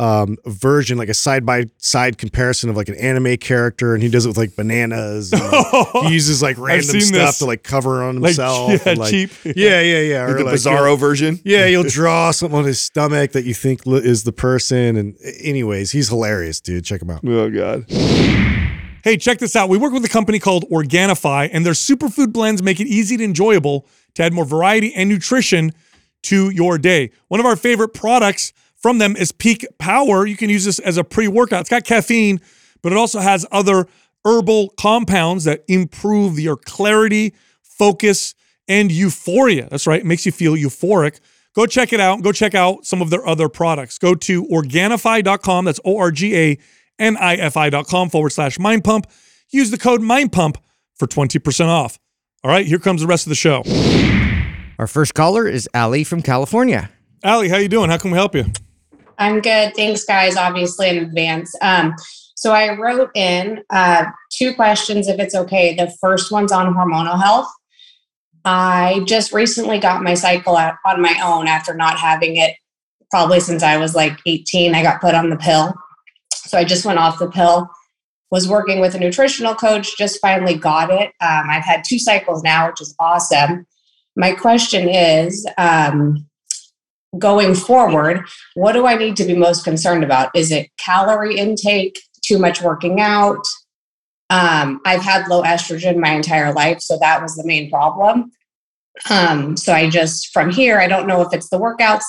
um 0.00 0.36
version, 0.46 0.96
like 0.96 1.08
a 1.08 1.14
side 1.14 1.44
by 1.44 1.64
side 1.78 2.18
comparison 2.18 2.70
of 2.70 2.76
like 2.76 2.88
an 2.88 2.94
anime 2.96 3.36
character, 3.36 3.94
and 3.94 4.02
he 4.02 4.08
does 4.08 4.24
it 4.24 4.28
with 4.28 4.36
like 4.38 4.54
bananas. 4.54 5.32
and, 5.32 5.42
like, 5.42 6.04
he 6.06 6.12
uses 6.12 6.40
like 6.40 6.56
random 6.58 7.00
stuff 7.00 7.10
this. 7.28 7.38
to 7.38 7.46
like 7.46 7.62
cover 7.64 8.02
on 8.04 8.20
Like, 8.20 8.30
himself. 8.30 8.70
yeah, 8.70 8.78
and, 8.86 8.98
like- 8.98 9.10
cheap. 9.10 9.30
Yeah, 9.56 9.80
yeah, 9.80 10.00
yeah. 10.00 10.22
Like 10.26 10.34
Or 10.34 10.38
the 10.38 10.44
like, 10.44 10.54
Bizarro 10.54 10.96
version. 10.98 11.40
yeah, 11.44 11.66
you'll 11.66 11.82
draw 11.88 12.30
something 12.30 12.58
on 12.58 12.64
his 12.64 12.80
stomach 12.80 13.32
that 13.32 13.44
you 13.44 13.54
think 13.54 13.86
li- 13.86 14.00
is 14.04 14.22
the 14.24 14.32
person. 14.32 14.96
And 14.96 15.16
anyways, 15.42 15.90
he's 15.90 16.08
hilarious, 16.10 16.60
dude. 16.60 16.84
Check 16.84 17.02
him 17.02 17.10
out. 17.10 17.20
Oh 17.26 17.50
god. 17.50 17.84
Hey, 19.04 19.16
check 19.16 19.38
this 19.38 19.56
out. 19.56 19.68
We 19.68 19.78
work 19.78 19.92
with 19.92 20.04
a 20.04 20.08
company 20.08 20.38
called 20.38 20.64
Organifi, 20.70 21.48
and 21.52 21.64
their 21.64 21.72
superfood 21.72 22.32
blends 22.32 22.62
make 22.62 22.78
it 22.78 22.86
easy 22.88 23.14
and 23.14 23.24
enjoyable 23.24 23.86
to 24.14 24.22
add 24.22 24.32
more 24.32 24.44
variety 24.44 24.92
and 24.94 25.08
nutrition 25.08 25.72
to 26.22 26.50
your 26.50 26.78
day. 26.78 27.10
One 27.28 27.40
of 27.40 27.46
our 27.46 27.56
favorite 27.56 27.90
products 27.94 28.52
from 28.78 28.98
them 28.98 29.16
is 29.16 29.32
Peak 29.32 29.66
Power. 29.78 30.26
You 30.26 30.36
can 30.36 30.50
use 30.50 30.64
this 30.64 30.78
as 30.78 30.96
a 30.96 31.04
pre 31.04 31.28
workout. 31.28 31.62
It's 31.62 31.70
got 31.70 31.84
caffeine, 31.84 32.40
but 32.82 32.92
it 32.92 32.98
also 32.98 33.20
has 33.20 33.44
other 33.50 33.86
herbal 34.24 34.70
compounds 34.78 35.44
that 35.44 35.64
improve 35.68 36.38
your 36.38 36.56
clarity, 36.56 37.34
focus, 37.62 38.34
and 38.68 38.92
euphoria. 38.92 39.68
That's 39.70 39.86
right, 39.86 40.00
it 40.00 40.06
makes 40.06 40.26
you 40.26 40.32
feel 40.32 40.54
euphoric. 40.54 41.20
Go 41.54 41.66
check 41.66 41.92
it 41.92 42.00
out. 42.00 42.22
Go 42.22 42.30
check 42.30 42.54
out 42.54 42.84
some 42.84 43.02
of 43.02 43.10
their 43.10 43.26
other 43.26 43.48
products. 43.48 43.98
Go 43.98 44.14
to 44.14 44.44
Organifi.com. 44.44 45.64
That's 45.64 45.80
O 45.84 45.98
R 45.98 46.10
G 46.12 46.36
A 46.36 46.58
N 46.98 47.16
I 47.16 47.34
F 47.34 47.56
I.com 47.56 48.10
forward 48.10 48.30
slash 48.30 48.58
mind 48.58 48.84
pump. 48.84 49.06
Use 49.50 49.70
the 49.70 49.78
code 49.78 50.02
mind 50.02 50.30
pump 50.30 50.58
for 50.94 51.06
20% 51.08 51.66
off. 51.66 51.98
All 52.44 52.50
right, 52.50 52.66
here 52.66 52.78
comes 52.78 53.00
the 53.00 53.06
rest 53.06 53.26
of 53.26 53.30
the 53.30 53.34
show. 53.34 53.62
Our 54.78 54.86
first 54.86 55.14
caller 55.14 55.48
is 55.48 55.68
Ali 55.74 56.04
from 56.04 56.22
California. 56.22 56.90
Allie, 57.24 57.48
how 57.48 57.56
you 57.56 57.68
doing? 57.68 57.90
How 57.90 57.98
can 57.98 58.12
we 58.12 58.16
help 58.16 58.34
you? 58.36 58.44
I'm 59.18 59.40
good. 59.40 59.74
Thanks, 59.74 60.04
guys, 60.04 60.36
obviously 60.36 60.88
in 60.88 60.98
advance. 60.98 61.54
Um, 61.60 61.94
so 62.36 62.52
I 62.52 62.76
wrote 62.76 63.10
in 63.16 63.64
uh, 63.70 64.04
two 64.32 64.54
questions, 64.54 65.08
if 65.08 65.18
it's 65.18 65.34
okay. 65.34 65.74
The 65.74 65.92
first 66.00 66.30
one's 66.30 66.52
on 66.52 66.72
hormonal 66.72 67.20
health. 67.20 67.48
I 68.44 69.02
just 69.06 69.32
recently 69.32 69.80
got 69.80 70.04
my 70.04 70.14
cycle 70.14 70.56
out 70.56 70.76
on 70.86 71.02
my 71.02 71.20
own 71.22 71.48
after 71.48 71.74
not 71.74 71.98
having 71.98 72.36
it 72.36 72.54
probably 73.10 73.40
since 73.40 73.62
I 73.62 73.76
was 73.76 73.94
like 73.94 74.18
18. 74.24 74.74
I 74.74 74.82
got 74.82 75.00
put 75.00 75.14
on 75.14 75.30
the 75.30 75.36
pill. 75.36 75.74
So 76.32 76.56
I 76.56 76.64
just 76.64 76.84
went 76.84 77.00
off 77.00 77.18
the 77.18 77.28
pill, 77.28 77.68
was 78.30 78.48
working 78.48 78.80
with 78.80 78.94
a 78.94 78.98
nutritional 79.00 79.54
coach, 79.54 79.96
just 79.98 80.20
finally 80.20 80.54
got 80.54 80.90
it. 80.90 81.08
Um, 81.20 81.50
I've 81.50 81.64
had 81.64 81.82
two 81.86 81.98
cycles 81.98 82.42
now, 82.42 82.68
which 82.68 82.80
is 82.80 82.94
awesome. 83.00 83.66
My 84.16 84.32
question 84.32 84.88
is, 84.88 85.46
um, 85.58 86.27
going 87.16 87.54
forward, 87.54 88.26
what 88.54 88.72
do 88.72 88.86
I 88.86 88.96
need 88.96 89.16
to 89.16 89.24
be 89.24 89.34
most 89.34 89.64
concerned 89.64 90.04
about? 90.04 90.30
Is 90.34 90.52
it 90.52 90.68
calorie 90.78 91.38
intake, 91.38 91.98
too 92.22 92.38
much 92.38 92.60
working 92.60 93.00
out? 93.00 93.44
Um, 94.30 94.80
I've 94.84 95.02
had 95.02 95.26
low 95.28 95.42
estrogen 95.42 95.96
my 95.96 96.10
entire 96.10 96.52
life, 96.52 96.80
so 96.80 96.98
that 97.00 97.22
was 97.22 97.34
the 97.34 97.46
main 97.46 97.70
problem. 97.70 98.30
Um, 99.08 99.56
so 99.56 99.72
I 99.72 99.88
just, 99.88 100.32
from 100.32 100.50
here, 100.50 100.78
I 100.78 100.86
don't 100.86 101.06
know 101.06 101.22
if 101.22 101.32
it's 101.32 101.48
the 101.48 101.58
workouts, 101.58 102.04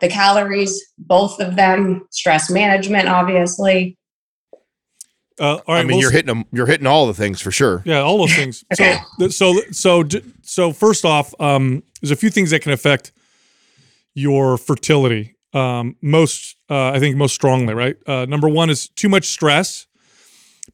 the 0.00 0.08
calories, 0.08 0.80
both 0.98 1.40
of 1.40 1.56
them, 1.56 2.06
stress 2.10 2.50
management, 2.50 3.08
obviously. 3.08 3.96
Uh, 5.38 5.56
all 5.66 5.74
right, 5.74 5.80
I 5.80 5.82
mean, 5.82 5.96
well, 5.96 6.00
you're 6.00 6.10
hitting 6.10 6.28
them. 6.28 6.44
You're 6.50 6.66
hitting 6.66 6.86
all 6.86 7.06
the 7.06 7.14
things 7.14 7.42
for 7.42 7.50
sure. 7.50 7.82
Yeah, 7.84 8.00
all 8.00 8.18
those 8.18 8.34
things. 8.36 8.64
Okay. 8.72 8.98
So, 9.18 9.28
so, 9.28 9.60
so, 9.70 10.04
so, 10.42 10.72
first 10.72 11.04
off, 11.04 11.34
um, 11.40 11.82
there's 12.00 12.10
a 12.10 12.16
few 12.16 12.30
things 12.30 12.50
that 12.50 12.62
can 12.62 12.72
affect 12.72 13.12
your 14.16 14.56
fertility. 14.56 15.36
Um, 15.52 15.96
most, 16.02 16.56
uh, 16.68 16.90
I 16.90 16.98
think, 16.98 17.16
most 17.16 17.34
strongly. 17.34 17.74
Right. 17.74 17.96
Uh, 18.06 18.26
number 18.26 18.48
one 18.48 18.68
is 18.68 18.88
too 18.88 19.08
much 19.08 19.26
stress, 19.26 19.86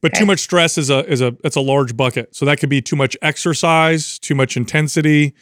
but 0.01 0.13
too 0.15 0.25
much 0.25 0.39
stress 0.39 0.77
is 0.77 0.89
a 0.89 1.05
is 1.05 1.21
a 1.21 1.37
it's 1.43 1.55
a 1.55 1.61
large 1.61 1.95
bucket. 1.95 2.35
So 2.35 2.45
that 2.45 2.59
could 2.59 2.69
be 2.69 2.81
too 2.81 2.95
much 2.95 3.15
exercise, 3.21 4.17
too 4.17 4.33
much 4.33 4.57
intensity, 4.57 5.35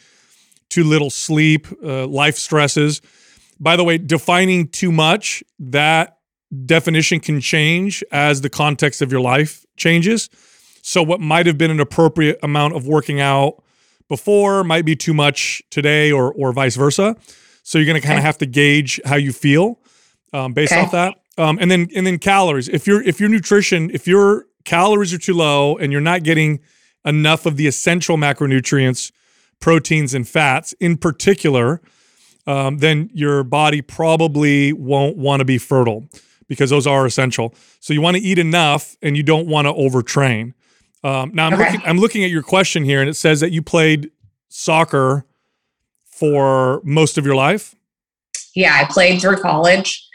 too 0.68 0.84
little 0.84 1.10
sleep, 1.10 1.66
uh, 1.82 2.06
life 2.06 2.36
stresses. 2.36 3.00
By 3.58 3.76
the 3.76 3.84
way, 3.84 3.98
defining 3.98 4.68
too 4.68 4.92
much 4.92 5.42
that 5.58 6.18
definition 6.66 7.20
can 7.20 7.40
change 7.40 8.04
as 8.12 8.42
the 8.42 8.50
context 8.50 9.00
of 9.00 9.10
your 9.10 9.20
life 9.20 9.64
changes. 9.76 10.28
So 10.82 11.02
what 11.02 11.20
might 11.20 11.46
have 11.46 11.56
been 11.56 11.70
an 11.70 11.80
appropriate 11.80 12.38
amount 12.42 12.74
of 12.74 12.86
working 12.86 13.20
out 13.20 13.62
before 14.08 14.64
might 14.64 14.84
be 14.84 14.96
too 14.96 15.14
much 15.14 15.62
today, 15.70 16.12
or 16.12 16.32
or 16.34 16.52
vice 16.52 16.76
versa. 16.76 17.16
So 17.62 17.78
you're 17.78 17.86
going 17.86 18.00
to 18.00 18.06
kind 18.06 18.18
of 18.18 18.24
have 18.24 18.38
to 18.38 18.46
gauge 18.46 19.00
how 19.04 19.16
you 19.16 19.32
feel 19.32 19.78
um, 20.32 20.52
based 20.52 20.72
Okay. 20.72 20.80
off 20.80 20.90
that. 20.92 21.14
Um, 21.38 21.58
and 21.60 21.70
then 21.70 21.88
and 21.96 22.06
then 22.06 22.18
calories. 22.18 22.68
If 22.68 22.86
your 22.86 23.02
if 23.02 23.18
your 23.20 23.28
nutrition, 23.28 23.90
if 23.94 24.06
your 24.06 24.46
calories 24.64 25.14
are 25.14 25.18
too 25.18 25.34
low 25.34 25.76
and 25.78 25.90
you're 25.92 26.00
not 26.00 26.22
getting 26.22 26.60
enough 27.04 27.46
of 27.46 27.56
the 27.56 27.66
essential 27.66 28.16
macronutrients, 28.16 29.10
proteins 29.60 30.12
and 30.14 30.28
fats 30.28 30.72
in 30.80 30.96
particular, 30.98 31.80
um, 32.46 32.78
then 32.78 33.08
your 33.14 33.44
body 33.44 33.80
probably 33.80 34.72
won't 34.72 35.16
want 35.16 35.40
to 35.40 35.44
be 35.44 35.56
fertile 35.58 36.04
because 36.48 36.68
those 36.70 36.86
are 36.86 37.06
essential. 37.06 37.54
So 37.80 37.94
you 37.94 38.02
want 38.02 38.16
to 38.18 38.22
eat 38.22 38.38
enough 38.38 38.96
and 39.00 39.16
you 39.16 39.22
don't 39.22 39.46
want 39.46 39.66
to 39.68 39.72
overtrain. 39.72 40.52
Um, 41.02 41.30
now 41.32 41.46
I'm 41.46 41.54
Okay. 41.54 41.64
looking 41.64 41.80
I'm 41.86 41.98
looking 41.98 42.24
at 42.24 42.30
your 42.30 42.42
question 42.42 42.84
here 42.84 43.00
and 43.00 43.08
it 43.08 43.14
says 43.14 43.40
that 43.40 43.52
you 43.52 43.62
played 43.62 44.10
soccer 44.48 45.24
for 46.22 46.80
most 46.84 47.18
of 47.18 47.26
your 47.26 47.34
life. 47.34 47.74
Yeah, 48.54 48.78
I 48.80 48.84
played 48.84 49.20
through 49.20 49.38
college. 49.38 50.08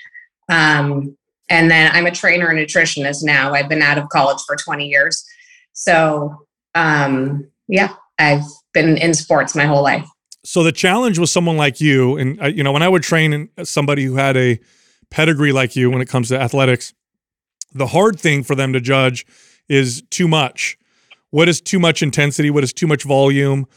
Um, 0.48 1.18
and 1.50 1.70
then 1.70 1.92
I'm 1.94 2.06
a 2.06 2.12
trainer 2.12 2.48
and 2.48 2.58
nutritionist 2.58 3.24
now. 3.24 3.52
I've 3.54 3.68
been 3.68 3.82
out 3.82 3.98
of 3.98 4.08
college 4.08 4.38
for 4.48 4.56
20 4.56 4.88
years. 4.88 5.26
So, 5.74 6.34
um, 6.76 7.46
yeah, 7.68 7.94
I've 8.20 8.46
been 8.74 8.98
in 8.98 9.14
sports 9.14 9.54
my 9.54 9.66
whole 9.66 9.84
life. 9.84 10.08
So 10.46 10.64
the 10.64 10.72
challenge 10.72 11.20
with 11.20 11.30
someone 11.30 11.58
like 11.58 11.82
you, 11.82 12.16
and 12.16 12.42
uh, 12.42 12.46
you 12.46 12.64
know, 12.64 12.72
when 12.72 12.84
I 12.84 12.88
would 12.88 13.04
train 13.04 13.34
in- 13.34 13.50
uh, 13.58 13.66
somebody 13.66 14.06
who 14.06 14.16
had 14.16 14.38
a 14.38 14.62
pedigree 15.12 15.52
like 15.52 15.76
you 15.76 15.92
when 15.92 16.02
it 16.02 16.08
comes 16.08 16.30
to 16.30 16.40
athletics, 16.40 16.94
the 17.74 17.88
hard 17.88 18.18
thing 18.18 18.44
for 18.44 18.56
them 18.56 18.72
to 18.72 18.80
judge 18.80 19.26
is 19.68 20.04
too 20.10 20.30
much. 20.30 20.78
What 21.32 21.50
is 21.50 21.60
too 21.60 21.80
much 21.80 22.02
intensity? 22.02 22.50
What 22.50 22.64
is 22.64 22.72
too 22.72 22.88
much 22.88 23.04
volume? 23.04 23.68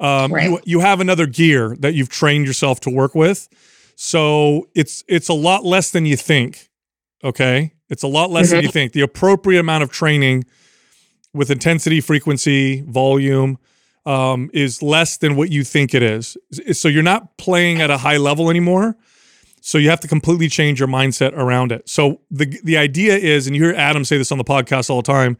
Um, 0.00 0.32
Right. 0.32 0.50
you, 0.50 0.60
you 0.64 0.80
have 0.80 1.00
another 1.00 1.26
gear 1.26 1.76
that 1.80 1.94
you've 1.94 2.08
trained 2.08 2.46
yourself 2.46 2.80
to 2.80 2.90
work 2.90 3.14
with, 3.14 3.48
so 3.94 4.68
it's 4.74 5.04
it's 5.08 5.28
a 5.28 5.34
lot 5.34 5.64
less 5.64 5.90
than 5.90 6.06
you 6.06 6.16
think. 6.16 6.68
Okay, 7.22 7.72
it's 7.88 8.02
a 8.02 8.08
lot 8.08 8.30
less 8.30 8.50
than 8.50 8.62
you 8.62 8.70
think. 8.72 8.92
The 8.92 9.02
appropriate 9.02 9.60
amount 9.60 9.84
of 9.84 9.90
training 9.90 10.44
with 11.32 11.50
intensity, 11.50 12.00
frequency, 12.00 12.80
volume 12.82 13.58
um, 14.04 14.50
is 14.52 14.82
less 14.82 15.16
than 15.18 15.36
what 15.36 15.50
you 15.50 15.62
think 15.62 15.94
it 15.94 16.02
is. 16.02 16.36
So 16.72 16.88
you're 16.88 17.02
not 17.04 17.36
playing 17.38 17.80
at 17.80 17.90
a 17.90 17.98
high 17.98 18.16
level 18.16 18.50
anymore. 18.50 18.96
So 19.60 19.78
you 19.78 19.88
have 19.90 20.00
to 20.00 20.08
completely 20.08 20.48
change 20.48 20.80
your 20.80 20.88
mindset 20.88 21.32
around 21.34 21.70
it. 21.70 21.88
So 21.88 22.20
the 22.30 22.58
the 22.64 22.76
idea 22.76 23.16
is, 23.16 23.46
and 23.46 23.54
you 23.54 23.62
hear 23.62 23.74
Adam 23.74 24.04
say 24.04 24.18
this 24.18 24.32
on 24.32 24.38
the 24.38 24.44
podcast 24.44 24.90
all 24.90 25.00
the 25.00 25.12
time: 25.12 25.36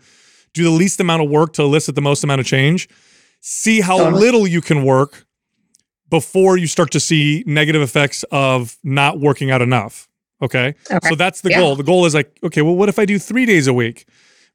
do 0.54 0.62
the 0.62 0.70
least 0.70 1.00
amount 1.00 1.22
of 1.22 1.28
work 1.28 1.52
to 1.54 1.62
elicit 1.62 1.96
the 1.96 2.00
most 2.02 2.22
amount 2.22 2.40
of 2.40 2.46
change. 2.46 2.88
See 3.44 3.80
how 3.80 3.98
Totally. 3.98 4.20
little 4.20 4.46
you 4.46 4.60
can 4.60 4.84
work 4.84 5.26
before 6.08 6.56
you 6.56 6.66
start 6.68 6.92
to 6.92 7.00
see 7.00 7.42
negative 7.46 7.82
effects 7.82 8.24
of 8.30 8.76
not 8.84 9.18
working 9.18 9.50
out 9.50 9.60
enough. 9.60 10.08
Okay. 10.40 10.74
Okay. 10.90 11.08
So 11.08 11.14
that's 11.16 11.40
the 11.40 11.50
Yeah. 11.50 11.58
goal. 11.58 11.76
The 11.76 11.82
goal 11.82 12.06
is 12.06 12.14
like, 12.14 12.38
okay, 12.44 12.62
well, 12.62 12.76
what 12.76 12.88
if 12.88 12.98
I 12.98 13.04
do 13.04 13.18
three 13.18 13.44
days 13.44 13.66
a 13.66 13.72
week? 13.74 14.06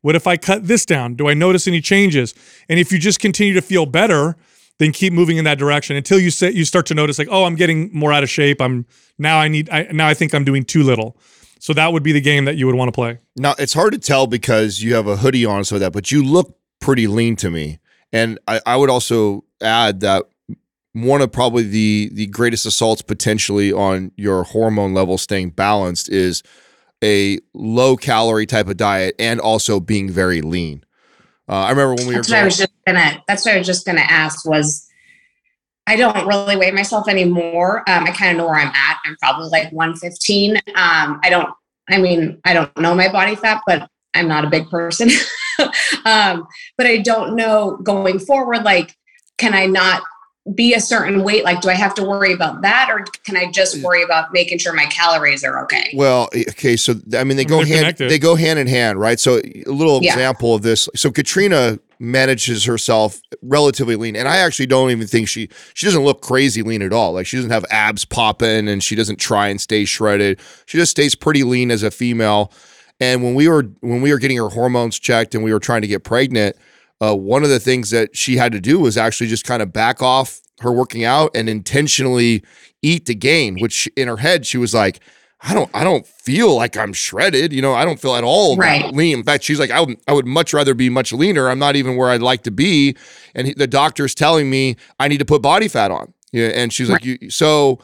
What 0.01 0.15
if 0.15 0.25
I 0.25 0.37
cut 0.37 0.67
this 0.67 0.85
down? 0.85 1.15
Do 1.15 1.27
I 1.27 1.33
notice 1.33 1.67
any 1.67 1.81
changes? 1.81 2.33
And 2.69 2.79
if 2.79 2.91
you 2.91 2.97
just 2.99 3.19
continue 3.19 3.53
to 3.55 3.61
feel 3.61 3.85
better, 3.85 4.37
then 4.79 4.91
keep 4.93 5.11
moving 5.11 5.35
in 5.37 5.43
that 5.45 5.57
direction 5.57 5.95
until 5.97 6.19
you 6.19 6.29
say 6.31 6.51
you 6.51 6.63
start 6.63 6.85
to 6.85 6.93
notice 6.93 7.17
like, 7.19 7.27
oh, 7.29 7.43
I'm 7.43 7.55
getting 7.55 7.89
more 7.91 8.13
out 8.13 8.23
of 8.23 8.29
shape. 8.29 8.61
I'm 8.61 8.85
now 9.17 9.37
I 9.39 9.47
need 9.49 9.69
I 9.69 9.83
now 9.91 10.07
I 10.07 10.13
think 10.13 10.33
I'm 10.33 10.45
doing 10.45 10.63
too 10.63 10.83
little. 10.83 11.17
So 11.59 11.73
that 11.73 11.91
would 11.91 12.03
be 12.03 12.11
the 12.13 12.21
game 12.21 12.45
that 12.45 12.55
you 12.55 12.67
would 12.67 12.75
want 12.75 12.87
to 12.89 12.91
play. 12.93 13.17
Now 13.35 13.55
it's 13.57 13.73
hard 13.73 13.91
to 13.93 13.99
tell 13.99 14.27
because 14.27 14.81
you 14.83 14.93
have 14.93 15.07
a 15.07 15.17
hoodie 15.17 15.45
on, 15.45 15.65
so 15.65 15.77
that, 15.79 15.91
but 15.91 16.11
you 16.11 16.23
look 16.23 16.55
pretty 16.79 17.07
lean 17.07 17.35
to 17.37 17.49
me. 17.49 17.79
And 18.13 18.39
I, 18.47 18.61
I 18.65 18.75
would 18.75 18.89
also 18.89 19.43
add 19.61 19.99
that 20.01 20.25
one 20.93 21.21
of 21.21 21.31
probably 21.31 21.63
the 21.63 22.09
the 22.13 22.27
greatest 22.27 22.65
assaults 22.65 23.01
potentially 23.01 23.71
on 23.71 24.11
your 24.15 24.43
hormone 24.43 24.93
level 24.93 25.17
staying 25.17 25.51
balanced 25.51 26.09
is 26.09 26.41
a 27.03 27.39
low 27.53 27.95
calorie 27.95 28.45
type 28.45 28.67
of 28.67 28.77
diet 28.77 29.15
and 29.19 29.39
also 29.39 29.79
being 29.79 30.09
very 30.09 30.41
lean. 30.41 30.83
Uh, 31.49 31.53
I 31.53 31.69
remember 31.69 31.95
when 31.95 32.07
we 32.07 32.15
That's 32.15 32.29
were 32.29 32.35
what 32.35 32.41
I 32.41 32.45
was 32.45 32.57
just 32.57 32.71
gonna. 32.85 33.23
That's 33.27 33.45
what 33.45 33.55
I 33.55 33.57
was 33.59 33.67
just 33.67 33.85
gonna 33.85 34.01
ask. 34.01 34.47
Was 34.47 34.87
I 35.85 35.95
don't 35.95 36.27
really 36.27 36.57
weigh 36.57 36.71
myself 36.71 37.07
anymore. 37.07 37.79
Um, 37.89 38.03
I 38.03 38.11
kind 38.11 38.31
of 38.31 38.37
know 38.37 38.47
where 38.47 38.59
I'm 38.59 38.67
at. 38.67 38.97
I'm 39.05 39.15
probably 39.21 39.49
like 39.49 39.71
115. 39.71 40.57
Um, 40.57 41.19
I 41.23 41.29
don't. 41.29 41.49
I 41.89 41.97
mean, 41.99 42.41
I 42.43 42.53
don't 42.53 42.75
know 42.77 42.93
my 42.93 43.09
body 43.09 43.35
fat, 43.35 43.61
but 43.65 43.89
I'm 44.13 44.27
not 44.27 44.43
a 44.43 44.49
big 44.49 44.69
person. 44.69 45.09
um, 46.05 46.47
but 46.77 46.87
I 46.87 46.97
don't 46.97 47.35
know 47.35 47.77
going 47.83 48.19
forward. 48.19 48.63
Like, 48.63 48.95
can 49.37 49.53
I 49.53 49.65
not 49.65 50.01
be 50.55 50.73
a 50.73 50.79
certain 50.79 51.23
weight? 51.23 51.43
Like, 51.43 51.59
do 51.61 51.69
I 51.69 51.73
have 51.73 51.93
to 51.95 52.03
worry 52.03 52.31
about 52.33 52.61
that, 52.61 52.89
or 52.89 53.03
can 53.25 53.35
I 53.35 53.51
just 53.51 53.81
worry 53.83 54.01
about 54.03 54.31
making 54.31 54.59
sure 54.59 54.73
my 54.73 54.85
calories 54.85 55.43
are 55.43 55.61
okay? 55.63 55.91
Well, 55.93 56.29
okay, 56.49 56.77
so 56.77 56.95
I 57.17 57.23
mean 57.23 57.37
they 57.37 57.45
go 57.45 57.57
They're 57.57 57.65
hand 57.65 57.79
connected. 57.79 58.09
they 58.11 58.19
go 58.19 58.35
hand 58.35 58.57
in 58.59 58.67
hand, 58.67 58.99
right? 58.99 59.19
So 59.19 59.39
a 59.39 59.69
little 59.71 59.99
Yeah. 60.01 60.13
example 60.13 60.55
of 60.55 60.61
this. 60.61 60.87
So 60.95 61.11
Katrina 61.11 61.79
manages 61.99 62.63
herself 62.65 63.19
relatively 63.41 63.95
lean, 63.95 64.15
and 64.15 64.27
I 64.27 64.37
actually 64.37 64.67
don't 64.67 64.91
even 64.91 65.07
think 65.07 65.27
she 65.27 65.49
she 65.73 65.85
doesn't 65.85 66.03
look 66.03 66.21
crazy 66.21 66.61
lean 66.61 66.81
at 66.81 66.93
all. 66.93 67.11
Like 67.13 67.27
she 67.27 67.35
doesn't 67.37 67.51
have 67.51 67.65
abs 67.69 68.05
popping, 68.05 68.69
and 68.69 68.81
she 68.81 68.95
doesn't 68.95 69.17
try 69.19 69.49
and 69.49 69.59
stay 69.59 69.83
shredded. 69.83 70.39
She 70.65 70.77
just 70.77 70.91
stays 70.91 71.13
pretty 71.15 71.43
lean 71.43 71.71
as 71.71 71.83
a 71.83 71.91
female. 71.91 72.51
And 72.99 73.23
when 73.23 73.35
we 73.35 73.47
were 73.47 73.63
when 73.81 74.01
we 74.01 74.11
were 74.11 74.19
getting 74.19 74.37
her 74.37 74.49
hormones 74.49 74.97
checked 74.97 75.35
and 75.35 75.43
we 75.43 75.53
were 75.53 75.59
trying 75.59 75.81
to 75.81 75.87
get 75.87 76.03
pregnant, 76.03 76.55
uh, 77.01 77.15
one 77.15 77.43
of 77.43 77.49
the 77.49 77.59
things 77.59 77.91
that 77.91 78.15
she 78.15 78.37
had 78.37 78.51
to 78.51 78.59
do 78.59 78.79
was 78.79 78.97
actually 78.97 79.27
just 79.27 79.45
kind 79.45 79.61
of 79.61 79.71
back 79.71 80.01
off 80.01 80.41
her 80.61 80.71
working 80.71 81.03
out 81.03 81.29
and 81.35 81.47
intentionally 81.47 82.43
eat 82.81 83.05
to 83.05 83.15
gain. 83.15 83.59
Which 83.59 83.87
in 83.95 84.07
her 84.07 84.17
head 84.17 84.45
she 84.45 84.57
was 84.57 84.73
like, 84.73 84.99
I 85.41 85.53
don't 85.53 85.69
I 85.73 85.83
don't 85.83 86.07
feel 86.07 86.55
like 86.55 86.75
I'm 86.75 86.93
shredded. 86.93 87.53
You 87.53 87.61
know, 87.61 87.73
I 87.73 87.85
don't 87.85 87.99
feel 87.99 88.15
at 88.15 88.23
all 88.23 88.55
that 88.83 88.95
lean. 88.95 89.19
In 89.19 89.23
fact, 89.23 89.43
she's 89.43 89.59
like, 89.59 89.69
I 89.69 89.81
would 89.81 89.97
I 90.07 90.13
would 90.13 90.25
much 90.25 90.53
rather 90.53 90.73
be 90.73 90.89
much 90.89 91.13
leaner. 91.13 91.49
I'm 91.49 91.59
not 91.59 91.75
even 91.75 91.95
where 91.95 92.09
I'd 92.09 92.23
like 92.23 92.43
to 92.43 92.51
be. 92.51 92.95
And 93.35 93.47
he, 93.47 93.53
the 93.53 93.67
doctor's 93.67 94.15
telling 94.15 94.49
me 94.49 94.75
I 94.99 95.07
need 95.07 95.19
to 95.19 95.25
put 95.25 95.41
body 95.43 95.67
fat 95.67 95.91
on. 95.91 96.13
Yeah, 96.31 96.47
and 96.47 96.73
she's 96.73 96.89
like, 96.89 97.05
you 97.05 97.29
so 97.29 97.79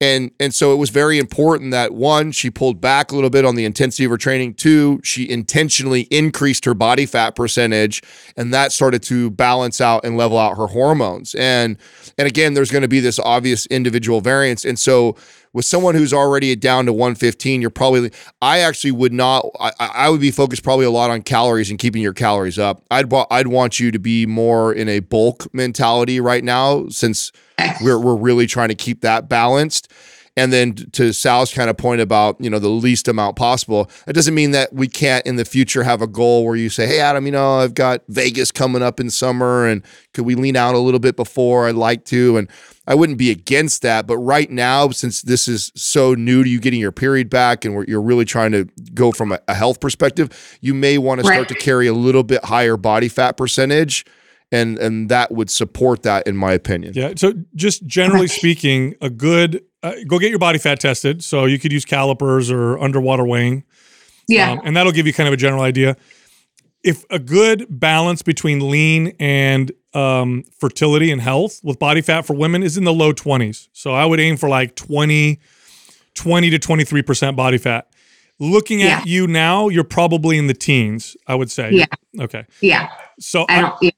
and 0.00 0.30
and 0.38 0.54
so 0.54 0.72
it 0.72 0.76
was 0.76 0.90
very 0.90 1.18
important 1.18 1.70
that 1.70 1.94
one 1.94 2.30
she 2.30 2.50
pulled 2.50 2.80
back 2.80 3.10
a 3.10 3.14
little 3.14 3.30
bit 3.30 3.46
on 3.46 3.54
the 3.54 3.64
intensity 3.64 4.04
of 4.04 4.10
her 4.10 4.18
training. 4.18 4.54
Two 4.54 5.00
she 5.02 5.28
intentionally 5.28 6.02
increased 6.10 6.66
her 6.66 6.74
body 6.74 7.06
fat 7.06 7.34
percentage 7.34 8.02
and 8.36 8.52
that 8.52 8.72
started 8.72 9.02
to 9.04 9.30
balance 9.30 9.80
out 9.80 10.04
and 10.04 10.16
level 10.16 10.38
out 10.38 10.56
her 10.58 10.66
hormones. 10.66 11.34
And 11.34 11.78
and 12.18 12.28
again 12.28 12.52
there's 12.52 12.70
going 12.70 12.82
to 12.82 12.88
be 12.88 13.00
this 13.00 13.18
obvious 13.18 13.64
individual 13.66 14.20
variance. 14.20 14.64
And 14.66 14.78
so 14.78 15.16
with 15.56 15.64
someone 15.64 15.94
who's 15.94 16.12
already 16.12 16.54
down 16.54 16.84
to 16.84 16.92
115 16.92 17.62
you're 17.62 17.70
probably 17.70 18.10
i 18.42 18.58
actually 18.58 18.90
would 18.90 19.12
not 19.12 19.44
i, 19.58 19.72
I 19.80 20.10
would 20.10 20.20
be 20.20 20.30
focused 20.30 20.62
probably 20.62 20.84
a 20.84 20.90
lot 20.90 21.10
on 21.10 21.22
calories 21.22 21.70
and 21.70 21.78
keeping 21.78 22.02
your 22.02 22.12
calories 22.12 22.58
up 22.58 22.84
i'd 22.90 23.10
i'd 23.30 23.46
want 23.46 23.80
you 23.80 23.90
to 23.90 23.98
be 23.98 24.26
more 24.26 24.72
in 24.72 24.86
a 24.86 25.00
bulk 25.00 25.52
mentality 25.54 26.20
right 26.20 26.44
now 26.44 26.86
since 26.88 27.32
we're, 27.80 27.98
we're 27.98 28.16
really 28.16 28.46
trying 28.46 28.68
to 28.68 28.74
keep 28.74 29.00
that 29.00 29.30
balanced 29.30 29.90
and 30.38 30.52
then 30.52 30.74
to 30.92 31.14
Sal's 31.14 31.52
kind 31.52 31.70
of 31.70 31.78
point 31.78 32.02
about, 32.02 32.38
you 32.38 32.50
know, 32.50 32.58
the 32.58 32.68
least 32.68 33.08
amount 33.08 33.36
possible, 33.36 33.90
it 34.06 34.12
doesn't 34.12 34.34
mean 34.34 34.50
that 34.50 34.70
we 34.70 34.86
can't 34.86 35.24
in 35.24 35.36
the 35.36 35.46
future 35.46 35.82
have 35.82 36.02
a 36.02 36.06
goal 36.06 36.44
where 36.44 36.56
you 36.56 36.68
say, 36.68 36.86
hey, 36.86 37.00
Adam, 37.00 37.24
you 37.24 37.32
know, 37.32 37.60
I've 37.60 37.72
got 37.72 38.02
Vegas 38.08 38.52
coming 38.52 38.82
up 38.82 39.00
in 39.00 39.08
summer 39.08 39.66
and 39.66 39.82
could 40.12 40.26
we 40.26 40.34
lean 40.34 40.54
out 40.54 40.74
a 40.74 40.78
little 40.78 41.00
bit 41.00 41.16
before? 41.16 41.66
I'd 41.66 41.74
like 41.74 42.04
to. 42.06 42.36
And 42.36 42.50
I 42.86 42.94
wouldn't 42.94 43.18
be 43.18 43.30
against 43.30 43.82
that. 43.82 44.06
But 44.06 44.18
right 44.18 44.50
now, 44.50 44.90
since 44.90 45.22
this 45.22 45.48
is 45.48 45.72
so 45.74 46.14
new 46.14 46.44
to 46.44 46.48
you 46.48 46.60
getting 46.60 46.80
your 46.80 46.92
period 46.92 47.28
back 47.28 47.64
and 47.64 47.74
we're, 47.74 47.84
you're 47.86 48.02
really 48.02 48.24
trying 48.24 48.52
to 48.52 48.68
go 48.94 49.12
from 49.12 49.32
a, 49.32 49.40
a 49.48 49.54
health 49.54 49.80
perspective, 49.80 50.58
you 50.60 50.72
may 50.74 50.98
want 50.98 51.20
to 51.20 51.26
start 51.26 51.48
to 51.48 51.54
carry 51.54 51.86
a 51.86 51.94
little 51.94 52.22
bit 52.22 52.44
higher 52.44 52.76
body 52.76 53.08
fat 53.08 53.36
percentage. 53.36 54.04
And, 54.52 54.78
and 54.78 55.08
that 55.08 55.32
would 55.32 55.50
support 55.50 56.04
that, 56.04 56.28
in 56.28 56.36
my 56.36 56.52
opinion. 56.52 56.92
Yeah. 56.94 57.14
So 57.16 57.32
just 57.56 57.84
generally 57.84 58.28
speaking, 58.28 58.94
a 59.00 59.10
good 59.10 59.64
uh, 59.82 59.94
go 60.06 60.20
get 60.20 60.30
your 60.30 60.38
body 60.38 60.58
fat 60.58 60.78
tested. 60.78 61.24
So 61.24 61.46
you 61.46 61.58
could 61.58 61.72
use 61.72 61.84
calipers 61.84 62.50
or 62.50 62.78
underwater 62.78 63.24
weighing. 63.24 63.64
Yeah. 64.28 64.52
Um, 64.52 64.60
and 64.64 64.76
that'll 64.76 64.92
give 64.92 65.06
you 65.06 65.12
kind 65.12 65.26
of 65.26 65.34
a 65.34 65.36
general 65.36 65.62
idea. 65.62 65.96
If 66.84 67.04
a 67.10 67.18
good 67.18 67.66
balance 67.68 68.22
between 68.22 68.70
lean 68.70 69.16
and 69.18 69.72
um, 69.96 70.44
fertility 70.58 71.10
and 71.10 71.20
health 71.20 71.60
with 71.64 71.78
body 71.78 72.00
fat 72.02 72.22
for 72.26 72.34
women 72.36 72.62
is 72.62 72.76
in 72.76 72.84
the 72.84 72.92
low 72.92 73.12
20s. 73.12 73.68
So 73.72 73.94
I 73.94 74.04
would 74.04 74.20
aim 74.20 74.36
for 74.36 74.48
like 74.48 74.74
20, 74.76 75.38
20 76.14 76.50
to 76.50 76.58
23% 76.58 77.36
body 77.36 77.58
fat. 77.58 77.88
Looking 78.38 78.80
Yeah. 78.80 78.98
at 78.98 79.06
you 79.06 79.26
now, 79.26 79.68
you're 79.68 79.84
probably 79.84 80.36
in 80.36 80.46
the 80.46 80.54
teens, 80.54 81.16
I 81.26 81.34
would 81.34 81.50
say. 81.50 81.70
Yeah. 81.72 81.86
Okay. 82.20 82.44
yeah. 82.60 82.90
So 83.18 83.46
I 83.48 83.58
I- 83.58 83.60
don't. 83.62 83.74
Yeah. 83.82 83.90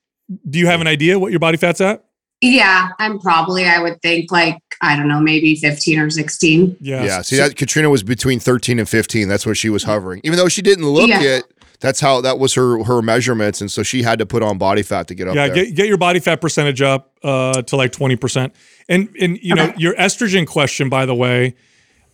do 0.48 0.58
you 0.58 0.66
have 0.66 0.80
an 0.80 0.86
idea 0.86 1.18
what 1.18 1.30
your 1.32 1.40
body 1.40 1.56
fat's 1.56 1.80
at? 1.80 2.04
Yeah, 2.40 2.90
I'm 3.00 3.18
probably, 3.18 3.64
I 3.64 3.80
would 3.80 4.00
think 4.00 4.30
like, 4.30 4.58
I 4.80 4.94
don't 4.96 5.08
know, 5.08 5.18
maybe 5.20 5.56
15 5.56 5.98
or 5.98 6.08
16. 6.08 6.76
Yeah. 6.80 7.02
Yeah. 7.02 7.22
See, 7.22 7.34
that 7.36 7.56
Katrina 7.56 7.90
was 7.90 8.04
between 8.04 8.38
13 8.38 8.78
and 8.78 8.88
15. 8.88 9.26
That's 9.26 9.44
where 9.44 9.56
she 9.56 9.68
was 9.70 9.82
hovering. 9.82 10.20
Even 10.22 10.36
though 10.36 10.48
she 10.48 10.62
didn't 10.62 10.86
look 10.86 11.08
Yeah. 11.08 11.20
it, 11.20 11.44
that's 11.80 12.00
how 12.00 12.20
that 12.22 12.38
was 12.38 12.54
her 12.54 12.82
her 12.84 13.02
measurements, 13.02 13.60
and 13.60 13.70
so 13.70 13.82
she 13.82 14.02
had 14.02 14.18
to 14.18 14.26
put 14.26 14.42
on 14.42 14.58
body 14.58 14.82
fat 14.82 15.08
to 15.08 15.14
get 15.14 15.28
up 15.28 15.34
yeah, 15.34 15.46
there. 15.46 15.64
get 15.64 15.74
get 15.74 15.86
your 15.86 15.98
body 15.98 16.20
fat 16.20 16.40
percentage 16.40 16.82
up 16.82 17.12
uh, 17.22 17.62
to 17.62 17.76
like 17.76 17.92
twenty 17.92 18.16
percent, 18.16 18.52
and 18.88 19.08
and 19.20 19.38
you 19.42 19.54
know 19.54 19.72
your 19.76 19.94
estrogen 19.94 20.46
question, 20.46 20.88
by 20.88 21.06
the 21.06 21.14
way, 21.14 21.54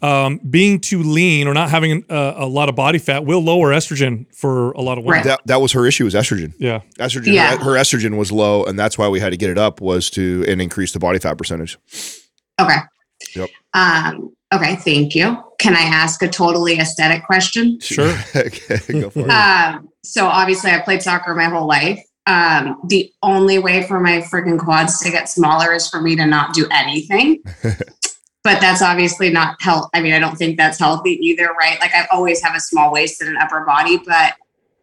um, 0.03 0.39
being 0.51 0.81
too 0.81 1.03
lean 1.03 1.47
or 1.49 1.55
not 1.55 1.71
having 1.71 2.05
uh, 2.11 2.35
a 2.37 2.47
lot 2.47 2.69
of 2.69 2.75
body 2.75 2.99
fat 2.99 3.25
will 3.25 3.43
lower 3.43 3.71
estrogen 3.71 4.27
for 4.35 4.73
a 4.73 4.83
lot 4.83 4.99
of 4.99 5.05
women. 5.05 5.19
Right. 5.21 5.25
that 5.25 5.41
that 5.47 5.61
was 5.63 5.73
her 5.73 5.87
issue 5.87 6.05
was 6.05 6.15
estrogen. 6.15 6.53
Yeah, 6.59 6.81
Estrogen, 6.99 7.33
Yeah. 7.33 7.57
her 7.57 7.73
estrogen 7.73 8.19
was 8.19 8.31
low, 8.31 8.65
and 8.65 8.79
that's 8.79 8.99
why 8.99 9.09
we 9.09 9.19
had 9.21 9.31
to 9.31 9.39
get 9.39 9.49
it 9.49 9.59
up 9.59 9.81
was 9.81 10.11
to 10.11 10.45
and 10.47 10.61
increase 10.61 10.93
the 10.93 10.99
body 10.99 11.19
fat 11.19 11.39
percentage. 11.39 11.79
Okay. 12.61 12.77
Yep. 13.35 13.49
Um, 13.73 14.35
okay. 14.55 14.77
Thank 14.77 15.15
you. 15.15 15.43
Can 15.59 15.75
I 15.77 15.83
ask 15.83 16.23
a 16.23 16.29
totally 16.29 16.79
aesthetic 16.79 17.25
question? 17.25 17.81
Sure. 17.81 18.17
okay, 18.37 18.79
go 19.01 19.11
for 19.11 19.21
it. 19.21 19.31
Um, 19.31 19.89
so 20.03 20.27
obviously 20.27 20.71
I 20.71 20.81
played 20.81 21.03
soccer 21.03 21.35
my 21.35 21.45
whole 21.45 21.67
life. 21.67 22.05
Um, 22.27 22.81
the 22.87 23.13
only 23.23 23.59
way 23.59 23.87
for 23.87 24.01
my 24.01 24.19
freaking 24.21 24.59
quads 24.59 25.01
to 25.01 25.11
get 25.11 25.29
smaller 25.29 25.73
is 25.73 25.89
for 25.89 26.01
me 26.01 26.17
to 26.17 26.27
not 26.27 26.55
do 26.55 26.67
anything. 26.71 27.43
but 28.45 28.61
that's 28.61 28.83
obviously 28.83 29.31
not 29.31 29.61
health. 29.61 29.89
I 29.95 30.01
mean, 30.01 30.13
I 30.13 30.19
don't 30.19 30.37
think 30.37 30.57
that's 30.57 30.79
healthy 30.79 31.19
either, 31.23 31.49
right? 31.59 31.79
Like 31.81 31.95
I 31.95 32.07
always 32.13 32.43
have 32.43 32.55
a 32.55 32.61
small 32.61 32.93
waist 32.93 33.21
and 33.21 33.31
an 33.31 33.37
upper 33.39 33.65
body, 33.65 33.99
but 33.99 34.35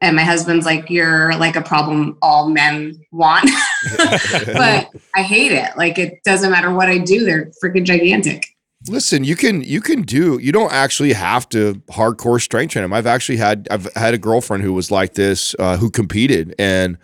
and 0.02 0.16
my 0.16 0.24
husband's 0.24 0.66
like, 0.66 0.90
you're 0.90 1.36
like 1.36 1.56
a 1.56 1.62
problem 1.62 2.18
all 2.24 2.50
men 2.50 3.00
want. 3.12 3.48
but 3.98 4.90
I 5.16 5.22
hate 5.22 5.52
it. 5.52 5.78
Like 5.78 6.00
it 6.00 6.24
doesn't 6.24 6.50
matter 6.50 6.74
what 6.74 6.90
I 6.90 6.98
do, 6.98 7.24
they're 7.24 7.52
freaking 7.64 7.84
gigantic. 7.84 8.48
Listen, 8.88 9.24
you 9.24 9.36
can 9.36 9.62
you 9.62 9.80
can 9.80 10.02
do 10.02 10.40
you 10.40 10.52
don't 10.52 10.72
actually 10.72 11.14
have 11.14 11.48
to 11.50 11.76
hardcore 11.92 12.42
strength 12.42 12.72
train 12.72 12.82
them. 12.84 12.94
I've 12.94 13.06
actually 13.06 13.38
had 13.38 13.68
I've 13.70 13.94
had 13.94 14.14
a 14.14 14.18
girlfriend 14.18 14.64
who 14.64 14.74
was 14.74 14.90
like 14.90 15.14
this 15.14 15.56
uh, 15.60 15.78
who 15.78 15.92
competed 15.92 16.56
and 16.58 16.98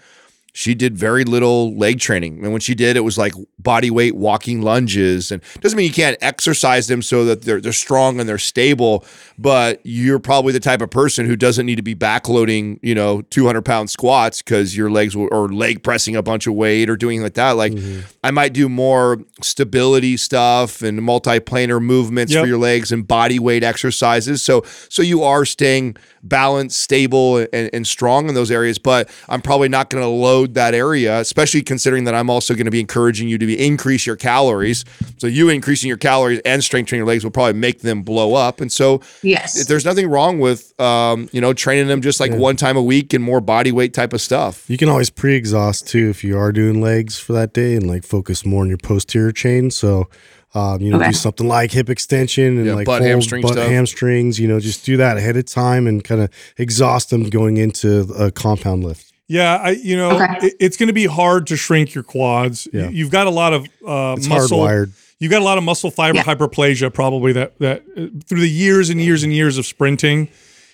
she 0.57 0.73
did 0.73 0.97
very 0.97 1.23
little 1.23 1.77
leg 1.77 1.99
training. 1.99 2.43
And 2.43 2.51
when 2.51 2.61
she 2.61 2.73
did, 2.73 2.97
it 2.97 3.01
was 3.01 3.15
like 3.15 3.33
body 3.59 3.91
weight 3.91 4.15
walking 4.15 4.63
lunges. 4.63 5.31
And 5.31 5.39
doesn't 5.61 5.77
mean 5.77 5.85
you 5.85 5.93
can't 5.93 6.17
exercise 6.19 6.87
them 6.87 7.03
so 7.03 7.25
that 7.25 7.43
they're 7.43 7.61
they're 7.61 7.71
strong 7.71 8.19
and 8.19 8.27
they're 8.27 8.39
stable, 8.39 9.05
but 9.37 9.79
you're 9.83 10.17
probably 10.17 10.53
the 10.53 10.59
type 10.59 10.81
of 10.81 10.89
person 10.89 11.27
who 11.27 11.35
doesn't 11.35 11.67
need 11.67 11.75
to 11.75 11.83
be 11.83 11.93
backloading, 11.93 12.79
you 12.81 12.95
know, 12.95 13.21
200 13.29 13.61
pound 13.61 13.91
squats 13.91 14.41
because 14.41 14.75
your 14.75 14.89
legs 14.89 15.15
will, 15.15 15.29
or 15.31 15.47
leg 15.47 15.83
pressing 15.83 16.15
a 16.15 16.23
bunch 16.23 16.47
of 16.47 16.55
weight 16.55 16.89
or 16.89 16.97
doing 16.97 17.21
like 17.21 17.35
that. 17.35 17.51
Like 17.51 17.73
mm-hmm. 17.73 18.07
I 18.23 18.31
might 18.31 18.53
do 18.53 18.67
more 18.67 19.19
stability 19.43 20.17
stuff 20.17 20.81
and 20.81 20.99
multiplanar 21.01 21.79
movements 21.79 22.33
Yep. 22.33 22.41
for 22.41 22.47
your 22.47 22.57
legs 22.57 22.91
and 22.91 23.07
body 23.07 23.37
weight 23.37 23.63
exercises. 23.63 24.41
So 24.41 24.63
so 24.89 25.03
you 25.03 25.21
are 25.21 25.45
staying 25.45 25.97
balanced, 26.23 26.79
stable, 26.81 27.37
and, 27.37 27.69
and 27.73 27.87
strong 27.87 28.27
in 28.27 28.35
those 28.35 28.51
areas. 28.51 28.77
But 28.77 29.09
I'm 29.29 29.41
probably 29.41 29.69
not 29.69 29.89
going 29.89 30.03
to 30.03 30.09
load 30.09 30.46
load 30.47 30.53
that 30.55 30.73
area, 30.73 31.19
especially 31.19 31.61
considering 31.61 32.05
that 32.05 32.15
I'm 32.15 32.29
also 32.29 32.53
going 32.53 32.65
to 32.65 32.71
be 32.71 32.79
encouraging 32.79 33.27
you 33.27 33.37
to 33.37 33.45
be 33.45 33.65
increase 33.65 34.05
your 34.05 34.15
calories. 34.15 34.85
So 35.17 35.27
you 35.27 35.49
increasing 35.49 35.87
your 35.87 35.97
calories 35.97 36.39
and 36.45 36.63
strength 36.63 36.87
training 36.89 37.01
your 37.01 37.07
legs 37.07 37.23
will 37.23 37.31
probably 37.31 37.53
make 37.59 37.81
them 37.81 38.01
blow 38.03 38.33
up. 38.33 38.61
And 38.61 38.71
so 38.71 39.01
Yes. 39.21 39.65
there's 39.67 39.85
nothing 39.85 40.07
wrong 40.09 40.39
with 40.39 40.79
um, 40.79 41.29
you 41.31 41.41
know 41.41 41.53
training 41.53 41.87
them 41.87 42.01
just 42.01 42.19
like 42.19 42.31
one 42.33 42.55
time 42.55 42.77
a 42.77 42.83
week 42.83 43.13
and 43.13 43.23
more 43.23 43.41
body 43.41 43.71
weight 43.71 43.93
type 43.93 44.13
of 44.13 44.21
stuff. 44.21 44.65
You 44.69 44.77
can 44.77 44.89
always 44.89 45.09
pre-exhaust 45.09 45.87
too 45.87 46.09
if 46.09 46.23
you 46.23 46.37
are 46.37 46.51
doing 46.51 46.81
legs 46.81 47.19
for 47.19 47.33
that 47.33 47.53
day 47.53 47.75
and 47.75 47.87
like 47.87 48.03
focus 48.03 48.45
more 48.45 48.61
on 48.63 48.69
your 48.69 48.77
posterior 48.77 49.31
chain. 49.31 49.71
So, 49.71 50.09
um, 50.53 50.81
you 50.81 50.91
know, 50.91 50.97
Okay. 50.97 51.07
do 51.07 51.13
something 51.13 51.47
like 51.47 51.71
hip 51.71 51.89
extension 51.89 52.57
and 52.57 52.65
Yeah, 52.65 52.73
like 52.75 52.85
butt 52.85 53.01
hamstring 53.01 53.41
butt 53.41 53.53
stuff. 53.53 53.69
hamstrings. 53.69 54.39
You 54.39 54.47
know, 54.47 54.59
just 54.59 54.85
do 54.85 54.97
that 54.97 55.17
ahead 55.17 55.37
of 55.37 55.45
time 55.45 55.87
and 55.87 56.03
kind 56.03 56.21
of 56.21 56.29
exhaust 56.57 57.09
them 57.09 57.29
going 57.29 57.57
into 57.57 58.01
a 58.17 58.31
compound 58.31 58.83
lift. 58.83 59.06
Yeah, 59.27 59.55
I 59.57 59.69
you 59.71 59.97
know 59.97 60.11
Okay. 60.11 60.47
it- 60.47 60.53
it's 60.59 60.77
going 60.77 60.87
to 60.87 60.93
be 60.93 61.05
hard 61.05 61.47
to 61.47 61.57
shrink 61.57 61.93
your 61.93 62.03
quads. 62.03 62.67
Yeah. 62.71 62.89
You, 62.89 63.03
have 63.05 63.11
got 63.11 63.27
a 63.27 63.31
lot 63.31 63.53
of 63.53 63.65
uh, 63.85 64.15
It's 64.17 64.27
muscle. 64.27 64.59
hardwired. 64.59 64.91
You've 65.19 65.31
got 65.31 65.41
a 65.41 65.45
lot 65.45 65.57
of 65.57 65.63
muscle 65.63 65.91
fiber 65.91 66.17
Yeah. 66.17 66.23
hyperplasia 66.23 66.93
probably 66.93 67.33
that 67.33 67.57
that 67.59 67.83
uh, 67.97 68.07
through 68.27 68.39
the 68.41 68.49
years 68.49 68.89
and 68.89 69.01
years 69.01 69.23
and 69.23 69.33
years 69.33 69.57
of 69.57 69.65
sprinting, 69.65 70.29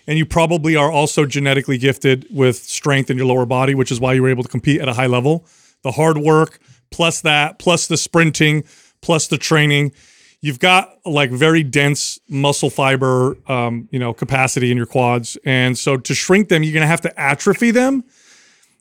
and 0.05 0.17
you 0.17 0.25
probably 0.25 0.75
are 0.75 0.91
also 0.91 1.25
genetically 1.25 1.77
gifted 1.77 2.27
with 2.29 2.57
strength 2.57 3.09
in 3.09 3.17
your 3.17 3.25
lower 3.25 3.45
body, 3.45 3.73
which 3.73 3.91
is 3.91 3.99
why 3.99 4.13
you 4.13 4.21
were 4.21 4.29
able 4.29 4.43
to 4.43 4.49
compete 4.49 4.81
at 4.81 4.87
a 4.87 4.93
high 4.93 5.07
level. 5.07 5.45
The 5.83 5.91
hard 5.91 6.17
work 6.17 6.59
plus 6.91 7.21
that 7.21 7.57
plus 7.57 7.87
the 7.87 7.97
sprinting 7.97 8.63
plus 9.01 9.27
the 9.27 9.37
training. 9.37 9.93
You've 10.41 10.59
got 10.59 10.97
like 11.05 11.31
very 11.31 11.63
dense 11.63 12.19
muscle 12.29 12.69
fiber, 12.69 13.37
um, 13.47 13.87
you 13.91 13.97
know, 13.99 14.13
capacity 14.13 14.69
in 14.71 14.77
your 14.77 14.85
quads, 14.85 15.37
and 15.45 15.75
so 15.77 15.97
to 15.97 16.13
shrink 16.13 16.49
them, 16.49 16.61
you're 16.63 16.73
going 16.73 16.81
to 16.83 16.87
have 16.87 17.01
to 17.01 17.19
atrophy 17.19 17.71
them. 17.71 18.03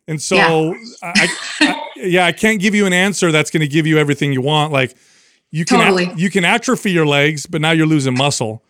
And 0.08 0.20
so, 0.20 0.36
Yeah. 0.36 0.74
I, 1.02 1.08
I, 1.12 1.28
I- 1.66 1.78
yeah, 1.96 2.26
I 2.26 2.32
can't 2.32 2.60
give 2.60 2.74
you 2.74 2.86
an 2.86 2.92
answer 2.92 3.30
that's 3.30 3.50
going 3.50 3.60
to 3.60 3.68
give 3.68 3.86
you 3.86 3.98
everything 3.98 4.32
you 4.32 4.40
want. 4.40 4.72
Like 4.72 4.94
you 5.50 5.64
can, 5.64 5.78
Totally. 5.78 6.10
you 6.16 6.30
can 6.30 6.44
atrophy 6.44 6.90
your 6.90 7.06
legs, 7.06 7.46
but 7.46 7.60
now 7.60 7.70
you're 7.70 7.86
losing 7.86 8.16
muscle. 8.16 8.64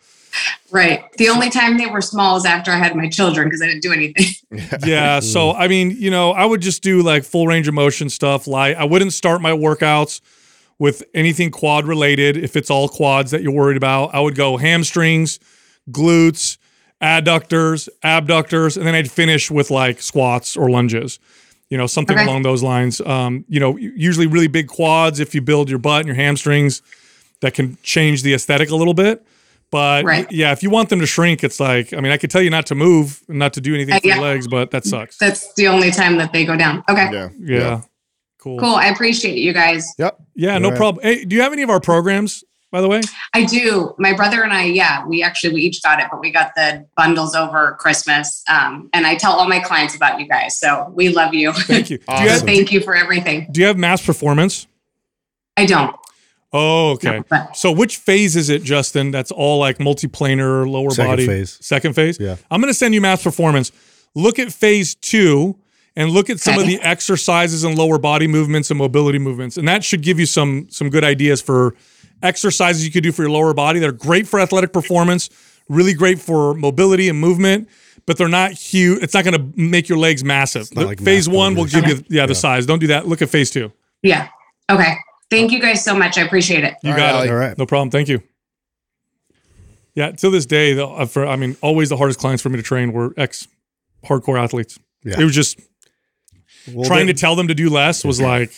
right. 0.71 1.03
The 1.17 1.29
only 1.29 1.49
time 1.49 1.77
they 1.77 1.85
were 1.87 2.01
small 2.01 2.35
is 2.37 2.45
after 2.45 2.71
I 2.71 2.75
had 2.77 2.95
my 2.95 3.07
children 3.09 3.47
because 3.47 3.61
I 3.61 3.67
didn't 3.67 3.81
do 3.81 3.91
anything. 3.91 4.25
Yeah. 4.85 5.19
So 5.21 5.51
I 5.53 5.67
mean, 5.67 5.91
you 5.91 6.11
know, 6.11 6.31
I 6.31 6.45
would 6.45 6.61
just 6.61 6.83
do 6.83 7.01
like 7.01 7.23
full 7.23 7.47
range 7.47 7.67
of 7.67 7.73
motion 7.73 8.09
stuff. 8.09 8.45
Like 8.45 8.77
I 8.77 8.83
wouldn't 8.83 9.13
start 9.13 9.41
my 9.41 9.51
workouts 9.51 10.21
with 10.77 11.03
anything 11.15 11.49
quad 11.49 11.85
related. 11.87 12.37
If 12.37 12.55
it's 12.55 12.69
all 12.69 12.87
quads 12.87 13.31
that 13.31 13.41
you're 13.41 13.51
worried 13.53 13.77
about, 13.77 14.13
I 14.13 14.19
would 14.19 14.35
go 14.35 14.57
hamstrings, 14.57 15.39
glutes, 15.89 16.57
adductors, 17.03 17.89
abductors, 18.01 18.77
and 18.77 18.87
then 18.87 18.95
I'd 18.95 19.11
finish 19.11 19.51
with 19.51 19.69
like 19.69 20.01
squats 20.01 20.55
or 20.57 20.69
lunges. 20.69 21.19
You 21.69 21.77
know, 21.77 21.87
something 21.87 22.15
Okay. 22.17 22.25
along 22.25 22.43
those 22.43 22.61
lines. 22.63 23.01
Um, 23.01 23.45
you 23.49 23.59
know, 23.59 23.77
usually 23.77 24.27
really 24.27 24.47
big 24.47 24.67
quads 24.67 25.19
if 25.19 25.33
you 25.35 25.41
build 25.41 25.69
your 25.69 25.79
butt 25.79 25.99
and 26.01 26.07
your 26.07 26.15
hamstrings 26.15 26.81
that 27.41 27.53
can 27.53 27.77
change 27.83 28.21
the 28.23 28.33
aesthetic 28.33 28.69
a 28.69 28.75
little 28.75 28.93
bit. 28.93 29.25
But 29.71 30.05
Right. 30.05 30.31
yeah, 30.31 30.51
if 30.51 30.61
you 30.61 30.69
want 30.69 30.89
them 30.89 30.99
to 30.99 31.07
shrink, 31.07 31.43
it's 31.43 31.59
like 31.59 31.91
I 31.93 31.99
mean, 31.99 32.11
I 32.11 32.17
could 32.17 32.29
tell 32.29 32.43
you 32.43 32.51
not 32.51 32.67
to 32.67 32.75
move, 32.75 33.21
not 33.27 33.53
to 33.53 33.61
do 33.61 33.73
anything 33.73 33.95
Uh, 33.95 33.99
for 33.99 34.07
your 34.07 34.21
legs, 34.21 34.47
but 34.47 34.69
that 34.71 34.85
sucks. 34.85 35.17
That's 35.17 35.51
the 35.55 35.67
only 35.67 35.89
time 35.91 36.17
that 36.17 36.31
they 36.31 36.45
go 36.45 36.55
down. 36.55 36.83
Okay. 36.89 37.09
Yeah. 37.11 37.29
Yeah. 37.39 37.81
Cool. 38.39 38.59
Cool. 38.59 38.75
I 38.75 38.87
appreciate 38.87 39.37
you 39.37 39.51
guys. 39.53 39.91
Yep. 39.97 40.17
Yeah, 40.35 40.57
no 40.59 40.65
Alright. 40.67 40.77
problem. 40.77 41.03
Hey, 41.03 41.25
do 41.25 41.35
you 41.35 41.41
have 41.41 41.53
any 41.53 41.63
of 41.63 41.69
our 41.71 41.79
programs, 41.79 42.43
by 42.73 42.81
the 42.81 42.89
way? 42.89 43.01
I 43.35 43.43
do. 43.45 43.93
My 43.99 44.13
brother 44.13 44.41
and 44.43 44.51
I, 44.51 44.63
yeah, 44.63 45.05
we 45.05 45.21
actually 45.21 45.53
we 45.53 45.61
each 45.61 45.81
got 45.83 45.99
it, 45.99 46.07
but 46.09 46.19
we 46.19 46.31
got 46.31 46.55
the 46.55 46.83
bundles 46.97 47.35
over 47.35 47.77
Christmas. 47.79 48.43
Um, 48.49 48.89
and 48.93 49.05
I 49.05 49.13
tell 49.13 49.33
all 49.33 49.47
my 49.47 49.59
clients 49.59 49.95
about 49.95 50.19
you 50.19 50.27
guys. 50.27 50.57
So 50.57 50.91
we 50.91 51.09
love 51.09 51.35
you. 51.35 51.53
Thank 51.53 51.91
you. 51.91 51.97
Do 52.17 52.23
you 52.23 52.29
have, 52.29 52.41
Thank 52.41 52.71
you 52.71 52.81
for 52.81 52.95
everything. 52.95 53.47
do 53.51 53.61
you 53.61 53.67
have 53.67 53.77
MAPS 53.77 54.03
Performance? 54.03 54.65
I 55.55 55.67
don't. 55.67 55.95
Oh, 56.51 56.93
okay. 56.93 57.17
No, 57.17 57.23
but 57.29 57.55
So 57.55 57.71
which 57.71 57.97
phase 57.97 58.35
is 58.35 58.49
it, 58.49 58.63
Justin? 58.63 59.11
That's 59.11 59.31
all 59.31 59.59
like 59.59 59.77
multiplanar 59.77 60.67
lower 60.67 60.89
Second 60.89 61.11
body. 61.11 61.27
phase. 61.27 61.59
Second 61.61 61.93
phase? 61.93 62.19
Yeah. 62.19 62.37
I'm 62.49 62.59
gonna 62.59 62.73
send 62.73 62.95
you 62.95 63.01
MAPS 63.01 63.21
Performance. 63.23 63.71
Look 64.15 64.39
at 64.39 64.51
phase 64.51 64.95
two 64.95 65.59
and 65.95 66.09
look 66.09 66.31
at 66.31 66.39
some 66.39 66.57
of 66.57 66.65
the 66.65 66.81
exercises 66.81 67.63
and 67.63 67.77
lower 67.77 67.99
body 67.99 68.25
movements 68.25 68.71
and 68.71 68.79
mobility 68.79 69.19
movements. 69.19 69.57
And 69.57 69.67
that 69.67 69.83
should 69.83 70.01
give 70.01 70.19
you 70.19 70.25
some 70.25 70.67
some 70.71 70.89
good 70.89 71.03
ideas 71.03 71.39
for 71.39 71.75
exercises 72.23 72.83
you 72.85 72.91
could 72.91 73.03
do 73.03 73.11
for 73.11 73.21
your 73.21 73.31
lower 73.31 73.53
body. 73.53 73.79
They're 73.79 73.91
great 73.91 74.27
for 74.27 74.39
athletic 74.39 74.73
performance, 74.73 75.29
really 75.69 75.93
great 75.93 76.19
for 76.19 76.53
mobility 76.55 77.09
and 77.09 77.19
movement, 77.19 77.69
but 78.05 78.17
they're 78.17 78.27
not 78.27 78.51
huge. 78.53 79.03
It's 79.03 79.13
not 79.13 79.23
gonna 79.25 79.47
make 79.55 79.87
your 79.89 79.97
legs 79.99 80.23
massive. 80.23 80.75
like 80.75 80.99
phase 81.01 81.27
mass 81.27 81.35
one 81.35 81.55
will 81.55 81.65
give 81.65 81.83
builders. 81.85 81.99
you 82.09 82.17
yeah, 82.17 82.25
the 82.25 82.33
size. 82.35 82.65
Don't 82.65 82.79
do 82.79 82.87
that. 82.87 83.07
Look 83.07 83.21
at 83.21 83.29
phase 83.29 83.51
two. 83.51 83.71
yeah. 84.01 84.29
Okay. 84.71 84.95
Thank 85.29 85.51
you 85.51 85.59
guys 85.59 85.83
so 85.83 85.95
much. 85.95 86.17
I 86.17 86.21
appreciate 86.21 86.63
it. 86.63 86.75
You 86.83 86.91
All 86.91 86.97
got 86.97 87.13
right, 87.15 87.25
it. 87.27 87.29
All 87.31 87.35
right. 87.37 87.57
No 87.57 87.65
problem. 87.65 87.89
Thank 87.89 88.07
you. 88.07 88.21
Yeah, 89.95 90.11
to 90.11 90.29
this 90.29 90.45
day, 90.45 90.73
though, 90.73 90.93
uh, 90.95 91.05
for 91.05 91.25
I 91.25 91.35
mean, 91.35 91.55
always 91.61 91.89
the 91.89 91.97
hardest 91.97 92.19
clients 92.19 92.41
for 92.41 92.49
me 92.49 92.57
to 92.57 92.63
train 92.63 92.93
were 92.93 93.13
ex 93.17 93.47
hardcore 94.05 94.39
athletes. 94.41 94.79
Yeah. 95.03 95.19
It 95.19 95.23
was 95.23 95.35
just 95.35 95.59
Well, 96.71 96.85
trying 96.85 97.07
to 97.07 97.13
tell 97.13 97.35
them 97.35 97.47
to 97.49 97.53
do 97.55 97.69
less 97.69 98.03
was 98.03 98.19
like, 98.21 98.51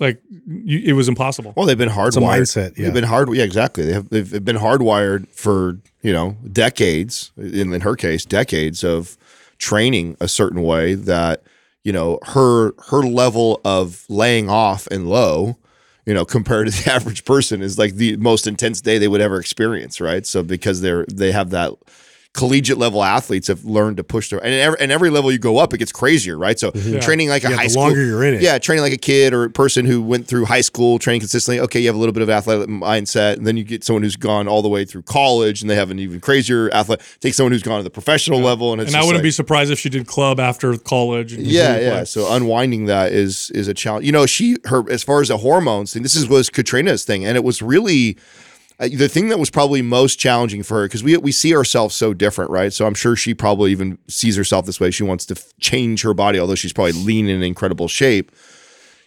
like 0.00 0.20
you, 0.46 0.80
it 0.84 0.92
was 0.94 1.08
impossible. 1.08 1.52
Well, 1.56 1.66
they've 1.66 1.78
been 1.78 1.88
hardwired. 1.88 2.40
It's 2.40 2.56
a 2.56 2.60
mindset, 2.60 2.78
yeah. 2.78 2.84
They've 2.84 2.94
been 2.94 3.04
hard. 3.04 3.32
Yeah, 3.34 3.44
exactly. 3.44 3.84
They 3.84 3.92
have. 3.92 4.08
They've, 4.08 4.28
they've 4.28 4.44
been 4.44 4.56
hardwired 4.56 5.28
for 5.28 5.78
you 6.02 6.12
know 6.12 6.36
decades. 6.50 7.32
In, 7.36 7.72
in 7.72 7.82
her 7.82 7.96
case, 7.96 8.24
decades 8.24 8.82
of 8.82 9.16
training 9.58 10.16
a 10.20 10.28
certain 10.28 10.62
way 10.62 10.94
that 10.94 11.42
you 11.84 11.92
know 11.92 12.18
her 12.28 12.72
her 12.88 13.02
level 13.02 13.60
of 13.64 14.04
laying 14.08 14.48
off 14.48 14.86
and 14.88 15.08
low. 15.08 15.56
You 16.06 16.14
know, 16.14 16.24
compared 16.36 16.68
to 16.68 16.84
the 16.84 16.90
average 16.90 17.24
person, 17.24 17.62
is 17.62 17.78
like 17.78 17.94
the 17.94 18.16
most 18.16 18.46
intense 18.46 18.80
day 18.80 18.98
they 18.98 19.08
would 19.08 19.20
ever 19.20 19.38
experience, 19.38 20.00
right? 20.00 20.26
So 20.26 20.42
because 20.42 20.80
they're 20.80 21.04
they 21.12 21.32
have 21.32 21.50
that 21.50 21.72
collegiate 22.32 22.78
level 22.78 23.02
athletes 23.02 23.48
have 23.48 23.64
learned 23.64 23.96
to 23.96 24.04
push 24.04 24.30
their 24.30 24.38
and 24.38 24.54
every, 24.54 24.78
and 24.80 24.92
every 24.92 25.10
level 25.10 25.32
you 25.32 25.38
go 25.38 25.58
up, 25.58 25.74
it 25.74 25.78
gets 25.78 25.90
crazier, 25.90 26.38
right? 26.38 26.58
So 26.60 26.70
mm-hmm. 26.70 27.00
training 27.00 27.28
like 27.28 27.42
a 27.44 27.50
Yeah, 27.50 27.56
high 27.56 27.64
the 27.64 27.70
school, 27.70 27.82
longer 27.84 28.04
you're 28.04 28.22
in 28.24 28.34
it. 28.34 28.42
yeah, 28.42 28.56
training 28.58 28.82
like 28.84 28.92
a 28.92 28.96
kid 28.98 29.34
or 29.34 29.44
a 29.44 29.50
person 29.50 29.84
who 29.84 30.00
went 30.00 30.28
through 30.28 30.44
high 30.44 30.60
school 30.60 31.00
training 31.00 31.20
consistently. 31.22 31.58
Okay, 31.60 31.80
you 31.80 31.88
have 31.88 31.96
a 31.96 31.98
little 31.98 32.12
bit 32.12 32.22
of 32.22 32.30
athletic 32.30 32.68
mindset, 32.68 33.36
and 33.36 33.46
then 33.48 33.56
you 33.56 33.64
get 33.64 33.82
someone 33.82 34.04
who's 34.04 34.14
gone 34.14 34.46
all 34.46 34.62
the 34.62 34.68
way 34.68 34.84
through 34.84 35.02
college 35.02 35.60
and 35.60 35.68
they 35.68 35.74
have 35.74 35.90
an 35.90 35.98
even 35.98 36.20
crazier 36.20 36.72
athlete. 36.72 37.00
Take 37.18 37.34
someone 37.34 37.50
who's 37.50 37.64
gone 37.64 37.78
to 37.80 37.84
the 37.84 37.90
professional 37.90 38.38
level, 38.38 38.72
and 38.72 38.80
it's 38.80 38.92
and 38.92 38.96
I 38.96 39.00
wouldn't 39.00 39.16
like- 39.16 39.22
be 39.24 39.30
surprised 39.32 39.72
if 39.72 39.80
she 39.80 39.88
did 39.88 40.06
club 40.06 40.38
after 40.38 40.76
college. 40.78 41.32
and- 41.32 41.44
yeah, 41.44 41.78
yeah. 41.80 41.94
like- 41.98 42.06
So 42.06 42.32
unwinding 42.32 42.86
that 42.86 43.12
is 43.12 43.50
is 43.56 43.66
a 43.66 43.74
challenge. 43.74 44.06
You 44.06 44.12
know, 44.12 44.26
she 44.26 44.56
her 44.66 44.88
as 44.88 45.02
far 45.02 45.20
as 45.20 45.28
the 45.28 45.38
hormones 45.38 45.92
thing. 45.92 46.04
This 46.04 46.14
is 46.14 46.28
was 46.28 46.48
Katrina's 46.48 47.04
thing, 47.04 47.24
and 47.24 47.36
it 47.36 47.42
was 47.42 47.60
really 47.60 48.16
uh, 48.80 48.88
the 48.92 49.08
thing 49.08 49.28
that 49.28 49.38
was 49.38 49.50
probably 49.50 49.82
most 49.82 50.16
challenging 50.16 50.62
for 50.62 50.80
her 50.80 50.86
because 50.86 51.04
we 51.04 51.16
we 51.18 51.30
see 51.32 51.54
ourselves 51.54 51.94
so 51.94 52.14
different, 52.14 52.50
right? 52.50 52.72
So 52.72 52.86
I'm 52.86 52.94
sure 52.94 53.14
she 53.14 53.34
probably 53.34 53.70
even 53.72 53.98
sees 54.08 54.36
herself 54.36 54.66
this 54.66 54.80
way. 54.80 54.90
She 54.90 55.02
wants 55.02 55.26
to 55.26 55.34
f- 55.36 55.52
change 55.60 56.02
her 56.02 56.14
body, 56.14 56.40
although 56.40 56.54
she's 56.54 56.72
probably 56.72 56.92
lean 56.92 57.28
and 57.28 57.36
in 57.36 57.42
incredible 57.42 57.88
shape. 57.88 58.32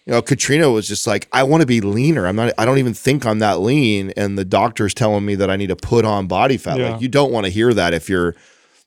You 0.05 0.11
know, 0.11 0.21
Katrina 0.21 0.69
was 0.69 0.87
just 0.87 1.07
like, 1.07 1.29
I 1.31 1.43
want 1.43 1.61
to 1.61 1.67
be 1.67 1.79
leaner. 1.81 2.27
I'm 2.27 2.35
not. 2.35 2.53
I 2.57 2.65
don't 2.65 2.77
even 2.77 2.93
think 2.93 3.25
I'm 3.25 3.39
that 3.39 3.61
lean, 3.61 4.11
and 4.15 4.37
the 4.37 4.45
doctor's 4.45 4.93
telling 4.93 5.25
me 5.25 5.35
that 5.35 5.49
I 5.49 5.55
need 5.55 5.67
to 5.67 5.75
put 5.75 6.05
on 6.05 6.27
body 6.27 6.57
fat. 6.57 6.77
Yeah. 6.77 6.91
Like 6.91 7.01
you 7.01 7.07
don't 7.07 7.31
want 7.31 7.45
to 7.45 7.51
hear 7.51 7.73
that 7.73 7.93
if 7.93 8.09
you're 8.09 8.35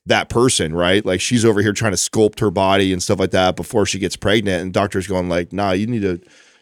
that 0.05 0.29
person, 0.29 0.73
right? 0.73 1.05
Like 1.05 1.19
she's 1.19 1.43
over 1.43 1.61
here 1.61 1.73
trying 1.73 1.91
to 1.91 1.97
sculpt 1.97 2.39
her 2.39 2.51
body 2.51 2.93
and 2.93 3.03
stuff 3.03 3.19
like 3.19 3.31
that 3.31 3.55
before 3.55 3.85
she 3.85 3.99
gets 3.99 4.15
pregnant, 4.15 4.61
and 4.61 4.73
doctor's 4.73 5.07
going 5.07 5.27
like, 5.27 5.51
Nah, 5.51 5.71
you 5.71 5.87
need 5.87 6.03
to, 6.03 6.21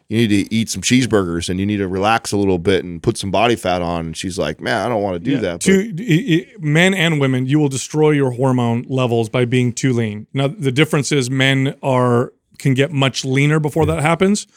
you 0.10 0.18
need 0.18 0.28
to 0.28 0.54
eat 0.54 0.70
some 0.70 0.82
cheeseburgers 0.82 1.50
and 1.50 1.60
you 1.60 1.66
need 1.66 1.78
to 1.78 1.88
relax 1.88 2.32
a 2.32 2.38
little 2.38 2.60
bit 2.60 2.84
and 2.84 3.02
put 3.02 3.18
some 3.18 3.32
body 3.32 3.56
fat 3.56 3.82
on. 3.82 4.08
And 4.08 4.18
she's 4.18 4.38
like, 4.38 4.60
Man, 4.62 4.86
I 4.86 4.88
don't 4.90 5.02
want 5.02 5.16
to 5.16 5.20
do 5.20 5.32
Yeah, 5.32 5.40
that. 5.40 5.62
Too, 5.62 6.46
men 6.60 6.94
and 6.94 7.20
women, 7.20 7.46
you 7.48 7.60
will 7.60 7.70
destroy 7.70 8.12
your 8.12 8.32
hormone 8.32 8.86
levels 8.88 9.30
by 9.30 9.46
being 9.46 9.74
too 9.74 9.94
lean. 9.94 10.28
Now, 10.34 10.48
the 10.48 10.72
difference 10.72 11.12
is 11.12 11.30
men 11.30 11.76
are 11.82 12.34
can 12.60 12.74
get 12.74 12.92
much 12.92 13.26
leaner 13.26 13.60
before 13.60 13.86
that 13.88 14.02
happens, 14.02 14.48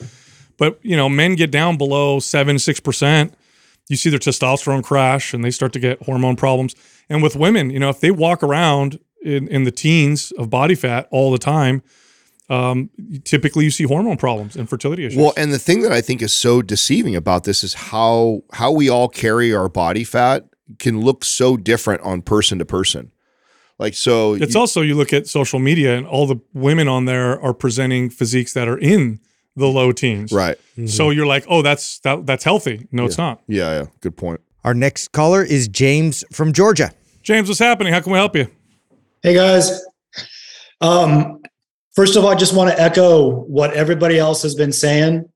but 0.57 0.79
you 0.83 0.97
know, 0.97 1.09
men 1.09 1.35
get 1.35 1.51
down 1.51 1.77
below 1.77 2.21
seven 2.21 2.59
six 2.59 2.79
percent. 2.79 3.35
You 3.89 3.97
see 3.97 4.11
their 4.11 4.19
testosterone 4.19 4.85
crash, 4.85 5.33
and 5.33 5.43
they 5.43 5.51
start 5.51 5.73
to 5.73 5.81
get 5.81 6.03
hormone 6.03 6.37
problems. 6.37 6.75
And 7.09 7.23
with 7.23 7.37
women, 7.37 7.71
you 7.71 7.79
know, 7.79 7.89
if 7.89 8.01
they 8.01 8.11
walk 8.11 8.43
around 8.43 9.01
in, 9.23 9.49
in 9.49 9.65
the 9.65 9.71
teens 9.71 10.31
of 10.33 10.51
body 10.51 10.75
fat 10.75 11.09
all 11.11 11.33
the 11.33 11.39
time, 11.39 11.83
um, 12.51 12.91
typically 13.25 13.65
you 13.65 13.71
see 13.71 13.85
hormone 13.85 14.17
problems 14.17 14.57
and 14.57 14.69
fertility 14.69 15.05
issues. 15.05 15.19
Well, 15.19 15.33
and 15.37 15.53
the 15.53 15.59
thing 15.59 15.83
that 15.83 15.93
I 15.93 16.01
think 16.01 16.23
is 16.23 16.33
so 16.33 16.63
deceiving 16.63 17.15
about 17.17 17.45
this 17.45 17.63
is 17.63 17.75
how 17.75 18.43
how 18.53 18.73
we 18.73 18.89
all 18.89 19.09
carry 19.09 19.55
our 19.55 19.69
body 19.69 20.05
fat 20.05 20.45
can 20.79 21.01
look 21.01 21.25
so 21.25 21.57
different 21.57 22.03
on 22.03 22.23
person 22.23 22.59
to 22.59 22.65
person. 22.65 23.11
Like 23.79 23.95
so, 23.95 24.35
It's 24.35 24.55
you- 24.55 24.61
also 24.61 24.81
you 24.83 24.95
look 24.95 25.13
at 25.13 25.27
social 25.29 25.59
media 25.59 25.97
and 25.97 26.07
all 26.07 26.27
the 26.27 26.37
women 26.53 26.89
on 26.89 27.05
there 27.05 27.41
are 27.41 27.55
presenting 27.55 28.11
physiques 28.11 28.53
that 28.55 28.67
are 28.67 28.79
in 28.79 29.21
the 29.55 29.67
low 29.67 29.93
teens. 29.93 30.31
right. 30.33 30.57
So 30.87 31.11
you're 31.11 31.27
like, 31.27 31.45
oh, 31.49 31.63
that's 31.63 31.99
that, 32.01 32.27
that's 32.27 32.45
healthy. 32.45 32.87
No, 32.93 33.05
it's 33.07 33.19
not. 33.19 33.41
Yeah, 33.49 33.79
yeah. 33.81 33.87
Good 34.01 34.17
point. 34.17 34.41
Our 34.65 34.75
next 34.75 35.13
caller 35.13 35.43
is 35.43 35.67
James 35.69 36.25
from 36.33 36.53
Georgia. 36.53 36.93
James, 37.23 37.49
what's 37.49 37.59
happening? 37.59 37.93
How 37.93 38.01
can 38.01 38.13
we 38.13 38.19
help 38.19 38.37
you? 38.37 38.47
Hey 39.23 39.35
guys. 39.35 39.81
Um, 40.81 41.38
First 41.95 42.17
of 42.17 42.25
all, 42.25 42.31
I 42.31 42.35
just 42.35 42.55
want 42.55 42.71
to 42.71 42.81
echo 42.81 43.31
what 43.31 43.73
everybody 43.75 44.19
else 44.19 44.43
has 44.43 44.55
been 44.55 44.73
saying. 44.73 45.29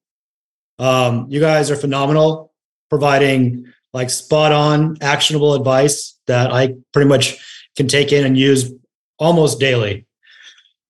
Um, 0.79 1.27
you 1.29 1.41
guys 1.41 1.71
are 1.71 1.77
phenomenal, 1.77 2.53
providing 2.89 3.73
like 3.93 4.11
spot 4.11 4.53
on, 4.53 4.97
actionable 5.01 5.55
advice 5.55 6.19
that 6.27 6.53
I 6.53 6.75
pretty 6.93 7.09
much 7.09 7.39
can 7.77 7.89
take 7.89 8.13
in 8.13 8.25
and 8.25 8.39
use 8.39 8.73
almost 9.19 9.61
daily. 9.61 10.07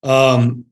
Um, 0.02 0.66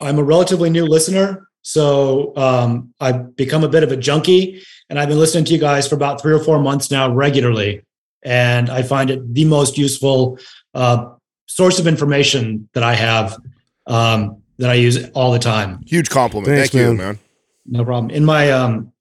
I'm 0.00 0.18
a 0.18 0.24
relatively 0.24 0.70
new 0.70 0.86
listener, 0.86 1.48
so 1.62 2.36
um, 2.36 2.94
I've 3.00 3.36
become 3.36 3.64
a 3.64 3.68
bit 3.68 3.82
of 3.82 3.92
a 3.92 3.96
junkie, 3.96 4.62
and 4.88 4.98
I've 4.98 5.08
been 5.08 5.18
listening 5.18 5.44
to 5.46 5.52
you 5.52 5.58
guys 5.58 5.88
for 5.88 5.94
about 5.94 6.20
three 6.20 6.32
or 6.32 6.40
four 6.40 6.58
months 6.60 6.90
now 6.90 7.12
regularly, 7.12 7.82
and 8.22 8.70
I 8.70 8.82
find 8.82 9.10
it 9.10 9.34
the 9.34 9.44
most 9.44 9.78
useful 9.78 10.38
uh, 10.74 11.10
source 11.46 11.78
of 11.78 11.86
information 11.86 12.68
that 12.74 12.82
I 12.82 12.94
have 12.94 13.38
um, 13.86 14.42
that 14.58 14.70
I 14.70 14.74
use 14.74 15.08
all 15.10 15.32
the 15.32 15.38
time. 15.38 15.80
Huge 15.86 16.10
compliment. 16.10 16.46
Thanks, 16.46 16.70
Thank 16.70 16.80
you, 16.80 16.94
man. 16.94 16.96
man. 16.96 17.18
No 17.66 17.84
problem. 17.84 18.10
In 18.10 18.24
my 18.24 18.50
um, 18.50 18.92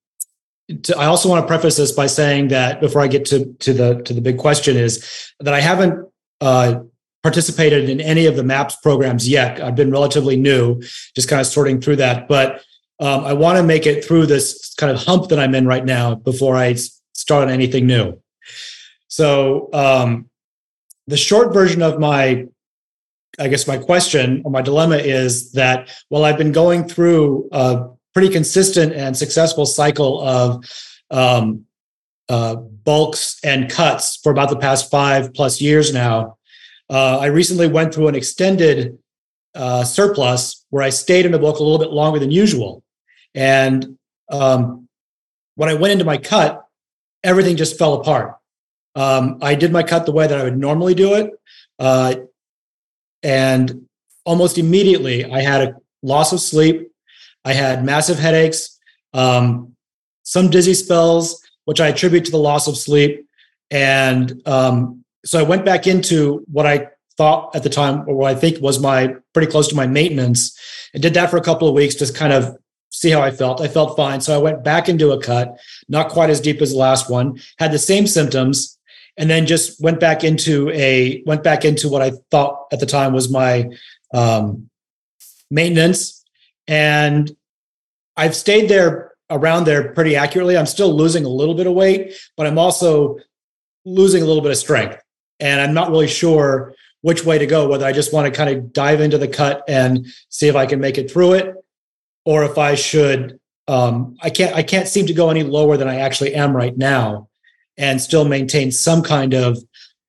to, 0.84 0.98
I 0.98 1.06
also 1.06 1.30
want 1.30 1.44
to 1.44 1.48
preface 1.48 1.78
this 1.78 1.92
by 1.92 2.08
saying 2.08 2.50
that 2.50 2.80
before 2.80 3.02
I 3.02 3.08
get 3.08 3.26
to 3.26 3.54
to 3.54 3.74
the 3.74 4.02
to 4.04 4.14
the 4.14 4.22
big 4.22 4.38
question 4.38 4.78
is 4.78 5.32
that 5.40 5.54
I 5.54 5.60
haven't 5.60 6.08
uh, 6.42 6.82
participated 7.22 7.90
in 7.90 8.02
any 8.02 8.26
of 8.26 8.36
the 8.36 8.44
MAPS 8.44 8.78
programs 8.78 9.28
yet. 9.28 9.62
I've 9.62 9.76
been 9.76 9.92
relatively 9.92 10.36
new, 10.36 10.82
just 11.16 11.30
kind 11.30 11.40
of 11.40 11.48
sorting 11.48 11.82
through 11.82 11.98
that. 11.98 12.28
But 12.28 12.62
um, 13.00 13.26
I 13.26 13.34
want 13.34 13.58
to 13.58 13.64
make 13.64 13.86
it 13.86 14.04
through 14.06 14.28
this 14.28 14.74
kind 14.76 14.92
of 14.92 15.02
hump 15.02 15.30
that 15.30 15.40
I'm 15.40 15.56
in 15.56 15.66
right 15.66 15.86
now 15.86 16.16
before 16.16 16.56
I 16.56 16.76
start 17.14 17.44
on 17.44 17.50
anything 17.50 17.88
new. 17.88 18.22
So 19.08 19.70
um, 19.74 20.30
the 21.08 21.18
short 21.18 21.54
version 21.54 21.82
of 21.82 22.00
my 22.00 22.48
I 23.40 23.48
guess 23.48 23.68
my 23.68 23.78
question 23.78 24.42
or 24.46 24.52
my 24.52 24.62
dilemma 24.62 24.98
is 24.98 25.52
that 25.54 25.90
while 26.10 26.24
I've 26.24 26.38
been 26.38 26.52
going 26.52 26.88
through 26.88 27.50
a 27.52 27.88
pretty 28.14 28.30
consistent 28.30 28.94
and 28.94 29.18
successful 29.18 29.66
cycle 29.66 30.22
of 30.22 30.64
um, 31.10 31.66
uh, 32.30 32.56
bulks 32.56 33.40
and 33.44 33.70
cuts 33.70 34.18
for 34.18 34.32
about 34.32 34.50
the 34.50 34.60
past 34.60 34.92
five 34.92 35.34
plus 35.34 35.60
years 35.60 35.94
now, 35.94 36.38
uh, 36.90 37.18
I 37.20 37.28
recently 37.28 37.68
went 37.68 37.94
through 37.94 38.08
an 38.08 38.16
extended 38.16 39.00
uh, 39.56 39.84
surplus 39.84 40.66
where 40.70 40.84
I 40.84 40.90
stayed 40.90 41.26
in 41.26 41.32
the 41.32 41.40
bulk 41.40 41.60
a 41.60 41.64
little 41.64 41.80
bit 41.80 41.92
longer 41.92 42.20
than 42.20 42.32
usual. 42.32 42.84
And 43.34 43.98
um, 44.30 44.88
when 45.56 45.70
I 45.70 45.74
went 45.74 45.94
into 45.94 46.06
my 46.06 46.18
cut, 46.18 46.64
everything 47.24 47.56
just 47.56 47.80
fell 47.80 47.96
apart. 47.96 48.36
Um, 48.96 49.40
I 49.42 49.56
did 49.56 49.72
my 49.72 49.82
cut 49.82 50.06
the 50.06 50.12
way 50.12 50.28
that 50.28 50.40
I 50.40 50.44
would 50.44 50.58
normally 50.58 50.94
do 50.94 51.16
it. 51.16 51.32
Uh, 51.80 52.16
and 53.24 53.88
almost 54.26 54.58
immediately, 54.58 55.26
I 55.26 55.42
had 55.42 55.62
a 55.62 55.76
loss 56.02 56.34
of 56.34 56.40
sleep. 56.40 56.92
I 57.46 57.54
had 57.54 57.84
massive 57.84 58.20
headaches, 58.20 58.80
um, 59.14 59.76
some 60.24 60.50
dizzy 60.50 60.74
spells, 60.74 61.42
which 61.66 61.82
I 61.82 61.90
attribute 61.90 62.26
to 62.26 62.32
the 62.32 62.38
loss 62.38 62.68
of 62.68 62.78
sleep. 62.78 63.26
And 63.70 64.42
um, 64.48 65.04
so 65.26 65.40
I 65.40 65.44
went 65.44 65.66
back 65.66 65.88
into 65.88 66.46
what 66.52 66.66
I 66.66 66.90
thought 67.18 67.56
at 67.56 67.64
the 67.64 67.70
time, 67.70 68.08
or 68.08 68.16
what 68.16 68.36
I 68.36 68.40
think 68.40 68.62
was 68.62 68.80
my 68.80 69.16
pretty 69.34 69.52
close 69.52 69.68
to 69.70 69.76
my 69.76 69.88
maintenance, 69.88 70.58
and 70.94 71.02
did 71.02 71.14
that 71.16 71.30
for 71.30 71.38
a 71.38 71.42
couple 71.44 71.68
of 71.68 71.74
weeks, 71.74 71.96
just 71.96 72.16
kind 72.16 72.34
of 72.34 72.58
see 72.92 73.10
how 73.10 73.22
I 73.22 73.32
felt. 73.32 73.60
I 73.60 73.68
felt 73.68 73.98
fine. 73.98 74.22
So 74.22 74.36
I 74.36 74.42
went 74.42 74.64
back 74.64 74.88
into 74.88 75.12
a 75.12 75.22
cut, 75.22 75.60
not 75.90 76.10
quite 76.10 76.30
as 76.30 76.40
deep 76.40 76.62
as 76.62 76.72
the 76.72 76.78
last 76.78 77.10
one, 77.10 77.40
had 77.58 77.72
the 77.72 77.80
same 77.80 78.08
symptoms, 78.08 78.73
and 79.18 79.30
then 79.30 79.46
just 79.46 79.82
went 79.82 80.00
back 80.00 80.24
into 80.24 80.70
a 80.72 81.24
went 81.26 81.44
back 81.44 81.66
into 81.66 81.90
what 81.90 82.02
I 82.02 82.12
thought 82.32 82.68
at 82.72 82.80
the 82.80 82.86
time 82.86 83.14
was 83.14 83.30
my 83.30 83.70
um, 84.14 84.70
maintenance, 85.52 86.24
and 86.68 87.30
I've 88.18 88.36
stayed 88.36 88.70
there 88.70 89.14
around 89.30 89.66
there 89.66 89.94
pretty 89.94 90.16
accurately. 90.16 90.58
I'm 90.58 90.66
still 90.66 90.94
losing 90.94 91.26
a 91.26 91.30
little 91.30 91.56
bit 91.56 91.68
of 91.68 91.74
weight, 91.74 92.14
but 92.38 92.48
I'm 92.48 92.58
also 92.58 93.18
losing 93.86 94.24
a 94.24 94.26
little 94.26 94.42
bit 94.42 94.52
of 94.52 94.58
strength, 94.58 95.02
and 95.40 95.62
I'm 95.62 95.74
not 95.74 95.90
really 95.90 96.08
sure 96.08 96.74
which 97.02 97.26
way 97.26 97.38
to 97.38 97.46
go. 97.46 97.68
Whether 97.68 97.86
I 97.86 97.92
just 97.92 98.14
want 98.14 98.26
to 98.26 98.38
kind 98.38 98.50
of 98.50 98.74
dive 98.74 99.02
into 99.02 99.18
the 99.18 99.28
cut 99.28 99.64
and 99.68 100.08
see 100.30 100.48
if 100.48 100.56
I 100.56 100.66
can 100.66 100.80
make 100.80 100.98
it 100.98 101.12
through 101.12 101.34
it, 101.34 101.56
or 102.26 102.44
if 102.44 102.58
I 102.58 102.76
should. 102.76 103.40
Um, 103.66 104.18
I 104.22 104.30
can't. 104.30 104.56
I 104.56 104.64
can't 104.64 104.88
seem 104.88 105.06
to 105.06 105.14
go 105.14 105.30
any 105.30 105.44
lower 105.44 105.78
than 105.78 105.88
I 105.88 106.00
actually 106.00 106.34
am 106.34 106.56
right 106.56 106.76
now 106.76 107.30
and 107.78 108.02
still 108.02 108.26
maintain 108.26 108.72
some 108.72 109.02
kind 109.02 109.34
of 109.34 109.58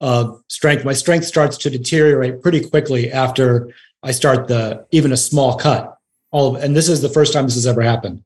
uh, 0.00 0.32
strength. 0.48 0.84
My 0.84 0.92
strength 0.92 1.24
starts 1.24 1.56
to 1.58 1.70
deteriorate 1.70 2.42
pretty 2.42 2.60
quickly 2.60 3.10
after 3.10 3.72
I 4.02 4.12
start 4.12 4.48
the 4.48 4.86
even 4.90 5.12
a 5.12 5.16
small 5.16 5.56
cut. 5.56 5.96
All 6.30 6.54
of, 6.54 6.62
and 6.62 6.76
this 6.76 6.88
is 6.88 7.00
the 7.00 7.08
first 7.08 7.32
time 7.32 7.44
this 7.44 7.54
has 7.54 7.66
ever 7.66 7.80
happened. 7.80 8.22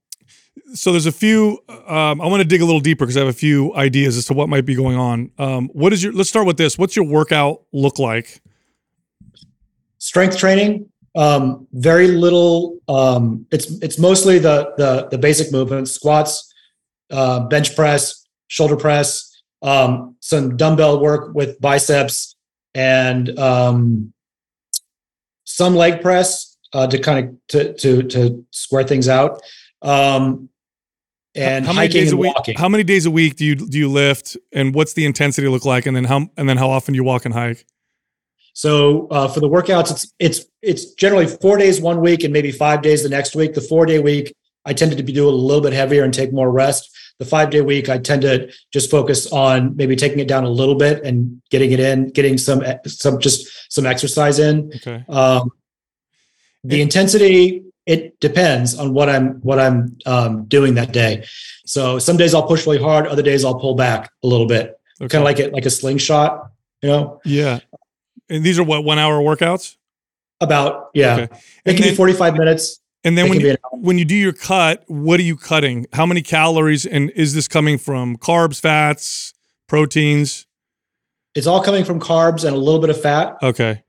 So 0.74 0.92
there's 0.92 1.06
a 1.06 1.12
few. 1.12 1.58
Um, 1.68 2.20
I 2.20 2.26
want 2.26 2.42
to 2.42 2.48
dig 2.48 2.60
a 2.60 2.64
little 2.64 2.80
deeper 2.80 3.04
because 3.04 3.16
I 3.16 3.20
have 3.20 3.28
a 3.28 3.32
few 3.32 3.74
ideas 3.74 4.16
as 4.16 4.26
to 4.26 4.34
what 4.34 4.48
might 4.48 4.66
be 4.66 4.74
going 4.74 4.96
on. 4.96 5.30
Um, 5.38 5.68
what 5.72 5.92
is 5.92 6.02
your? 6.02 6.12
Let's 6.12 6.28
start 6.28 6.46
with 6.46 6.56
this. 6.56 6.76
What's 6.76 6.96
your 6.96 7.04
workout 7.04 7.62
look 7.72 7.98
like? 7.98 8.40
Strength 9.98 10.38
training, 10.38 10.90
um, 11.16 11.66
very 11.72 12.08
little. 12.08 12.78
Um, 12.88 13.46
it's 13.50 13.70
it's 13.82 13.98
mostly 13.98 14.38
the 14.38 14.74
the 14.76 15.08
the 15.10 15.18
basic 15.18 15.52
movements: 15.52 15.92
squats, 15.92 16.52
uh, 17.10 17.40
bench 17.40 17.74
press, 17.76 18.26
shoulder 18.48 18.76
press, 18.76 19.27
um, 19.62 20.16
some 20.20 20.56
dumbbell 20.56 21.00
work 21.00 21.34
with 21.34 21.60
biceps, 21.60 22.36
and 22.74 23.36
um, 23.38 24.12
some 25.44 25.74
leg 25.74 26.00
press 26.02 26.56
uh, 26.72 26.86
to 26.86 26.98
kind 26.98 27.28
of 27.28 27.46
to 27.48 27.72
to 27.74 28.02
to 28.04 28.46
square 28.50 28.84
things 28.84 29.08
out. 29.08 29.40
Um, 29.82 30.48
and 31.34 31.64
how 31.64 31.72
many 31.72 31.86
hiking 31.86 32.00
days 32.00 32.12
a 32.12 32.14
and 32.14 32.20
week? 32.20 32.34
walking. 32.34 32.58
How 32.58 32.68
many 32.68 32.84
days 32.84 33.06
a 33.06 33.10
week 33.10 33.36
do 33.36 33.44
you 33.44 33.54
do 33.54 33.78
you 33.78 33.88
lift, 33.88 34.36
and 34.52 34.74
what's 34.74 34.92
the 34.94 35.04
intensity 35.04 35.48
look 35.48 35.64
like? 35.64 35.86
And 35.86 35.96
then 35.96 36.04
how 36.04 36.28
and 36.36 36.48
then 36.48 36.56
how 36.56 36.70
often 36.70 36.92
do 36.92 36.96
you 36.96 37.04
walk 37.04 37.24
and 37.24 37.34
hike? 37.34 37.64
So 38.54 39.06
uh, 39.12 39.28
for 39.28 39.40
the 39.40 39.48
workouts, 39.48 39.90
it's 39.90 40.12
it's 40.18 40.46
it's 40.62 40.94
generally 40.94 41.26
four 41.26 41.58
days 41.58 41.80
one 41.80 42.00
week 42.00 42.24
and 42.24 42.32
maybe 42.32 42.50
five 42.50 42.82
days 42.82 43.02
the 43.02 43.08
next 43.08 43.36
week. 43.36 43.54
The 43.54 43.60
four 43.60 43.86
day 43.86 44.00
week, 44.00 44.34
I 44.64 44.72
tended 44.72 44.98
to 44.98 45.04
be 45.04 45.12
do 45.12 45.28
a 45.28 45.30
little 45.30 45.62
bit 45.62 45.72
heavier 45.72 46.02
and 46.02 46.12
take 46.12 46.32
more 46.32 46.50
rest. 46.50 46.90
The 47.18 47.24
five 47.24 47.50
day 47.50 47.60
week, 47.60 47.88
I 47.88 47.98
tend 47.98 48.22
to 48.22 48.52
just 48.72 48.90
focus 48.90 49.32
on 49.32 49.74
maybe 49.76 49.96
taking 49.96 50.20
it 50.20 50.28
down 50.28 50.44
a 50.44 50.48
little 50.48 50.76
bit 50.76 51.02
and 51.04 51.42
getting 51.50 51.72
it 51.72 51.80
in, 51.80 52.10
getting 52.10 52.38
some 52.38 52.62
some 52.86 53.18
just 53.18 53.72
some 53.72 53.86
exercise 53.86 54.38
in. 54.38 54.70
Okay. 54.76 55.04
Um, 55.08 55.50
the 56.62 56.80
intensity 56.80 57.64
it 57.86 58.20
depends 58.20 58.78
on 58.78 58.92
what 58.92 59.08
I'm 59.08 59.40
what 59.40 59.58
I'm 59.58 59.96
um, 60.06 60.44
doing 60.44 60.74
that 60.74 60.92
day. 60.92 61.24
So 61.66 61.98
some 61.98 62.16
days 62.16 62.34
I'll 62.34 62.46
push 62.46 62.66
really 62.66 62.78
hard, 62.80 63.06
other 63.08 63.22
days 63.22 63.44
I'll 63.44 63.58
pull 63.58 63.74
back 63.74 64.12
a 64.22 64.26
little 64.26 64.46
bit, 64.46 64.78
Okay. 65.00 65.08
kind 65.08 65.22
of 65.22 65.24
like 65.24 65.40
it 65.40 65.52
like 65.52 65.66
a 65.66 65.70
slingshot, 65.70 66.50
you 66.82 66.88
know. 66.90 67.20
Yeah. 67.24 67.60
And 68.28 68.44
these 68.44 68.58
are 68.60 68.64
what 68.64 68.84
one 68.84 68.98
hour 68.98 69.20
workouts. 69.20 69.76
About 70.40 70.90
yeah, 70.94 71.14
Okay. 71.14 71.22
it 71.64 71.72
can 71.72 71.82
then, 71.82 71.90
be 71.90 71.96
45 71.96 72.36
minutes. 72.36 72.78
And 73.08 73.18
then 73.18 73.26
it 73.26 73.30
when 73.30 73.40
you, 73.40 73.56
when 73.72 73.98
you 73.98 74.04
do 74.04 74.14
your 74.14 74.32
cut, 74.32 74.84
what 74.86 75.18
are 75.18 75.24
you 75.24 75.36
cutting? 75.36 75.86
How 75.92 76.06
many 76.06 76.22
calories? 76.22 76.84
And 76.86 77.10
is 77.10 77.34
this 77.34 77.48
coming 77.48 77.78
from 77.78 78.16
carbs, 78.18 78.60
fats, 78.60 79.32
proteins? 79.66 80.46
It's 81.34 81.46
all 81.46 81.62
coming 81.62 81.84
from 81.84 82.00
carbs 82.00 82.44
and 82.44 82.54
a 82.54 82.58
little 82.58 82.80
bit 82.80 82.90
of 82.90 83.00
fat. 83.00 83.36
Okay. 83.42 83.82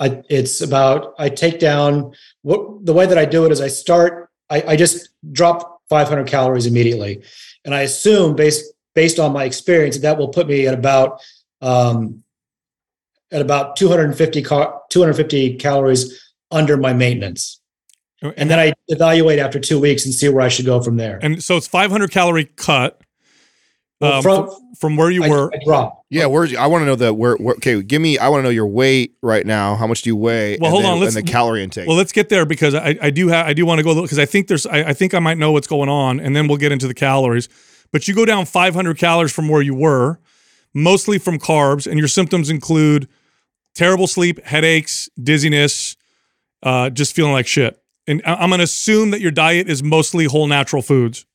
I, 0.00 0.22
it's 0.28 0.60
about 0.60 1.14
I 1.18 1.28
take 1.28 1.58
down 1.58 2.12
what 2.42 2.84
the 2.84 2.92
way 2.92 3.06
that 3.06 3.18
I 3.18 3.24
do 3.24 3.44
it 3.44 3.52
is 3.52 3.60
I 3.60 3.68
start 3.68 4.30
I, 4.50 4.62
I 4.68 4.76
just 4.76 5.08
drop 5.32 5.82
500 5.88 6.26
calories 6.26 6.66
immediately, 6.66 7.22
and 7.64 7.74
I 7.74 7.82
assume 7.82 8.36
based 8.36 8.64
based 8.94 9.18
on 9.18 9.32
my 9.32 9.44
experience 9.44 9.96
that, 9.96 10.02
that 10.02 10.18
will 10.18 10.28
put 10.28 10.46
me 10.46 10.66
at 10.66 10.74
about 10.74 11.20
um, 11.60 12.22
at 13.32 13.40
about 13.40 13.76
250 13.76 14.42
cal- 14.42 14.84
250 14.90 15.56
calories 15.56 16.32
under 16.50 16.76
my 16.76 16.92
maintenance, 16.92 17.57
and 18.22 18.50
then 18.50 18.58
I 18.58 18.72
evaluate 18.88 19.38
after 19.38 19.60
two 19.60 19.78
weeks 19.80 20.04
and 20.04 20.12
see 20.14 20.28
where 20.28 20.40
I 20.42 20.48
should 20.48 20.66
go 20.66 20.80
from 20.82 20.96
there. 20.96 21.18
and 21.22 21.42
so 21.42 21.56
it's 21.56 21.66
500 21.68 22.10
calorie 22.10 22.46
cut 22.56 23.00
um, 24.00 24.22
from- 24.22 24.46
from, 24.48 24.74
from 24.78 24.96
where 24.96 25.10
you 25.10 25.24
I, 25.24 25.28
were. 25.28 25.50
I 25.54 25.58
drop. 25.64 26.04
Yeah, 26.10 26.26
where's 26.26 26.54
I 26.54 26.66
want 26.66 26.82
to 26.82 26.86
know 26.86 26.94
that 26.96 27.14
where, 27.14 27.36
where 27.36 27.54
okay, 27.56 27.82
give 27.82 28.00
me 28.00 28.16
I 28.18 28.28
want 28.28 28.40
to 28.40 28.42
know 28.44 28.48
your 28.50 28.66
weight 28.68 29.14
right 29.22 29.44
now. 29.44 29.74
How 29.76 29.86
much 29.86 30.02
do 30.02 30.10
you 30.10 30.16
weigh? 30.16 30.56
Well, 30.60 30.66
and 30.68 30.72
hold 30.72 30.84
then- 30.84 30.92
on, 30.92 31.00
let's- 31.00 31.16
and 31.16 31.26
the 31.26 31.30
calorie 31.30 31.62
intake. 31.62 31.86
Well, 31.88 31.96
let's 31.96 32.12
get 32.12 32.28
there 32.28 32.46
because 32.46 32.74
I, 32.74 32.96
I 33.02 33.10
do 33.10 33.28
have 33.28 33.46
I 33.46 33.52
do 33.52 33.66
want 33.66 33.78
to 33.78 33.82
go 33.84 34.00
because 34.00 34.18
I 34.18 34.24
think 34.24 34.46
there's 34.48 34.66
I, 34.66 34.78
I 34.90 34.92
think 34.94 35.14
I 35.14 35.18
might 35.18 35.36
know 35.38 35.52
what's 35.52 35.66
going 35.66 35.88
on, 35.88 36.20
and 36.20 36.34
then 36.36 36.46
we'll 36.48 36.56
get 36.58 36.72
into 36.72 36.86
the 36.88 36.94
calories. 36.94 37.48
But 37.92 38.06
you 38.06 38.14
go 38.14 38.24
down 38.24 38.44
500 38.46 38.98
calories 38.98 39.32
from 39.32 39.48
where 39.48 39.62
you 39.62 39.74
were, 39.74 40.20
mostly 40.74 41.18
from 41.18 41.38
carbs, 41.38 41.86
and 41.86 41.98
your 41.98 42.08
symptoms 42.08 42.50
include 42.50 43.08
terrible 43.74 44.06
sleep, 44.06 44.44
headaches, 44.44 45.08
dizziness, 45.22 45.96
uh, 46.62 46.90
just 46.90 47.14
feeling 47.16 47.32
like 47.32 47.46
shit. 47.46 47.80
And 48.08 48.22
I'm 48.24 48.50
going 48.50 48.58
to 48.58 48.64
assume 48.64 49.10
that 49.12 49.20
your 49.20 49.30
diet 49.30 49.68
is 49.68 49.82
mostly 49.82 50.24
whole 50.24 50.46
natural 50.48 50.82
foods. 50.82 51.26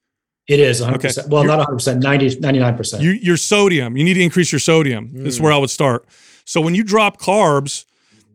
It 0.48 0.60
is 0.60 0.82
100. 0.82 0.98
Okay. 0.98 1.08
percent 1.08 1.30
Well, 1.30 1.44
not 1.46 1.60
100. 1.60 1.74
percent 1.76 2.04
90 2.04 2.40
99 2.42 2.76
percent. 2.78 3.04
You, 3.04 3.12
your 3.12 3.38
sodium, 3.38 3.96
you 3.96 4.04
need 4.04 4.16
to 4.16 4.22
increase 4.22 4.52
your 4.52 4.60
sodium. 4.60 5.12
This 5.14 5.36
is 5.36 5.40
where 5.42 5.54
I 5.54 5.58
would 5.58 5.70
start. 5.70 6.06
So 6.44 6.60
when 6.60 6.76
you 6.76 6.84
drop 6.84 7.18
carbs, 7.22 7.86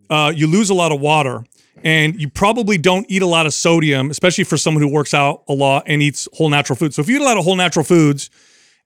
uh, 0.08 0.32
you 0.34 0.46
lose 0.46 0.70
a 0.70 0.74
lot 0.74 0.90
of 0.92 1.00
water. 1.00 1.44
and 1.84 2.18
you 2.20 2.28
probably 2.30 2.78
don't 2.78 3.06
eat 3.10 3.22
a 3.22 3.26
lot 3.26 3.44
of 3.46 3.52
sodium, 3.54 4.10
especially 4.10 4.42
for 4.44 4.56
someone 4.56 4.82
who 4.82 4.88
works 4.88 5.12
out 5.14 5.42
a 5.48 5.52
lot 5.52 5.82
and 5.86 6.02
eats 6.02 6.26
whole 6.32 6.48
natural 6.48 6.76
foods. 6.76 6.96
So 6.96 7.02
if 7.02 7.08
you 7.08 7.16
eat 7.16 7.22
a 7.22 7.24
lot 7.24 7.36
of 7.36 7.44
whole 7.44 7.56
natural 7.56 7.84
foods 7.84 8.30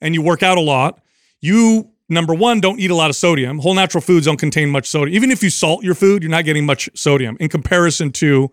and 0.00 0.14
you 0.14 0.20
work 0.20 0.42
out 0.42 0.58
a 0.58 0.60
lot, 0.60 1.00
you 1.40 1.88
number 2.08 2.34
one 2.34 2.60
don't 2.60 2.78
eat 2.80 2.90
a 2.90 2.94
lot 2.94 3.08
of 3.08 3.16
sodium. 3.16 3.60
Whole 3.60 3.74
natural 3.74 4.02
foods 4.02 4.26
don't 4.26 4.36
contain 4.36 4.68
much 4.68 4.86
sodium. 4.88 5.14
Even 5.14 5.30
if 5.30 5.42
you 5.42 5.48
salt 5.48 5.82
your 5.84 5.94
food, 5.94 6.22
you're 6.22 6.30
not 6.30 6.44
getting 6.44 6.66
much 6.66 6.90
sodium 6.94 7.36
in 7.40 7.48
comparison 7.48 8.10
to 8.12 8.50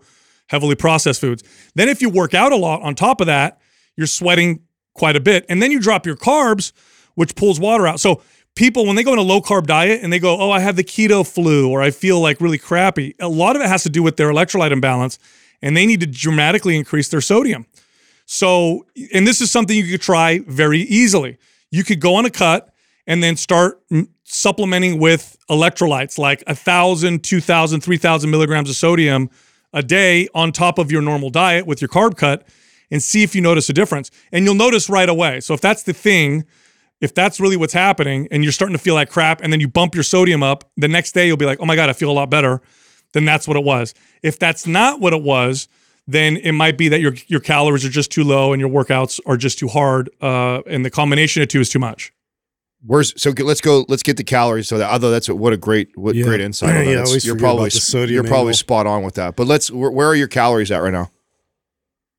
heavily 0.50 0.74
processed 0.74 1.20
foods. 1.20 1.44
Then 1.76 1.88
if 1.88 2.02
you 2.02 2.10
work 2.10 2.34
out 2.34 2.50
a 2.50 2.56
lot 2.56 2.82
on 2.82 2.96
top 2.96 3.20
of 3.20 3.28
that, 3.28 3.60
you're 3.96 4.08
sweating 4.08 4.62
quite 4.94 5.14
a 5.14 5.20
bit. 5.20 5.46
And 5.48 5.62
then 5.62 5.70
you 5.70 5.78
drop 5.78 6.04
your 6.04 6.16
carbs, 6.16 6.72
which 7.14 7.36
pulls 7.36 7.60
water 7.60 7.86
out. 7.86 8.00
So 8.00 8.20
people 8.56 8.84
when 8.84 8.96
they 8.96 9.04
go 9.04 9.12
on 9.12 9.18
a 9.18 9.22
low 9.22 9.40
carb 9.40 9.66
diet 9.66 10.00
and 10.02 10.12
they 10.12 10.18
go, 10.18 10.36
"Oh, 10.40 10.50
I 10.50 10.58
have 10.58 10.74
the 10.74 10.82
keto 10.82 11.24
flu 11.26 11.70
or 11.70 11.82
I 11.82 11.92
feel 11.92 12.20
like 12.20 12.40
really 12.40 12.58
crappy." 12.58 13.14
A 13.20 13.28
lot 13.28 13.54
of 13.54 13.62
it 13.62 13.68
has 13.68 13.84
to 13.84 13.88
do 13.88 14.02
with 14.02 14.16
their 14.16 14.28
electrolyte 14.28 14.72
imbalance 14.72 15.18
and 15.62 15.76
they 15.76 15.86
need 15.86 16.00
to 16.00 16.06
dramatically 16.06 16.76
increase 16.76 17.08
their 17.08 17.20
sodium. 17.20 17.66
So, 18.26 18.86
and 19.14 19.26
this 19.26 19.40
is 19.40 19.52
something 19.52 19.76
you 19.76 19.86
could 19.90 20.02
try 20.02 20.40
very 20.48 20.80
easily. 20.80 21.38
You 21.70 21.84
could 21.84 22.00
go 22.00 22.16
on 22.16 22.26
a 22.26 22.30
cut 22.30 22.72
and 23.06 23.22
then 23.22 23.36
start 23.36 23.82
supplementing 24.24 24.98
with 24.98 25.36
electrolytes 25.48 26.18
like 26.18 26.42
a 26.48 26.56
thousand, 26.56 27.22
two 27.22 27.40
thousand, 27.40 27.82
three 27.82 27.98
thousand 27.98 28.30
milligrams 28.30 28.68
of 28.68 28.74
sodium 28.74 29.30
a 29.72 29.82
day 29.82 30.28
on 30.34 30.52
top 30.52 30.78
of 30.78 30.90
your 30.90 31.02
normal 31.02 31.30
diet 31.30 31.66
with 31.66 31.80
your 31.80 31.88
carb 31.88 32.16
cut 32.16 32.46
and 32.90 33.02
see 33.02 33.22
if 33.22 33.34
you 33.34 33.40
notice 33.40 33.68
a 33.68 33.72
difference. 33.72 34.10
And 34.32 34.44
you'll 34.44 34.54
notice 34.54 34.88
right 34.88 35.08
away. 35.08 35.40
So 35.40 35.54
if 35.54 35.60
that's 35.60 35.82
the 35.82 35.92
thing, 35.92 36.44
if 37.00 37.14
that's 37.14 37.40
really 37.40 37.56
what's 37.56 37.72
happening 37.72 38.28
and 38.30 38.42
you're 38.42 38.52
starting 38.52 38.76
to 38.76 38.82
feel 38.82 38.94
like 38.94 39.10
crap 39.10 39.40
and 39.40 39.52
then 39.52 39.60
you 39.60 39.68
bump 39.68 39.94
your 39.94 40.04
sodium 40.04 40.42
up, 40.42 40.70
the 40.76 40.88
next 40.88 41.12
day 41.12 41.26
you'll 41.26 41.36
be 41.36 41.46
like, 41.46 41.60
oh 41.60 41.66
my 41.66 41.76
God, 41.76 41.88
I 41.88 41.92
feel 41.92 42.10
a 42.10 42.12
lot 42.12 42.30
better. 42.30 42.60
Then 43.12 43.24
that's 43.24 43.48
what 43.48 43.56
it 43.56 43.64
was. 43.64 43.94
If 44.22 44.38
that's 44.38 44.66
not 44.66 45.00
what 45.00 45.12
it 45.12 45.22
was, 45.22 45.68
then 46.06 46.36
it 46.38 46.52
might 46.52 46.76
be 46.76 46.88
that 46.88 47.00
your 47.00 47.14
your 47.28 47.40
calories 47.40 47.84
are 47.84 47.90
just 47.90 48.10
too 48.10 48.24
low 48.24 48.52
and 48.52 48.60
your 48.60 48.68
workouts 48.70 49.20
are 49.26 49.36
just 49.36 49.58
too 49.58 49.68
hard, 49.68 50.10
uh, 50.20 50.60
and 50.66 50.84
the 50.84 50.90
combination 50.90 51.42
of 51.42 51.48
two 51.48 51.60
is 51.60 51.68
too 51.68 51.78
much. 51.78 52.12
Where's 52.86 53.12
so 53.20 53.30
let's 53.38 53.60
go 53.60 53.84
let's 53.88 54.02
get 54.02 54.16
the 54.16 54.24
calories 54.24 54.66
so 54.68 54.78
that 54.78 54.90
although 54.90 55.10
that's 55.10 55.28
a, 55.28 55.34
what 55.34 55.52
a 55.52 55.56
great 55.58 55.96
what 55.98 56.14
Yeah. 56.14 56.24
great 56.24 56.40
insight 56.40 56.70
on 56.70 56.74
that. 56.76 56.84
Yeah, 56.84 56.90
I 56.90 56.94
That's- 56.94 57.08
always 57.08 57.26
you're 57.26 57.34
forget 57.34 57.44
about 57.44 57.54
probably 57.56 57.68
the 57.70 57.80
sodium 57.80 58.14
you're 58.14 58.24
probably 58.24 58.40
angle. 58.50 58.54
spot 58.54 58.86
on 58.86 59.02
with 59.02 59.14
that 59.16 59.36
but 59.36 59.46
let's 59.46 59.70
where, 59.70 59.90
where 59.90 60.06
are 60.08 60.14
your 60.14 60.28
calories 60.28 60.70
at 60.70 60.78
right 60.78 60.92
now 60.92 61.10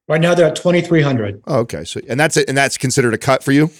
Right 0.07 0.19
now 0.21 0.35
they're 0.35 0.47
at 0.47 0.55
2,300. 0.55 1.41
oh, 1.47 1.59
okay 1.61 1.83
so 1.83 1.99
and 2.07 2.19
that's 2.19 2.37
it 2.37 2.47
and 2.49 2.55
that's 2.57 2.77
considered 2.77 3.13
a 3.13 3.17
cut 3.17 3.43
for 3.43 3.51
you 3.51 3.71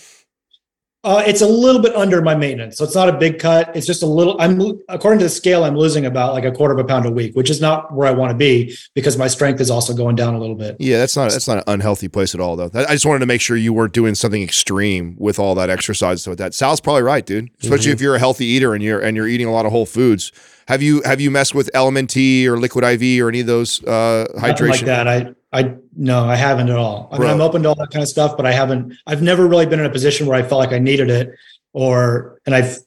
Uh, 1.04 1.24
it's 1.26 1.42
a 1.42 1.48
little 1.48 1.82
bit 1.82 1.96
under 1.96 2.22
my 2.22 2.36
maintenance, 2.36 2.78
so 2.78 2.84
it's 2.84 2.94
not 2.94 3.10
a 3.10 3.14
big 3.14 3.40
cut. 3.40 3.76
It's 3.76 3.88
just 3.88 4.04
a 4.04 4.06
little. 4.06 4.40
I'm 4.40 4.62
according 4.88 5.18
to 5.18 5.26
the 5.26 5.30
scale, 5.30 5.64
I'm 5.64 5.76
losing 5.76 6.06
about 6.06 6.34
like 6.34 6.44
a 6.46 6.52
quarter 6.52 6.76
of 6.76 6.80
a 6.80 6.84
pound 6.84 7.08
a 7.08 7.12
week, 7.12 7.36
which 7.36 7.50
is 7.50 7.60
not 7.60 7.92
where 7.92 8.08
I 8.08 8.12
want 8.12 8.30
to 8.30 8.38
be 8.38 8.78
because 8.94 9.18
my 9.18 9.28
strength 9.28 9.60
is 9.60 9.72
also 9.72 9.96
going 9.96 10.16
down 10.16 10.36
a 10.36 10.40
little 10.40 10.56
bit. 10.56 10.76
yeah 10.80 11.00
that's 11.00 11.16
not 11.16 11.32
that's 11.32 11.48
not 11.48 11.58
an 11.58 11.64
unhealthy 11.66 12.08
place 12.08 12.36
at 12.36 12.42
all 12.42 12.56
though 12.56 12.70
I 12.76 12.94
just 12.94 13.06
wanted 13.08 13.20
to 13.22 13.26
make 13.26 13.42
sure 13.42 13.58
you 13.58 13.74
weren't 13.74 13.94
doing 13.94 14.14
something 14.14 14.44
extreme 14.44 15.16
with 15.18 15.40
all 15.40 15.56
that 15.56 15.72
exercise 15.72 16.22
so 16.22 16.36
that 16.36 16.54
Sal's 16.54 16.80
probably 16.80 17.02
right 17.02 17.26
dude 17.26 17.50
especially 17.64 17.86
Mm-hmm. 17.88 17.94
if 17.94 18.02
you're 18.02 18.16
a 18.16 18.20
healthy 18.20 18.46
eater 18.46 18.76
and 18.76 18.84
you're 18.84 19.00
and 19.00 19.18
you're 19.18 19.28
eating 19.28 19.48
a 19.48 19.52
lot 19.52 19.66
of 19.66 19.72
whole 19.72 19.88
foods 19.88 20.32
have 20.68 20.84
you 20.84 21.02
have 21.02 21.20
you 21.20 21.32
messed 21.32 21.56
with 21.56 21.72
LMNT 21.74 22.46
or 22.46 22.58
liquid 22.60 22.84
IV 22.86 23.24
or 23.24 23.30
any 23.30 23.40
of 23.40 23.48
those 23.48 23.84
uh 23.86 24.28
Nothing 24.36 24.54
hydration 24.56 24.70
like 24.70 24.82
that. 24.82 25.08
I 25.08 25.34
I 25.52 25.76
no, 25.96 26.26
I 26.26 26.36
haven't 26.36 26.70
at 26.70 26.76
all. 26.78 27.10
I 27.12 27.16
mean, 27.16 27.22
Bro. 27.22 27.32
I'm 27.32 27.42
open 27.42 27.64
to 27.64 27.70
all 27.70 27.76
that 27.76 27.92
kind 27.92 28.04
of 28.04 28.10
stuff, 28.10 28.38
but 28.38 28.46
I 28.46 28.52
haven't. 28.52 28.94
I've 29.08 29.22
never 29.22 29.48
really 29.48 29.66
been 29.66 29.80
in 29.80 29.86
a 29.86 29.90
position 29.92 30.26
where 30.28 30.38
I 30.38 30.42
felt 30.44 30.60
like 30.60 30.72
I 30.72 30.80
needed 30.80 31.10
it, 31.10 31.30
or 31.74 32.40
and 32.46 32.56
I've. 32.56 32.78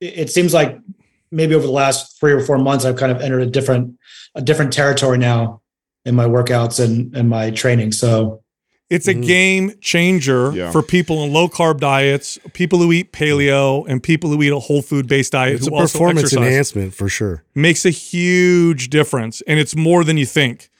It 0.00 0.18
it 0.18 0.30
seems 0.30 0.52
like 0.54 0.78
maybe 1.30 1.54
over 1.54 1.66
the 1.66 1.72
last 1.72 2.18
three 2.18 2.32
or 2.32 2.40
four 2.40 2.58
months, 2.58 2.84
I've 2.84 2.96
kind 2.96 3.12
of 3.12 3.20
entered 3.20 3.40
a 3.42 3.46
different 3.46 3.96
a 4.34 4.42
different 4.42 4.72
territory 4.72 5.18
now 5.18 5.60
in 6.04 6.14
my 6.14 6.24
workouts 6.24 6.82
and 6.82 7.14
and 7.16 7.28
my 7.28 7.50
training. 7.50 7.92
So 7.92 8.42
It's 8.90 9.06
a 9.06 9.12
Mhm. 9.14 9.26
game 9.26 9.72
changer 9.82 10.50
Yeah. 10.54 10.70
for 10.70 10.82
people 10.82 11.22
in 11.22 11.30
low 11.30 11.46
carb 11.46 11.78
diets, 11.78 12.38
people 12.54 12.78
who 12.78 12.90
eat 12.90 13.12
paleo, 13.12 13.84
and 13.86 14.02
people 14.02 14.30
who 14.30 14.42
eat 14.42 14.50
a 14.50 14.58
whole 14.58 14.80
food 14.80 15.06
based 15.06 15.32
diet 15.32 15.56
It's 15.56 15.66
a 15.66 15.70
who 15.70 15.76
also 15.76 15.98
performance 15.98 16.28
exercise. 16.32 16.46
enhancement 16.46 16.94
for 16.94 17.06
sure. 17.10 17.44
Makes 17.54 17.84
a 17.84 17.90
huge 17.90 18.88
difference, 18.88 19.42
and 19.46 19.58
it's 19.60 19.76
more 19.76 20.04
than 20.04 20.16
you 20.16 20.24
think. 20.24 20.70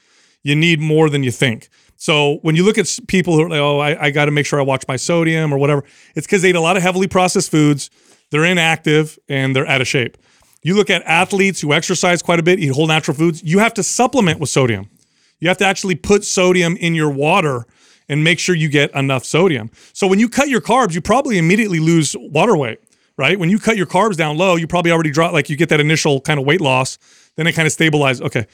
You 0.43 0.55
need 0.55 0.79
more 0.79 1.09
than 1.09 1.23
you 1.23 1.31
think. 1.31 1.69
So 1.97 2.39
when 2.43 2.55
you 2.55 2.63
look 2.63 2.77
at 2.77 2.97
people 3.07 3.35
who 3.35 3.43
are 3.43 3.49
like, 3.49 3.59
"Oh, 3.59 3.79
I, 3.79 4.05
I 4.05 4.11
got 4.11 4.25
to 4.25 4.31
make 4.31 4.45
sure 4.45 4.59
I 4.59 4.63
watch 4.63 4.85
my 4.87 4.95
sodium 4.95 5.53
or 5.53 5.57
whatever," 5.57 5.83
it's 6.15 6.25
because 6.25 6.41
they 6.41 6.49
eat 6.49 6.55
a 6.55 6.61
lot 6.61 6.77
of 6.77 6.83
heavily 6.83 7.07
processed 7.07 7.51
foods. 7.51 7.89
They're 8.31 8.45
inactive 8.45 9.19
and 9.27 9.55
they're 9.55 9.67
out 9.67 9.81
of 9.81 9.87
shape. 9.87 10.17
You 10.61 10.75
look 10.75 10.89
at 10.89 11.03
athletes 11.03 11.61
who 11.61 11.73
exercise 11.73 12.21
quite 12.21 12.39
a 12.39 12.43
bit, 12.43 12.59
eat 12.59 12.67
whole 12.67 12.87
natural 12.87 13.15
foods. 13.15 13.43
You 13.43 13.59
have 13.59 13.73
to 13.75 13.83
supplement 13.83 14.39
with 14.39 14.49
sodium. 14.49 14.89
You 15.39 15.47
have 15.47 15.57
to 15.57 15.65
actually 15.65 15.95
put 15.95 16.25
sodium 16.25 16.75
in 16.77 16.95
your 16.95 17.09
water 17.09 17.65
and 18.09 18.23
make 18.23 18.39
sure 18.39 18.55
you 18.55 18.67
get 18.69 18.93
enough 18.95 19.23
sodium. 19.23 19.69
So 19.93 20.07
when 20.07 20.19
you 20.19 20.27
cut 20.27 20.49
your 20.49 20.61
carbs, 20.61 20.93
you 20.93 21.01
probably 21.01 21.37
immediately 21.37 21.79
lose 21.79 22.15
water 22.19 22.57
weight, 22.57 22.79
right? 23.17 23.39
When 23.39 23.49
you 23.49 23.59
cut 23.59 23.77
your 23.77 23.85
carbs 23.85 24.17
down 24.17 24.37
low, 24.37 24.55
you 24.55 24.67
probably 24.67 24.91
already 24.91 25.11
drop 25.11 25.31
like 25.31 25.49
you 25.49 25.55
get 25.55 25.69
that 25.69 25.79
initial 25.79 26.19
kind 26.19 26.39
of 26.39 26.45
weight 26.45 26.59
loss, 26.59 26.97
then 27.35 27.47
it 27.47 27.53
kind 27.53 27.67
of 27.67 27.73
stabilizes. 27.73 28.21
Okay. 28.21 28.47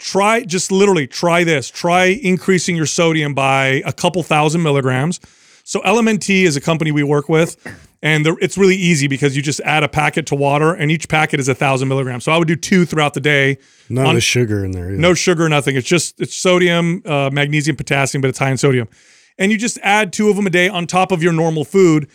Try 0.00 0.42
just 0.44 0.72
literally 0.72 1.06
try 1.06 1.44
this. 1.44 1.70
Try 1.70 2.06
increasing 2.06 2.74
your 2.74 2.86
sodium 2.86 3.32
by 3.34 3.82
a 3.86 3.92
couple 3.92 4.22
thousand 4.24 4.62
milligrams. 4.62 5.20
So 5.62 5.80
LMNT 5.82 6.42
is 6.42 6.56
a 6.56 6.60
company 6.60 6.90
we 6.92 7.04
work 7.04 7.28
with, 7.28 7.56
and 8.02 8.26
it's 8.40 8.58
really 8.58 8.74
easy 8.76 9.06
because 9.06 9.34
you 9.36 9.40
just 9.42 9.60
add 9.60 9.82
a 9.84 9.88
packet 9.88 10.26
to 10.26 10.34
water, 10.34 10.74
and 10.74 10.90
each 10.90 11.08
packet 11.08 11.38
is 11.40 11.48
a 11.48 11.54
thousand 11.54 11.88
milligrams. 11.88 12.24
So 12.24 12.32
I 12.32 12.38
would 12.38 12.48
do 12.48 12.56
two 12.56 12.84
throughout 12.84 13.14
the 13.14 13.20
day. 13.20 13.58
None 13.88 14.04
On- 14.06 14.20
sugar 14.20 14.64
in 14.64 14.72
there. 14.72 14.88
either. 14.90 14.98
No 14.98 15.14
sugar, 15.14 15.48
nothing. 15.48 15.76
It's 15.76 15.88
just 15.88 16.20
it's 16.20 16.34
sodium, 16.34 17.02
uh, 17.06 17.30
magnesium, 17.32 17.76
potassium, 17.76 18.20
but 18.20 18.28
it's 18.28 18.38
high 18.38 18.50
in 18.50 18.58
sodium. 18.58 18.88
And 19.38 19.52
you 19.52 19.58
just 19.58 19.78
add 19.82 20.12
two 20.12 20.28
of 20.28 20.36
them 20.36 20.46
a 20.46 20.50
day 20.50 20.68
on 20.68 20.86
top 20.86 21.12
of 21.12 21.22
your 21.22 21.32
normal 21.32 21.64
food. 21.64 22.08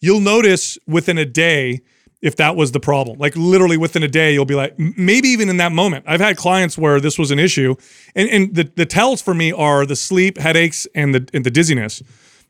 You'll 0.00 0.20
notice 0.20 0.76
within 0.86 1.16
a 1.18 1.24
day 1.24 1.80
if 2.26 2.34
that 2.36 2.56
was 2.56 2.72
the 2.72 2.80
problem. 2.80 3.18
Like 3.18 3.36
literally 3.36 3.76
within 3.76 4.02
a 4.02 4.08
day, 4.08 4.32
you'll 4.34 4.44
be 4.44 4.56
like, 4.56 4.76
maybe 4.78 5.28
even 5.28 5.48
in 5.48 5.58
that 5.58 5.70
moment. 5.70 6.04
I've 6.08 6.20
had 6.20 6.36
clients 6.36 6.76
where 6.76 7.00
this 7.00 7.18
was 7.18 7.30
an 7.30 7.38
issue, 7.38 7.76
and 8.16 8.28
and 8.28 8.54
the 8.54 8.64
the 8.74 8.84
tells 8.84 9.22
for 9.22 9.32
me 9.32 9.52
are 9.52 9.86
the 9.86 9.96
sleep, 9.96 10.36
headaches, 10.38 10.86
and 10.94 11.14
the 11.14 11.28
and 11.32 11.46
the 11.46 11.50
dizziness. 11.50 12.02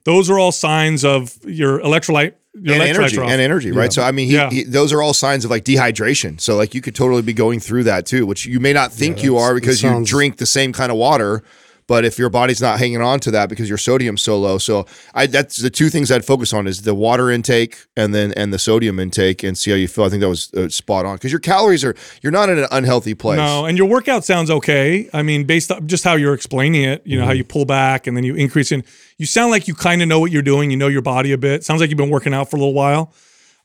Those 0.05 0.31
are 0.31 0.39
all 0.39 0.53
signs 0.53 1.05
of 1.05 1.37
your 1.45 1.81
electrolyte. 1.81 2.35
Your 2.59 2.75
and 2.75 2.83
energy 2.85 3.19
and 3.19 3.41
energy, 3.41 3.71
right? 3.71 3.93
So 3.93 4.03
I 4.03 4.13
mean, 4.13 4.29
he, 4.29 4.35
Yeah. 4.35 4.49
he, 4.49 4.63
those 4.63 4.91
are 4.95 5.03
all 5.03 5.13
signs 5.13 5.45
of 5.45 5.51
like 5.51 5.65
dehydration. 5.65 6.41
So 6.41 6.57
like 6.57 6.75
you 6.75 6.81
could 6.81 6.95
totally 6.95 7.21
be 7.21 7.35
going 7.35 7.61
through 7.61 7.85
that 7.85 8.07
too, 8.07 8.25
which 8.25 8.47
you 8.47 8.61
may 8.61 8.73
not 8.73 8.95
think 8.95 9.23
you 9.23 9.37
are 9.37 9.53
that 9.53 9.61
because 9.61 9.83
you 9.83 10.03
drink 10.07 10.39
the 10.39 10.47
same 10.47 10.73
kind 10.73 10.91
of 10.91 10.97
water. 10.97 11.43
But 11.89 12.05
if 12.05 12.19
your 12.19 12.31
body's 12.31 12.61
not 12.61 12.81
hanging 12.81 13.01
on 13.01 13.21
to 13.21 13.31
that 13.31 13.49
because 13.49 13.69
your 13.69 13.79
sodium's 13.79 14.21
so 14.21 14.39
low, 14.39 14.59
so 14.59 14.87
I 15.15 15.27
that's 15.27 15.57
the 15.57 15.71
two 15.71 15.89
things 15.89 16.11
I'd 16.11 16.25
focus 16.25 16.53
on 16.53 16.67
is 16.67 16.83
the 16.83 16.95
water 16.95 17.31
intake 17.31 17.77
and 17.97 18.13
then 18.13 18.33
and 18.33 18.53
the 18.53 18.59
sodium 18.59 18.99
intake 18.99 19.45
and 19.45 19.57
see 19.57 19.71
how 19.71 19.77
you 19.77 19.87
feel. 19.87 20.05
I 20.05 20.09
think 20.09 20.21
that 20.21 20.29
was 20.29 20.53
uh, 20.55 20.69
spot 20.69 21.07
on 21.07 21.17
because 21.17 21.31
your 21.31 21.41
calories 21.41 21.85
are 21.85 21.95
you're 22.23 22.33
not 22.33 22.49
in 22.49 22.59
an 22.59 22.67
unhealthy 22.73 23.15
place. 23.15 23.39
No, 23.39 23.67
and 23.67 23.79
your 23.79 23.89
workout 23.89 24.25
sounds 24.25 24.51
okay. 24.51 25.09
I 25.13 25.23
mean, 25.23 25.45
based 25.45 25.71
on 25.71 25.87
just 25.87 26.03
how 26.03 26.15
you're 26.15 26.35
explaining 26.35 26.83
it, 26.83 27.07
you 27.07 27.19
know, 27.19 27.25
how 27.25 27.33
you 27.33 27.45
pull 27.45 27.65
back 27.65 28.09
and 28.09 28.17
then 28.17 28.25
you 28.25 28.35
increase 28.35 28.73
in. 28.73 28.83
You 29.19 29.27
sound 29.27 29.51
like 29.51 29.69
you 29.69 29.75
kind 29.75 30.03
of 30.03 30.09
know 30.09 30.21
what 30.21 30.31
you're 30.31 30.43
doing. 30.43 30.71
You 30.71 30.77
know 30.77 30.89
your 30.89 31.03
body 31.03 31.33
a 31.33 31.39
bit. 31.39 31.65
Sounds 31.65 31.81
like 31.81 31.89
you've 31.89 31.97
been 31.97 32.11
working 32.11 32.35
out 32.35 32.51
for 32.51 32.57
a 32.57 32.59
little 32.59 32.75
while. 32.75 33.13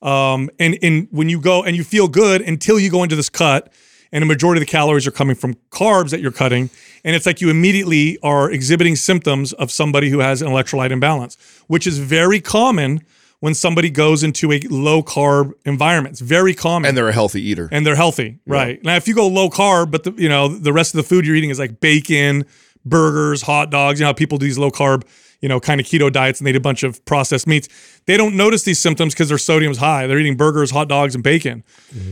Um, 0.01 0.49
and 0.59 0.77
and 0.81 1.07
when 1.11 1.27
you 1.27 1.41
go 1.41 1.63
and 1.63 1.75
you 1.75 1.83
feel 1.83 2.07
good 2.07 2.41
until 2.41 2.79
you 2.79 2.89
go 2.89 3.03
into 3.03 3.15
this 3.15 3.29
cut, 3.29 3.71
and 4.11 4.23
a 4.23 4.27
majority 4.27 4.61
of 4.61 4.67
the 4.67 4.71
calories 4.71 5.07
are 5.07 5.11
coming 5.11 5.35
from 5.35 5.55
carbs 5.71 6.09
that 6.09 6.19
you're 6.21 6.31
cutting, 6.31 6.69
and 7.03 7.15
it's 7.15 7.25
like 7.25 7.41
you 7.41 7.49
immediately 7.49 8.17
are 8.21 8.51
exhibiting 8.51 8.95
symptoms 8.95 9.53
of 9.53 9.71
somebody 9.71 10.09
who 10.09 10.19
has 10.19 10.41
an 10.41 10.47
electrolyte 10.49 10.91
imbalance, 10.91 11.37
which 11.67 11.87
is 11.87 11.97
very 11.97 12.39
common 12.41 13.01
when 13.39 13.55
somebody 13.55 13.89
goes 13.89 14.21
into 14.23 14.51
a 14.51 14.59
low 14.69 15.01
carb 15.01 15.53
environment. 15.65 16.13
It's 16.13 16.21
very 16.21 16.53
common 16.53 16.89
and 16.89 16.97
they're 16.97 17.09
a 17.09 17.13
healthy 17.13 17.41
eater. 17.41 17.67
and 17.71 17.85
they're 17.85 17.95
healthy, 17.95 18.39
right? 18.45 18.83
Now, 18.83 18.95
if 18.95 19.07
you 19.07 19.15
go 19.15 19.27
low 19.27 19.49
carb, 19.49 19.89
but 19.91 20.03
the, 20.03 20.13
you 20.13 20.29
know 20.29 20.47
the 20.47 20.71
rest 20.71 20.93
of 20.93 20.97
the 20.97 21.03
food 21.03 21.25
you're 21.25 21.35
eating 21.35 21.49
is 21.49 21.57
like 21.57 21.79
bacon, 21.79 22.45
burgers, 22.85 23.41
hot 23.41 23.71
dogs. 23.71 23.99
You 23.99 24.03
know 24.03 24.09
how 24.09 24.13
people 24.13 24.37
do 24.37 24.45
these 24.45 24.59
low 24.59 24.69
carb, 24.69 25.03
you 25.41 25.49
know, 25.49 25.59
kind 25.59 25.81
of 25.81 25.87
keto 25.87 26.11
diets, 26.11 26.39
and 26.39 26.45
they 26.45 26.51
eat 26.51 26.55
a 26.55 26.59
bunch 26.59 26.83
of 26.83 27.03
processed 27.05 27.47
meats. 27.47 27.67
They 28.05 28.15
don't 28.15 28.35
notice 28.35 28.63
these 28.63 28.79
symptoms 28.79 29.13
because 29.13 29.29
their 29.29 29.37
sodium's 29.37 29.77
high. 29.77 30.07
They're 30.07 30.19
eating 30.19 30.37
burgers, 30.37 30.71
hot 30.71 30.87
dogs, 30.87 31.15
and 31.15 31.23
bacon. 31.23 31.63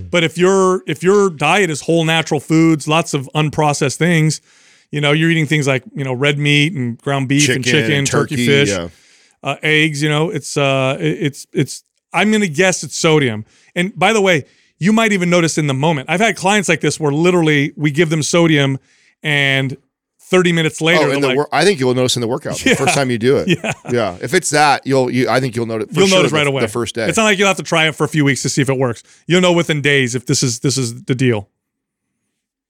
But 0.09 0.23
if 0.23 0.37
your 0.37 0.83
if 0.87 1.03
your 1.03 1.29
diet 1.29 1.69
is 1.69 1.81
whole 1.81 2.03
natural 2.05 2.39
foods, 2.39 2.87
lots 2.87 3.13
of 3.13 3.29
unprocessed 3.35 3.97
things, 3.97 4.41
you 4.91 4.99
know, 4.99 5.11
you're 5.11 5.29
eating 5.29 5.45
things 5.45 5.67
like 5.67 5.83
you 5.93 6.03
know 6.03 6.13
red 6.13 6.37
meat 6.39 6.73
and 6.73 6.97
ground 6.97 7.27
beef 7.29 7.47
and 7.55 7.63
chicken, 7.63 8.05
turkey, 8.05 8.35
fish 8.45 8.69
yeah. 8.69 8.89
uh, 9.43 9.55
eggs. 9.61 10.01
You 10.01 10.09
know, 10.09 10.29
it's 10.31 10.57
uh, 10.57 10.97
it- 10.99 11.17
it's 11.21 11.47
it's. 11.53 11.83
I'm 12.11 12.31
gonna 12.31 12.47
guess 12.47 12.83
it's 12.83 12.95
sodium. 12.95 13.45
And 13.75 13.97
by 13.97 14.13
the 14.13 14.21
way, 14.21 14.45
you 14.79 14.91
might 14.91 15.11
even 15.11 15.29
notice 15.29 15.59
in 15.59 15.67
the 15.67 15.75
moment. 15.75 16.09
I've 16.09 16.19
had 16.19 16.35
clients 16.35 16.67
like 16.67 16.81
this 16.81 16.99
where 16.99 17.11
literally 17.11 17.71
we 17.75 17.91
give 17.91 18.09
them 18.09 18.23
sodium, 18.23 18.79
and 19.21 19.77
30 20.29 20.51
minutes 20.53 20.79
later, 20.81 21.05
Oh, 21.07 21.11
in 21.11 21.21
the 21.21 21.27
like, 21.27 21.35
wor- 21.37 21.49
I 21.51 21.63
think 21.65 21.79
you'll 21.79 21.93
notice 21.95 22.15
in 22.15 22.21
the 22.21 22.27
workout 22.27 22.57
the 22.57 22.75
first 22.77 22.93
time 22.93 23.09
you 23.11 23.17
do 23.17 23.37
it. 23.37 23.47
Yeah. 23.49 23.71
yeah. 23.91 24.17
If 24.21 24.33
it's 24.33 24.49
that, 24.51 24.85
you'll 24.85 25.09
you. 25.09 25.27
I 25.29 25.39
think 25.39 25.55
you'll 25.55 25.65
notice. 25.65 25.87
You'll 25.91 26.07
sure 26.07 26.17
notice 26.19 26.31
the- 26.31 26.37
right 26.37 26.47
away 26.47 26.61
the 26.61 26.67
first 26.67 26.95
day. 26.95 27.07
It's 27.07 27.17
not 27.17 27.23
like 27.25 27.37
you'll 27.37 27.47
have 27.47 27.57
to 27.57 27.63
try 27.63 27.87
it 27.87 27.95
for 27.95 28.03
a 28.03 28.07
few 28.07 28.23
weeks 28.23 28.41
to 28.43 28.49
see 28.49 28.61
if 28.61 28.69
it 28.69 28.77
works. 28.77 29.03
You'll 29.27 29.41
know 29.41 29.53
within 29.53 29.81
days 29.81 30.15
if 30.15 30.25
this 30.27 30.43
is 30.43 30.59
this 30.59 30.77
is 30.77 31.03
the 31.03 31.15
deal. 31.15 31.49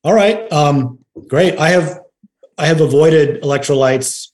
All 0.03 0.14
right. 0.14 0.49
Um, 0.52 0.99
Great. 1.27 1.60
I 1.60 1.69
have 1.69 1.99
I 2.57 2.68
have 2.68 2.80
avoided 2.81 3.41
electrolytes. 3.44 4.30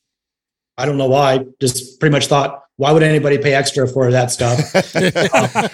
I 0.78 0.86
don't 0.86 0.98
know 0.98 1.08
why. 1.08 1.46
Just 1.60 2.00
pretty 2.00 2.12
much 2.14 2.28
thought, 2.28 2.62
why 2.76 2.92
would 2.92 3.02
anybody 3.02 3.38
pay 3.40 3.54
extra 3.56 3.88
for 3.88 4.12
that 4.12 4.30
stuff? 4.30 4.60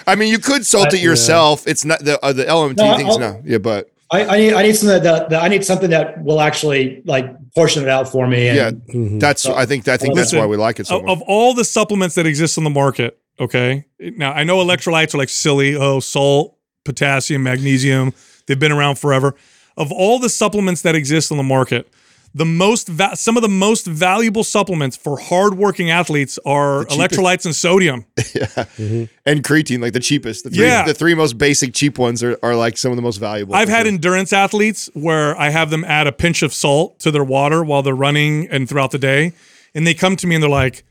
I 0.08 0.16
mean, 0.16 0.30
you 0.30 0.40
could 0.40 0.66
salt 0.66 0.94
it 0.94 1.00
Yeah. 1.00 1.04
yourself. 1.10 1.68
It's 1.68 1.84
not 1.84 2.00
the 2.06 2.24
uh, 2.24 2.32
the 2.32 2.46
LMNT 2.46 2.78
No, 2.78 2.96
things 2.98 3.10
I'll- 3.10 3.20
now. 3.20 3.42
Yeah, 3.44 3.58
but 3.58 3.91
I, 4.12 4.26
I 4.26 4.38
need 4.38 4.54
I 4.54 4.64
need 4.64 4.76
something 4.76 5.04
that, 5.04 5.30
that 5.30 5.42
I 5.44 5.48
need 5.48 5.64
something 5.64 5.90
that 5.92 6.22
will 6.24 6.42
actually 6.42 7.02
like 7.06 7.26
portion 7.56 7.84
it 7.84 7.90
out 7.90 8.10
for 8.12 8.28
me. 8.28 8.48
And 8.50 8.58
yeah, 8.58 8.72
Mhm. 8.94 9.20
that's 9.20 9.46
I 9.46 9.66
think 9.66 9.88
I 9.88 9.98
think 9.98 10.16
that's 10.16 10.28
Listen, 10.34 10.40
why 10.40 10.46
we 10.48 10.58
like 10.58 10.80
it 10.80 10.88
so 10.88 10.98
of, 10.98 11.06
much. 11.06 11.12
of 11.18 11.22
all 11.28 11.54
the 11.54 11.64
supplements 11.64 12.16
that 12.16 12.26
exist 12.26 12.58
on 12.58 12.64
the 12.66 12.70
market, 12.70 13.18
okay. 13.40 13.86
Now 14.00 14.34
I 14.34 14.44
know 14.44 14.58
electrolytes 14.58 15.14
are 15.16 15.18
like 15.18 15.30
silly. 15.30 15.76
Oh, 15.76 16.00
salt, 16.02 16.58
potassium, 16.84 17.44
magnesium. 17.44 18.14
They've 18.48 18.60
been 18.60 18.72
around 18.74 19.00
forever. 19.00 19.36
Of 19.78 19.92
all 19.94 20.20
the 20.20 20.30
supplements 20.30 20.82
that 20.82 20.96
exist 20.96 21.32
on 21.32 21.38
the 21.38 21.44
market, 21.44 21.88
the 22.34 22.46
most 22.46 22.88
va- 22.88 23.16
some 23.16 23.36
of 23.36 23.44
the 23.44 23.50
most 23.50 23.86
valuable 23.86 24.44
supplements 24.44 24.96
for 24.96 25.20
hardworking 25.20 25.90
athletes 25.90 26.40
are 26.46 26.86
electrolytes 26.86 27.46
and 27.46 27.56
sodium. 27.56 28.06
Mm-hmm. 28.42 29.04
and 29.26 29.44
creatine, 29.44 29.82
like 29.82 29.94
the 29.94 30.00
cheapest. 30.00 30.44
The 30.46 30.50
three, 30.50 30.66
Yeah. 30.66 30.86
the 30.86 30.94
three 30.94 31.14
most 31.14 31.38
basic 31.38 31.74
cheap 31.74 31.98
ones 32.00 32.24
are, 32.24 32.38
are 32.42 32.56
like 32.56 32.78
some 32.78 32.92
of 32.92 32.96
the 32.96 33.02
most 33.02 33.18
valuable. 33.18 33.54
I've 33.56 33.70
had 33.70 33.86
sure. 33.86 33.94
endurance 33.94 34.34
athletes 34.34 34.90
where 34.94 35.40
I 35.40 35.50
have 35.50 35.70
them 35.70 35.84
add 35.84 36.08
a 36.08 36.12
pinch 36.12 36.42
of 36.42 36.54
salt 36.54 37.00
to 37.02 37.12
their 37.12 37.24
water 37.24 37.64
while 37.64 37.82
they're 37.84 37.94
running 37.96 38.48
and 38.50 38.68
throughout 38.68 38.92
the 38.92 38.98
day. 38.98 39.34
And 39.76 39.86
they 39.86 39.94
come 39.94 40.16
to 40.18 40.28
me 40.28 40.36
and 40.36 40.44
they're 40.44 40.50
like, 40.50 40.84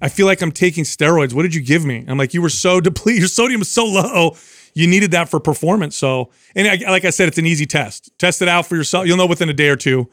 I 0.00 0.08
feel 0.08 0.26
like 0.26 0.42
I'm 0.42 0.52
taking 0.52 0.84
steroids. 0.84 1.32
What 1.32 1.42
did 1.42 1.54
you 1.54 1.62
give 1.62 1.84
me? 1.84 2.04
I'm 2.08 2.18
like, 2.18 2.34
you 2.34 2.42
were 2.42 2.48
so 2.48 2.80
depleted. 2.88 3.20
Your 3.20 3.28
sodium 3.28 3.60
is 3.62 3.70
so 3.70 3.84
low. 3.84 4.36
You 4.74 4.86
needed 4.86 5.12
that 5.12 5.28
for 5.28 5.40
performance. 5.40 5.96
So, 5.96 6.30
and 6.54 6.66
I, 6.68 6.90
like 6.90 7.04
I 7.04 7.10
said, 7.10 7.28
it's 7.28 7.38
an 7.38 7.46
easy 7.46 7.66
test. 7.66 8.10
Test 8.18 8.42
it 8.42 8.48
out 8.48 8.66
for 8.66 8.76
yourself. 8.76 9.06
You'll 9.06 9.16
know 9.16 9.26
within 9.26 9.48
a 9.48 9.54
day 9.54 9.68
or 9.68 9.76
two 9.76 10.08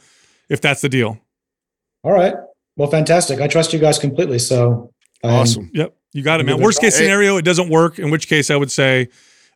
if 0.50 0.62
that's 0.62 0.82
the 0.82 0.90
deal. 0.90 1.20
all 2.04 2.12
right. 2.12 2.36
Well, 2.76 2.90
fantastic. 2.90 3.40
I 3.40 3.48
trust 3.48 3.72
you 3.72 3.80
guys 3.80 4.00
completely. 4.00 4.40
So 4.40 4.92
um, 5.24 5.32
awesome. 5.32 5.70
Yep. 5.74 5.96
You 6.14 6.24
got 6.24 6.40
it, 6.40 6.44
man. 6.44 6.56
Give 6.56 6.60
it 6.60 6.64
a 6.64 6.66
Worst 6.66 6.82
case 6.82 6.96
scenario, 6.96 7.38
it 7.38 7.44
doesn't 7.44 7.70
work, 7.70 8.00
in 8.00 8.10
which 8.12 8.28
case 8.28 8.50
I 8.50 8.56
would 8.56 8.72
say 8.72 9.10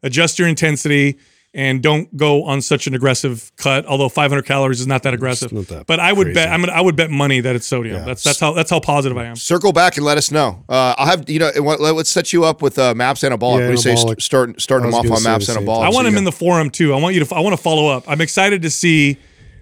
adjust 0.04 0.40
your 0.40 0.48
intensity 0.48 1.18
and 1.54 1.82
don't 1.82 2.16
go 2.16 2.44
on 2.44 2.62
such 2.62 2.88
an 2.88 2.94
aggressive 2.94 3.52
cut. 3.58 3.86
Although 3.86 4.10
500 4.10 4.44
calories 4.44 4.80
is 4.80 4.88
not 4.88 5.04
that 5.04 5.14
aggressive. 5.14 5.52
not 5.52 5.68
that 5.68 5.88
but 5.88 6.00
I 6.00 6.14
would 6.14 6.34
bet. 6.34 6.50
I'm 6.50 6.62
gonna 6.62 6.74
I 6.74 6.82
would 6.82 6.96
bet 6.96 7.10
money 7.10 7.40
that 7.40 7.56
it's 7.56 7.66
sodium. 7.66 7.98
Yeah. 7.98 8.06
That's 8.06 8.24
that's 8.24 8.40
how 8.40 8.54
that's 8.54 8.70
how 8.70 8.80
positive 8.80 9.18
I 9.18 9.26
am. 9.26 9.36
Circle 9.36 9.74
back 9.74 9.98
and 9.98 10.06
let 10.06 10.18
us 10.18 10.32
know. 10.32 10.64
Uh, 10.70 10.94
I'll 10.98 11.08
have 11.08 11.30
you 11.30 11.40
know. 11.40 11.52
and 11.54 11.66
Let's 11.66 12.10
set 12.10 12.34
you 12.34 12.44
up 12.44 12.62
with 12.62 12.78
uh, 12.78 12.94
Maps 12.94 13.22
Anabolic. 13.22 13.40
Yeah, 13.40 13.50
what 13.50 13.60
do 13.60 13.72
you 13.72 13.78
say? 13.78 13.96
anabolic. 13.96 14.22
St- 14.22 14.22
start 14.22 14.62
starting 14.62 14.88
I 14.88 14.92
them 14.92 15.12
off 15.12 15.18
on 15.18 15.24
Maps 15.24 15.50
Anabolic. 15.50 15.84
I 15.84 15.90
want 15.90 15.96
so 15.96 16.06
him 16.06 16.14
you 16.14 16.20
in 16.20 16.24
the 16.24 16.32
forum 16.32 16.70
too. 16.70 16.94
I 16.94 17.00
want 17.00 17.16
you 17.16 17.24
to 17.24 17.36
I 17.36 17.40
want 17.40 17.56
to 17.56 17.62
follow 17.62 17.88
up. 17.88 18.04
I'm 18.08 18.22
excited 18.22 18.62
to 18.62 18.70
see 18.70 19.18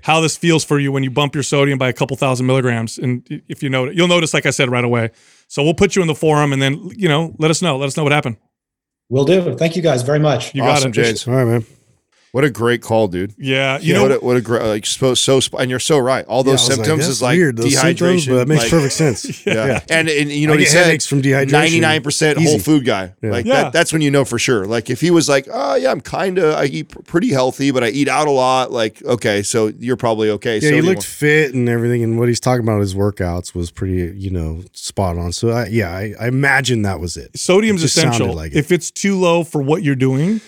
how 0.05 0.19
this 0.19 0.37
feels 0.37 0.63
for 0.63 0.77
you 0.77 0.91
when 0.91 1.01
you 1.01 1.09
bump 1.09 1.33
your 1.33 1.41
sodium 1.41 1.79
by 1.79 1.89
a 1.89 1.93
couple 1.93 2.15
thousand 2.15 2.45
milligrams. 2.45 2.99
And 2.99 3.25
if 3.49 3.63
you 3.63 3.71
know 3.71 3.89
you'll 3.89 4.07
notice, 4.07 4.35
like 4.35 4.45
I 4.45 4.51
said 4.51 4.69
right 4.69 4.83
away. 4.83 5.09
So 5.47 5.63
we'll 5.63 5.73
put 5.73 5.95
you 5.95 6.03
in 6.03 6.07
the 6.07 6.13
forum 6.13 6.53
and 6.53 6.61
then 6.61 6.91
you 6.95 7.09
know 7.09 7.35
let 7.39 7.49
us 7.49 7.63
know. 7.63 7.75
Let 7.75 7.87
us 7.87 7.97
know 7.97 8.03
what 8.03 8.11
happened. 8.11 8.37
We'll 9.09 9.25
do. 9.25 9.55
Thank 9.55 9.75
you 9.75 9.81
guys 9.81 10.03
very 10.03 10.19
much. 10.19 10.53
You 10.53 10.61
awesome, 10.61 10.91
got 10.91 11.01
it. 11.01 11.05
James. 11.05 11.27
All 11.27 11.33
right, 11.33 11.45
man. 11.45 11.65
What 12.35 12.43
a 12.43 12.49
great 12.49 12.81
call, 12.81 13.07
dude. 13.07 13.33
Yeah. 13.37 13.79
You 13.79 13.87
You 13.87 13.93
know 13.93 13.99
know 14.09 14.15
what? 14.15 14.21
A, 14.21 14.25
what 14.25 14.35
a 14.35 14.41
great 14.41 14.61
like 14.63 14.85
so 14.85 15.13
so. 15.13 15.39
And 15.57 15.69
you're 15.69 15.79
so 15.79 15.97
right. 15.97 16.25
All 16.25 16.43
those 16.43 16.67
Yeah, 16.67 16.75
symptoms 16.75 16.99
that's 17.03 17.07
is 17.07 17.21
like 17.21 17.37
weird. 17.37 17.55
Those 17.55 17.73
dehydration. 17.73 17.97
symptoms, 17.97 18.27
but 18.27 18.35
it 18.39 18.47
makes 18.49 18.61
like- 18.63 18.71
perfect 18.71 18.93
sense. 18.93 19.45
Yeah. 19.47 19.79
And, 19.89 20.09
and 20.09 20.29
you 20.29 20.45
know 20.47 20.51
I 20.51 20.55
what 20.55 20.59
he 20.59 20.65
said? 20.65 20.83
headaches 20.85 21.07
from 21.07 21.21
dehydration. 21.21 21.51
Ninety 21.53 21.79
nine 21.79 22.03
percent 22.03 22.37
whole 22.37 22.59
food 22.59 22.83
guy. 22.83 23.13
Yeah. 23.21 23.31
Like 23.31 23.45
Yeah. 23.45 23.63
that. 23.63 23.71
That's 23.71 23.93
when 23.93 24.01
you 24.01 24.11
know 24.11 24.25
for 24.25 24.37
sure. 24.37 24.65
Like 24.65 24.89
if 24.89 24.99
he 24.99 25.11
was 25.11 25.29
like, 25.29 25.47
oh 25.49 25.75
yeah, 25.75 25.91
I'm 25.91 26.01
kind 26.01 26.37
of 26.37 26.55
I 26.55 26.65
eat 26.65 26.89
pretty 27.05 27.31
healthy, 27.31 27.71
but 27.71 27.85
I 27.85 27.87
eat 27.87 28.09
out 28.09 28.27
a 28.27 28.31
lot. 28.31 28.69
Like 28.69 29.01
okay, 29.05 29.41
so 29.41 29.67
you're 29.79 29.95
probably 29.95 30.29
okay. 30.31 30.55
Yeah, 30.55 30.71
So 30.71 30.75
he 30.75 30.81
looked 30.81 30.97
want- 30.97 31.03
fit 31.05 31.53
and 31.53 31.69
everything, 31.69 32.03
and 32.03 32.19
what 32.19 32.27
he's 32.27 32.41
talking 32.41 32.63
about 32.67 32.81
his 32.81 32.95
workouts 32.95 33.55
was 33.55 33.71
pretty, 33.71 34.13
you 34.19 34.29
know, 34.29 34.61
spot 34.73 35.17
on. 35.17 35.31
So 35.31 35.51
I, 35.51 35.67
yeah, 35.67 35.89
I, 35.89 36.13
I 36.19 36.27
imagine 36.27 36.81
that 36.81 36.99
was 36.99 37.15
it. 37.15 37.31
sodium's 37.39 37.81
It 37.81 37.85
essential. 37.85 38.33
like 38.33 38.51
it. 38.51 38.57
if 38.57 38.73
it's 38.73 38.91
too 38.91 39.17
low 39.17 39.45
for 39.45 39.61
what 39.61 39.83
you're 39.83 39.95
doing, 39.95 40.41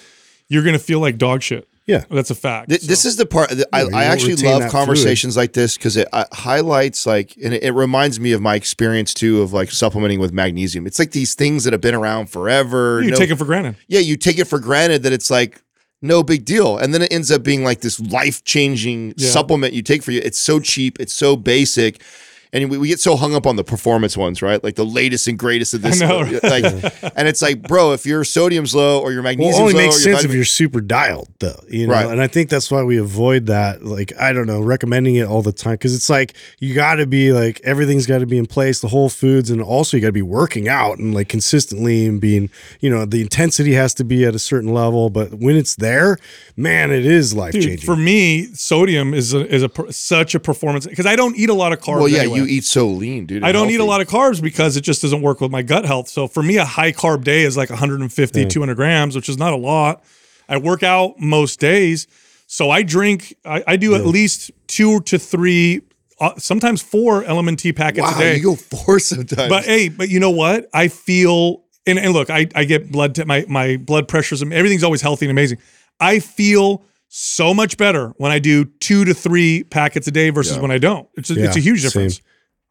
you're 0.50 0.64
gonna 0.66 0.80
feel 0.80 1.00
like 1.00 1.18
dog 1.18 1.42
shit. 1.44 1.66
Yeah. 1.88 2.04
That's 2.10 2.30
a 2.30 2.36
fact. 2.36 2.70
Th- 2.70 2.82
This 2.82 3.06
is 3.06 3.16
the 3.16 3.26
part 3.26 3.50
that 3.50 3.68
I, 3.74 3.84
Yeah, 3.84 3.96
I 3.98 4.04
actually 4.04 4.36
love 4.36 4.62
that 4.62 4.72
conversations 4.72 5.38
like 5.38 5.54
this 5.54 5.78
because 5.78 5.96
it 5.98 6.08
uh, 6.14 6.26
highlights 6.34 7.06
like 7.08 7.36
and 7.44 7.54
it, 7.54 7.64
it 7.64 7.72
reminds 7.72 8.20
me 8.20 8.34
of 8.34 8.42
my 8.42 8.56
experience 8.56 9.14
too 9.14 9.42
of 9.42 9.54
like 9.54 9.72
supplementing 9.72 10.20
with 10.20 10.34
magnesium. 10.34 10.86
It's 10.86 11.00
like 11.00 11.12
these 11.12 11.34
things 11.34 11.64
that 11.64 11.72
have 11.74 11.82
been 11.82 11.96
around 11.96 12.28
forever. 12.30 13.02
you 13.02 13.12
no- 13.12 13.18
take 13.18 13.30
it 13.32 13.38
for 13.38 13.46
granted. 13.46 13.78
yeah, 13.88 14.00
you 14.02 14.18
take 14.18 14.38
it 14.38 14.46
for 14.46 14.60
granted 14.60 15.04
that 15.04 15.14
it's 15.14 15.32
like 15.32 15.62
no 16.02 16.22
big 16.22 16.46
deal, 16.46 16.78
and 16.78 16.94
then 16.94 17.02
it 17.02 17.12
ends 17.12 17.32
up 17.32 17.42
being 17.42 17.64
like 17.64 17.82
this 17.82 18.00
life 18.00 18.44
changing 18.44 19.14
Yeah. 19.18 19.30
supplement 19.30 19.74
you 19.74 19.82
take 19.82 20.04
for 20.04 20.12
you. 20.12 20.22
It's 20.24 20.38
so 20.38 20.60
cheap, 20.60 21.00
it's 21.00 21.14
so 21.14 21.36
basic. 21.36 22.02
And 22.54 22.70
we, 22.70 22.78
we 22.78 22.88
get 22.88 23.00
so 23.00 23.16
hung 23.16 23.36
up 23.36 23.46
on 23.46 23.56
the 23.58 23.64
performance 23.64 24.16
ones, 24.16 24.42
right? 24.42 24.64
Like 24.64 24.76
the 24.76 24.86
latest 24.86 25.28
and 25.28 25.38
greatest 25.38 25.74
of 25.74 25.82
this. 25.82 26.00
know, 26.00 26.20
uh, 26.22 26.40
like, 26.44 26.64
and 27.18 27.28
it's 27.28 27.42
like, 27.42 27.62
bro, 27.64 27.92
if 27.94 28.06
your 28.06 28.24
sodium's 28.24 28.74
low 28.74 29.02
or 29.02 29.12
your 29.12 29.22
Well, 29.22 29.34
it 29.34 29.38
magnesium's 29.38 29.60
only 29.60 29.74
low, 29.74 29.80
makes 29.82 30.06
or 30.06 30.10
your 30.10 30.18
sense 30.18 30.26
if 30.30 30.34
you're 30.36 30.46
super 30.46 30.80
dialed, 30.82 31.28
though. 31.40 31.60
You 31.70 31.88
know, 31.88 31.94
Right. 31.94 32.06
and 32.06 32.22
I 32.22 32.28
think 32.28 32.50
that's 32.50 32.72
why 32.72 32.84
we 32.84 32.98
avoid 32.98 33.48
that. 33.48 33.84
Like, 33.84 34.14
I 34.20 34.32
don't 34.34 34.48
know, 34.48 34.62
recommending 34.62 35.16
it 35.16 35.28
all 35.28 35.42
the 35.42 35.52
time 35.52 35.74
because 35.74 35.94
it's 35.96 36.10
like 36.10 36.34
you 36.60 36.74
got 36.74 36.96
to 36.96 37.06
be 37.06 37.34
like 37.34 37.60
everything's 37.64 38.06
got 38.06 38.20
to 38.20 38.26
be 38.26 38.38
in 38.38 38.46
place, 38.46 38.80
the 38.80 38.88
whole 38.88 39.10
foods, 39.10 39.50
and 39.50 39.62
also 39.62 39.98
you 39.98 40.02
got 40.02 40.08
to 40.08 40.12
be 40.14 40.22
working 40.22 40.68
out 40.70 40.98
and 41.00 41.14
like 41.14 41.28
consistently 41.30 42.06
and 42.06 42.22
being, 42.22 42.50
you 42.80 42.90
know, 42.90 43.06
the 43.06 43.22
intensity 43.22 43.74
has 43.74 43.94
to 43.96 44.04
be 44.04 44.24
at 44.26 44.36
a 44.36 44.40
certain 44.40 44.74
level. 44.74 45.10
But 45.10 45.34
when 45.34 45.56
it's 45.56 45.76
there, 45.76 46.18
man, 46.56 46.92
it 46.92 47.06
is 47.06 47.34
life 47.34 47.54
changing. 47.54 47.78
for 47.80 47.96
me, 47.96 48.46
sodium 48.54 49.14
is 49.14 49.34
a, 49.34 49.46
is 49.54 49.64
a 49.64 49.70
such 49.92 50.34
a 50.36 50.40
performance 50.40 50.88
because 50.88 51.06
I 51.06 51.16
don't 51.16 51.36
eat 51.36 51.50
a 51.50 51.54
lot 51.54 51.74
of 51.74 51.80
carbs. 51.80 51.98
Well, 51.98 52.08
yeah, 52.08 52.20
anyway. 52.20 52.37
You 52.38 52.46
eat 52.46 52.64
so 52.64 52.88
lean, 52.88 53.26
dude. 53.26 53.44
I 53.44 53.52
don't 53.52 53.70
eat 53.70 53.80
a 53.80 53.86
lot 53.86 54.02
of 54.02 54.08
carbs 54.08 54.42
because 54.42 54.78
it 54.78 54.82
just 54.82 55.02
doesn't 55.02 55.22
work 55.22 55.42
with 55.42 55.52
my 55.52 55.62
gut 55.62 55.86
health. 55.86 56.08
So 56.08 56.28
for 56.28 56.42
me, 56.42 56.58
a 56.58 56.66
high 56.66 56.92
carb 56.92 57.24
day 57.24 57.42
is 57.44 57.58
like 57.58 57.70
150, 57.70 58.46
200 58.46 58.76
grams, 58.76 59.16
which 59.16 59.30
is 59.30 59.38
not 59.38 59.54
a 59.54 59.58
lot. 59.58 60.04
I 60.50 60.58
work 60.58 60.84
out 60.84 61.20
most 61.20 61.60
days. 61.60 62.08
So 62.48 62.70
I 62.70 62.82
drink, 62.84 63.36
I, 63.44 63.64
I 63.68 63.76
do 63.76 63.94
at 63.96 64.06
least 64.06 64.52
two 64.68 65.02
to 65.02 65.20
three, 65.20 65.82
uh, 66.22 66.32
sometimes 66.38 66.82
four 66.82 67.24
LMNT 67.24 67.76
packets 67.76 68.10
Wow, 68.10 68.16
a 68.18 68.20
day. 68.20 68.38
you 68.38 68.44
go 68.44 68.56
four 68.56 69.00
sometimes. 69.00 69.50
But 69.50 69.66
hey, 69.66 69.90
but 69.90 70.10
you 70.10 70.20
know 70.20 70.32
what? 70.32 70.70
I 70.74 70.88
feel 70.88 71.64
and, 71.86 71.98
and 71.98 72.14
look, 72.14 72.30
I, 72.30 72.48
I 72.56 72.66
get 72.66 72.92
blood 72.92 73.16
t- 73.16 73.24
my 73.24 73.46
my 73.48 73.78
blood 73.78 74.08
pressures 74.08 74.42
everything's 74.42 74.84
always 74.84 75.02
healthy 75.02 75.26
and 75.26 75.32
amazing. 75.32 75.58
I 76.00 76.20
feel 76.20 76.84
so 77.10 77.54
much 77.54 77.78
better 77.78 78.10
when 78.18 78.32
I 78.32 78.40
do 78.40 78.66
two 78.66 79.06
to 79.06 79.14
three 79.14 79.64
packets 79.64 80.08
a 80.08 80.12
day 80.12 80.30
versus 80.30 80.58
Yeah. 80.58 80.62
when 80.62 80.72
I 80.72 80.78
don't. 80.78 81.08
It's 81.16 81.30
a, 81.30 81.36
Yeah, 81.36 81.46
it's 81.46 81.56
a 81.56 81.62
huge 81.62 81.82
same. 81.88 82.10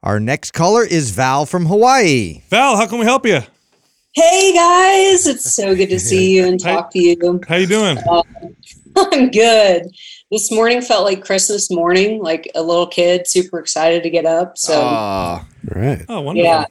Difference. 0.02 0.12
Our 0.14 0.20
next 0.20 0.52
caller 0.52 0.84
is 0.84 1.10
Val 1.10 1.46
from 1.46 1.66
Hawaii. 1.66 2.42
Val, 2.50 2.76
how 2.76 2.86
can 2.86 2.98
we 2.98 3.04
help 3.04 3.26
you? 3.26 3.40
Hey 4.14 4.54
guys, 4.54 5.26
it's 5.26 5.52
so 5.52 5.74
good 5.74 5.90
to 5.90 6.00
see 6.00 6.34
you 6.36 6.46
and 6.46 6.60
Hi. 6.64 6.72
talk 6.72 6.90
to 6.92 6.98
you. 6.98 7.40
How 7.48 7.56
you 7.56 7.66
doing? 7.66 7.98
I'm 8.96 9.30
good. 9.30 9.88
This 10.30 10.50
morning 10.50 10.80
felt 10.80 11.04
like 11.04 11.22
Christmas 11.24 11.70
morning, 11.70 12.20
like 12.22 12.50
a 12.54 12.62
little 12.62 12.86
kid, 12.86 13.26
super 13.26 13.58
excited 13.58 14.02
to 14.02 14.10
get 14.10 14.24
up. 14.24 14.56
So 14.56 14.80
Ah, 14.82 15.46
right. 15.74 16.02
Oh, 16.08 16.22
wonderful. 16.22 16.44
yeah, 16.50 16.64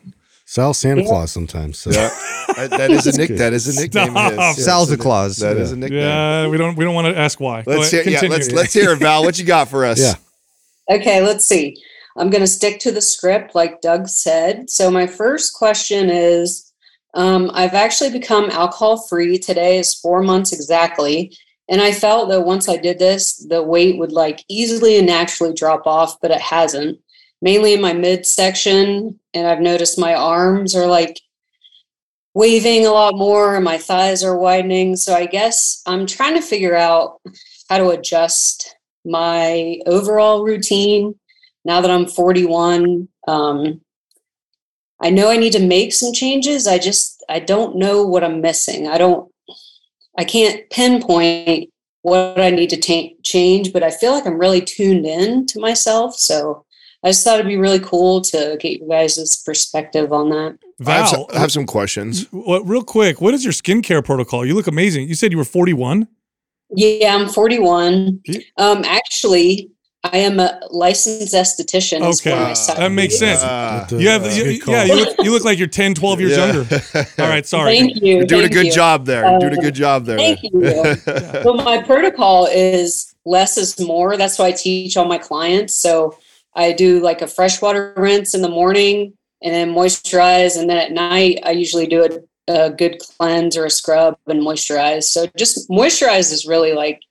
Sal 0.45 0.73
Santa 0.73 1.01
Yeah. 1.03 1.07
Claus 1.07 1.31
sometimes. 1.31 1.77
So. 1.77 1.91
yeah. 1.91 2.09
That- 2.55 2.69
that 2.71 2.91
is 2.91 3.05
a 3.05 3.17
nick. 3.17 3.29
That 3.37 3.53
is 3.53 3.67
a 3.67 3.79
nickname. 3.81 4.11
Stop. 4.11 4.31
of 4.33 4.37
his. 4.55 4.57
Yeah, 4.59 4.63
Sal's 4.65 4.91
a 4.91 4.97
Claus. 4.97 5.37
That 5.37 5.57
is 5.57 5.69
Yeah. 5.71 5.75
a 5.75 5.79
nickname. 5.79 5.99
Yeah, 6.01 6.47
we 6.47 6.57
don't 6.57 6.75
we 6.77 6.83
don't 6.85 6.95
want 6.95 7.13
to 7.13 7.19
ask 7.19 7.39
why. 7.39 7.63
Let's 7.65 7.91
hear. 7.91 8.01
ahead, 8.01 8.13
Yeah, 8.23 8.29
let's 8.29 8.51
let's 8.51 8.73
hear 8.73 8.91
it, 8.93 8.99
Val. 8.99 9.23
What 9.23 9.37
you 9.37 9.45
got 9.45 9.67
for 9.67 9.83
us? 9.85 9.99
Yeah. 9.99 10.15
Okay, 10.95 11.21
let's 11.21 11.43
see. 11.45 11.77
I'm 12.17 12.29
going 12.29 12.41
to 12.41 12.47
stick 12.47 12.79
to 12.79 12.91
the 12.91 13.01
script, 13.01 13.55
like 13.55 13.81
Doug 13.81 14.07
said. 14.07 14.69
So, 14.69 14.89
my 14.89 15.05
first 15.05 15.53
question 15.53 16.09
is 16.09 16.71
um, 17.13 17.51
I've 17.53 17.73
actually 17.73 18.11
become 18.11 18.49
alcohol 18.49 19.05
free. 19.07 19.37
Today 19.37 19.79
is 19.79 19.93
four 19.93 20.21
months 20.21 20.53
exactly. 20.53 21.35
And 21.67 21.81
I 21.81 21.91
felt 21.91 22.29
that 22.29 22.45
once 22.45 22.69
I 22.69 22.77
did 22.77 22.99
this, 22.99 23.37
the 23.37 23.63
weight 23.63 23.97
would 23.97 24.11
like 24.11 24.43
easily 24.47 24.97
and 24.97 25.07
naturally 25.07 25.53
drop 25.53 25.87
off, 25.87 26.19
but 26.21 26.31
it 26.31 26.41
hasn't. 26.41 26.99
Mainly 27.41 27.73
in 27.73 27.81
my 27.81 27.93
midsection. 27.93 29.19
And 29.33 29.47
I've 29.47 29.59
noticed 29.59 29.99
my 29.99 30.13
arms 30.13 30.75
are 30.75 30.87
like 30.87 31.19
waving 32.33 32.85
a 32.85 32.91
lot 32.91 33.15
more 33.15 33.55
and 33.55 33.63
my 33.63 33.77
thighs 33.77 34.23
are 34.23 34.37
widening. 34.37 34.95
So, 34.95 35.13
I 35.13 35.25
guess 35.25 35.81
I'm 35.85 36.05
trying 36.05 36.35
to 36.35 36.41
figure 36.41 36.75
out 36.75 37.19
how 37.69 37.77
to 37.79 37.89
adjust 37.89 38.73
my 39.03 39.79
overall 39.85 40.43
routine 40.43 41.15
now 41.65 41.81
that 41.81 41.91
I'm 41.91 42.05
41. 42.05 43.07
Um, 43.27 43.81
I 45.01 45.09
know 45.09 45.29
I 45.29 45.37
need 45.37 45.53
to 45.53 45.59
make 45.59 45.93
some 45.93 46.13
changes. 46.13 46.67
I 46.67 46.77
just 46.77 47.23
I 47.27 47.39
don't 47.39 47.75
know 47.75 48.05
what 48.05 48.23
I'm 48.23 48.41
missing. 48.41 48.87
I 48.87 48.97
don't 48.97 49.29
I 50.17 50.23
can't 50.23 50.69
pinpoint 50.69 51.69
what 52.01 52.39
I 52.39 52.49
need 52.51 52.69
to 52.69 52.77
ta- 52.77 53.15
change, 53.23 53.73
but 53.73 53.83
I 53.83 53.91
feel 53.91 54.11
like 54.11 54.25
I'm 54.25 54.37
really 54.37 54.61
tuned 54.61 55.05
in 55.05 55.45
to 55.47 55.59
myself. 55.59 56.15
So 56.15 56.65
I 57.03 57.09
just 57.09 57.23
thought 57.23 57.39
it'd 57.39 57.47
be 57.47 57.57
really 57.57 57.79
cool 57.79 58.21
to 58.21 58.57
get 58.59 58.79
you 58.79 58.87
guys' 58.87 59.43
perspective 59.43 60.13
on 60.13 60.29
that. 60.29 60.57
I 60.85 60.91
have, 60.91 61.07
some, 61.07 61.17
Val, 61.17 61.29
I 61.33 61.39
have 61.39 61.51
some 61.51 61.65
questions. 61.65 62.27
what, 62.31 62.67
real 62.67 62.83
quick, 62.83 63.21
what 63.21 63.33
is 63.33 63.43
your 63.43 63.53
skincare 63.53 64.03
protocol? 64.03 64.45
You 64.45 64.53
look 64.53 64.67
amazing. 64.67 65.07
You 65.07 65.15
said 65.15 65.31
you 65.31 65.37
were 65.37 65.45
41. 65.45 66.07
Yeah, 66.71 67.15
I'm 67.15 67.29
41. 67.29 68.21
Um, 68.57 68.83
actually, 68.85 69.71
I 70.13 70.17
am 70.19 70.39
a 70.39 70.59
licensed 70.69 71.33
esthetician. 71.33 72.01
Okay, 72.01 72.31
what 72.31 72.57
my 72.67 72.73
that 72.75 72.91
makes 72.91 73.17
sense. 73.17 73.39
Ah, 73.43 73.87
You 73.91 74.09
have, 74.09 74.23
you, 74.35 74.61
yeah, 74.67 74.83
you 74.83 74.95
look, 74.95 75.15
you 75.23 75.31
look 75.31 75.43
like 75.43 75.57
you're 75.57 75.67
10, 75.67 75.95
12 75.95 76.19
years 76.19 76.37
Yeah. 76.37 76.53
younger. 76.53 76.81
All 77.19 77.27
right, 77.29 77.45
sorry. 77.45 77.77
Thank 77.77 78.01
you. 78.01 78.17
You're 78.17 78.25
doing 78.25 78.45
a 78.45 78.49
good 78.49 78.67
you. 78.67 78.71
job 78.71 79.05
there. 79.05 79.29
You're 79.29 79.39
doing 79.39 79.53
a 79.53 79.57
Uh, 79.59 79.61
good 79.61 79.75
job 79.75 80.05
there. 80.05 80.17
Thank 80.17 80.43
you. 80.43 80.51
well, 81.43 81.55
my 81.55 81.81
protocol 81.81 82.47
is 82.47 83.15
less 83.25 83.57
is 83.57 83.79
more. 83.79 84.17
That's 84.17 84.37
what 84.37 84.45
I 84.45 84.51
teach 84.51 84.97
all 84.97 85.05
my 85.05 85.17
clients. 85.17 85.73
So 85.75 86.17
I 86.55 86.71
do 86.71 86.99
like 86.99 87.21
a 87.21 87.27
freshwater 87.27 87.93
rinse 87.97 88.33
in 88.35 88.41
the 88.41 88.49
morning 88.49 89.13
and 89.41 89.53
then 89.53 89.73
moisturize. 89.73 90.57
And 90.59 90.69
then 90.69 90.77
at 90.77 90.91
night, 90.91 91.39
I 91.43 91.51
usually 91.51 91.87
do 91.87 92.03
a, 92.47 92.53
a 92.67 92.69
good 92.69 92.99
cleanse 92.99 93.57
or 93.57 93.65
a 93.65 93.69
scrub 93.69 94.17
and 94.27 94.41
moisturize. 94.41 95.03
So 95.05 95.27
just 95.37 95.69
moisturize 95.69 96.31
is 96.31 96.45
really 96.45 96.73
like, 96.73 97.01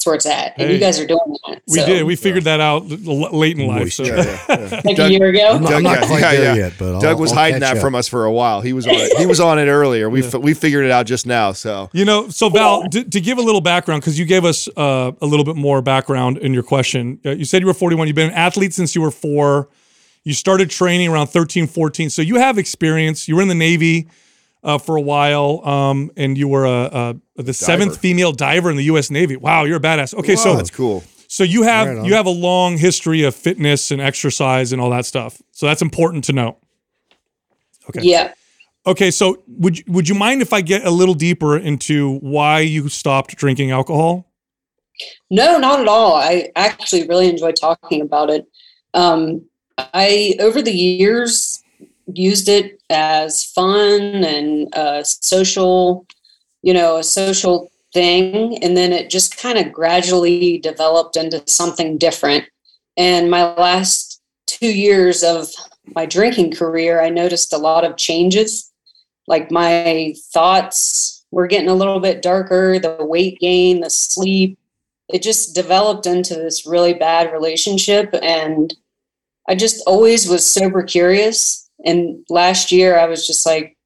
that's 0.00 0.06
where 0.06 0.14
it's 0.14 0.24
at. 0.24 0.54
And 0.58 0.68
Hey. 0.68 0.74
you 0.74 0.80
guys 0.80 0.98
are 0.98 1.06
doing 1.06 1.20
that. 1.46 1.60
We 1.68 1.74
so, 1.74 1.84
did. 1.86 2.04
We 2.04 2.16
figured 2.16 2.44
that 2.44 2.58
out 2.58 2.90
l- 2.90 3.26
l- 3.26 3.38
late 3.38 3.58
in 3.58 3.66
life. 3.66 3.92
So. 3.92 4.04
Yeah, 4.04 4.16
yeah, 4.16 4.38
yeah. 4.48 4.80
like 4.82 4.96
Doug- 4.96 5.10
a 5.10 5.12
year 5.12 5.26
ago. 5.28 5.50
I'm 5.50 5.62
not, 5.62 5.72
I'm 5.74 5.82
not 5.82 5.98
quite 6.06 6.20
yeah, 6.20 6.30
there 6.32 6.56
yeah. 6.56 6.64
yet, 6.68 6.72
but 6.78 6.94
I'll, 6.94 7.00
Doug 7.02 7.20
was 7.20 7.32
I'll 7.32 7.38
hiding 7.38 7.60
that 7.60 7.76
up. 7.76 7.82
from 7.82 7.94
us 7.94 8.08
for 8.08 8.24
a 8.24 8.32
while. 8.32 8.62
He 8.62 8.72
was 8.72 8.86
on 8.86 8.94
it. 8.94 9.12
He 9.18 9.26
was 9.26 9.40
on 9.40 9.58
it 9.58 9.66
earlier. 9.66 10.08
We 10.08 10.22
fi- 10.22 10.38
we 10.38 10.54
figured 10.54 10.86
it 10.86 10.90
out 10.90 11.04
just 11.04 11.26
now. 11.26 11.52
So 11.52 11.90
You 11.92 12.06
know, 12.06 12.30
so 12.30 12.48
Val, 12.48 12.88
to, 12.88 13.04
to 13.04 13.20
give 13.20 13.36
a 13.36 13.42
little 13.42 13.60
background, 13.60 14.00
because 14.00 14.18
you 14.18 14.24
gave 14.24 14.46
us 14.46 14.68
uh, 14.74 15.12
a 15.20 15.26
little 15.26 15.44
bit 15.44 15.56
more 15.56 15.82
background 15.82 16.38
in 16.38 16.54
your 16.54 16.62
question. 16.62 17.20
Uh, 17.26 17.32
you 17.32 17.44
said 17.44 17.60
you 17.60 17.66
were 17.66 17.74
41. 17.74 18.06
You've 18.06 18.16
been 18.16 18.30
an 18.30 18.34
athlete 18.34 18.72
since 18.72 18.94
you 18.94 19.02
were 19.02 19.10
four. 19.10 19.68
You 20.24 20.32
started 20.32 20.70
training 20.70 21.08
around 21.08 21.26
13, 21.26 21.66
14. 21.66 22.08
So 22.08 22.22
you 22.22 22.36
have 22.36 22.56
experience. 22.56 23.28
You 23.28 23.36
were 23.36 23.42
in 23.42 23.48
the 23.48 23.54
Navy 23.54 24.08
uh, 24.62 24.78
for 24.78 24.96
a 24.96 25.00
while, 25.00 25.66
um, 25.66 26.10
and 26.16 26.36
you 26.36 26.48
were 26.48 26.64
a, 26.66 27.16
a, 27.36 27.42
the 27.42 27.52
seventh 27.54 27.98
female 27.98 28.32
diver 28.32 28.70
in 28.70 28.76
the 28.76 28.84
U.S. 28.84 29.10
Navy. 29.10 29.36
Wow, 29.36 29.64
you're 29.64 29.78
a 29.78 29.80
badass. 29.80 30.14
Okay, 30.14 30.36
so 30.36 30.56
that's 30.56 30.70
cool. 30.70 31.02
so 31.28 31.42
you 31.44 31.62
have 31.62 31.88
Right 31.88 32.04
you 32.06 32.14
have 32.14 32.26
a 32.26 32.30
long 32.30 32.76
history 32.76 33.22
of 33.24 33.34
fitness 33.34 33.90
and 33.90 34.00
exercise 34.00 34.72
and 34.72 34.80
all 34.80 34.90
that 34.90 35.06
stuff. 35.06 35.40
So 35.52 35.66
that's 35.66 35.82
important 35.82 36.24
to 36.24 36.32
know. 36.32 36.58
Okay. 37.88 38.00
Yeah. 38.02 38.34
Okay, 38.86 39.10
so 39.10 39.42
would 39.46 39.78
you- 39.78 39.84
would 39.88 40.08
you 40.08 40.14
mind 40.14 40.40
if 40.42 40.52
I 40.52 40.60
get 40.62 40.84
a 40.86 40.90
little 40.90 41.14
deeper 41.14 41.56
into 41.56 42.18
why 42.20 42.60
you 42.60 42.88
stopped 42.88 43.36
drinking 43.36 43.70
alcohol? 43.70 44.26
No, 45.30 45.58
not 45.58 45.80
at 45.80 45.88
all. 45.88 46.14
I 46.14 46.50
actually 46.56 47.06
really 47.06 47.28
enjoy 47.28 47.52
talking 47.52 48.00
about 48.02 48.28
it. 48.30 48.46
Um, 48.94 49.42
I, 49.78 50.34
over 50.40 50.60
the 50.60 50.72
years, 50.72 51.59
used 52.16 52.48
it 52.48 52.80
as 52.90 53.44
fun 53.44 54.24
and 54.24 54.68
social, 55.04 56.06
you 56.62 56.74
know, 56.74 56.98
a 56.98 57.04
social 57.04 57.70
thing. 57.92 58.62
And 58.62 58.76
then 58.76 58.92
it 58.92 59.10
just 59.10 59.36
kind 59.36 59.58
of 59.58 59.72
gradually 59.72 60.58
developed 60.58 61.16
into 61.16 61.42
something 61.46 61.98
different. 61.98 62.44
And 62.96 63.30
my 63.30 63.54
last 63.54 64.20
two 64.46 64.72
years 64.72 65.22
of 65.22 65.48
my 65.94 66.06
drinking 66.06 66.52
career, 66.52 67.00
I 67.00 67.08
noticed 67.08 67.52
a 67.52 67.58
lot 67.58 67.84
of 67.84 67.96
changes. 67.96 68.70
Like 69.26 69.50
my 69.50 70.14
thoughts 70.32 71.24
were 71.30 71.46
getting 71.46 71.68
a 71.68 71.74
little 71.74 72.00
bit 72.00 72.22
darker, 72.22 72.78
the 72.78 72.96
weight 73.00 73.38
gain, 73.38 73.80
the 73.80 73.90
sleep, 73.90 74.58
it 75.12 75.22
just 75.22 75.54
developed 75.54 76.06
into 76.06 76.34
this 76.34 76.66
really 76.66 76.94
bad 76.94 77.32
relationship 77.32 78.14
and 78.22 78.74
i 79.48 79.54
just 79.54 79.82
always 79.86 80.28
was 80.28 80.44
sober 80.44 80.82
curious 80.82 81.69
and 81.84 82.24
last 82.28 82.70
year 82.72 82.98
i 82.98 83.06
was 83.06 83.26
just 83.26 83.44
like 83.46 83.76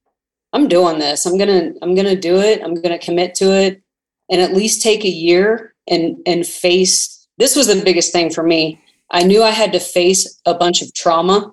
i'm 0.54 0.68
doing 0.68 0.98
this. 0.98 1.26
I'm 1.26 1.36
gonna 1.36 1.72
i'm 1.82 1.94
gonna 1.94 2.16
do 2.16 2.38
it. 2.38 2.62
I'm 2.62 2.74
gonna 2.80 2.98
commit 2.98 3.34
to 3.36 3.52
it 3.52 3.82
and 4.30 4.40
at 4.40 4.54
least 4.54 4.80
take 4.80 5.04
a 5.04 5.08
year 5.08 5.74
and 5.88 6.16
and 6.24 6.46
face 6.46 7.28
this 7.36 7.56
was 7.56 7.66
the 7.66 7.84
biggest 7.84 8.12
thing 8.12 8.30
for 8.30 8.42
me. 8.42 8.80
I 9.10 9.24
knew 9.24 9.42
i 9.42 9.50
had 9.50 9.72
to 9.72 9.80
face 9.80 10.40
a 10.46 10.54
bunch 10.54 10.80
of 10.80 10.94
trauma 10.94 11.52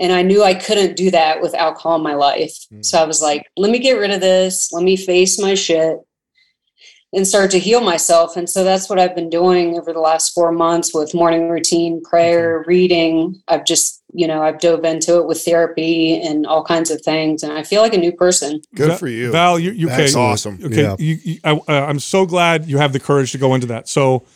and 0.00 0.12
i 0.12 0.22
knew 0.22 0.42
i 0.42 0.52
couldn't 0.52 0.96
do 0.96 1.10
that 1.12 1.40
with 1.40 1.54
alcohol 1.54 1.96
in 1.96 2.02
my 2.02 2.14
life. 2.14 2.54
Hmm. 2.70 2.82
So 2.82 3.00
i 3.00 3.04
was 3.04 3.22
like 3.22 3.46
let 3.56 3.70
me 3.70 3.78
get 3.78 3.98
rid 3.98 4.10
of 4.10 4.20
this. 4.20 4.72
Let 4.72 4.84
me 4.84 4.96
face 4.96 5.40
my 5.40 5.54
shit 5.54 5.98
and 7.14 7.26
start 7.26 7.50
to 7.52 7.58
heal 7.58 7.80
myself. 7.80 8.36
And 8.36 8.48
so 8.50 8.64
that's 8.64 8.88
what 8.88 8.98
I've 8.98 9.14
been 9.14 9.30
doing 9.30 9.78
over 9.78 9.92
the 9.92 10.00
last 10.00 10.34
four 10.34 10.50
months 10.50 10.92
with 10.92 11.14
morning 11.14 11.48
routine, 11.48 12.02
prayer, 12.02 12.64
reading. 12.66 13.40
I've 13.48 13.64
just, 13.64 14.02
you 14.12 14.26
know, 14.26 14.42
I've 14.42 14.58
dove 14.58 14.84
into 14.84 15.18
it 15.18 15.26
with 15.26 15.42
therapy 15.44 16.20
and 16.20 16.46
all 16.46 16.64
kinds 16.64 16.90
of 16.90 17.00
things. 17.02 17.42
And 17.42 17.52
I 17.52 17.62
feel 17.62 17.82
like 17.82 17.94
a 17.94 17.98
new 17.98 18.12
person. 18.12 18.60
Good 18.74 18.98
for 18.98 19.06
you. 19.08 19.30
Val. 19.30 19.58
You, 19.58 19.70
you 19.70 19.86
That's 19.86 20.14
okay? 20.14 20.20
awesome. 20.20 20.58
Okay, 20.62 20.82
Yeah. 20.82 20.96
you, 20.98 21.18
you, 21.22 21.40
I, 21.44 21.52
uh, 21.52 21.86
I'm 21.86 22.00
so 22.00 22.26
glad 22.26 22.66
you 22.66 22.78
have 22.78 22.92
the 22.92 23.00
courage 23.00 23.32
to 23.32 23.38
go 23.38 23.54
into 23.54 23.68
that. 23.68 23.88
So 23.88 24.26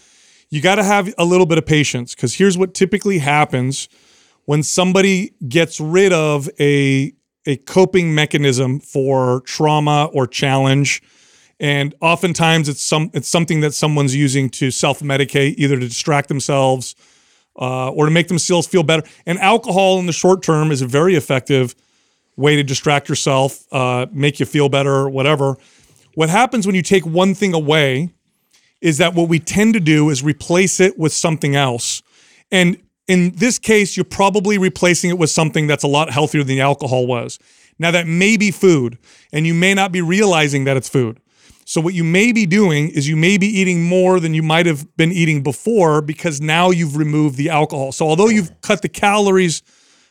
you 0.50 0.60
got 0.60 0.76
to 0.76 0.84
have 0.84 1.12
a 1.18 1.24
little 1.24 1.46
bit 1.46 1.58
of 1.58 1.66
patience 1.66 2.14
because 2.14 2.34
here's 2.34 2.56
what 2.56 2.74
typically 2.74 3.18
happens 3.18 3.88
when 4.44 4.62
somebody 4.62 5.34
gets 5.48 5.80
rid 5.80 6.12
of 6.12 6.48
a 6.60 7.12
a 7.46 7.56
coping 7.56 8.14
mechanism 8.14 8.78
for 8.78 9.40
trauma 9.42 10.10
or 10.12 10.26
challenge 10.26 11.02
and 11.60 11.94
oftentimes 12.00 12.68
it's 12.68 12.82
some 12.82 13.10
it's 13.14 13.28
something 13.28 13.60
that 13.60 13.74
someone's 13.74 14.14
using 14.14 14.48
to 14.50 14.70
self-medicate 14.70 15.54
either 15.58 15.78
to 15.78 15.88
distract 15.88 16.28
themselves 16.28 16.94
uh, 17.60 17.90
or 17.90 18.04
to 18.04 18.10
make 18.10 18.28
themselves 18.28 18.66
feel 18.66 18.84
better. 18.84 19.02
And 19.26 19.38
alcohol 19.38 19.98
in 19.98 20.06
the 20.06 20.12
short 20.12 20.42
term 20.42 20.70
is 20.70 20.82
a 20.82 20.86
very 20.86 21.16
effective 21.16 21.74
way 22.36 22.54
to 22.54 22.62
distract 22.62 23.08
yourself 23.08 23.66
uh, 23.72 24.06
make 24.12 24.38
you 24.38 24.46
feel 24.46 24.68
better 24.68 25.08
whatever. 25.08 25.56
What 26.14 26.28
happens 26.28 26.66
when 26.66 26.76
you 26.76 26.82
take 26.82 27.04
one 27.04 27.34
thing 27.34 27.54
away 27.54 28.10
is 28.80 28.98
that 28.98 29.14
what 29.14 29.28
we 29.28 29.40
tend 29.40 29.74
to 29.74 29.80
do 29.80 30.08
is 30.10 30.22
replace 30.22 30.78
it 30.78 30.96
with 30.98 31.12
something 31.12 31.56
else. 31.56 32.02
And 32.52 32.80
in 33.08 33.32
this 33.32 33.58
case 33.58 33.96
you're 33.96 34.04
probably 34.04 34.58
replacing 34.58 35.10
it 35.10 35.18
with 35.18 35.30
something 35.30 35.66
that's 35.66 35.82
a 35.82 35.88
lot 35.88 36.10
healthier 36.10 36.44
than 36.44 36.54
the 36.54 36.60
alcohol 36.60 37.08
was. 37.08 37.40
Now 37.80 37.90
that 37.90 38.06
may 38.06 38.36
be 38.36 38.52
food 38.52 38.98
and 39.32 39.44
you 39.44 39.54
may 39.54 39.74
not 39.74 39.90
be 39.90 40.00
realizing 40.00 40.62
that 40.64 40.76
it's 40.76 40.88
food 40.88 41.20
so 41.68 41.82
what 41.82 41.92
you 41.92 42.02
may 42.02 42.32
be 42.32 42.46
doing 42.46 42.88
is 42.88 43.06
you 43.06 43.14
may 43.14 43.36
be 43.36 43.46
eating 43.46 43.84
more 43.84 44.20
than 44.20 44.32
you 44.32 44.42
might 44.42 44.64
have 44.64 44.96
been 44.96 45.12
eating 45.12 45.42
before 45.42 46.00
because 46.00 46.40
now 46.40 46.70
you've 46.70 46.96
removed 46.96 47.36
the 47.36 47.50
alcohol. 47.50 47.92
So 47.92 48.08
although 48.08 48.28
you've 48.28 48.58
cut 48.62 48.80
the 48.80 48.88
calories 48.88 49.60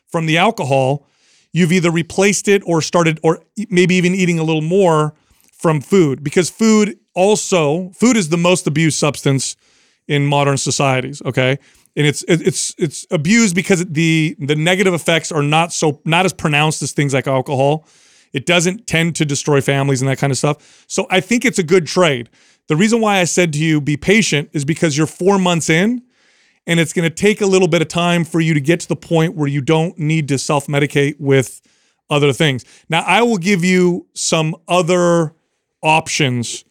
from 0.06 0.28
the 0.28 0.38
alcohol, 0.38 1.08
you've 1.54 1.72
either 1.72 1.90
replaced 1.90 2.48
it 2.48 2.62
or 2.68 2.84
started 2.84 3.20
or 3.24 3.42
maybe 3.72 3.96
even 3.96 4.14
eating 4.14 4.38
a 4.38 4.44
little 4.44 4.62
more 4.62 5.16
from 5.52 5.82
food 5.82 6.24
because 6.24 6.48
food 6.52 7.00
also 7.16 7.90
food 7.90 8.18
is 8.18 8.30
the 8.30 8.38
most 8.38 8.68
abused 8.68 9.00
substance 9.00 9.56
in 10.08 10.28
modern 10.28 10.58
societies, 10.58 11.24
okay? 11.26 11.58
And 11.96 12.06
it's 12.06 12.24
it's 12.28 12.76
it's 12.78 13.08
abused 13.10 13.56
because 13.56 13.84
the 13.84 14.36
the 14.38 14.56
negative 14.56 14.94
effects 14.94 15.32
are 15.32 15.42
not 15.42 15.74
so 15.74 16.02
not 16.06 16.24
as 16.24 16.34
pronounced 16.34 16.84
as 16.84 16.92
things 16.92 17.16
like 17.16 17.26
alcohol. 17.26 17.88
It 18.34 18.46
doesn't 18.46 18.88
tend 18.88 19.16
to 19.18 19.26
destroy 19.26 19.62
families 19.62 20.02
and 20.02 20.10
that 20.10 20.18
kind 20.18 20.32
of 20.32 20.38
stuff. 20.38 20.86
So 20.88 21.08
I 21.10 21.20
think 21.20 21.46
it's 21.46 21.60
a 21.60 21.64
good 21.64 21.88
trade. 21.88 22.30
The 22.68 22.76
reason 22.76 23.02
why 23.02 23.20
I 23.20 23.24
said 23.24 23.54
to 23.54 23.60
you 23.60 23.80
be 23.80 23.98
patient 23.98 24.50
is 24.54 24.66
because 24.66 24.98
you're 24.98 25.08
4 25.08 25.40
months 25.40 25.70
in 25.70 26.04
and 26.66 26.80
it's 26.80 26.92
going 26.92 27.10
to 27.10 27.16
take 27.16 27.40
a 27.42 27.46
little 27.46 27.68
bit 27.68 27.82
of 27.82 27.88
time 27.88 28.26
for 28.26 28.42
you 28.42 28.54
to 28.54 28.60
get 28.60 28.82
to 28.82 28.88
the 28.88 28.96
point 28.96 29.36
where 29.36 29.48
you 29.48 29.62
don't 29.62 29.98
need 29.98 30.28
to 30.28 30.38
self-medicate 30.38 31.16
with 31.20 31.62
other 32.10 32.34
things. 32.34 32.66
Now 32.90 33.02
I 33.02 33.22
will 33.22 33.38
give 33.38 33.64
you 33.64 34.08
some 34.14 34.56
other 34.68 35.34
options 35.82 36.66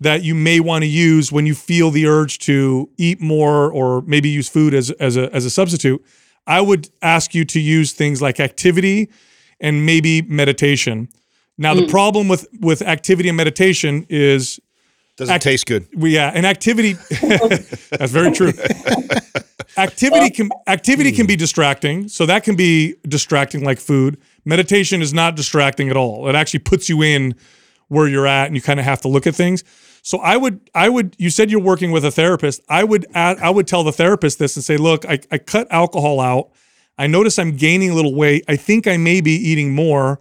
that 0.00 0.22
you 0.22 0.34
may 0.34 0.60
want 0.60 0.82
to 0.82 0.88
use 0.88 1.30
when 1.30 1.46
you 1.46 1.54
feel 1.54 1.90
the 1.90 2.06
urge 2.06 2.38
to 2.38 2.88
eat 2.96 3.20
more 3.20 3.70
or 3.70 4.02
maybe 4.02 4.28
use 4.28 4.48
food 4.48 4.72
as 4.72 4.90
as 4.92 5.16
a 5.16 5.32
as 5.34 5.44
a 5.44 5.50
substitute. 5.50 6.02
I 6.46 6.60
would 6.60 6.88
ask 7.02 7.34
you 7.34 7.44
to 7.44 7.60
use 7.60 7.92
things 7.92 8.22
like 8.22 8.40
activity 8.40 9.10
and 9.60 9.86
maybe 9.86 10.22
meditation. 10.22 11.08
Now 11.58 11.74
the 11.74 11.82
mm. 11.82 11.90
problem 11.90 12.28
with 12.28 12.46
with 12.60 12.82
activity 12.82 13.28
and 13.28 13.36
meditation 13.36 14.06
is 14.08 14.60
Doesn't 15.16 15.34
Act- 15.34 15.44
taste 15.44 15.66
good. 15.66 15.86
we 15.94 16.14
yeah, 16.14 16.32
and 16.34 16.46
activity 16.46 16.92
that's 17.90 18.12
very 18.12 18.32
true. 18.32 18.52
activity 19.76 20.30
can 20.30 20.50
activity 20.66 21.12
can 21.12 21.26
be 21.26 21.36
mm. 21.36 21.38
distracting, 21.38 22.08
so 22.08 22.26
that 22.26 22.44
can 22.44 22.56
be 22.56 22.94
distracting 23.06 23.64
like 23.64 23.78
food. 23.78 24.18
Meditation 24.44 25.02
is 25.02 25.12
not 25.12 25.36
distracting 25.36 25.90
at 25.90 25.96
all. 25.96 26.28
It 26.28 26.34
actually 26.34 26.60
puts 26.60 26.88
you 26.88 27.02
in 27.02 27.34
where 27.88 28.08
you're 28.08 28.26
at 28.26 28.46
and 28.46 28.56
you 28.56 28.62
kind 28.62 28.80
of 28.80 28.86
have 28.86 29.00
to 29.02 29.08
look 29.08 29.26
at 29.26 29.34
things. 29.34 29.62
So 30.02 30.18
I 30.18 30.36
would 30.36 30.70
I 30.74 30.88
would 30.88 31.14
you 31.18 31.30
said 31.30 31.50
you're 31.50 31.60
working 31.60 31.90
with 31.90 32.04
a 32.04 32.10
therapist. 32.10 32.62
I 32.68 32.84
would 32.84 33.06
add, 33.14 33.38
I 33.38 33.50
would 33.50 33.66
tell 33.66 33.84
the 33.84 33.92
therapist 33.92 34.38
this 34.38 34.56
and 34.56 34.64
say, 34.64 34.76
"Look, 34.76 35.04
I 35.04 35.20
I 35.30 35.38
cut 35.38 35.66
alcohol 35.70 36.20
out. 36.20 36.50
I 36.98 37.06
notice 37.06 37.38
I'm 37.38 37.56
gaining 37.56 37.90
a 37.90 37.94
little 37.94 38.14
weight. 38.14 38.44
I 38.48 38.56
think 38.56 38.86
I 38.86 38.96
may 38.96 39.20
be 39.20 39.32
eating 39.32 39.74
more 39.74 40.20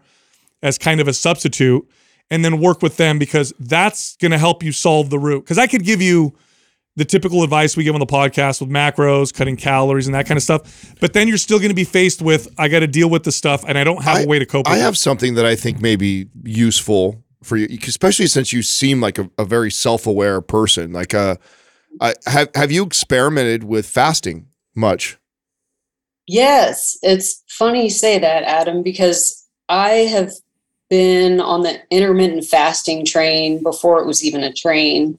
as 0.61 0.77
kind 0.77 1.01
of 1.01 1.07
a 1.07 1.13
substitute 1.13 1.87
and 2.29 2.43
then 2.45 2.59
work 2.59 2.81
with 2.81 2.97
them 2.97 3.19
because 3.19 3.53
that's 3.59 4.15
going 4.17 4.31
to 4.31 4.37
help 4.37 4.63
you 4.63 4.71
solve 4.71 5.09
the 5.09 5.19
root. 5.19 5.43
Because 5.43 5.57
I 5.57 5.67
could 5.67 5.83
give 5.83 6.01
you 6.01 6.35
the 6.95 7.05
typical 7.05 7.43
advice 7.43 7.77
we 7.77 7.83
give 7.83 7.95
on 7.95 7.99
the 7.99 8.05
podcast 8.05 8.59
with 8.61 8.69
macros, 8.69 9.33
cutting 9.33 9.55
calories, 9.55 10.05
and 10.05 10.15
that 10.15 10.25
kind 10.25 10.37
of 10.37 10.43
stuff. 10.43 10.93
But 10.99 11.13
then 11.13 11.27
you're 11.27 11.37
still 11.37 11.59
going 11.59 11.69
to 11.69 11.75
be 11.75 11.85
faced 11.85 12.21
with, 12.21 12.47
I 12.57 12.67
got 12.67 12.79
to 12.79 12.87
deal 12.87 13.09
with 13.09 13.23
the 13.23 13.31
stuff 13.31 13.63
and 13.67 13.77
I 13.77 13.83
don't 13.83 14.03
have 14.03 14.25
a 14.25 14.27
way 14.27 14.39
to 14.39 14.45
cope 14.45 14.67
I 14.67 14.73
with 14.73 14.81
have 14.81 14.93
it. 14.93 14.97
something 14.97 15.35
that 15.35 15.45
I 15.45 15.55
think 15.55 15.81
may 15.81 15.95
be 15.95 16.27
useful 16.43 17.23
for 17.41 17.55
you, 17.55 17.67
especially 17.87 18.27
since 18.27 18.51
you 18.51 18.61
seem 18.61 18.99
like 18.99 19.17
a, 19.17 19.29
a 19.37 19.45
very 19.45 19.71
self-aware 19.71 20.41
person. 20.41 20.91
Like, 20.91 21.13
uh, 21.13 21.37
I 22.01 22.13
have 22.27 22.49
have 22.53 22.71
you 22.71 22.83
experimented 22.83 23.63
with 23.63 23.85
fasting 23.85 24.47
much? 24.75 25.17
Yes, 26.31 26.95
it's 27.01 27.43
funny 27.47 27.85
you 27.85 27.89
say 27.89 28.19
that, 28.19 28.43
Adam, 28.43 28.83
because 28.83 29.47
I 29.67 29.89
have 30.13 30.31
been 30.87 31.41
on 31.41 31.63
the 31.63 31.81
intermittent 31.89 32.45
fasting 32.45 33.03
train 33.03 33.63
before 33.63 33.99
it 33.99 34.05
was 34.05 34.23
even 34.23 34.43
a 34.43 34.53
train. 34.53 35.17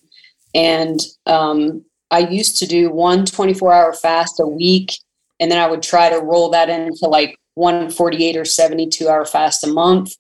And 0.55 1.01
um, 1.27 1.85
I 2.13 2.21
used 2.21 2.59
to 2.61 2.67
do 2.67 2.93
one 2.93 3.27
24 3.27 3.73
hour 3.73 3.93
fast 3.93 4.39
a 4.39 4.47
week. 4.47 4.93
And 5.41 5.51
then 5.51 5.59
I 5.59 5.67
would 5.67 5.83
try 5.83 6.11
to 6.11 6.21
roll 6.21 6.49
that 6.51 6.71
into 6.71 7.09
like 7.09 7.37
one 7.55 7.91
48 7.91 8.37
or 8.37 8.45
72 8.45 9.09
hour 9.09 9.25
fast 9.25 9.65
a 9.65 9.67
month. 9.67 10.15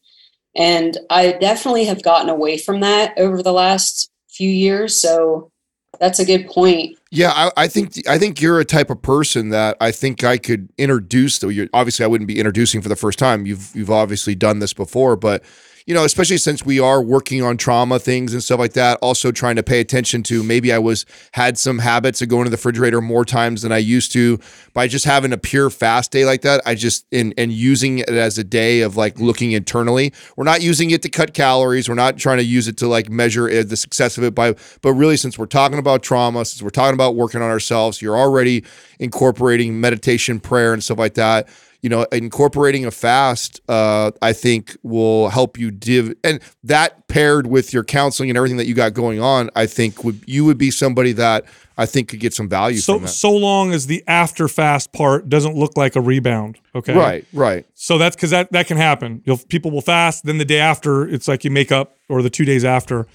And 0.56 0.98
I 1.08 1.30
definitely 1.30 1.84
have 1.84 2.02
gotten 2.02 2.28
away 2.28 2.58
from 2.58 2.80
that 2.80 3.16
over 3.16 3.44
the 3.44 3.52
last 3.52 4.10
few 4.28 4.50
years. 4.50 4.96
So 4.96 5.52
that's 5.98 6.18
a 6.18 6.24
good 6.24 6.46
point. 6.46 6.98
Yeah, 7.10 7.32
I, 7.34 7.50
I, 7.56 7.68
think 7.68 8.08
I 8.08 8.18
think 8.18 8.40
you're 8.40 8.60
a 8.60 8.64
type 8.64 8.90
of 8.90 9.02
person 9.02 9.48
that 9.50 9.76
I 9.80 9.90
think 9.90 10.22
I 10.22 10.38
could 10.38 10.68
introduce. 10.78 11.38
Though 11.38 11.48
you 11.48 11.68
obviously 11.72 12.04
I 12.04 12.08
wouldn't 12.08 12.28
be 12.28 12.38
introducing 12.38 12.80
for 12.80 12.88
the 12.88 12.96
first 12.96 13.18
time. 13.18 13.46
You've 13.46 13.70
you've 13.74 13.90
obviously 13.90 14.34
done 14.34 14.60
this 14.60 14.72
before, 14.72 15.16
but 15.16 15.42
you 15.90 15.94
know, 15.94 16.04
especially 16.04 16.36
since 16.36 16.64
we 16.64 16.78
are 16.78 17.02
working 17.02 17.42
on 17.42 17.56
trauma 17.56 17.98
things 17.98 18.32
and 18.32 18.40
stuff 18.44 18.60
like 18.60 18.74
that, 18.74 18.96
also 19.02 19.32
trying 19.32 19.56
to 19.56 19.62
pay 19.64 19.80
attention 19.80 20.22
to 20.22 20.40
maybe 20.44 20.72
I 20.72 20.78
was 20.78 21.04
had 21.32 21.58
some 21.58 21.80
habits 21.80 22.22
of 22.22 22.28
going 22.28 22.44
to 22.44 22.50
the 22.50 22.56
refrigerator 22.56 23.00
more 23.00 23.24
times 23.24 23.62
than 23.62 23.72
I 23.72 23.78
used 23.78 24.12
to 24.12 24.38
by 24.72 24.86
just 24.86 25.04
having 25.04 25.32
a 25.32 25.36
pure 25.36 25.68
fast 25.68 26.12
day 26.12 26.24
like 26.24 26.42
that. 26.42 26.62
I 26.64 26.76
just 26.76 27.06
and 27.10 27.34
and 27.36 27.50
using 27.50 27.98
it 27.98 28.08
as 28.08 28.38
a 28.38 28.44
day 28.44 28.82
of 28.82 28.96
like 28.96 29.18
looking 29.18 29.50
internally. 29.50 30.12
We're 30.36 30.44
not 30.44 30.62
using 30.62 30.92
it 30.92 31.02
to 31.02 31.08
cut 31.08 31.34
calories. 31.34 31.88
We're 31.88 31.96
not 31.96 32.18
trying 32.18 32.38
to 32.38 32.44
use 32.44 32.68
it 32.68 32.76
to 32.76 32.86
like 32.86 33.10
measure 33.10 33.50
uh, 33.50 33.64
the 33.64 33.76
success 33.76 34.16
of 34.16 34.22
it 34.22 34.32
by 34.32 34.54
but 34.82 34.92
really 34.92 35.16
since 35.16 35.40
we're 35.40 35.46
talking 35.46 35.80
about 35.80 36.04
trauma, 36.04 36.44
since 36.44 36.62
we're 36.62 36.70
talking 36.70 36.94
about 36.94 37.16
working 37.16 37.42
on 37.42 37.50
ourselves, 37.50 38.00
you're 38.00 38.16
already 38.16 38.62
incorporating 39.00 39.80
meditation, 39.80 40.38
prayer 40.38 40.72
and 40.72 40.84
stuff 40.84 40.98
like 40.98 41.14
that 41.14 41.48
you 41.82 41.88
know, 41.88 42.02
incorporating 42.12 42.84
a 42.84 42.90
fast, 42.90 43.60
uh, 43.68 44.10
I 44.20 44.32
think 44.32 44.76
will 44.82 45.30
help 45.30 45.58
you 45.58 45.70
div 45.70 46.14
and 46.22 46.40
that 46.64 47.08
paired 47.08 47.46
with 47.46 47.72
your 47.72 47.84
counseling 47.84 48.30
and 48.30 48.36
everything 48.36 48.58
that 48.58 48.66
you 48.66 48.74
got 48.74 48.92
going 48.94 49.20
on, 49.20 49.50
I 49.56 49.66
think 49.66 50.04
would 50.04 50.22
you 50.26 50.44
would 50.44 50.58
be 50.58 50.70
somebody 50.70 51.12
that 51.12 51.44
I 51.78 51.86
think 51.86 52.08
could 52.08 52.20
get 52.20 52.34
some 52.34 52.48
value 52.48 52.78
so, 52.78 53.06
So 53.06 53.30
long 53.30 53.72
as 53.72 53.86
the 53.86 54.04
after 54.06 54.48
fast 54.48 54.92
part 54.92 55.30
doesn't 55.30 55.56
look 55.56 55.76
like 55.78 55.96
a 55.96 56.00
rebound. 56.00 56.58
Okay. 56.74 56.94
Right, 56.94 57.24
right. 57.32 57.66
So 57.74 57.96
that's 57.96 58.14
because 58.14 58.30
that 58.30 58.52
that 58.52 58.66
can 58.66 58.76
happen. 58.76 59.22
You'll 59.24 59.38
people 59.38 59.70
will 59.70 59.80
fast, 59.80 60.24
then 60.24 60.36
the 60.38 60.44
day 60.44 60.58
after, 60.58 61.08
it's 61.08 61.26
like 61.26 61.44
you 61.44 61.50
make 61.50 61.72
up, 61.72 61.96
or 62.08 62.22
the 62.22 62.30
two 62.30 62.44
days 62.44 62.64
after. 62.64 63.06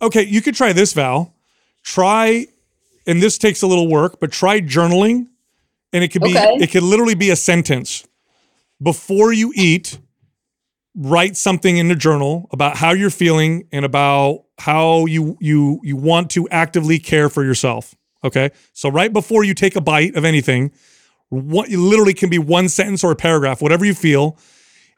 Okay, 0.00 0.22
you 0.22 0.40
could 0.40 0.54
try 0.54 0.72
this, 0.72 0.92
Val. 0.94 1.34
Try, 1.82 2.46
and 3.06 3.22
this 3.22 3.36
takes 3.36 3.62
a 3.62 3.66
little 3.66 3.88
work, 3.88 4.20
but 4.20 4.32
try 4.32 4.60
journaling 4.60 5.26
and 5.92 6.04
it 6.04 6.08
could 6.08 6.22
be 6.22 6.36
okay. 6.36 6.58
it 6.60 6.70
could 6.70 6.82
literally 6.82 7.14
be 7.14 7.30
a 7.30 7.36
sentence. 7.36 8.06
Before 8.80 9.32
you 9.32 9.52
eat 9.56 9.98
write 10.94 11.36
something 11.36 11.76
in 11.76 11.88
the 11.88 11.94
journal 11.94 12.48
about 12.52 12.76
how 12.76 12.92
you're 12.92 13.10
feeling 13.10 13.68
and 13.70 13.84
about 13.84 14.44
how 14.58 15.06
you 15.06 15.36
you 15.40 15.80
you 15.82 15.96
want 15.96 16.30
to 16.30 16.48
actively 16.48 16.98
care 16.98 17.28
for 17.28 17.44
yourself 17.44 17.94
okay? 18.24 18.50
So 18.72 18.88
right 18.88 19.12
before 19.12 19.44
you 19.44 19.54
take 19.54 19.76
a 19.76 19.80
bite 19.80 20.16
of 20.16 20.24
anything 20.24 20.72
what 21.30 21.68
literally 21.68 22.14
can 22.14 22.30
be 22.30 22.38
one 22.38 22.70
sentence 22.70 23.04
or 23.04 23.12
a 23.12 23.16
paragraph 23.16 23.60
whatever 23.60 23.84
you 23.84 23.94
feel. 23.94 24.38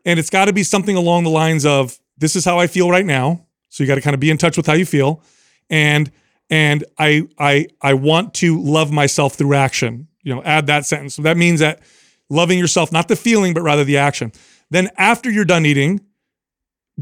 And 0.05 0.19
it's 0.19 0.31
got 0.31 0.47
to 0.47 0.53
be 0.53 0.63
something 0.63 0.97
along 0.97 1.25
the 1.25 1.31
lines 1.31 1.67
of 1.67 1.99
this 2.17 2.37
is 2.37 2.45
how 2.45 2.59
i 2.59 2.67
feel 2.67 2.91
right 2.91 3.05
now. 3.05 3.47
So 3.69 3.83
you 3.83 3.89
got 3.89 3.97
to 3.97 4.01
kind 4.01 4.15
of 4.15 4.21
be 4.21 4.31
in 4.31 4.39
touch 4.39 4.57
with 4.57 4.67
how 4.67 4.75
you 4.75 4.87
feel. 4.87 5.23
And 5.69 6.11
and 6.49 6.85
i 6.99 7.29
i 7.39 7.67
i 7.81 7.95
want 7.95 8.35
to 8.35 8.61
love 8.61 8.91
myself 8.91 9.35
through 9.35 9.55
action 9.55 10.09
you 10.23 10.35
know, 10.35 10.43
add 10.43 10.67
that 10.67 10.87
sentence. 10.87 11.15
So 11.15 11.23
that 11.23 11.37
means 11.37 11.61
that 11.61 11.81
loving 12.29 12.59
yourself, 12.59 12.93
not 12.93 13.09
the 13.09 13.17
feeling, 13.17 13.55
but 13.55 13.63
rather 13.63 13.85
the 13.85 13.97
action. 13.99 14.33
Then 14.71 14.91
after 14.97 15.31
you're 15.31 15.45
done 15.45 15.67
eating, 15.67 16.01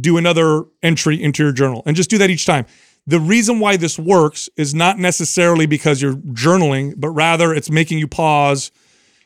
do 0.00 0.16
another 0.16 0.64
entry 0.82 1.20
into 1.20 1.42
your 1.42 1.52
journal 1.52 1.82
and 1.86 1.96
just 1.96 2.10
do 2.10 2.18
that 2.18 2.30
each 2.30 2.46
time. 2.46 2.66
The 3.06 3.20
reason 3.20 3.58
why 3.58 3.76
this 3.76 3.98
works 3.98 4.48
is 4.56 4.74
not 4.74 4.98
necessarily 4.98 5.66
because 5.66 6.02
you're 6.02 6.14
journaling, 6.14 6.94
but 6.96 7.08
rather 7.10 7.54
it's 7.54 7.70
making 7.70 7.98
you 7.98 8.06
pause 8.06 8.70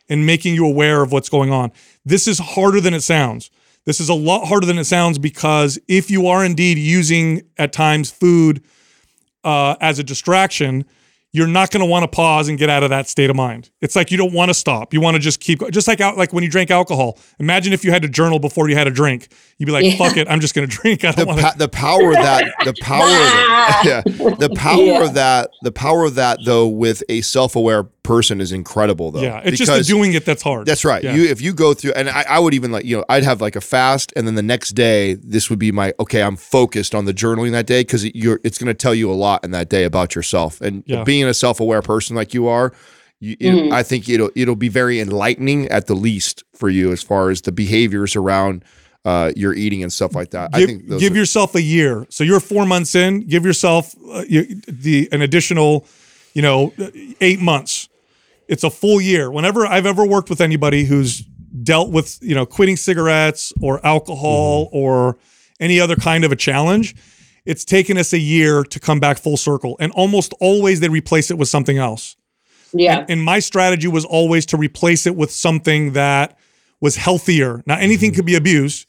and 0.08 0.24
making 0.24 0.54
you 0.54 0.66
aware 0.66 1.02
of 1.02 1.10
what's 1.12 1.28
going 1.28 1.50
on. 1.50 1.72
This 2.04 2.28
is 2.28 2.38
harder 2.38 2.80
than 2.80 2.94
it 2.94 3.02
sounds. 3.02 3.50
This 3.84 3.98
is 3.98 4.08
a 4.08 4.14
lot 4.14 4.46
harder 4.46 4.66
than 4.66 4.78
it 4.78 4.84
sounds 4.84 5.18
because 5.18 5.78
if 5.88 6.10
you 6.10 6.28
are 6.28 6.44
indeed 6.44 6.78
using 6.78 7.42
at 7.58 7.72
times 7.72 8.10
food 8.10 8.62
uh, 9.42 9.74
as 9.80 9.98
a 9.98 10.04
distraction, 10.04 10.84
you're 11.34 11.46
not 11.46 11.70
going 11.70 11.80
to 11.80 11.86
want 11.86 12.02
to 12.02 12.08
pause 12.08 12.48
and 12.48 12.58
get 12.58 12.68
out 12.68 12.82
of 12.82 12.90
that 12.90 13.08
state 13.08 13.30
of 13.30 13.36
mind. 13.36 13.70
It's 13.80 13.96
like 13.96 14.10
you 14.10 14.18
don't 14.18 14.34
want 14.34 14.50
to 14.50 14.54
stop. 14.54 14.92
You 14.92 15.00
want 15.00 15.14
to 15.14 15.18
just 15.18 15.40
keep 15.40 15.66
just 15.70 15.88
like 15.88 16.00
out 16.00 16.18
like 16.18 16.32
when 16.32 16.44
you 16.44 16.50
drank 16.50 16.70
alcohol. 16.70 17.18
Imagine 17.38 17.72
if 17.72 17.84
you 17.84 17.90
had 17.90 18.02
to 18.02 18.08
journal 18.08 18.38
before 18.38 18.68
you 18.68 18.76
had 18.76 18.86
a 18.86 18.90
drink. 18.90 19.28
You'd 19.56 19.66
be 19.66 19.72
like, 19.72 19.84
yeah. 19.84 19.96
"Fuck 19.96 20.18
it, 20.18 20.28
I'm 20.28 20.40
just 20.40 20.54
going 20.54 20.68
to 20.68 20.76
drink." 20.76 21.04
I 21.04 21.12
don't 21.12 21.20
the, 21.20 21.26
want 21.26 21.40
pa- 21.40 21.54
the 21.56 21.68
power 21.68 22.08
of 22.08 22.16
that 22.16 22.52
the 22.64 22.74
power 22.82 23.04
of 23.04 23.08
that, 23.08 23.82
yeah, 23.84 24.34
the 24.36 24.50
power 24.54 24.82
yeah. 24.82 25.04
of 25.04 25.14
that 25.14 25.50
the 25.62 25.72
power 25.72 26.04
of 26.04 26.16
that 26.16 26.40
though 26.44 26.68
with 26.68 27.02
a 27.08 27.22
self-aware 27.22 27.84
person 28.02 28.40
is 28.40 28.52
incredible 28.52 29.10
though. 29.10 29.22
Yeah, 29.22 29.40
it's 29.44 29.58
just 29.58 29.70
the 29.72 29.82
doing 29.82 30.12
it 30.14 30.24
that's 30.24 30.42
hard. 30.42 30.66
That's 30.66 30.84
right. 30.84 31.02
Yeah. 31.02 31.14
You 31.14 31.24
if 31.24 31.40
you 31.40 31.52
go 31.52 31.74
through 31.74 31.92
and 31.92 32.08
I, 32.08 32.24
I, 32.28 32.38
would 32.38 32.54
even 32.54 32.72
like, 32.72 32.84
you 32.84 32.96
know, 32.96 33.04
I'd 33.08 33.24
have 33.24 33.40
like 33.40 33.56
a 33.56 33.60
fast 33.60 34.12
and 34.16 34.26
then 34.26 34.34
the 34.34 34.42
next 34.42 34.70
day 34.70 35.14
this 35.14 35.50
would 35.50 35.58
be 35.58 35.72
my 35.72 35.94
okay, 36.00 36.22
I'm 36.22 36.36
focused 36.36 36.94
on 36.94 37.04
the 37.04 37.14
journaling 37.14 37.52
that 37.52 37.66
day 37.66 37.82
because 37.82 38.04
you're 38.14 38.40
it's 38.42 38.58
gonna 38.58 38.74
tell 38.74 38.94
you 38.94 39.10
a 39.10 39.14
lot 39.14 39.44
in 39.44 39.52
that 39.52 39.68
day 39.68 39.84
about 39.84 40.14
yourself. 40.14 40.60
And 40.60 40.82
yeah. 40.86 41.04
being 41.04 41.24
a 41.24 41.34
self-aware 41.34 41.82
person 41.82 42.16
like 42.16 42.34
you 42.34 42.48
are, 42.48 42.72
you, 43.20 43.36
mm-hmm. 43.36 43.72
I 43.72 43.82
think 43.84 44.08
it'll 44.08 44.30
it'll 44.34 44.56
be 44.56 44.68
very 44.68 45.00
enlightening 45.00 45.68
at 45.68 45.86
the 45.86 45.94
least 45.94 46.42
for 46.54 46.68
you 46.68 46.92
as 46.92 47.02
far 47.02 47.30
as 47.30 47.42
the 47.42 47.52
behaviors 47.52 48.16
around 48.16 48.64
uh, 49.04 49.32
your 49.36 49.54
eating 49.54 49.82
and 49.82 49.92
stuff 49.92 50.14
like 50.14 50.30
that. 50.30 50.52
Give, 50.52 50.62
I 50.62 50.66
think 50.66 50.88
give 50.98 51.12
are- 51.12 51.16
yourself 51.16 51.54
a 51.54 51.62
year. 51.62 52.06
So 52.10 52.24
you're 52.24 52.40
four 52.40 52.66
months 52.66 52.96
in. 52.96 53.20
Give 53.20 53.44
yourself 53.44 53.94
uh, 54.10 54.24
you, 54.28 54.60
the 54.66 55.08
an 55.12 55.22
additional, 55.22 55.86
you 56.34 56.42
know, 56.42 56.72
eight 57.20 57.40
months 57.40 57.88
it's 58.52 58.64
a 58.64 58.70
full 58.70 59.00
year. 59.00 59.30
Whenever 59.30 59.66
I've 59.66 59.86
ever 59.86 60.04
worked 60.04 60.28
with 60.28 60.42
anybody 60.42 60.84
who's 60.84 61.22
dealt 61.62 61.90
with, 61.90 62.18
you 62.20 62.34
know, 62.34 62.44
quitting 62.44 62.76
cigarettes 62.76 63.50
or 63.62 63.84
alcohol 63.84 64.66
mm-hmm. 64.66 64.76
or 64.76 65.16
any 65.58 65.80
other 65.80 65.96
kind 65.96 66.22
of 66.22 66.32
a 66.32 66.36
challenge, 66.36 66.94
it's 67.46 67.64
taken 67.64 67.96
us 67.96 68.12
a 68.12 68.18
year 68.18 68.62
to 68.62 68.78
come 68.78 69.00
back 69.00 69.16
full 69.16 69.38
circle. 69.38 69.78
And 69.80 69.90
almost 69.92 70.34
always 70.38 70.80
they 70.80 70.90
replace 70.90 71.30
it 71.30 71.38
with 71.38 71.48
something 71.48 71.78
else. 71.78 72.14
Yeah. 72.74 72.98
And, 72.98 73.10
and 73.10 73.24
my 73.24 73.38
strategy 73.38 73.88
was 73.88 74.04
always 74.04 74.44
to 74.46 74.58
replace 74.58 75.06
it 75.06 75.16
with 75.16 75.30
something 75.30 75.94
that 75.94 76.38
was 76.78 76.96
healthier. 76.96 77.62
Now, 77.64 77.78
anything 77.78 78.10
mm-hmm. 78.10 78.16
could 78.16 78.26
be 78.26 78.34
abused, 78.34 78.86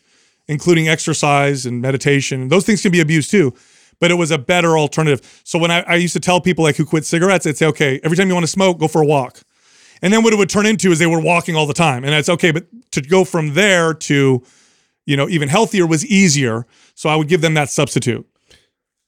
including 0.49 0.89
exercise 0.89 1.65
and 1.65 1.81
meditation. 1.81 2.49
Those 2.49 2.65
things 2.65 2.81
can 2.81 2.91
be 2.91 2.99
abused 2.99 3.31
too 3.31 3.53
but 3.99 4.11
it 4.11 4.15
was 4.15 4.31
a 4.31 4.37
better 4.37 4.77
alternative. 4.77 5.21
So 5.45 5.57
when 5.57 5.71
I, 5.71 5.79
I, 5.83 5.95
used 5.95 6.13
to 6.13 6.19
tell 6.19 6.41
people 6.41 6.65
like 6.65 6.75
who 6.75 6.83
quit 6.83 7.05
cigarettes, 7.05 7.47
I'd 7.47 7.55
say, 7.55 7.67
okay, 7.67 8.01
every 8.03 8.17
time 8.17 8.27
you 8.27 8.33
want 8.33 8.43
to 8.43 8.51
smoke, 8.51 8.77
go 8.77 8.89
for 8.89 9.01
a 9.01 9.05
walk. 9.05 9.39
And 10.03 10.11
then 10.11 10.21
what 10.21 10.33
it 10.33 10.35
would 10.35 10.49
turn 10.49 10.65
into 10.65 10.91
is 10.91 10.99
they 10.99 11.07
were 11.07 11.21
walking 11.21 11.55
all 11.55 11.65
the 11.65 11.73
time. 11.73 12.03
And 12.03 12.11
that's 12.11 12.27
okay, 12.27 12.51
but 12.51 12.65
to 12.91 13.01
go 13.01 13.23
from 13.23 13.53
there 13.53 13.93
to, 13.93 14.43
you 15.05 15.17
know, 15.17 15.29
even 15.29 15.47
healthier 15.47 15.87
was 15.87 16.05
easier. 16.05 16.67
So 16.93 17.09
I 17.09 17.15
would 17.15 17.29
give 17.29 17.39
them 17.39 17.53
that 17.53 17.69
substitute. 17.69 18.27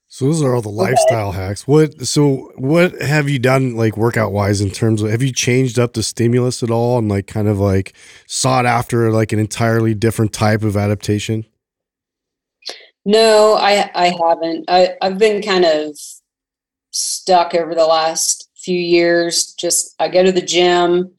So 0.07 0.25
those 0.25 0.41
are 0.41 0.55
all 0.55 0.61
the 0.61 0.69
lifestyle 0.69 1.33
hacks. 1.33 1.67
What 1.67 2.07
so 2.07 2.53
what 2.55 3.01
have 3.01 3.27
you 3.27 3.37
done 3.37 3.75
like 3.75 3.97
workout 3.97 4.31
wise 4.31 4.61
in 4.61 4.71
terms 4.71 5.01
of 5.01 5.11
have 5.11 5.21
you 5.21 5.33
changed 5.33 5.77
up 5.77 5.93
the 5.93 6.01
stimulus 6.01 6.63
at 6.63 6.71
all 6.71 6.97
and 6.97 7.09
like 7.09 7.27
kind 7.27 7.49
of 7.49 7.59
like 7.59 7.93
sought 8.25 8.65
after 8.65 9.11
like 9.11 9.33
an 9.33 9.39
entirely 9.39 9.93
different 9.93 10.31
type 10.31 10.63
of 10.63 10.77
adaptation? 10.77 11.45
No, 13.03 13.55
I 13.55 13.91
I 13.93 14.05
haven't. 14.17 14.63
I, 14.69 14.95
I've 15.01 15.17
been 15.17 15.41
kind 15.41 15.65
of 15.65 15.97
stuck 16.91 17.53
over 17.53 17.75
the 17.75 17.85
last 17.85 18.44
few 18.65 18.79
years. 18.79 19.53
Just 19.53 19.95
I 19.99 20.09
go 20.09 20.23
to 20.23 20.31
the 20.31 20.41
gym. 20.41 21.11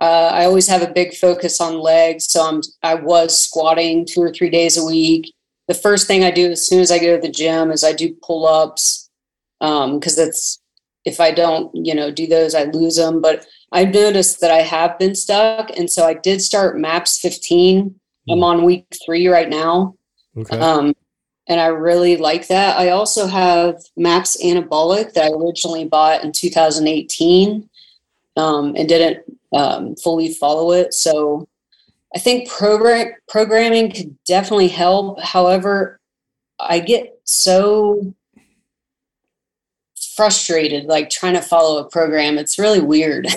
Uh, 0.00 0.30
I 0.32 0.44
always 0.44 0.66
have 0.66 0.82
a 0.82 0.92
big 0.92 1.14
focus 1.14 1.60
on 1.60 1.78
legs, 1.78 2.26
so 2.26 2.46
I'm 2.46 2.60
I 2.82 2.96
was 2.96 3.38
squatting 3.38 4.04
two 4.04 4.20
or 4.20 4.32
three 4.32 4.50
days 4.50 4.76
a 4.76 4.84
week. 4.84 5.32
The 5.68 5.74
first 5.74 6.06
thing 6.06 6.24
I 6.24 6.30
do 6.30 6.50
as 6.50 6.66
soon 6.66 6.80
as 6.80 6.90
I 6.90 6.98
go 6.98 7.14
to 7.14 7.22
the 7.22 7.32
gym 7.32 7.70
is 7.70 7.84
I 7.84 7.92
do 7.92 8.14
pull 8.22 8.46
ups 8.46 9.08
because 9.60 10.18
um, 10.18 10.24
that's 10.24 10.60
if 11.04 11.20
I 11.20 11.30
don't 11.30 11.70
you 11.74 11.94
know 11.94 12.10
do 12.10 12.26
those 12.26 12.54
I 12.54 12.64
lose 12.64 12.96
them. 12.96 13.22
But 13.22 13.46
I've 13.72 13.94
noticed 13.94 14.40
that 14.40 14.50
I 14.50 14.62
have 14.62 14.98
been 14.98 15.14
stuck, 15.14 15.70
and 15.76 15.90
so 15.90 16.04
I 16.04 16.14
did 16.14 16.42
start 16.42 16.78
MAPS 16.78 17.20
15. 17.20 17.94
I'm 18.28 18.38
hmm. 18.38 18.44
on 18.44 18.64
week 18.64 18.86
three 19.04 19.28
right 19.28 19.48
now. 19.48 19.94
Okay. 20.36 20.58
Um, 20.58 20.94
and 21.46 21.60
I 21.60 21.66
really 21.66 22.16
like 22.16 22.48
that. 22.48 22.78
I 22.78 22.90
also 22.90 23.26
have 23.26 23.82
Maps 23.96 24.42
Anabolic 24.42 25.12
that 25.12 25.24
I 25.24 25.34
originally 25.34 25.84
bought 25.84 26.24
in 26.24 26.32
2018 26.32 27.68
um, 28.36 28.74
and 28.76 28.88
didn't 28.88 29.24
um, 29.52 29.94
fully 29.96 30.32
follow 30.32 30.72
it. 30.72 30.94
So 30.94 31.46
I 32.14 32.18
think 32.18 32.48
program 32.48 33.12
programming 33.28 33.90
could 33.92 34.16
definitely 34.24 34.68
help. 34.68 35.20
However, 35.20 36.00
I 36.58 36.78
get 36.78 37.20
so 37.24 38.14
frustrated, 40.16 40.84
like 40.86 41.10
trying 41.10 41.34
to 41.34 41.42
follow 41.42 41.78
a 41.78 41.88
program. 41.88 42.38
It's 42.38 42.58
really 42.58 42.80
weird. 42.80 43.26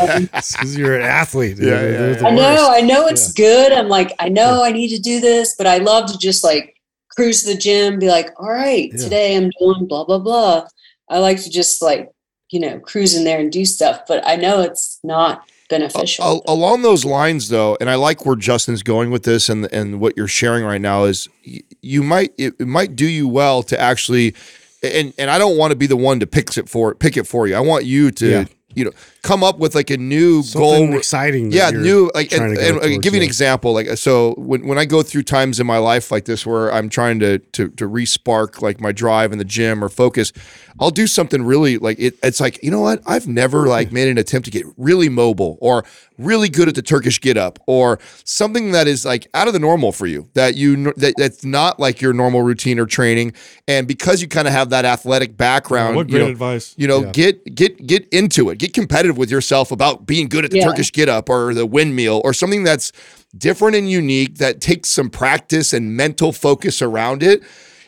Um, 0.00 0.24
because 0.32 0.76
you're 0.76 0.96
an 0.96 1.02
athlete. 1.02 1.58
Yeah, 1.58 1.82
yeah, 1.82 2.10
yeah. 2.20 2.26
I 2.26 2.30
know. 2.30 2.70
I 2.72 2.80
know 2.80 3.06
it's 3.06 3.32
good. 3.32 3.72
I'm 3.72 3.88
like, 3.88 4.14
I 4.18 4.28
know 4.28 4.62
I 4.62 4.72
need 4.72 4.88
to 4.94 5.00
do 5.00 5.20
this, 5.20 5.54
but 5.56 5.66
I 5.66 5.78
love 5.78 6.10
to 6.12 6.18
just 6.18 6.44
like 6.44 6.76
cruise 7.08 7.42
the 7.42 7.54
gym, 7.56 7.98
be 7.98 8.08
like, 8.08 8.28
all 8.38 8.50
right, 8.50 8.90
Yeah. 8.92 8.98
today 9.02 9.36
I'm 9.36 9.50
doing 9.58 9.86
blah, 9.86 10.04
blah, 10.04 10.18
blah. 10.18 10.66
I 11.08 11.18
like 11.18 11.42
to 11.42 11.50
just 11.50 11.82
like, 11.82 12.10
you 12.50 12.60
know, 12.60 12.78
cruise 12.80 13.14
in 13.16 13.24
there 13.24 13.40
and 13.40 13.50
do 13.50 13.64
stuff, 13.64 14.02
but 14.06 14.26
I 14.26 14.36
know 14.36 14.60
it's 14.60 14.98
not 15.02 15.42
beneficial. 15.68 16.24
Al- 16.24 16.42
along 16.46 16.82
those 16.82 17.04
lines, 17.04 17.48
though, 17.48 17.76
and 17.80 17.88
I 17.90 17.94
like 17.96 18.26
where 18.26 18.36
Justin's 18.36 18.82
going 18.82 19.10
with 19.10 19.22
this, 19.24 19.48
and 19.48 19.72
and 19.72 20.00
what 20.00 20.16
you're 20.16 20.28
sharing 20.28 20.64
right 20.64 20.80
now 20.80 21.04
is 21.04 21.28
y- 21.46 21.60
you 21.82 22.02
might 22.02 22.32
it, 22.38 22.54
it 22.58 22.66
might 22.66 22.96
do 22.96 23.06
you 23.06 23.28
well 23.28 23.62
to 23.64 23.80
actually, 23.80 24.34
and 24.82 25.12
and 25.18 25.30
I 25.30 25.38
don't 25.38 25.56
want 25.56 25.70
to 25.72 25.76
be 25.76 25.86
the 25.86 25.96
one 25.96 26.20
to 26.20 26.26
pick 26.26 26.56
it 26.56 26.68
for 26.68 26.94
pick 26.94 27.16
it 27.16 27.26
for 27.26 27.46
you. 27.46 27.54
I 27.54 27.60
want 27.60 27.84
you 27.84 28.10
to 28.12 28.28
Yeah. 28.30 28.44
you 28.74 28.84
know 28.86 28.92
come 29.22 29.42
up 29.44 29.58
with 29.58 29.74
like 29.74 29.90
a 29.90 29.96
new 29.96 30.42
Something 30.42 30.90
goal. 30.90 30.98
exciting. 30.98 31.52
Yeah, 31.52 31.70
new 31.70 32.10
like 32.14 32.30
trying 32.30 32.58
and, 32.58 32.78
and 32.78 33.02
give 33.02 33.14
you 33.14 33.20
an 33.20 33.24
example. 33.26 33.72
Like 33.72 33.96
so, 33.98 34.34
when, 34.38 34.66
when 34.66 34.78
I 34.78 34.84
go 34.84 35.02
through 35.02 35.24
times 35.24 35.60
in 35.60 35.66
my 35.66 35.78
life 35.78 36.10
like 36.10 36.24
this 36.24 36.46
where 36.46 36.72
I'm 36.72 36.88
trying 36.88 37.18
to 37.20 37.38
to 37.38 37.68
to 37.70 37.88
respark 37.88 38.62
like 38.62 38.80
my 38.80 38.92
drive 38.92 39.32
in 39.32 39.38
the 39.38 39.44
gym 39.44 39.82
or 39.84 39.88
focus, 39.88 40.32
I'll 40.78 40.90
do 40.90 41.06
something 41.06 41.42
really 41.42 41.78
like 41.78 41.98
it. 41.98 42.18
It's 42.22 42.40
like 42.40 42.62
you 42.62 42.70
know 42.70 42.80
what? 42.80 43.02
I've 43.06 43.28
never 43.28 43.66
like 43.66 43.92
made 43.92 44.08
an 44.08 44.18
attempt 44.18 44.44
to 44.46 44.50
get 44.50 44.64
really 44.76 45.08
mobile 45.08 45.58
or 45.60 45.84
really 46.18 46.48
good 46.50 46.68
at 46.68 46.74
the 46.74 46.82
Turkish 46.82 47.18
get 47.20 47.36
up 47.38 47.58
or 47.66 47.98
something 48.24 48.72
that 48.72 48.86
is 48.86 49.04
like 49.06 49.26
out 49.32 49.46
of 49.46 49.54
the 49.54 49.58
normal 49.58 49.90
for 49.90 50.06
you 50.06 50.28
that 50.34 50.54
you 50.54 50.92
that 50.98 51.14
that's 51.16 51.44
not 51.44 51.80
like 51.80 52.00
your 52.00 52.12
normal 52.12 52.42
routine 52.42 52.78
or 52.78 52.86
training. 52.86 53.32
And 53.66 53.86
because 53.88 54.20
you 54.20 54.28
kind 54.28 54.46
of 54.46 54.52
have 54.52 54.70
that 54.70 54.84
athletic 54.84 55.36
background, 55.36 55.96
what 55.96 56.08
you 56.08 56.16
great 56.16 56.24
know, 56.24 56.30
advice. 56.30 56.74
you 56.76 56.86
know, 56.88 57.04
Yeah. 57.04 57.10
get 57.12 57.54
get 57.54 57.86
get 57.86 58.06
into 58.08 58.50
it. 58.50 58.58
Get 58.58 58.72
competitive 58.74 59.09
with 59.18 59.30
yourself 59.30 59.70
about 59.70 60.06
being 60.06 60.28
good 60.28 60.44
at 60.44 60.50
the 60.50 60.58
Yeah. 60.58 60.66
Turkish 60.66 60.92
get 60.92 61.08
up 61.08 61.28
or 61.28 61.54
the 61.54 61.66
windmill 61.66 62.20
or 62.24 62.32
something 62.32 62.64
that's 62.64 62.92
different 63.36 63.76
and 63.76 63.90
unique 63.90 64.38
that 64.38 64.60
takes 64.60 64.88
some 64.90 65.10
practice 65.10 65.72
and 65.72 65.96
mental 65.96 66.32
focus 66.32 66.82
around 66.82 67.22
it. 67.22 67.42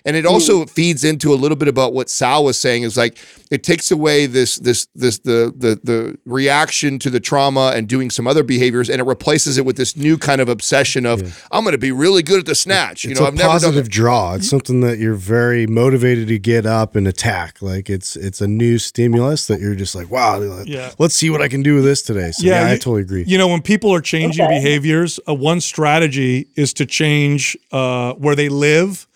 And 0.04 0.16
it 0.16 0.26
also 0.26 0.66
feeds 0.66 1.04
into 1.04 1.32
a 1.32 1.36
little 1.36 1.56
bit 1.56 1.68
about 1.68 1.92
what 1.94 2.10
Sal 2.10 2.44
was 2.44 2.58
saying 2.60 2.82
is 2.82 2.96
like 2.96 3.18
it 3.50 3.62
takes 3.62 3.90
away 3.90 4.26
this 4.26 4.56
this 4.56 4.86
this 4.94 5.18
the 5.20 5.52
the 5.56 5.78
the 5.84 6.18
reaction 6.24 6.98
to 7.00 7.10
the 7.10 7.20
trauma 7.20 7.72
and 7.74 7.88
doing 7.88 8.10
some 8.10 8.26
other 8.26 8.42
behaviors 8.42 8.90
and 8.90 9.00
it 9.00 9.04
replaces 9.04 9.58
it 9.58 9.64
with 9.64 9.76
this 9.76 9.96
new 9.96 10.18
kind 10.18 10.40
of 10.40 10.48
obsession 10.48 11.06
of 11.06 11.46
I'm 11.52 11.62
going 11.64 11.72
to 11.72 11.78
be 11.78 11.92
really 11.92 12.22
good 12.22 12.40
at 12.40 12.46
the 12.46 12.54
snatch. 12.54 13.04
You 13.04 13.12
it's 13.12 13.20
know, 13.20 13.26
a 13.26 13.28
I've 13.28 13.34
never 13.34 13.48
done 13.48 13.60
positive 13.60 13.88
draw. 13.88 14.34
It's 14.34 14.48
something 14.48 14.80
that 14.80 14.98
you're 14.98 15.14
very 15.14 15.66
motivated 15.66 16.28
to 16.28 16.38
get 16.38 16.66
up 16.66 16.96
and 16.96 17.06
attack. 17.06 17.62
Like 17.62 17.88
it's 17.88 18.16
it's 18.16 18.40
a 18.40 18.48
new 18.48 18.78
stimulus 18.78 19.46
that 19.46 19.60
you're 19.60 19.74
just 19.76 19.94
like, 19.94 20.10
wow, 20.10 20.40
Yeah. 20.64 20.90
let's 20.98 21.14
see 21.14 21.30
what 21.30 21.40
I 21.42 21.48
can 21.48 21.62
do 21.62 21.76
with 21.76 21.84
this 21.84 22.02
today. 22.02 22.32
So 22.32 22.46
yeah, 22.46 22.62
I 22.66 22.72
you- 22.72 22.78
totally 22.78 23.02
agree. 23.02 23.24
You 23.26 23.38
know, 23.38 23.48
when 23.48 23.62
people 23.62 23.92
are 23.94 24.00
changing 24.00 24.44
Okay. 24.44 24.58
behaviors, 24.58 25.20
uh, 25.28 25.34
one 25.34 25.60
strategy 25.60 26.48
is 26.56 26.72
to 26.74 26.86
change 26.86 27.56
uh, 27.70 28.14
where 28.14 28.34
they 28.34 28.48
live 28.48 29.06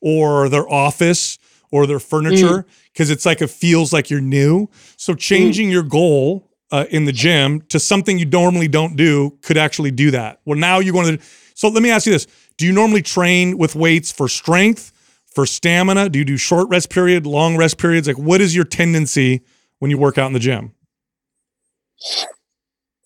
or 0.00 0.48
their 0.48 0.68
office 0.68 1.38
or 1.70 1.86
their 1.86 2.00
furniture 2.00 2.66
because 2.92 3.10
it's 3.10 3.26
like 3.26 3.42
it 3.42 3.50
feels 3.50 3.92
like 3.92 4.10
you're 4.10 4.20
new. 4.20 4.68
So 4.96 5.14
changing 5.14 5.70
your 5.70 5.82
goal 5.82 6.48
uh, 6.70 6.86
in 6.90 7.04
the 7.04 7.12
gym 7.12 7.60
to 7.68 7.78
something 7.78 8.18
you 8.18 8.26
normally 8.26 8.68
don't 8.68 8.96
do 8.96 9.38
could 9.42 9.56
actually 9.56 9.90
do 9.90 10.10
that. 10.10 10.40
Well, 10.44 10.58
now 10.58 10.78
you're 10.78 10.92
going 10.92 11.18
to. 11.18 11.24
So 11.54 11.68
let 11.68 11.82
me 11.82 11.90
ask 11.90 12.06
you 12.06 12.12
this: 12.12 12.26
Do 12.56 12.66
you 12.66 12.72
normally 12.72 13.02
train 13.02 13.58
with 13.58 13.74
weights 13.74 14.12
for 14.12 14.28
strength, 14.28 14.92
for 15.26 15.46
stamina? 15.46 16.08
Do 16.08 16.18
you 16.18 16.24
do 16.24 16.36
short 16.36 16.68
rest 16.68 16.90
period, 16.90 17.26
long 17.26 17.56
rest 17.56 17.78
periods? 17.78 18.08
Like, 18.08 18.18
what 18.18 18.40
is 18.40 18.54
your 18.54 18.64
tendency 18.64 19.42
when 19.78 19.90
you 19.90 19.98
work 19.98 20.18
out 20.18 20.26
in 20.26 20.32
the 20.32 20.38
gym? 20.38 20.72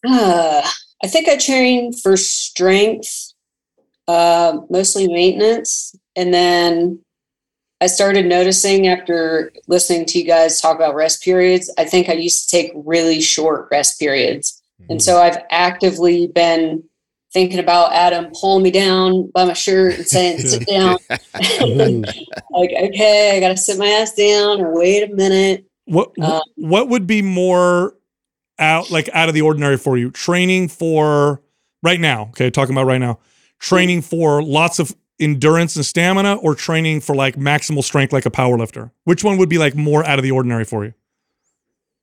Uh, 0.06 0.66
I 1.02 1.06
think 1.06 1.28
I 1.28 1.36
train 1.36 1.93
for 1.93 2.16
strength, 2.16 3.32
uh, 4.09 4.59
mostly 4.69 5.09
maintenance. 5.09 5.94
And 6.16 6.32
then 6.32 7.01
I 7.80 7.86
started 7.86 8.26
noticing 8.26 8.86
after 8.86 9.52
listening 9.66 10.06
to 10.06 10.18
you 10.18 10.24
guys 10.24 10.60
talk 10.60 10.76
about 10.76 10.94
rest 10.94 11.22
periods, 11.22 11.72
I 11.78 11.84
think 11.84 12.09
I 12.09 12.12
used 12.12 12.48
to 12.48 12.56
take 12.56 12.72
really 12.74 13.20
short 13.20 13.68
rest 13.70 13.98
periods. 13.98 14.62
And 14.89 15.01
so 15.02 15.20
I've 15.20 15.39
actively 15.51 16.26
been 16.26 16.82
thinking 17.32 17.59
about 17.59 17.93
Adam 17.93 18.30
pulling 18.39 18.62
me 18.62 18.70
down 18.70 19.30
by 19.30 19.44
my 19.44 19.52
shirt 19.52 19.94
and 19.94 20.06
saying, 20.06 20.39
sit 20.40 20.66
down. 20.66 20.97
like, 21.09 22.70
okay, 22.72 23.36
I 23.36 23.40
got 23.40 23.48
to 23.48 23.56
sit 23.56 23.78
my 23.78 23.86
ass 23.86 24.14
down 24.14 24.60
or 24.60 24.74
wait 24.76 25.09
a 25.09 25.14
minute. 25.14 25.64
What 25.86 26.12
Um, 26.20 26.43
what 26.56 26.89
would 26.89 27.06
be 27.06 27.22
more 27.22 27.97
out 28.59 28.90
like 28.90 29.09
out 29.12 29.28
of 29.28 29.34
the 29.34 29.43
ordinary 29.43 29.76
for 29.76 29.97
you? 29.97 30.10
Training 30.10 30.68
for 30.68 31.43
right 31.82 31.98
now, 31.98 32.28
okay, 32.30 32.51
talking 32.51 32.74
about 32.74 32.86
right 32.86 33.01
now. 33.01 33.18
Training 33.59 34.02
for 34.02 34.43
lots 34.43 34.78
of 34.78 34.94
endurance 35.23 35.77
and 35.77 35.85
stamina 35.86 36.35
or 36.36 36.55
training 36.55 37.01
for 37.01 37.15
like 37.15 37.36
maximal 37.36 37.82
strength 37.85 38.12
like 38.12 38.27
a 38.27 38.31
power 38.31 38.59
lifter? 38.59 38.90
Which 39.05 39.23
one 39.24 39.39
would 39.39 39.49
be 39.49 39.59
like 39.59 39.74
more 39.74 40.05
out 40.05 40.19
of 40.19 40.23
the 40.23 40.31
ordinary 40.32 40.65
for 40.65 40.85
you? 40.85 40.94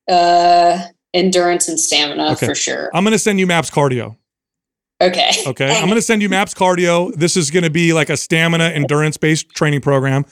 Uh, 0.09 0.79
endurance 1.13 1.67
and 1.67 1.79
stamina 1.79 2.31
Okay. 2.31 2.47
for 2.47 2.55
sure. 2.55 2.89
I'm 2.93 3.03
going 3.03 3.11
to 3.11 3.19
send 3.19 3.39
you 3.39 3.45
Maps 3.47 3.69
Cardio, 3.69 4.15
Okay. 5.01 5.29
okay? 5.45 5.69
I'm 5.71 5.85
going 5.85 5.95
to 5.95 6.01
send 6.01 6.21
you 6.21 6.29
Maps 6.29 6.53
Cardio. 6.53 7.13
This 7.13 7.37
is 7.37 7.51
going 7.51 7.63
to 7.63 7.69
be 7.69 7.93
like 7.93 8.09
a 8.09 8.17
stamina 8.17 8.65
endurance 8.65 9.17
based 9.17 9.49
training 9.49 9.81
program. 9.81 10.25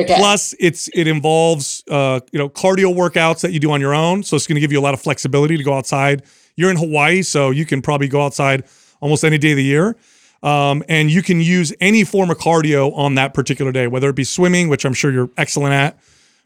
Okay. 0.00 0.14
Plus, 0.16 0.54
it's 0.60 0.88
it 0.94 1.08
involves 1.08 1.82
uh, 1.90 2.20
you 2.30 2.38
know 2.38 2.48
cardio 2.48 2.94
workouts 2.94 3.40
that 3.40 3.50
you 3.50 3.58
do 3.58 3.72
on 3.72 3.80
your 3.80 3.92
own, 3.94 4.22
so 4.22 4.36
it's 4.36 4.46
going 4.46 4.54
to 4.54 4.60
give 4.60 4.70
you 4.70 4.78
a 4.78 4.80
lot 4.80 4.94
of 4.94 5.00
flexibility 5.00 5.56
to 5.56 5.64
go 5.64 5.74
outside. 5.74 6.22
You're 6.54 6.70
in 6.70 6.76
Hawaii, 6.76 7.22
so 7.22 7.50
you 7.50 7.66
can 7.66 7.82
probably 7.82 8.06
go 8.06 8.22
outside 8.22 8.64
almost 9.00 9.24
any 9.24 9.38
day 9.38 9.50
of 9.50 9.56
the 9.56 9.64
year, 9.64 9.96
um, 10.42 10.82
and 10.88 11.10
you 11.10 11.22
can 11.22 11.40
use 11.40 11.72
any 11.80 12.04
form 12.04 12.30
of 12.30 12.38
cardio 12.38 12.96
on 12.96 13.14
that 13.16 13.34
particular 13.34 13.72
day, 13.72 13.86
whether 13.86 14.08
it 14.08 14.16
be 14.16 14.24
swimming, 14.24 14.68
which 14.68 14.84
I'm 14.84 14.94
sure 14.94 15.10
you're 15.10 15.30
excellent 15.36 15.74
at, 15.74 15.98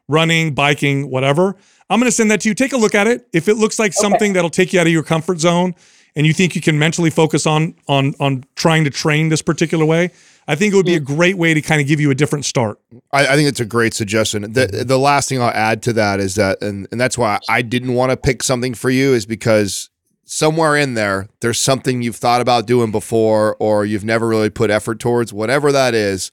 running, 0.09 0.55
biking, 0.55 1.11
whatever. 1.11 1.57
I'm 1.91 2.01
going 2.01 2.09
to 2.09 2.17
send 2.17 2.31
that 2.31 2.41
to 2.43 2.49
you. 2.49 2.55
Take 2.55 2.73
a 2.73 2.79
look 2.79 2.95
at 2.95 3.07
it. 3.07 3.29
If 3.33 3.49
it 3.49 3.55
looks 3.55 3.79
like 3.79 3.93
something 3.93 4.33
that'll 4.33 4.51
take 4.51 4.73
you 4.73 4.81
out 4.81 4.87
of 4.87 4.93
your 4.93 5.03
comfort 5.03 5.41
zone, 5.41 5.75
and 6.15 6.27
you 6.27 6.33
think 6.33 6.55
you 6.55 6.61
can 6.61 6.79
mentally 6.79 7.11
focus 7.11 7.47
on 7.47 7.75
on 7.89 8.15
on 8.21 8.45
trying 8.55 8.85
to 8.85 8.91
train 8.91 9.29
this 9.31 9.43
particular 9.43 9.85
way, 9.85 10.11
I 10.47 10.55
think 10.55 10.75
it 10.75 10.77
would 10.77 10.87
be 10.87 10.95
a 10.95 11.01
great 11.01 11.39
way 11.39 11.55
to 11.55 11.63
kind 11.63 11.81
of 11.81 11.87
give 11.87 12.01
you 12.01 12.11
a 12.11 12.15
different 12.15 12.45
start. 12.45 12.79
I, 13.13 13.29
I 13.29 13.37
think 13.37 13.49
it's 13.49 13.61
a 13.61 13.65
great 13.65 13.95
suggestion. 13.95 14.53
The 14.53 14.85
the 14.87 14.99
last 14.99 15.29
thing 15.29 15.41
I'll 15.41 15.49
add 15.49 15.83
to 15.85 15.93
that 15.95 16.21
is 16.21 16.35
that, 16.35 16.63
and, 16.63 16.87
and 16.93 17.01
that's 17.01 17.17
why 17.17 17.39
I 17.49 17.63
didn't 17.63 17.95
want 17.95 18.11
to 18.11 18.17
pick 18.17 18.43
something 18.43 18.75
for 18.75 18.91
you, 18.91 19.15
is 19.15 19.25
because 19.27 19.89
somewhere 20.33 20.77
in 20.77 20.95
there, 20.95 21.29
there's 21.41 21.61
something 21.61 22.01
you've 22.01 22.17
thought 22.17 22.41
about 22.41 22.67
doing 22.67 22.91
before, 22.91 23.55
or 23.61 23.85
you've 23.85 24.05
never 24.05 24.27
really 24.27 24.49
put 24.49 24.71
effort 24.71 24.99
towards. 24.99 25.33
Whatever 25.33 25.71
that 25.73 25.95
is, 25.95 26.33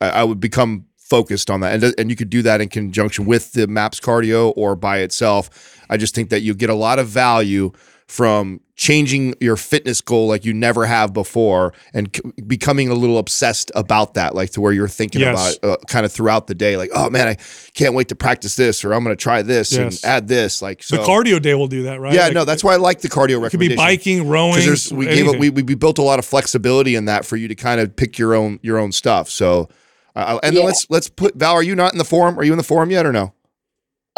I, 0.00 0.10
I 0.10 0.24
would 0.24 0.38
become 0.38 0.86
focused 0.96 1.50
on 1.50 1.60
that, 1.60 1.82
and 1.82 1.94
and 1.98 2.10
you 2.10 2.16
could 2.16 2.30
do 2.30 2.42
that 2.42 2.60
in 2.60 2.68
conjunction 2.68 3.26
with 3.26 3.52
the 3.52 3.66
Maps 3.66 3.98
cardio 3.98 4.52
or 4.56 4.76
by 4.76 4.98
itself. 4.98 5.82
I 5.90 5.96
just 5.96 6.14
think 6.14 6.30
that 6.30 6.42
you 6.42 6.54
get 6.54 6.70
a 6.70 6.74
lot 6.74 7.00
of 7.00 7.08
value 7.08 7.72
from 8.06 8.60
changing 8.80 9.34
your 9.40 9.58
fitness 9.58 10.00
goal 10.00 10.26
like 10.26 10.42
you 10.46 10.54
never 10.54 10.86
have 10.86 11.12
before 11.12 11.74
and 11.92 12.08
c- 12.16 12.22
becoming 12.46 12.88
a 12.88 12.94
little 12.94 13.18
obsessed 13.18 13.70
about 13.74 14.14
that 14.14 14.34
like 14.34 14.48
to 14.48 14.58
where 14.58 14.72
you're 14.72 14.88
thinking 14.88 15.20
Yes. 15.20 15.58
about 15.58 15.70
uh, 15.72 15.76
kind 15.86 16.06
of 16.06 16.12
throughout 16.12 16.46
the 16.46 16.54
day 16.54 16.78
like 16.78 16.88
oh 16.94 17.10
man 17.10 17.28
i 17.28 17.36
can't 17.74 17.92
wait 17.92 18.08
to 18.08 18.16
practice 18.16 18.56
this 18.56 18.82
or 18.82 18.94
i'm 18.94 19.04
going 19.04 19.14
to 19.14 19.22
try 19.22 19.42
this 19.42 19.72
Yes. 19.72 20.02
and 20.02 20.10
add 20.10 20.28
this 20.28 20.62
like 20.62 20.82
so 20.82 20.96
the 20.96 21.02
cardio 21.02 21.42
day 21.42 21.52
will 21.54 21.68
do 21.68 21.82
that, 21.82 22.00
right? 22.00 22.14
yeah 22.14 22.24
Like, 22.24 22.32
no 22.32 22.44
that's 22.46 22.64
why 22.64 22.72
i 22.72 22.76
like 22.76 23.02
the 23.02 23.10
cardio 23.10 23.46
it 23.46 23.50
could 23.50 23.60
be 23.60 23.76
biking, 23.76 24.26
rowing. 24.26 24.52
because 24.54 24.64
there's 24.64 24.92
we 24.94 25.04
gave 25.04 25.26
it, 25.26 25.34
anything. 25.34 25.40
we, 25.40 25.50
we 25.50 25.62
we 25.62 25.74
built 25.74 25.98
a 25.98 26.02
lot 26.02 26.18
of 26.18 26.24
flexibility 26.24 26.94
in 26.94 27.04
that 27.04 27.26
for 27.26 27.36
you 27.36 27.48
to 27.48 27.54
kind 27.54 27.82
of 27.82 27.94
pick 27.96 28.18
your 28.18 28.34
own 28.34 28.58
your 28.62 28.78
own 28.78 28.92
stuff 28.92 29.28
so 29.28 29.68
uh, 30.16 30.38
and 30.42 30.56
then 30.56 30.64
let's 30.64 30.86
let's 30.88 31.10
put 31.10 31.34
val 31.34 31.52
are 31.52 31.62
you 31.62 31.76
not 31.76 31.92
in 31.92 31.98
the 31.98 32.04
forum 32.06 32.38
are 32.38 32.44
you 32.44 32.52
in 32.52 32.56
the 32.58 32.64
forum 32.64 32.90
yet 32.90 33.04
or 33.04 33.12
no 33.12 33.34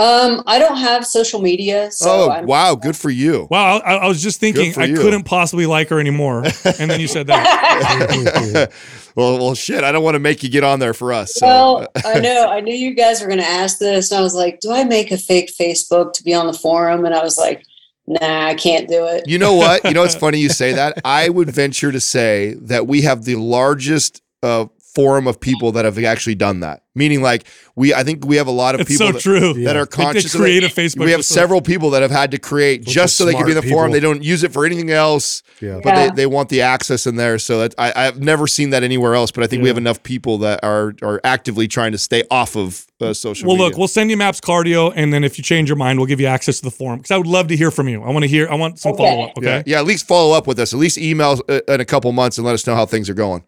Um, 0.03 0.43
I 0.47 0.59
don't 0.59 0.79
have 0.79 1.07
social 1.07 1.41
media, 1.41 1.91
so 1.93 2.11
oh 2.11 2.31
I'm, 2.31 2.47
wow 2.47 2.75
good 2.75 2.97
for 2.97 3.11
you 3.11 3.47
Wow, 3.51 3.79
I, 3.79 3.95
I 3.97 4.09
was 4.09 4.23
just 4.23 4.41
thinking 4.41 4.75
I 4.77 4.87
you. 4.87 4.97
couldn't 4.97 5.25
possibly 5.25 5.67
like 5.67 5.89
her 5.91 6.01
anymore, 6.01 6.45
and 6.79 6.91
then 6.91 7.01
you 7.01 7.07
said 7.07 7.29
that. 7.29 8.71
well 9.15 9.39
well 9.39 9.55
shit 9.55 9.85
i 9.85 9.93
don't 9.93 10.03
want 10.03 10.15
to 10.15 10.19
make 10.19 10.43
you 10.43 10.49
get 10.49 10.65
on 10.65 10.79
there 10.79 10.95
for 10.95 11.13
us 11.13 11.35
so 11.35 11.47
well, 11.47 11.89
I 12.05 12.19
know 12.21 12.49
I 12.49 12.61
knew 12.61 12.75
you 12.75 12.95
guys 12.95 13.21
were 13.21 13.27
going 13.27 13.41
to 13.41 13.47
ask 13.47 13.79
this, 13.79 14.11
and 14.11 14.19
I 14.19 14.23
was 14.23 14.35
like, 14.35 14.61
"Do 14.61 14.73
I 14.73 14.85
make 14.85 15.11
a 15.11 15.19
fake 15.19 15.53
Facebook 15.59 16.13
to 16.15 16.25
be 16.25 16.35
on 16.35 16.47
the 16.47 16.53
forum?" 16.53 17.05
And 17.05 17.15
I 17.15 17.23
was 17.23 17.39
like, 17.39 17.65
"Nah, 18.07 18.47
I 18.47 18.55
can't 18.55 18.89
do 18.89 19.07
it." 19.07 19.25
You 19.27 19.39
know 19.39 19.55
what? 19.55 19.85
You 19.85 19.93
know 19.93 20.05
it's 20.05 20.15
funny 20.27 20.39
you 20.39 20.49
say 20.49 20.73
that. 20.73 21.01
I 21.05 21.29
would 21.29 21.51
venture 21.51 21.93
to 21.93 22.01
say 22.01 22.55
that 22.63 22.87
we 22.87 23.03
have 23.03 23.25
the 23.25 23.37
largest 23.37 24.23
uh, 24.43 24.67
forum 24.95 25.27
of 25.27 25.41
people 25.41 25.73
that 25.73 25.85
have 25.85 25.99
actually 26.05 26.35
done 26.35 26.61
that. 26.61 26.83
Meaning, 26.95 27.23
like 27.23 27.45
we, 27.75 27.95
I 27.95 28.03
think 28.05 28.27
we 28.27 28.37
have 28.37 28.47
a 28.47 28.51
lot 28.53 28.75
of 28.75 28.83
It's 28.83 28.91
people 28.91 29.07
so 29.07 29.13
that, 29.13 29.23
true. 29.23 29.55
that 29.65 29.75
Yeah. 29.75 29.81
are 29.81 29.87
conscious. 29.87 30.35
of 30.35 30.41
create 30.43 30.63
it. 30.63 30.71
a 30.73 30.75
Facebook 30.81 31.07
We 31.07 31.13
have 31.13 31.25
several 31.25 31.63
people 31.63 31.89
that 31.91 32.03
have 32.03 32.11
had 32.11 32.31
to 32.33 32.39
create 32.39 32.85
just 32.85 33.17
so 33.17 33.25
they 33.25 33.33
can 33.33 33.47
be 33.47 33.53
in 33.53 33.57
the 33.57 33.63
smart 33.63 33.73
forum. 33.73 33.93
They 33.93 34.01
don't 34.01 34.23
use 34.23 34.43
it 34.43 34.53
for 34.53 34.67
anything 34.67 34.91
else, 34.91 35.43
Yeah. 35.63 35.81
but 35.83 35.95
Yeah. 35.95 36.09
they, 36.09 36.15
they 36.15 36.27
want 36.27 36.51
the 36.51 36.61
access 36.61 37.07
in 37.07 37.17
there. 37.17 37.39
So 37.39 37.61
that 37.61 37.75
I, 37.79 37.93
I've 37.97 38.21
never 38.21 38.47
seen 38.47 38.71
that 38.71 38.83
anywhere 38.83 39.15
else. 39.15 39.31
But 39.31 39.43
I 39.43 39.47
think 39.47 39.63
we 39.63 39.69
have 39.69 39.79
enough 39.79 40.03
people 40.03 40.37
that 40.39 40.61
are 40.63 40.95
are 41.03 41.19
actively 41.25 41.67
trying 41.67 41.93
to 41.93 41.99
stay 41.99 42.25
off 42.31 42.55
of 42.57 42.85
uh, 43.01 43.15
social. 43.15 43.47
Well, 43.49 43.57
media. 43.57 43.69
look, 43.71 43.79
we'll 43.79 43.89
send 43.89 44.11
you 44.11 44.19
Maps 44.19 44.41
Cardio, 44.41 44.93
and 44.95 45.15
then 45.15 45.25
if 45.25 45.39
you 45.39 45.43
change 45.45 45.71
your 45.71 45.77
mind, 45.77 45.99
we'll 45.99 46.07
give 46.07 46.21
you 46.21 46.27
access 46.27 46.59
to 46.59 46.65
the 46.65 46.71
forum 46.71 46.99
because 46.99 47.11
I 47.11 47.17
would 47.17 47.27
love 47.27 47.49
to 47.49 47.57
hear 47.57 47.71
from 47.71 47.89
you. 47.89 48.03
I 48.03 48.11
want 48.11 48.25
to 48.25 48.29
hear. 48.29 48.49
I 48.51 48.55
want 48.57 48.79
some 48.79 48.93
Okay. 48.93 49.03
follow 49.03 49.23
up. 49.25 49.39
Okay. 49.39 49.47
Yeah, 49.47 49.63
yeah. 49.67 49.79
At 49.79 49.87
least 49.87 50.07
follow 50.07 50.37
up 50.37 50.47
with 50.47 50.59
us. 50.59 50.75
At 50.75 50.79
least 50.79 50.99
email 50.99 51.41
uh, 51.49 51.61
in 51.69 51.81
a 51.81 51.87
couple 51.87 52.13
months 52.13 52.37
and 52.37 52.47
let 52.47 52.53
us 52.53 52.67
know 52.67 52.75
how 52.75 52.85
things 52.85 53.09
are 53.09 53.15
going. 53.15 53.45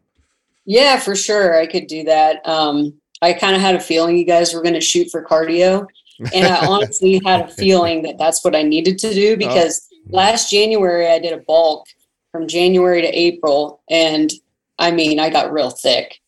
Yeah, 0.66 0.98
for 0.98 1.14
sure. 1.14 1.54
I 1.58 1.66
could 1.66 1.86
do 1.86 2.04
that. 2.04 2.46
Um, 2.48 2.94
I 3.22 3.32
kind 3.32 3.54
of 3.54 3.60
had 3.62 3.74
a 3.74 3.80
feeling 3.80 4.16
you 4.16 4.24
guys 4.24 4.52
were 4.54 4.62
going 4.62 4.74
to 4.74 4.80
shoot 4.80 5.10
for 5.10 5.24
cardio. 5.24 5.86
And 6.32 6.46
I 6.46 6.66
honestly 6.66 7.20
had 7.24 7.42
a 7.42 7.48
feeling 7.48 8.02
that 8.02 8.18
that's 8.18 8.44
what 8.44 8.54
I 8.54 8.62
needed 8.62 8.98
to 8.98 9.12
do 9.12 9.36
because 9.44 9.88
last 10.08 10.50
January 10.50 11.08
I 11.08 11.18
did 11.18 11.32
a 11.32 11.38
bulk 11.38 11.86
from 12.32 12.46
January 12.48 13.02
to 13.02 13.08
April. 13.08 13.82
And 13.90 14.30
I 14.78 14.90
mean, 14.90 15.18
I 15.20 15.28
got 15.30 15.52
real 15.52 15.70
thick. 15.70 16.20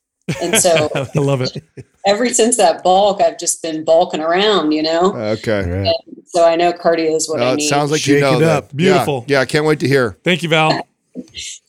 And 0.43 0.57
so 0.57 0.91
I 0.95 1.19
love 1.19 1.41
it. 1.43 1.63
ever 2.05 2.29
since 2.29 2.57
that 2.57 2.83
bulk, 2.83 3.21
I've 3.23 3.39
just 3.39 3.63
been 3.63 3.85
bulking 3.85 4.21
around, 4.21 4.73
you 4.73 4.83
know? 4.83 5.15
Okay. 5.15 5.63
All 5.63 5.79
right. 5.83 5.95
So 6.27 6.45
I 6.45 6.57
know 6.57 6.73
cardio 6.73 7.15
is 7.15 7.29
what 7.29 7.41
Uh, 7.41 7.45
I 7.51 7.53
it 7.53 7.57
need. 7.57 7.69
sounds 7.69 7.91
like 7.93 8.07
you 8.07 8.21
know 8.21 8.37
it 8.37 8.41
that. 8.41 8.57
up. 8.65 8.65
Yeah. 8.73 8.77
Beautiful. 8.93 9.25
Yeah, 9.29 9.41
I 9.41 9.45
can't 9.47 9.65
wait 9.65 9.81
to 9.81 9.89
hear. 9.89 10.17
Thank 10.25 10.43
you, 10.43 10.49
Val. 10.49 10.87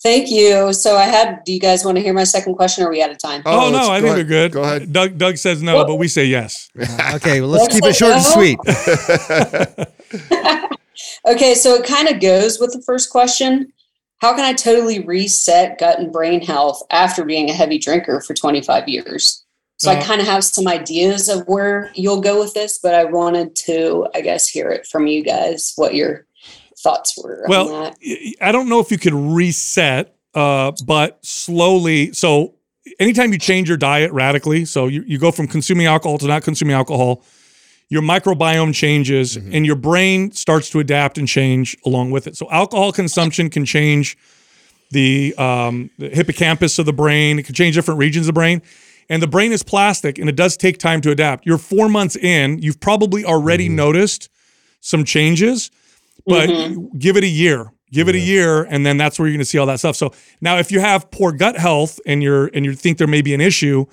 Thank 0.02 0.30
you. 0.32 0.72
So 0.74 0.96
I 0.96 1.04
had, 1.04 1.44
do 1.46 1.52
you 1.54 1.60
guys 1.60 1.84
want 1.86 1.98
to 1.98 2.04
hear 2.04 2.14
my 2.14 2.24
second 2.24 2.56
question 2.56 2.84
or 2.84 2.88
are 2.88 2.92
we 2.92 3.02
out 3.02 3.12
of 3.12 3.18
time? 3.18 3.42
Oh, 3.46 3.70
let's- 3.70 3.72
no, 3.72 3.92
I 3.92 3.96
think 4.02 4.06
ahead. 4.14 4.18
we're 4.18 4.24
good. 4.24 4.52
Go 4.52 4.64
ahead. 4.64 4.94
Doug 4.94 5.18
Doug 5.18 5.38
says 5.38 5.62
no, 5.62 5.86
but 5.86 5.96
we 5.96 6.08
say 6.08 6.26
yes. 6.26 6.70
Okay, 7.16 7.42
well, 7.42 7.50
let's 7.50 7.64
Let's 7.64 7.76
keep 7.76 7.84
it 7.84 7.88
let 7.88 7.96
short 7.96 8.14
and 8.14 8.24
sweet. 8.24 8.60
Okay, 11.28 11.54
so 11.56 11.76
it 11.76 11.86
kind 11.86 12.08
of 12.08 12.22
goes 12.22 12.58
with 12.60 12.72
the 12.72 12.82
first 12.86 13.10
question. 13.10 13.72
How 14.20 14.34
can 14.34 14.46
I 14.46 14.54
totally 14.54 15.00
reset 15.02 15.78
gut 15.78 16.00
and 16.00 16.12
brain 16.12 16.42
health 16.42 16.82
after 16.90 17.24
being 17.26 17.50
a 17.50 17.54
heavy 17.54 17.78
drinker 17.78 18.22
for 18.22 18.34
25 18.34 18.88
years? 18.88 19.44
So 19.78 19.92
I 19.92 19.98
Uh, 19.98 20.04
kind 20.04 20.22
of 20.22 20.28
have 20.28 20.44
some 20.44 20.68
ideas 20.68 21.30
of 21.30 21.44
where 21.48 21.92
you'll 21.96 22.22
go 22.22 22.40
with 22.40 22.54
this, 22.54 22.80
but 22.82 22.96
I 22.96 23.04
wanted 23.04 23.56
to, 23.68 24.08
I 24.16 24.22
guess, 24.22 24.48
hear 24.48 24.70
it 24.70 24.88
from 24.88 25.06
you 25.06 25.22
guys 25.24 25.74
what 25.76 25.94
your 25.94 26.26
thoughts 26.80 27.18
were 27.22 27.44
on 27.46 27.50
Well, 27.50 27.68
that. 27.84 27.98
y- 28.06 28.34
I 28.42 28.52
don't 28.52 28.70
know 28.70 28.80
if 28.80 28.92
you 28.92 28.98
could 28.98 29.14
reset, 29.14 30.16
uh, 30.34 30.72
but 30.86 31.20
slowly. 31.26 32.14
So 32.14 32.56
anytime 33.00 33.32
you 33.34 33.40
change 33.40 33.68
your 33.68 33.78
diet 33.78 34.12
radically, 34.12 34.66
so 34.66 34.88
you, 34.88 35.04
you 35.08 35.18
go 35.18 35.32
from 35.32 35.48
consuming 35.48 35.88
alcohol 35.88 36.18
to 36.20 36.28
not 36.28 36.44
consuming 36.44 36.76
alcohol, 36.76 37.24
your 37.90 38.02
microbiome 38.02 38.74
changes 38.74 39.38
and 39.38 39.66
your 39.66 39.78
brain 39.78 40.32
starts 40.34 40.70
to 40.72 40.80
adapt 40.80 41.18
and 41.18 41.26
change 41.26 41.78
along 41.86 42.12
with 42.12 42.28
it. 42.28 42.36
So 42.36 42.50
alcohol 42.52 42.92
consumption 42.92 43.50
can 43.50 43.64
change 43.64 44.18
the, 44.92 45.34
um, 45.38 45.90
the 45.98 46.10
hippocampus 46.10 46.80
of 46.80 46.86
the 46.86 46.92
brain. 46.94 47.40
It 47.40 47.46
can 47.46 47.56
change 47.56 47.76
different 47.76 47.98
regions 48.00 48.26
of 48.28 48.34
the 48.36 48.40
brain. 48.40 48.62
And 49.10 49.24
the 49.24 49.28
brain 49.28 49.54
is 49.54 49.64
plastic 49.64 50.18
and 50.20 50.28
it 50.28 50.36
does 50.36 50.58
take 50.58 50.80
time 50.80 51.00
to 51.02 51.12
adapt. 51.12 51.46
You're 51.46 51.58
four 51.58 51.88
months 51.88 52.18
in, 52.18 52.60
you've 52.60 52.82
probably 52.82 53.24
already 53.24 53.70
noticed 53.70 54.30
some 54.82 55.06
changes, 55.06 55.72
but 56.28 56.50
give 57.00 57.18
it 57.18 57.24
a 57.24 57.28
year. 57.28 57.72
Give 57.92 58.10
it 58.10 58.16
a 58.16 58.20
year, 58.20 58.64
and 58.64 58.86
then 58.86 58.98
that's 58.98 59.18
where 59.18 59.28
you're 59.30 59.34
going 59.36 59.40
to 59.40 59.46
see 59.46 59.58
all 59.58 59.66
that 59.68 59.80
stuff. 59.80 59.96
So 59.96 60.12
now, 60.42 60.58
if 60.58 60.72
you 60.74 60.82
have 60.82 61.10
poor 61.10 61.32
gut 61.32 61.56
health 61.58 62.00
and 62.06 62.22
you're 62.22 62.48
and 62.48 62.66
you 62.66 62.74
think 62.74 62.98
there 62.98 63.08
may 63.08 63.22
be 63.22 63.34
an 63.34 63.40
issue, 63.40 63.86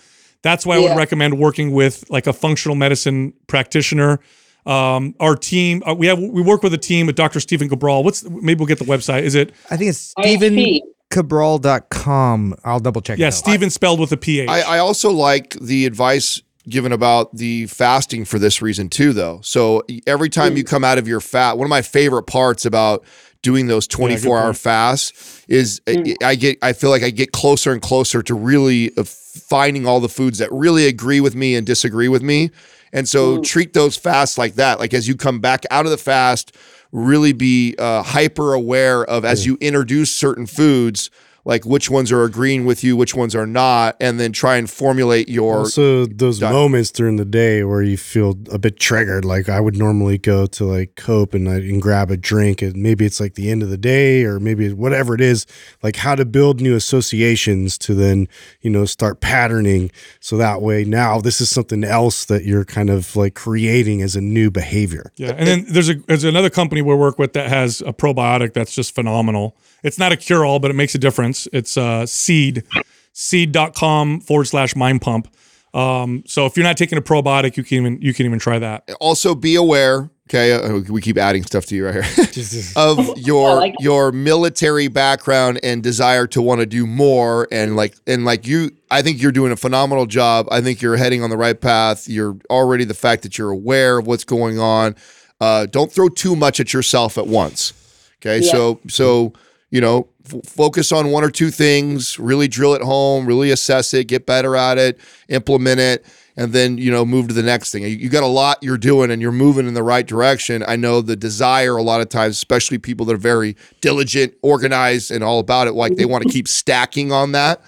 that's 0.43 0.67
why 0.67 0.75
I 0.75 0.79
Yeah. 0.81 0.89
would 0.91 0.99
recommend 0.99 1.39
working 1.39 1.71
with 1.71 2.05
like 2.11 2.27
a 2.27 2.33
functional 2.33 2.75
medicine 2.75 3.35
practitioner. 3.47 4.19
Um, 4.67 5.15
our 5.21 5.37
team, 5.37 5.83
uh, 5.87 5.95
we 5.95 6.09
have 6.09 6.19
we 6.19 6.43
work 6.43 6.63
with 6.65 6.75
a 6.75 6.79
team 6.79 7.07
with 7.07 7.15
Dr. 7.15 7.39
Stephen 7.39 7.69
Cabral. 7.69 8.03
What's 8.03 8.25
maybe 8.29 8.59
we'll 8.59 8.67
get 8.67 8.79
the 8.81 8.85
website. 8.85 9.23
Is 9.23 9.37
it 9.37 9.53
I 9.71 9.77
think 9.77 9.91
it's 9.91 10.13
IFP. 10.15 10.81
stephencabral.com. 11.13 12.55
I'll 12.65 12.81
double 12.81 13.01
check. 13.01 13.19
yeah, 13.19 13.29
it. 13.29 13.33
Stephen 13.33 13.71
spelled 13.71 14.01
with 14.01 14.13
a 14.13 14.17
PH. 14.17 14.49
I, 14.49 14.63
I 14.63 14.79
also 14.79 15.11
liked 15.11 15.61
the 15.65 15.87
advice 15.87 16.43
given 16.69 16.93
about 16.93 17.37
the 17.37 17.67
fasting 17.67 18.25
for 18.25 18.39
this 18.39 18.63
reason 18.63 18.89
too, 18.89 19.13
though. 19.13 19.41
So 19.43 19.83
every 20.07 20.29
time 20.31 20.57
you 20.57 20.65
come 20.65 20.85
out 20.85 20.99
of 20.99 21.07
your 21.09 21.21
fat, 21.21 21.59
one 21.59 21.67
of 21.67 21.71
my 21.71 21.83
favorite 21.83 22.25
parts 22.25 22.65
about 22.65 23.05
doing 23.43 23.67
those 23.67 23.87
24 23.87 24.39
hour 24.39 24.53
fasts 24.55 25.45
is 25.49 25.81
I- 25.87 25.93
I 26.25 26.35
get 26.35 26.59
I 26.63 26.73
feel 26.73 26.89
like 26.91 27.03
I 27.03 27.11
get 27.11 27.33
closer 27.33 27.73
and 27.73 27.83
closer 27.83 28.23
to 28.23 28.35
really 28.35 28.91
uh, 28.97 29.05
finding 29.05 29.87
all 29.87 30.01
the 30.01 30.09
foods 30.09 30.39
that 30.39 30.51
really 30.51 30.87
agree 30.87 31.21
with 31.21 31.35
me 31.35 31.55
and 31.55 31.67
disagree 31.67 32.09
with 32.09 32.23
me. 32.23 32.51
And 32.93 33.09
so 33.09 33.35
treat 33.43 33.73
those 33.75 33.97
fasts 33.97 34.39
like 34.39 34.55
that. 34.55 34.79
Like 34.79 34.95
as 34.95 35.07
you 35.09 35.17
come 35.17 35.41
back 35.41 35.65
out 35.71 35.85
of 35.85 35.91
the 35.91 35.99
fast, 35.99 36.57
really 36.93 37.33
be 37.33 37.75
uh, 37.79 38.03
hyper 38.03 38.55
aware 38.55 39.05
of 39.05 39.25
as 39.25 39.45
you 39.45 39.59
introduce 39.61 40.15
certain 40.15 40.47
foods, 40.47 41.11
like 41.45 41.65
which 41.67 41.91
ones 41.91 42.11
are 42.11 42.25
agreeing 42.25 42.65
with 42.65 42.83
you, 42.83 42.97
which 42.97 43.15
ones 43.15 43.35
are 43.35 43.47
not, 43.47 43.97
and 44.01 44.19
then 44.19 44.33
try 44.33 44.57
and 44.57 44.69
formulate 44.71 45.29
your 45.29 45.59
also 45.59 46.07
those 46.07 46.39
diet. 46.39 46.53
moments 46.53 46.91
during 46.91 47.17
the 47.17 47.25
day 47.25 47.63
where 47.65 47.83
you 47.83 47.97
feel 47.97 48.39
a 48.51 48.59
bit 48.59 48.79
triggered 48.79 49.25
like 49.25 49.49
i 49.49 49.61
would 49.61 49.77
normally 49.77 50.19
go 50.19 50.47
to 50.47 50.65
like 50.65 50.95
cope 50.97 51.35
and, 51.35 51.49
I, 51.49 51.57
and 51.57 51.81
grab 51.81 52.11
a 52.11 52.17
drink 52.17 52.63
and 52.63 52.77
maybe 52.77 53.05
it's 53.05 53.21
like 53.21 53.35
the 53.35 53.51
end 53.51 53.63
of 53.63 53.71
the 53.71 53.77
day 53.77 54.25
or 54.25 54.41
maybe 54.41 54.73
whatever 54.73 55.15
it 55.15 55.21
is 55.21 55.47
like 55.83 55.97
how 55.97 56.15
to 56.15 56.25
build 56.25 56.61
new 56.61 56.75
associations 56.75 57.79
to 57.79 57.95
then 57.95 58.29
you 58.61 58.71
know 58.71 58.85
start 58.85 59.21
patterning 59.21 59.91
so 60.21 60.37
that 60.37 60.63
way 60.63 60.85
now 60.85 61.21
this 61.21 61.41
is 61.41 61.51
something 61.51 61.85
else 61.85 62.25
that 62.25 62.45
you're 62.45 62.65
kind 62.65 62.91
of 62.91 63.15
like 63.17 63.35
creating 63.35 64.03
as 64.03 64.17
a 64.17 64.21
new 64.21 64.51
behavior 64.51 65.13
Yeah, 65.17 65.33
and 65.37 65.47
then 65.47 65.67
there's 65.69 65.89
a 65.89 65.95
there's 66.07 66.25
another 66.25 66.51
company 66.51 66.83
we 66.83 66.95
work 66.95 67.19
with 67.19 67.33
that 67.35 67.49
has 67.49 67.81
a 67.83 67.93
probiotic 67.93 68.53
that's 68.55 68.75
just 68.75 68.95
phenomenal. 68.95 69.57
It's 69.85 69.99
not 69.99 70.11
a 70.11 70.17
cure 70.17 70.45
all, 70.45 70.59
but 70.59 70.71
it 70.73 70.75
makes 70.75 70.95
a 70.97 70.99
difference. 70.99 71.47
It's 71.53 71.77
uh, 71.77 72.07
Seed, 72.07 72.65
seed.com 73.13 74.21
forward 74.21 74.47
slash 74.47 74.75
mind 74.75 75.01
pump. 75.03 75.29
Um, 75.73 76.23
so 76.27 76.47
if 76.47 76.57
you're 76.57 76.65
not 76.65 76.77
taking 76.77 76.99
a 76.99 77.03
probiotic, 77.03 77.57
you 77.57 77.65
can 77.65 77.79
even 77.79 78.01
you 78.01 78.15
can 78.15 78.27
even 78.27 78.39
try 78.39 78.59
that. 78.59 78.89
also 79.01 79.35
be 79.35 79.55
aware 79.57 80.09
okay 80.31 80.53
uh, 80.53 80.79
we 80.89 81.03
keep 81.03 81.19
adding 81.19 81.43
stuff 81.43 81.67
to 81.67 81.75
you 81.77 81.85
right 81.85 82.03
here 82.03 82.27
of 82.77 83.19
your 83.19 83.57
like 83.57 83.75
your 83.79 84.11
military 84.11 84.89
background 84.89 85.61
and 85.63 85.83
desire 85.83 86.27
to 86.27 86.41
want 86.41 86.61
to 86.61 86.67
do 86.67 86.87
more 86.87 87.47
and 87.53 87.77
like 87.77 87.95
and 88.07 88.25
like 88.25 88.47
you 88.47 88.71
i 88.91 89.03
think 89.03 89.21
you're 89.21 89.31
doing 89.33 89.53
a 89.53 89.57
phenomenal 89.57 90.07
job 90.07 90.49
i 90.51 90.63
think 90.63 90.81
you're 90.81 90.97
heading 90.97 91.23
on 91.23 91.29
the 91.29 91.37
right 91.37 91.61
path 91.61 92.09
you're 92.09 92.39
already 92.49 92.85
the 92.85 92.95
fact 92.95 93.23
that 93.23 93.37
you're 93.37 93.51
aware 93.51 93.99
of 93.99 94.07
what's 94.07 94.25
going 94.25 94.59
on 94.59 94.95
uh, 95.43 95.67
don't 95.67 95.93
throw 95.93 96.09
too 96.09 96.35
much 96.35 96.59
at 96.59 96.73
yourself 96.73 97.19
at 97.19 97.27
once 97.27 97.75
okay 98.23 98.39
Yeah. 98.43 98.51
so 98.51 98.81
so 98.89 99.35
you 99.75 99.81
know 99.81 100.09
f- 100.25 100.45
focus 100.47 100.93
on 100.93 101.11
one 101.11 101.25
or 101.25 101.31
two 101.31 101.51
things 101.51 102.17
really 102.19 102.47
drill 102.47 102.75
it 102.75 102.81
home 102.83 103.27
really 103.27 103.51
assess 103.51 103.93
it 103.93 104.05
get 104.07 104.25
better 104.25 104.55
at 104.55 104.79
it 104.79 104.99
implement 105.29 105.81
it 105.81 106.07
and 106.37 106.53
then 106.53 106.79
you 106.79 106.93
know 106.93 107.05
move 107.05 107.27
to 107.27 107.35
the 107.35 107.43
next 107.43 107.73
thing 107.73 107.83
you, 107.83 107.89
you 107.89 108.09
got 108.09 108.23
a 108.23 108.27
lot 108.43 108.57
you're 108.63 108.79
doing 108.79 109.11
and 109.11 109.21
you're 109.21 109.33
moving 109.33 109.67
in 109.67 109.75
the 109.75 109.83
right 109.83 110.07
direction 110.07 110.63
i 110.69 110.77
know 110.77 111.01
the 111.01 111.17
desire 111.17 111.77
a 111.77 111.83
lot 111.83 112.01
of 112.01 112.09
times 112.09 112.37
especially 112.37 112.79
people 112.79 113.05
that 113.05 113.15
are 113.15 113.27
very 113.35 113.57
diligent 113.81 114.33
organized 114.43 115.11
and 115.11 115.25
all 115.25 115.41
about 115.41 115.67
it 115.67 115.73
like 115.73 115.97
they 115.97 116.05
want 116.05 116.23
to 116.23 116.29
keep 116.29 116.47
stacking 116.47 117.11
on 117.11 117.33
that 117.33 117.61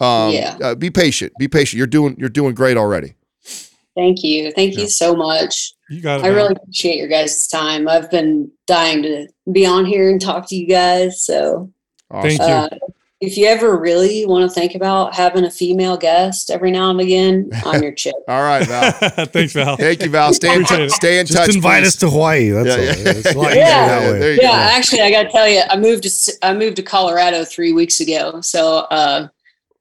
um 0.00 0.32
Yeah. 0.32 0.58
uh, 0.62 0.74
be 0.74 0.90
patient 0.90 1.32
be 1.38 1.48
patient 1.48 1.78
you're 1.78 1.86
doing 1.86 2.16
you're 2.18 2.28
doing 2.28 2.54
great 2.54 2.76
already 2.76 3.14
Thank 3.96 4.22
you. 4.22 4.52
Thank 4.52 4.76
you 4.76 4.88
so 4.88 5.16
much. 5.16 5.72
You 5.88 6.00
got 6.00 6.20
it. 6.20 6.24
I 6.24 6.28
man. 6.28 6.34
really 6.34 6.56
appreciate 6.56 6.96
your 6.96 7.08
guys' 7.08 7.46
time. 7.48 7.88
I've 7.88 8.10
been 8.10 8.50
dying 8.66 9.02
to 9.02 9.28
be 9.52 9.64
on 9.66 9.84
here 9.84 10.10
and 10.10 10.20
talk 10.20 10.48
to 10.48 10.56
you 10.56 10.66
guys. 10.66 11.24
So 11.24 11.70
Thank 12.12 12.38
you. 12.40 12.44
Uh, 12.44 12.68
if 13.22 13.38
you 13.38 13.46
ever 13.46 13.78
really 13.78 14.26
want 14.26 14.42
to 14.48 14.54
think 14.54 14.74
about 14.74 15.14
having 15.14 15.44
a 15.44 15.50
female 15.50 15.96
guest 15.96 16.50
every 16.50 16.70
now 16.70 16.90
and 16.90 17.00
again, 17.00 17.48
I'm 17.64 17.82
your 17.82 17.92
chick. 17.92 18.14
all 18.28 18.42
right 18.42 18.66
val 18.66 18.92
Thanks, 19.26 19.54
Val. 19.54 19.76
thank 19.78 20.02
you 20.02 20.10
val 20.10 20.34
stay 20.34 20.48
in, 20.54 20.62
Appreciate 20.62 20.84
it. 20.84 20.90
stay 20.90 21.18
in 21.20 21.26
just 21.26 21.38
touch 21.38 21.54
invite 21.56 21.82
please. 21.82 21.88
us 21.88 21.96
to 21.96 22.10
hawaii 22.10 22.50
that's 22.50 22.66
Yeah, 22.68 22.74
all 22.74 22.80
yeah. 22.82 23.18
It's 23.18 23.26
a 23.26 23.32
Yeah. 23.56 23.88
that 23.88 24.12
way. 24.12 24.18
there 24.18 24.32
you 24.34 24.38
Yeah, 24.42 24.50
actually, 24.70 25.00
I 25.00 25.10
got 25.10 25.22
to 25.22 25.28
tell 25.30 25.48
you, 25.48 25.62
I 25.70 25.76
moved 25.78 26.02
to 26.02 26.08
S- 26.10 26.36
I 26.42 26.52
moved 26.52 26.76
to 26.76 26.82
Colorado 26.82 27.42
three 27.46 27.72
weeks 27.72 28.00
ago, 28.00 28.42
so 28.42 28.80
uh, 28.90 29.28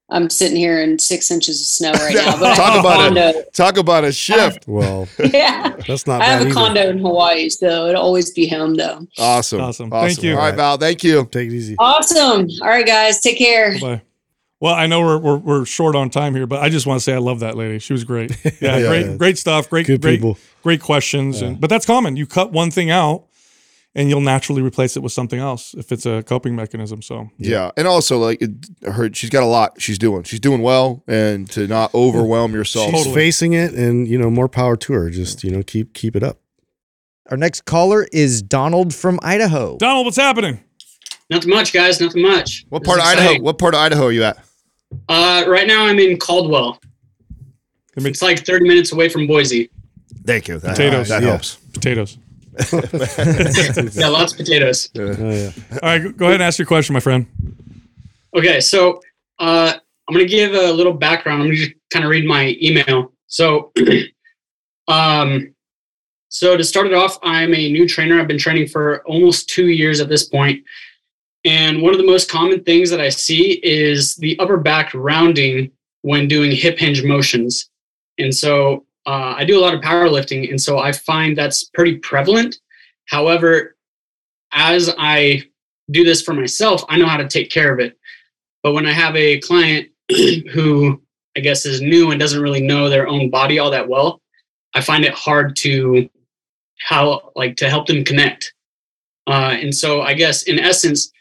I'm 0.10 0.30
sitting 0.30 0.56
here 0.58 0.82
in 0.82 1.00
six 1.00 1.32
inches 1.32 1.60
of 1.62 1.66
snow 1.66 1.92
right 1.94 2.14
now. 2.16 2.40
But 2.40 2.56
Talk 2.56 2.74
have 2.74 2.76
a 2.76 2.80
about 2.80 3.18
it. 3.36 3.54
Talk 3.54 3.78
about 3.78 4.04
a 4.04 4.12
shift. 4.12 4.68
well 4.68 5.08
Yeah, 5.34 5.76
that's 5.88 6.06
not 6.06 6.22
I 6.22 6.26
have 6.26 6.42
a 6.42 6.46
either. 6.46 6.54
condo 6.54 6.90
in 6.90 7.00
Hawaii, 7.00 7.50
so 7.50 7.88
it'll 7.88 8.04
always 8.04 8.30
be 8.32 8.48
home 8.48 8.76
though. 8.76 9.08
Awesome. 9.18 9.62
Awesome. 9.62 9.90
Thank 9.90 10.22
you. 10.22 10.34
All 10.34 10.38
right, 10.40 10.56
Val. 10.56 10.78
Thank 10.78 11.04
you. 11.04 11.26
take 11.32 11.50
it 11.50 11.54
easy 11.54 11.76
Awesome. 11.80 12.48
All 12.62 12.68
right, 12.68 12.86
guys, 12.86 13.20
take 13.20 13.38
care. 13.40 13.80
Bye. 13.80 14.02
Well, 14.62 14.74
I 14.74 14.88
know 14.88 15.02
we're, 15.02 15.18
we're 15.18 15.38
we're 15.38 15.66
short 15.66 15.96
on 15.96 16.10
time 16.10 16.34
here, 16.36 16.48
but 16.48 16.62
I 16.62 16.70
just 16.70 16.86
want 16.88 17.00
to 17.00 17.04
say 17.04 17.14
I 17.14 17.18
love 17.18 17.40
that 17.42 17.58
lady. 17.58 17.80
She 17.80 17.92
was 17.94 18.04
great. 18.04 18.32
Yeah, 18.62 18.78
Yeah, 18.78 18.88
great 18.88 19.06
yeah. 19.08 19.16
great 19.18 19.38
stuff. 19.40 19.70
Great 19.70 19.88
Good 19.88 20.02
great 20.02 20.16
people. 20.18 20.38
great 20.64 20.82
questions. 20.82 21.42
And 21.42 21.60
but 21.60 21.70
that's 21.70 21.86
common. 21.86 22.16
You 22.16 22.26
cut 22.28 22.52
one 22.52 22.70
thing 22.72 22.90
out, 22.92 23.26
and 23.96 24.10
you'll 24.10 24.22
naturally 24.22 24.62
replace 24.62 24.98
it 24.98 25.02
with 25.04 25.14
something 25.14 25.40
else 25.40 25.74
if 25.76 25.92
it's 25.92 26.06
a 26.06 26.22
coping 26.24 26.56
mechanism. 26.56 27.02
So 27.02 27.30
Yeah. 27.38 27.72
And 27.78 27.88
also 27.88 28.18
like 28.18 28.42
it, 28.42 28.52
her 28.92 29.10
she's 29.14 29.30
got 29.30 29.42
a 29.44 29.48
lot 29.48 29.82
she's 29.82 29.98
doing. 29.98 30.24
She's 30.24 30.40
doing 30.40 30.62
well 30.62 31.04
and 31.08 31.50
to 31.52 31.66
not 31.68 31.94
overwhelm 31.94 32.54
yourself. 32.54 32.88
She's 32.92 32.98
Totally. 33.04 33.16
facing 33.16 33.54
it, 33.54 33.74
and 33.74 34.08
you 34.08 34.18
know, 34.18 34.30
more 34.30 34.48
power 34.50 34.76
to 34.78 34.94
her. 34.94 35.10
Just 35.10 35.44
you 35.44 35.52
know, 35.52 35.64
keep 35.64 35.94
keep 35.94 36.16
it 36.16 36.24
up. 36.24 36.40
Our 37.32 37.38
next 37.38 37.66
caller 37.66 38.06
is 38.12 38.42
Donald 38.44 38.94
from 38.94 39.20
Idaho. 39.24 39.78
Donald, 39.78 40.06
what's 40.06 40.18
happening? 40.18 40.60
Nothing 41.32 41.50
much, 41.50 41.74
guys. 41.74 42.00
Nothing 42.00 42.22
much. 42.22 42.66
What 42.70 42.84
This 42.84 42.88
part 42.88 43.00
is 43.00 43.06
of 43.14 43.18
Idaho? 43.20 43.42
What 43.44 43.58
part 43.58 43.74
of 43.74 43.80
Idaho 43.80 44.06
are 44.06 44.12
you 44.12 44.24
at? 44.24 44.38
Uh, 45.10 45.44
right 45.48 45.66
now, 45.66 45.86
I'm 45.88 45.98
in 45.98 46.18
Caldwell. 46.18 46.80
It 47.98 48.04
makes 48.04 48.18
It's 48.18 48.22
like 48.22 48.46
30 48.46 48.68
minutes 48.68 48.92
away 48.92 49.10
from 49.10 49.26
Boise. 49.26 49.72
Thank 50.26 50.48
you. 50.48 50.60
That, 50.60 50.72
Potatoes. 50.76 51.08
That 51.10 51.24
Yeah. 51.24 51.30
helps. 51.30 51.56
potatoes. 51.74 52.18
Yeah, 53.94 54.08
lots 54.08 54.32
of 54.34 54.38
potatoes. 54.38 54.90
Oh 54.98 55.02
yeah. 55.02 55.52
All 55.84 55.90
right, 55.90 56.18
go- 56.18 56.26
ahead 56.26 56.36
and 56.36 56.44
ask 56.44 56.58
your 56.60 56.66
question, 56.66 56.94
my 56.94 57.00
friend. 57.00 57.26
Okay, 58.36 58.60
so 58.60 59.02
uh, 59.40 59.74
I'm 60.08 60.14
going 60.14 60.26
to 60.26 60.32
give 60.32 60.54
a 60.54 60.72
little 60.72 60.94
background. 60.94 61.42
I'm 61.42 61.48
going 61.48 61.58
to 61.58 61.66
just 61.68 61.76
kind 61.90 62.06
of 62.06 62.12
read 62.12 62.26
my 62.26 62.58
email. 62.62 63.12
So, 63.28 63.72
um, 64.88 65.54
so 66.30 66.58
to 66.58 66.64
start 66.64 66.88
it 66.88 66.94
off, 66.94 67.18
I'm 67.24 67.54
a 67.54 67.72
new 67.72 67.88
trainer. 67.88 68.20
I've 68.20 68.28
been 68.28 68.38
training 68.38 68.68
for 68.68 69.02
almost 69.06 69.50
two 69.50 69.68
years 69.68 70.00
at 70.02 70.10
this 70.10 70.28
point. 70.28 70.64
And 71.46 71.82
one 71.82 71.94
of 71.94 72.00
the 72.00 72.06
most 72.06 72.30
common 72.30 72.64
things 72.64 72.90
that 72.90 73.00
I 73.00 73.10
see 73.10 73.60
is 73.64 74.16
the 74.16 74.38
upper 74.40 74.58
back 74.58 74.94
rounding 74.94 75.72
when 76.02 76.28
doing 76.28 76.52
hip 76.52 76.78
hinge 76.78 77.04
motions. 77.04 77.70
And 78.18 78.34
so 78.36 78.86
uh, 79.06 79.36
I 79.38 79.46
do 79.46 79.60
a 79.60 79.62
lot 79.62 79.74
of 79.74 79.82
powerlifting, 79.82 80.50
and 80.50 80.60
so 80.60 80.80
I 80.80 80.92
find 80.92 81.38
that's 81.38 81.66
pretty 81.66 81.98
prevalent. 81.98 82.58
However, 83.08 83.76
as 84.52 84.94
I 84.98 85.44
do 85.92 86.04
this 86.04 86.22
for 86.22 86.34
myself, 86.34 86.84
I 86.90 86.98
know 86.98 87.08
how 87.08 87.18
to 87.18 87.28
take 87.28 87.52
care 87.52 87.72
of 87.72 87.80
it. 87.80 87.98
But 88.64 88.74
when 88.74 88.88
I 88.88 88.94
have 88.94 89.16
a 89.16 89.40
client 89.42 89.90
who 90.52 91.02
I 91.38 91.42
guess 91.42 91.66
is 91.66 91.82
new 91.82 92.12
and 92.12 92.20
doesn't 92.20 92.42
really 92.42 92.62
know 92.62 92.90
their 92.90 93.08
own 93.08 93.30
body 93.30 93.60
all 93.60 93.70
that 93.72 93.88
well, 93.88 94.22
I 94.74 94.82
find 94.82 95.06
it 95.06 95.14
hard 95.14 95.56
to 95.58 96.10
how 96.80 97.32
like 97.36 97.56
to 97.58 97.70
help 97.70 97.88
them 97.88 98.04
connect. 98.04 98.54
Uh, 99.28 99.56
and 99.60 99.74
so 99.74 100.02
I 100.02 100.14
guess 100.14 100.44
in 100.44 100.60
essence, 100.60 101.12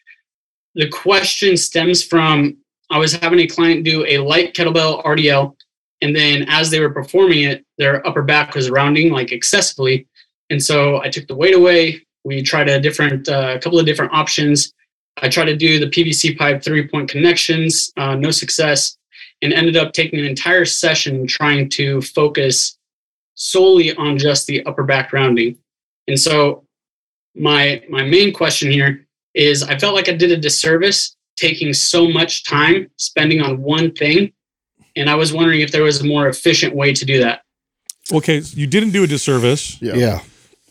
the 0.74 0.88
question 0.88 1.56
stems 1.56 2.02
from 2.02 2.56
I 2.90 2.98
was 2.98 3.14
having 3.14 3.40
a 3.40 3.46
client 3.46 3.84
do 3.84 4.04
a 4.06 4.18
light 4.18 4.54
kettlebell 4.54 5.04
RDL, 5.04 5.56
and 6.04 6.14
then 6.14 6.44
as 6.48 6.70
they 6.70 6.80
were 6.80 6.90
performing 6.90 7.44
it, 7.44 7.64
their 7.78 8.06
upper 8.06 8.22
back 8.22 8.54
was 8.54 8.68
rounding 8.68 9.10
like 9.10 9.32
excessively. 9.32 10.06
And 10.50 10.62
so 10.62 11.00
I 11.00 11.08
took 11.08 11.26
the 11.26 11.34
weight 11.34 11.54
away. 11.54 12.02
We 12.24 12.42
tried 12.42 12.68
a 12.68 12.78
different, 12.78 13.26
a 13.28 13.58
couple 13.62 13.78
of 13.78 13.86
different 13.86 14.12
options. 14.12 14.74
I 15.22 15.30
tried 15.30 15.46
to 15.46 15.56
do 15.56 15.78
the 15.78 15.86
PVC 15.86 16.36
pipe 16.36 16.62
three 16.62 16.86
point 16.86 17.08
connections, 17.08 17.90
uh, 17.96 18.16
no 18.16 18.30
success, 18.30 18.98
and 19.40 19.54
ended 19.54 19.78
up 19.78 19.94
taking 19.94 20.18
an 20.18 20.26
entire 20.26 20.66
session 20.66 21.26
trying 21.26 21.70
to 21.70 22.02
focus 22.02 22.76
solely 23.34 23.96
on 23.96 24.18
just 24.18 24.46
the 24.46 24.62
upper 24.66 24.84
back 24.84 25.10
rounding. 25.14 25.56
And 26.06 26.20
so 26.20 26.64
my 27.34 27.82
my 27.88 28.02
main 28.02 28.30
question 28.30 28.70
here 28.70 29.06
is 29.32 29.62
I 29.62 29.78
felt 29.78 29.94
like 29.94 30.10
I 30.10 30.12
did 30.12 30.32
a 30.32 30.36
disservice 30.36 31.16
taking 31.36 31.72
so 31.72 32.06
much 32.06 32.44
time 32.44 32.90
spending 32.98 33.40
on 33.40 33.62
one 33.62 33.90
thing. 33.92 34.33
And 34.96 35.10
I 35.10 35.14
was 35.14 35.32
wondering 35.32 35.60
if 35.60 35.72
there 35.72 35.82
was 35.82 36.00
a 36.00 36.06
more 36.06 36.28
efficient 36.28 36.74
way 36.74 36.92
to 36.92 37.04
do 37.04 37.20
that. 37.20 37.42
Okay, 38.12 38.40
so 38.40 38.56
you 38.56 38.66
didn't 38.66 38.90
do 38.90 39.04
a 39.04 39.06
disservice. 39.06 39.80
Yeah. 39.80 39.94
Yeah. 39.94 40.20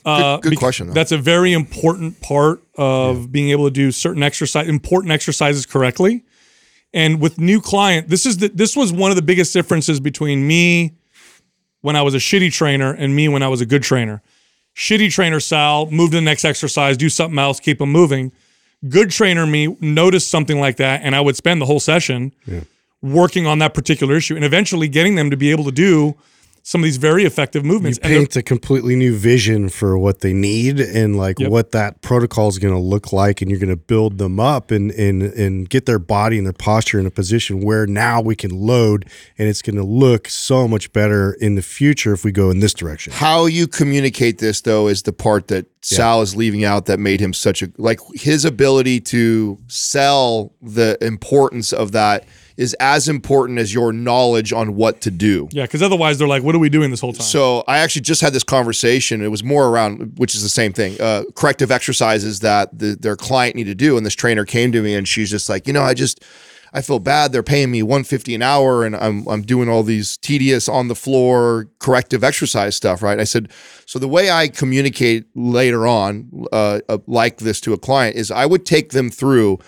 Uh, 0.06 0.38
good 0.38 0.52
bec- 0.52 0.60
question, 0.60 0.88
though. 0.88 0.94
That's 0.94 1.12
a 1.12 1.18
very 1.18 1.54
important 1.54 2.20
part 2.22 2.62
of 2.76 3.32
being 3.32 3.50
able 3.50 3.66
to 3.66 3.72
do 3.72 3.92
certain 3.92 4.24
exercise, 4.24 4.68
important 4.68 5.12
exercises 5.12 5.66
correctly. 5.66 6.24
And 6.94 7.20
with 7.20 7.40
new 7.40 7.60
client, 7.60 8.10
this 8.10 8.26
is 8.26 8.38
the, 8.38 8.50
this 8.50 8.76
was 8.76 8.94
one 8.94 9.12
of 9.12 9.16
the 9.16 9.24
biggest 9.24 9.54
differences 9.54 10.00
between 10.00 10.46
me 10.46 10.96
when 11.82 11.96
I 11.96 12.02
was 12.02 12.14
a 12.14 12.18
shitty 12.18 12.52
trainer 12.52 12.94
and 12.94 13.16
me 13.16 13.28
when 13.28 13.42
I 13.42 13.48
was 13.48 13.62
a 13.62 13.66
good 13.66 13.84
trainer. 13.84 14.22
Shitty 14.76 15.12
trainer 15.12 15.40
Sal 15.40 15.90
move 15.90 16.12
to 16.12 16.18
the 16.18 16.22
next 16.22 16.46
exercise, 16.46 16.98
do 16.98 17.10
something 17.10 17.40
else, 17.40 17.60
keep 17.60 17.80
them 17.80 17.92
moving. 17.92 18.32
Good 18.88 19.12
trainer 19.12 19.48
me 19.48 19.76
noticed 19.80 20.30
something 20.30 20.60
like 20.60 20.78
that, 20.78 21.02
and 21.04 21.16
I 21.16 21.22
would 21.22 21.36
spend 21.36 21.62
the 21.62 21.66
whole 21.66 21.80
session 21.80 22.34
working 23.04 23.46
on 23.46 23.60
that 23.60 23.74
particular 23.76 24.16
issue 24.16 24.36
and 24.36 24.44
eventually 24.46 24.88
getting 24.88 25.14
them 25.16 25.30
to 25.30 25.38
be 25.38 25.52
able 25.52 25.66
to 25.66 25.72
do 25.72 26.16
some 26.66 26.80
of 26.80 26.86
these 26.86 26.96
very 26.96 27.26
effective 27.26 27.66
You 27.66 27.72
movements. 27.74 27.98
And 28.02 28.10
they're- 28.14 28.20
paint 28.20 28.38
a 28.38 28.42
completely 28.42 28.96
new 28.96 29.14
vision 29.18 29.68
for 29.68 29.98
what 29.98 30.22
they 30.22 30.32
need 30.32 30.80
and 30.80 31.18
like 31.18 31.38
Yep. 31.38 31.50
what 31.52 31.72
that 31.74 32.02
protocol 32.02 32.48
is 32.48 32.58
going 32.58 32.74
to 32.74 32.80
look 32.80 33.12
like, 33.12 33.42
and 33.42 33.52
you're 33.52 33.60
going 33.60 33.68
to 33.68 33.76
build 33.76 34.18
them 34.18 34.40
up 34.40 34.72
and 34.72 34.90
and 34.92 35.22
and 35.24 35.70
get 35.70 35.86
their 35.86 36.00
body 36.00 36.38
and 36.38 36.46
their 36.48 36.54
posture 36.54 37.02
in 37.02 37.06
a 37.06 37.12
position 37.12 37.60
where 37.60 37.86
now 37.86 38.22
we 38.22 38.34
can 38.34 38.52
load, 38.52 39.04
and 39.38 39.50
it's 39.50 39.62
going 39.62 39.76
to 39.76 39.84
look 39.84 40.30
so 40.30 40.66
much 40.66 40.94
better 40.94 41.34
in 41.42 41.56
the 41.56 41.62
future 41.62 42.14
if 42.14 42.24
we 42.24 42.32
go 42.32 42.50
in 42.50 42.62
this 42.62 42.74
direction. 42.74 43.12
How 43.12 43.46
you 43.46 43.68
communicate 43.68 44.38
this 44.38 44.62
though 44.62 44.88
is 44.88 45.02
the 45.02 45.12
part 45.12 45.50
that 45.50 45.66
Sal 45.82 46.22
is 46.22 46.34
leaving 46.34 46.64
out 46.64 46.86
that 46.86 46.98
made 46.98 47.20
him 47.20 47.34
such 47.34 47.62
a 47.62 47.70
like 47.78 48.00
his 48.16 48.46
ability 48.46 49.02
to 49.02 49.58
sell 49.68 50.54
the 50.62 50.98
importance 51.02 51.74
of 51.74 51.92
that 51.92 52.24
is 52.58 52.76
as 52.80 53.08
important 53.08 53.60
as 53.60 53.74
your 53.74 53.92
knowledge 53.92 54.54
on 54.54 54.76
what 54.76 55.02
to 55.02 55.12
do. 55.12 55.50
Yeah, 55.52 55.64
because 55.64 55.82
otherwise 55.82 56.18
they're 56.18 56.28
like, 56.28 56.44
"What 56.44 56.56
are 56.56 56.60
we 56.60 56.70
doing 56.70 56.92
this 56.92 57.02
whole 57.02 57.14
time?" 57.14 57.24
So 57.24 57.64
I 57.68 57.80
actually 57.80 58.02
just 58.02 58.22
had 58.22 58.34
this 58.34 58.44
conversation. 58.44 59.22
It 59.22 59.30
was 59.30 59.44
more 59.44 59.68
around, 59.68 60.18
which 60.18 60.36
is 60.36 60.44
the 60.44 60.50
same 60.50 60.74
thing, 60.74 61.00
uh, 61.02 61.24
corrective 61.36 61.72
exercises 61.72 62.40
that 62.42 62.78
the, 62.78 62.96
their 62.96 63.16
client 63.16 63.56
need 63.56 63.66
to 63.66 63.76
do. 63.76 63.98
And 63.98 64.06
this 64.06 64.16
trainer 64.16 64.46
came 64.46 64.72
to 64.72 64.82
me 64.82 64.96
and 64.96 65.08
she's 65.08 65.30
just 65.30 65.50
like, 65.50 65.68
you 65.68 65.74
know, 65.74 65.82
I 65.82 65.94
just, 65.94 66.24
I 66.74 66.82
feel 66.82 67.00
bad. 67.00 67.32
They're 67.32 67.44
paying 67.44 67.72
me 67.72 67.84
150 67.84 68.36
an 68.36 68.42
hour 68.42 68.86
and 68.86 68.96
I'm, 68.96 69.28
I'm 69.28 69.42
doing 69.42 69.70
all 69.70 69.84
these 69.84 70.18
tedious 70.18 70.68
on 70.68 70.88
the 70.88 70.96
floor 70.96 71.70
corrective 71.80 72.24
exercise 72.24 72.76
stuff. 72.76 73.02
Right. 73.02 73.20
I 73.20 73.26
said, 73.26 73.52
so 73.86 74.00
the 74.00 74.08
way 74.08 74.32
I 74.32 74.48
communicate 74.48 75.26
later 75.36 75.88
on, 75.88 76.46
uh, 76.52 76.80
uh, 76.90 76.98
like 77.08 77.38
this 77.38 77.60
to 77.62 77.74
a 77.74 77.78
client 77.78 78.16
is 78.16 78.32
I 78.32 78.46
would 78.46 78.66
take 78.66 78.92
them 78.92 79.10
through 79.10 79.60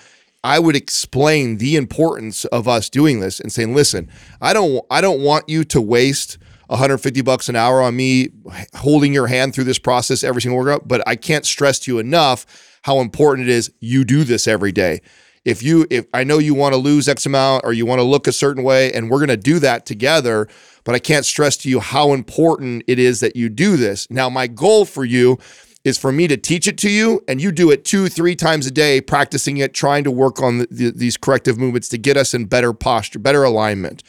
I 0.45 0.59
would 0.59 0.76
explain 0.76 1.57
the 1.57 1.76
importance 1.76 2.45
of 2.45 2.67
us 2.67 2.88
doing 2.88 3.19
this 3.19 3.39
and 3.39 3.51
saying, 3.51 3.73
listen, 3.73 4.07
I 4.39 4.53
don't 4.53 4.85
I 4.91 5.01
don't 5.01 5.22
want 5.22 5.49
you 5.49 5.63
to 5.63 5.81
waste 5.81 6.38
150 6.67 7.22
bucks 7.22 7.49
an 7.49 7.55
hour 7.55 7.81
on 7.81 7.95
me 7.95 8.30
holding 8.76 9.11
your 9.11 9.26
hand 9.26 9.55
through 9.55 9.63
this 9.63 9.80
process 9.80 10.23
every 10.23 10.43
single 10.43 10.59
workout, 10.59 10.88
but 10.88 11.01
I 11.07 11.15
can't 11.15 11.47
stress 11.47 11.80
to 11.80 11.91
you 11.91 11.97
enough 11.97 12.45
how 12.84 12.99
important 12.99 13.49
it 13.49 13.51
is 13.51 13.73
you 13.80 14.05
do 14.05 14.23
this 14.23 14.47
every 14.47 14.72
day. 14.72 15.01
If 15.45 15.63
you 15.63 15.88
if 15.89 16.05
I 16.13 16.23
know 16.23 16.38
you 16.38 16.53
want 16.53 16.73
to 16.73 16.80
lose 16.80 17.07
X 17.07 17.26
amount 17.26 17.65
or 17.65 17.73
you 17.73 17.88
want 17.88 17.97
to 17.97 18.03
look 18.03 18.27
a 18.27 18.31
certain 18.31 18.63
way 18.63 18.93
and 18.93 19.09
we're 19.09 19.17
going 19.17 19.30
to 19.30 19.38
do 19.38 19.57
that 19.59 19.88
together, 19.88 20.47
but 20.84 20.93
I 20.93 20.99
can't 20.99 21.26
stress 21.26 21.57
to 21.57 21.69
you 21.69 21.80
how 21.80 22.13
important 22.13 22.84
it 22.85 22.99
is 22.99 23.19
that 23.22 23.35
you 23.35 23.49
do 23.49 23.77
this. 23.77 24.07
Now 24.11 24.30
my 24.30 24.45
goal 24.45 24.85
for 24.85 25.05
you 25.05 25.39
is 25.86 25.99
for 25.99 26.12
me 26.12 26.28
to 26.28 26.36
teach 26.36 26.68
it 26.68 26.78
to 26.80 26.90
you 26.90 27.24
and 27.28 27.40
you 27.40 27.52
do 27.52 27.70
it 27.70 27.86
two, 27.86 28.10
three 28.10 28.36
times 28.36 28.66
a 28.66 28.72
day, 28.72 28.99
practicing 28.99 29.57
it, 29.57 29.74
trying 29.74 30.03
to 30.03 30.12
work 30.12 30.41
on 30.41 30.57
the, 30.57 30.68
the, 30.72 30.91
these 30.91 31.16
corrective 31.16 31.57
movements 31.60 31.88
to 31.90 31.98
get 31.98 32.18
us 32.18 32.34
in 32.34 32.45
better 32.45 32.74
posture, 32.74 33.20
better 33.20 33.44
alignment. 33.44 34.02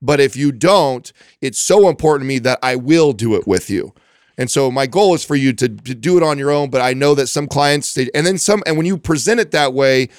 But 0.00 0.20
if 0.20 0.36
you 0.36 0.52
don't, 0.52 1.12
it's 1.40 1.58
so 1.58 1.88
important 1.88 2.22
to 2.22 2.28
me 2.28 2.38
that 2.38 2.60
I 2.62 2.76
will 2.76 3.12
do 3.12 3.34
it 3.34 3.48
with 3.48 3.68
you. 3.68 3.92
And 4.38 4.48
so 4.48 4.70
my 4.70 4.86
goal 4.86 5.12
is 5.14 5.24
for 5.24 5.34
you 5.34 5.52
to, 5.54 5.68
to 5.68 5.94
do 5.96 6.16
it 6.16 6.22
on 6.22 6.38
your 6.38 6.52
own. 6.52 6.70
But 6.70 6.82
I 6.82 6.94
know 6.94 7.16
that 7.16 7.26
some 7.26 7.48
clients, 7.48 7.94
they, 7.94 8.08
and 8.14 8.24
then 8.24 8.38
some, 8.38 8.62
and 8.64 8.76
when 8.76 8.86
you 8.86 8.96
present 8.96 9.40
it 9.40 9.50
that 9.50 9.74
way, 9.74 10.10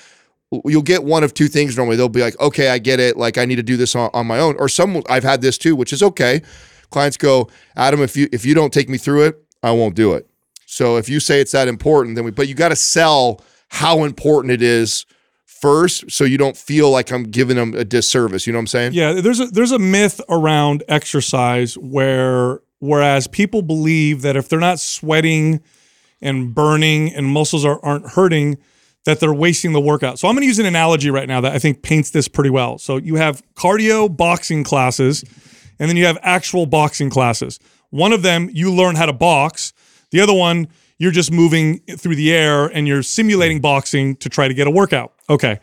you'll 0.66 0.82
get 0.82 1.06
one 1.06 1.24
of 1.24 1.34
two 1.34 1.48
things 1.48 1.78
normally. 1.78 1.96
They'll 1.96 2.10
be 2.10 2.22
like, 2.22 2.38
okay, 2.42 2.70
I 2.70 2.78
get 2.78 3.00
it. 3.00 3.16
Like 3.16 3.38
I 3.38 3.46
need 3.46 3.56
to 3.56 3.64
do 3.64 3.78
this 3.78 3.96
on, 3.96 4.10
on 4.14 4.28
my 4.28 4.40
own. 4.40 4.58
Or 4.58 4.68
some, 4.68 5.02
I've 5.10 5.24
had 5.24 5.42
this 5.42 5.58
too, 5.58 5.78
which 5.78 5.94
is 5.94 6.04
okay. 6.04 6.42
Clients 6.90 7.16
go, 7.16 7.50
Adam, 7.78 8.02
if 8.02 8.18
you 8.18 8.28
if 8.34 8.46
you 8.46 8.56
don't 8.56 8.74
take 8.74 8.90
me 8.90 8.98
through 8.98 9.28
it, 9.28 9.46
I 9.62 9.72
won't 9.72 9.96
do 9.96 10.14
it. 10.14 10.28
So 10.72 10.98
if 10.98 11.10
you 11.10 11.20
say 11.20 11.41
it's 11.41 11.52
that 11.54 11.68
important, 11.68 12.16
then 12.16 12.26
we, 12.26 12.32
but 12.32 12.48
you 12.48 12.54
got 12.54 12.70
to 12.70 12.76
sell 12.76 13.41
how 13.70 14.04
important 14.04 14.52
it 14.52 14.62
is 14.62 15.06
first, 15.46 16.12
so 16.12 16.24
you 16.24 16.38
don't 16.38 16.56
feel 16.56 16.91
like 16.91 17.12
I'm 17.12 17.24
giving 17.24 17.56
them 17.56 17.74
a 17.74 17.84
disservice. 17.84 18.46
You 18.46 18.54
know 18.54 18.60
what 18.60 18.64
I'm 18.64 18.68
saying? 18.68 18.94
Yeah, 18.94 19.14
there's 19.14 19.40
a 19.40 19.48
there's 19.48 19.72
a 19.72 19.80
myth 19.80 20.22
around 20.30 20.84
exercise 20.88 21.76
where 21.76 22.62
whereas 22.78 23.28
people 23.28 23.64
believe 23.64 24.22
that 24.22 24.36
if 24.36 24.48
they're 24.48 24.60
not 24.60 24.80
sweating 24.80 25.62
and 26.22 26.54
burning 26.54 27.14
and 27.16 27.26
muscles 27.26 27.66
are, 27.66 27.84
aren't 27.84 28.12
hurting, 28.12 28.60
that 29.06 29.20
they're 29.20 29.34
wasting 29.34 29.74
the 29.74 29.82
workout. 29.82 30.20
So 30.20 30.28
I'm 30.28 30.36
going 30.36 30.44
to 30.44 30.48
use 30.48 30.60
an 30.60 30.68
analogy 30.68 31.10
right 31.10 31.28
now 31.28 31.41
that 31.41 31.54
I 31.54 31.58
think 31.58 31.82
paints 31.82 32.12
this 32.12 32.28
pretty 32.28 32.52
well. 32.52 32.78
So 32.78 32.98
you 32.98 33.16
have 33.16 33.41
cardio 33.56 34.16
boxing 34.16 34.64
classes, 34.64 35.24
and 35.80 35.90
then 35.90 35.98
you 35.98 36.06
have 36.06 36.20
actual 36.22 36.68
boxing 36.68 37.10
classes. 37.10 37.60
One 37.90 38.14
of 38.14 38.22
them 38.22 38.52
you 38.54 38.72
learn 38.72 38.96
how 38.96 39.08
to 39.08 39.14
box. 39.14 39.74
The 40.11 40.22
other 40.22 40.34
one 40.34 40.68
you're 41.02 41.11
just 41.11 41.31
moving 41.31 41.80
through 41.98 42.15
the 42.15 42.34
air 42.34 42.65
and 42.65 42.86
you're 42.88 43.03
simulating 43.03 43.61
boxing 43.61 44.18
to 44.18 44.27
try 44.27 44.49
to 44.49 44.53
get 44.53 44.68
a 44.68 44.72
workout. 44.72 45.14
Okay. 45.30 45.60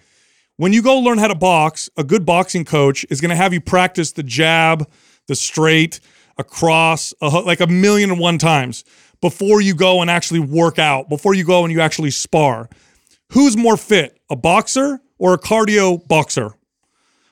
When 0.57 0.73
you 0.73 0.81
go 0.81 0.99
learn 0.99 1.19
how 1.19 1.29
to 1.29 1.35
box, 1.35 1.91
a 1.99 2.05
good 2.05 2.25
boxing 2.25 2.65
coach 2.65 3.05
is 3.11 3.21
going 3.21 3.29
to 3.29 3.37
have 3.37 3.53
you 3.53 3.61
practice 3.61 4.13
the 4.13 4.23
jab, 4.23 4.91
the 5.27 5.35
straight, 5.35 6.01
a 6.39 6.45
cross, 6.45 7.13
a, 7.21 7.29
ho- 7.29 7.41
like 7.43 7.61
a 7.61 7.67
million 7.67 8.11
and 8.11 8.19
one 8.19 8.39
times. 8.39 8.83
before 9.21 9.61
you 9.61 9.75
go 9.75 10.01
and 10.01 10.11
actually 10.11 10.41
work 10.41 10.79
out, 10.79 11.09
before 11.09 11.35
you 11.35 11.45
go 11.45 11.65
and 11.65 11.73
you 11.73 11.81
actually 11.81 12.11
spar. 12.11 12.69
Who's 13.33 13.57
more 13.57 13.77
fit, 13.77 14.19
a 14.31 14.37
boxer 14.37 15.01
or 15.19 15.35
a 15.35 15.39
cardio 15.39 16.07
boxer? 16.07 16.55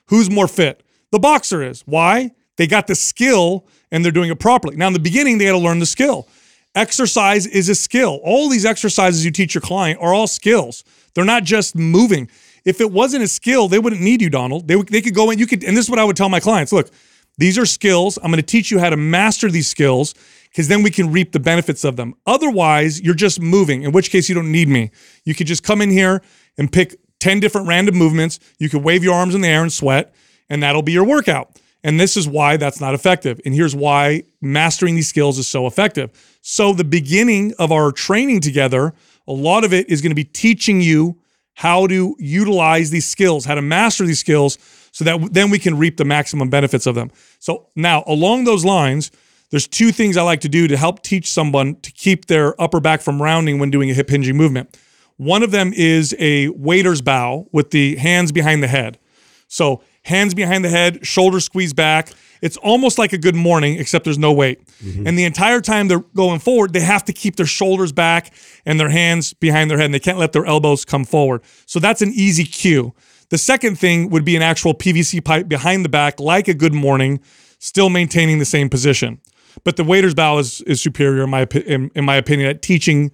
Who's 0.07 0.29
more 0.29 0.47
fit? 0.47 0.83
The 1.11 1.19
boxer 1.19 1.63
is. 1.63 1.81
Why? 1.85 2.31
They 2.57 2.67
got 2.67 2.87
the 2.87 2.95
skill 2.95 3.65
and 3.91 4.03
they're 4.03 4.11
doing 4.11 4.29
it 4.29 4.39
properly. 4.39 4.75
Now, 4.75 4.87
in 4.87 4.93
the 4.93 4.99
beginning, 4.99 5.37
they 5.37 5.45
had 5.45 5.53
to 5.53 5.57
learn 5.57 5.79
the 5.79 5.85
skill. 5.85 6.27
Exercise 6.75 7.47
is 7.47 7.69
a 7.69 7.75
skill. 7.75 8.19
All 8.23 8.49
these 8.49 8.65
exercises 8.65 9.23
you 9.23 9.31
teach 9.31 9.55
your 9.55 9.61
client 9.61 9.99
are 10.01 10.13
all 10.13 10.27
skills. 10.27 10.83
They're 11.13 11.23
not 11.25 11.45
just 11.45 11.75
moving. 11.75 12.29
If 12.65 12.81
it 12.81 12.91
wasn't 12.91 13.23
a 13.23 13.27
skill, 13.27 13.67
they 13.69 13.79
wouldn't 13.79 14.01
need 14.01 14.21
you, 14.21 14.29
Donald. 14.29 14.67
They, 14.67 14.75
they 14.81 15.01
could 15.01 15.15
go 15.15 15.31
in, 15.31 15.39
you 15.39 15.47
could, 15.47 15.63
and 15.63 15.77
this 15.77 15.85
is 15.85 15.89
what 15.89 15.99
I 15.99 16.03
would 16.03 16.17
tell 16.17 16.29
my 16.29 16.39
clients 16.39 16.73
look, 16.73 16.91
these 17.37 17.57
are 17.57 17.65
skills. 17.65 18.17
I'm 18.17 18.31
going 18.31 18.37
to 18.37 18.43
teach 18.43 18.71
you 18.71 18.79
how 18.79 18.89
to 18.89 18.97
master 18.97 19.49
these 19.49 19.67
skills 19.67 20.13
because 20.49 20.67
then 20.67 20.83
we 20.83 20.91
can 20.91 21.11
reap 21.11 21.31
the 21.31 21.39
benefits 21.39 21.83
of 21.83 21.95
them. 21.95 22.13
Otherwise, 22.25 23.01
you're 23.01 23.13
just 23.13 23.39
moving, 23.41 23.83
in 23.83 23.91
which 23.91 24.09
case 24.09 24.29
you 24.29 24.35
don't 24.35 24.51
need 24.51 24.67
me. 24.67 24.91
You 25.25 25.35
could 25.35 25.47
just 25.47 25.63
come 25.63 25.81
in 25.81 25.91
here 25.91 26.21
and 26.57 26.71
pick 26.71 26.95
10 27.19 27.39
different 27.39 27.67
random 27.67 27.95
movements. 27.95 28.39
You 28.57 28.69
could 28.69 28.83
wave 28.83 29.03
your 29.03 29.13
arms 29.15 29.35
in 29.35 29.41
the 29.41 29.47
air 29.47 29.61
and 29.61 29.71
sweat, 29.71 30.13
and 30.49 30.63
that'll 30.63 30.81
be 30.81 30.93
your 30.93 31.05
workout. 31.05 31.59
And 31.83 31.99
this 31.99 32.17
is 32.17 32.27
why 32.27 32.57
that's 32.57 32.81
not 32.81 32.95
effective. 32.95 33.39
And 33.45 33.53
here's 33.53 33.75
why 33.75 34.23
mastering 34.41 34.95
these 34.95 35.07
skills 35.07 35.37
is 35.37 35.47
so 35.47 35.67
effective. 35.67 36.09
So, 36.47 36.73
the 36.73 36.83
beginning 36.83 37.55
of 37.57 37.71
our 37.71 37.91
training 37.91 38.41
together, 38.41 38.93
a 39.27 39.33
lot 39.33 39.63
of 39.63 39.73
it 39.73 39.89
is 39.89 39.99
going 40.03 40.11
to 40.11 40.15
be 40.15 40.23
teaching 40.23 40.79
you 40.79 41.17
how 41.55 41.87
to 41.87 42.15
utilize 42.19 42.91
these 42.91 43.07
skills, 43.07 43.45
how 43.45 43.55
to 43.55 43.63
master 43.63 44.05
these 44.05 44.19
skills, 44.19 44.59
so 44.91 45.03
that 45.05 45.33
then 45.33 45.49
we 45.49 45.57
can 45.57 45.75
reap 45.75 45.97
the 45.97 46.05
maximum 46.05 46.51
benefits 46.51 46.85
of 46.85 46.93
them. 46.93 47.09
So, 47.39 47.69
now 47.75 48.03
along 48.05 48.43
those 48.43 48.63
lines, 48.63 49.09
there's 49.49 49.67
two 49.67 49.91
things 49.91 50.17
I 50.17 50.21
like 50.21 50.41
to 50.41 50.49
do 50.49 50.67
to 50.67 50.77
help 50.77 51.01
teach 51.01 51.31
someone 51.31 51.77
to 51.77 51.91
keep 51.91 52.27
their 52.27 52.61
upper 52.61 52.79
back 52.79 53.01
from 53.01 53.19
rounding 53.19 53.57
when 53.57 53.71
doing 53.71 53.89
a 53.89 53.95
hip 53.95 54.11
hinging 54.11 54.37
movement. 54.37 54.77
One 55.17 55.41
of 55.41 55.49
them 55.49 55.73
is 55.75 56.15
a 56.19 56.49
waiter's 56.49 57.01
bow 57.01 57.47
with 57.53 57.71
the 57.71 57.95
hands 57.95 58.31
behind 58.31 58.61
the 58.61 58.67
head. 58.67 58.99
So, 59.47 59.81
hands 60.03 60.35
behind 60.35 60.63
the 60.63 60.69
head, 60.69 61.07
shoulders 61.07 61.43
squeezed 61.43 61.75
back. 61.75 62.11
It's 62.41 62.57
almost 62.57 62.97
like 62.97 63.13
a 63.13 63.17
good 63.17 63.35
morning, 63.35 63.79
except 63.79 64.05
there's 64.05 64.17
no 64.17 64.33
weight. 64.33 64.65
Mm-hmm. 64.83 65.07
And 65.07 65.17
the 65.17 65.25
entire 65.25 65.61
time 65.61 65.87
they're 65.87 65.99
going 65.99 66.39
forward, 66.39 66.73
they 66.73 66.81
have 66.81 67.05
to 67.05 67.13
keep 67.13 67.35
their 67.35 67.45
shoulders 67.45 67.91
back 67.91 68.33
and 68.65 68.79
their 68.79 68.89
hands 68.89 69.33
behind 69.33 69.69
their 69.69 69.77
head, 69.77 69.85
and 69.85 69.93
they 69.93 69.99
can't 69.99 70.17
let 70.17 70.33
their 70.33 70.45
elbows 70.45 70.85
come 70.85 71.05
forward. 71.05 71.41
So 71.65 71.79
that's 71.79 72.01
an 72.01 72.11
easy 72.13 72.43
cue. 72.43 72.93
The 73.29 73.37
second 73.37 73.79
thing 73.79 74.09
would 74.09 74.25
be 74.25 74.35
an 74.35 74.41
actual 74.41 74.73
PVC 74.73 75.23
pipe 75.23 75.47
behind 75.47 75.83
the 75.83 75.89
back, 75.89 76.19
like 76.19 76.47
a 76.47 76.53
good 76.53 76.73
morning, 76.73 77.19
still 77.59 77.89
maintaining 77.89 78.39
the 78.39 78.45
same 78.45 78.69
position. 78.69 79.19
But 79.63 79.77
the 79.77 79.83
waiter's 79.83 80.13
bow 80.13 80.37
is, 80.37 80.61
is 80.61 80.81
superior 80.81 81.23
in 81.23 81.29
my 81.29 81.47
in, 81.65 81.89
in 81.95 82.05
my 82.05 82.15
opinion 82.15 82.49
at 82.49 82.61
teaching 82.61 83.11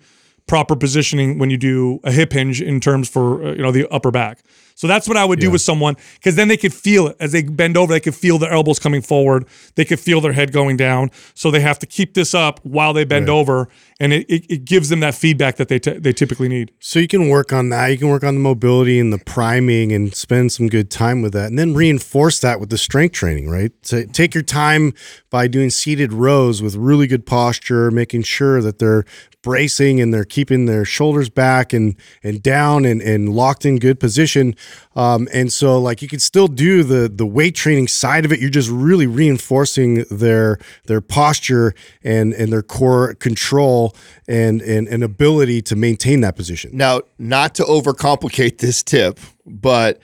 proper 0.48 0.76
positioning 0.76 1.38
when 1.38 1.50
you 1.50 1.58
do 1.58 2.00
a 2.04 2.12
hip 2.12 2.34
hinge 2.34 2.62
in 2.62 2.80
terms 2.80 3.08
for 3.08 3.44
uh, 3.44 3.52
you 3.54 3.62
know 3.62 3.72
the 3.72 3.88
upper 3.90 4.12
back. 4.12 4.44
So 4.82 4.88
that's 4.88 5.08
what 5.08 5.16
I 5.16 5.24
would 5.24 5.40
do 5.40 5.52
with 5.52 5.62
someone 5.62 5.96
because 6.16 6.36
then 6.36 6.48
they 6.48 6.58
could 6.58 6.74
feel 6.74 7.10
it 7.10 7.18
as 7.20 7.34
they 7.34 7.44
bend 7.44 7.78
over. 7.78 7.94
They 7.94 8.00
could 8.00 8.16
feel 8.16 8.40
their 8.40 8.52
elbows 8.52 8.80
coming 8.80 9.04
forward. 9.04 9.46
They 9.76 9.86
could 9.86 10.00
feel 10.00 10.22
their 10.22 10.34
head 10.34 10.52
going 10.52 10.76
down. 10.76 11.12
So 11.36 11.52
they 11.52 11.60
have 11.60 11.78
to 11.80 11.86
keep 11.86 12.16
this 12.16 12.34
up 12.34 12.60
while 12.64 12.92
they 12.92 13.04
bend 13.04 13.28
right. 13.28 13.34
over, 13.36 13.70
and 14.00 14.12
it, 14.12 14.26
it, 14.28 14.46
it, 14.50 14.66
gives 14.66 14.90
them 14.90 15.02
that 15.02 15.14
feedback 15.14 15.58
that 15.58 15.68
they 15.68 15.78
t- 15.78 16.00
they 16.00 16.14
typically 16.14 16.48
need. 16.48 16.72
So 16.80 16.98
you 16.98 17.08
can 17.08 17.30
work 17.30 17.54
on 17.54 17.70
that. 17.70 17.90
You 17.90 18.00
can 18.00 18.10
work 18.10 18.24
on 18.24 18.34
the 18.34 18.40
mobility 18.40 19.00
and 19.00 19.14
the 19.14 19.20
priming, 19.20 19.92
and 19.92 20.16
spend 20.16 20.52
some 20.52 20.68
good 20.68 20.90
time 20.90 21.22
with 21.22 21.34
that, 21.34 21.46
and 21.46 21.60
then 21.60 21.76
reinforce 21.76 22.40
that 22.40 22.60
with 22.60 22.72
the 22.72 22.80
strength 22.80 23.14
training. 23.14 23.52
Right. 23.52 23.72
So 23.84 24.06
take 24.06 24.34
your 24.34 24.42
time 24.44 24.96
by 25.30 25.48
doing 25.48 25.70
seated 25.70 26.12
rows 26.12 26.64
with 26.64 26.76
really 26.76 27.06
good 27.06 27.28
posture, 27.28 27.92
making 27.92 28.24
sure 28.24 28.64
that 28.64 28.80
they're 28.80 29.06
bracing 29.42 30.00
and 30.00 30.14
they're 30.14 30.26
keeping 30.26 30.66
their 30.66 30.86
shoulders 30.86 31.30
back 31.30 31.74
and 31.74 31.96
and 32.24 32.42
down 32.44 32.86
and, 32.86 33.02
and 33.02 33.30
locked 33.30 33.66
in 33.66 33.78
good 33.78 34.00
position. 34.00 34.56
Um, 34.96 35.28
and 35.34 35.52
so 35.52 35.80
like 35.80 36.02
you 36.02 36.08
can 36.08 36.20
still 36.20 36.48
do 36.48 36.84
the 36.84 37.10
the 37.10 37.26
weight 37.26 37.56
training 37.56 37.88
side 37.88 38.26
of 38.26 38.32
it. 38.32 38.40
You're 38.40 38.50
just 38.50 38.70
really 38.70 39.08
reinforcing 39.08 40.06
their 40.10 40.60
their 40.86 41.02
posture 41.02 41.74
and 42.04 42.34
and 42.34 42.52
their 42.52 42.64
core 42.64 43.14
control 43.16 43.96
and 44.28 44.62
and, 44.62 44.88
and 44.88 45.04
ability 45.04 45.62
to 45.64 45.76
maintain 45.76 46.22
that 46.22 46.36
position. 46.36 46.72
Now, 46.74 47.02
not 47.18 47.56
to 47.56 47.64
overcomplicate 47.64 48.58
this 48.60 48.84
tip, 48.84 49.20
but 49.46 50.00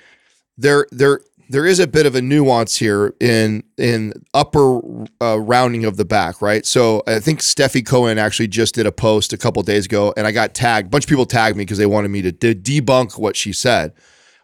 there 0.57 0.87
there 0.91 1.21
there 1.49 1.65
is 1.65 1.79
a 1.79 1.87
bit 1.87 2.05
of 2.05 2.15
a 2.15 2.21
nuance 2.21 2.75
here 2.75 3.13
in 3.19 3.63
in 3.77 4.13
upper 4.33 4.79
uh, 5.21 5.39
rounding 5.39 5.85
of 5.85 5.97
the 5.97 6.05
back, 6.05 6.41
right? 6.41 6.65
So 6.65 7.03
I 7.07 7.19
think 7.19 7.39
Stefi 7.39 7.85
Cohen 7.85 8.17
actually 8.17 8.47
just 8.47 8.75
did 8.75 8.85
a 8.85 8.91
post 8.91 9.33
a 9.33 9.37
couple 9.37 9.61
days 9.63 9.85
ago, 9.85 10.13
and 10.17 10.27
I 10.27 10.31
got 10.31 10.53
tagged. 10.53 10.87
A 10.87 10.89
bunch 10.89 11.05
of 11.05 11.09
people 11.09 11.25
tagged 11.25 11.57
me 11.57 11.63
because 11.63 11.77
they 11.77 11.85
wanted 11.85 12.09
me 12.09 12.21
to 12.23 12.31
de- 12.31 12.55
debunk 12.55 13.17
what 13.17 13.35
she 13.35 13.53
said. 13.53 13.93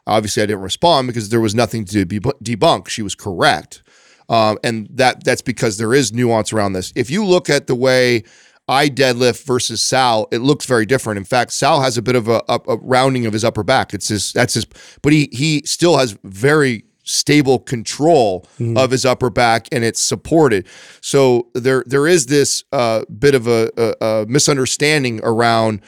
Obviously, 0.05 0.43
I 0.43 0.45
didn't 0.47 0.61
respond 0.61 1.07
because 1.07 1.29
there 1.29 1.39
was 1.39 1.55
nothing 1.55 1.85
to 1.85 2.05
be 2.05 2.19
debunk. 2.19 2.89
She 2.89 3.01
was 3.01 3.15
correct, 3.15 3.83
um, 4.29 4.57
and 4.63 4.87
that 4.91 5.23
that's 5.23 5.41
because 5.41 5.77
there 5.77 5.93
is 5.93 6.11
nuance 6.11 6.51
around 6.51 6.73
this. 6.73 6.91
If 6.95 7.09
you 7.09 7.25
look 7.25 7.49
at 7.49 7.67
the 7.67 7.75
way 7.75 8.23
I 8.67 8.89
deadlift 8.89 9.45
versus 9.45 9.81
Sal, 9.81 10.27
it 10.31 10.39
looks 10.39 10.65
very 10.65 10.85
different. 10.85 11.17
In 11.17 11.25
fact, 11.25 11.53
Sal 11.53 11.81
has 11.81 11.97
a 11.97 12.01
bit 12.01 12.15
of 12.15 12.27
a, 12.27 12.41
a, 12.47 12.59
a 12.67 12.77
rounding 12.77 13.25
of 13.25 13.33
his 13.33 13.43
upper 13.43 13.63
back. 13.63 13.93
It's 13.93 14.07
his 14.07 14.31
that's 14.33 14.53
his, 14.53 14.65
but 15.01 15.11
he 15.13 15.29
he 15.31 15.61
still 15.65 15.97
has 15.97 16.17
very 16.23 16.85
stable 17.03 17.59
control 17.59 18.47
mm-hmm. 18.57 18.77
of 18.77 18.91
his 18.91 19.05
upper 19.05 19.29
back 19.29 19.67
and 19.71 19.83
it's 19.83 19.99
supported. 19.99 20.67
So 21.01 21.49
there 21.53 21.83
there 21.85 22.07
is 22.07 22.27
this 22.27 22.63
uh, 22.71 23.03
bit 23.05 23.35
of 23.35 23.47
a, 23.47 23.69
a, 23.77 24.05
a 24.05 24.25
misunderstanding 24.27 25.19
around 25.23 25.81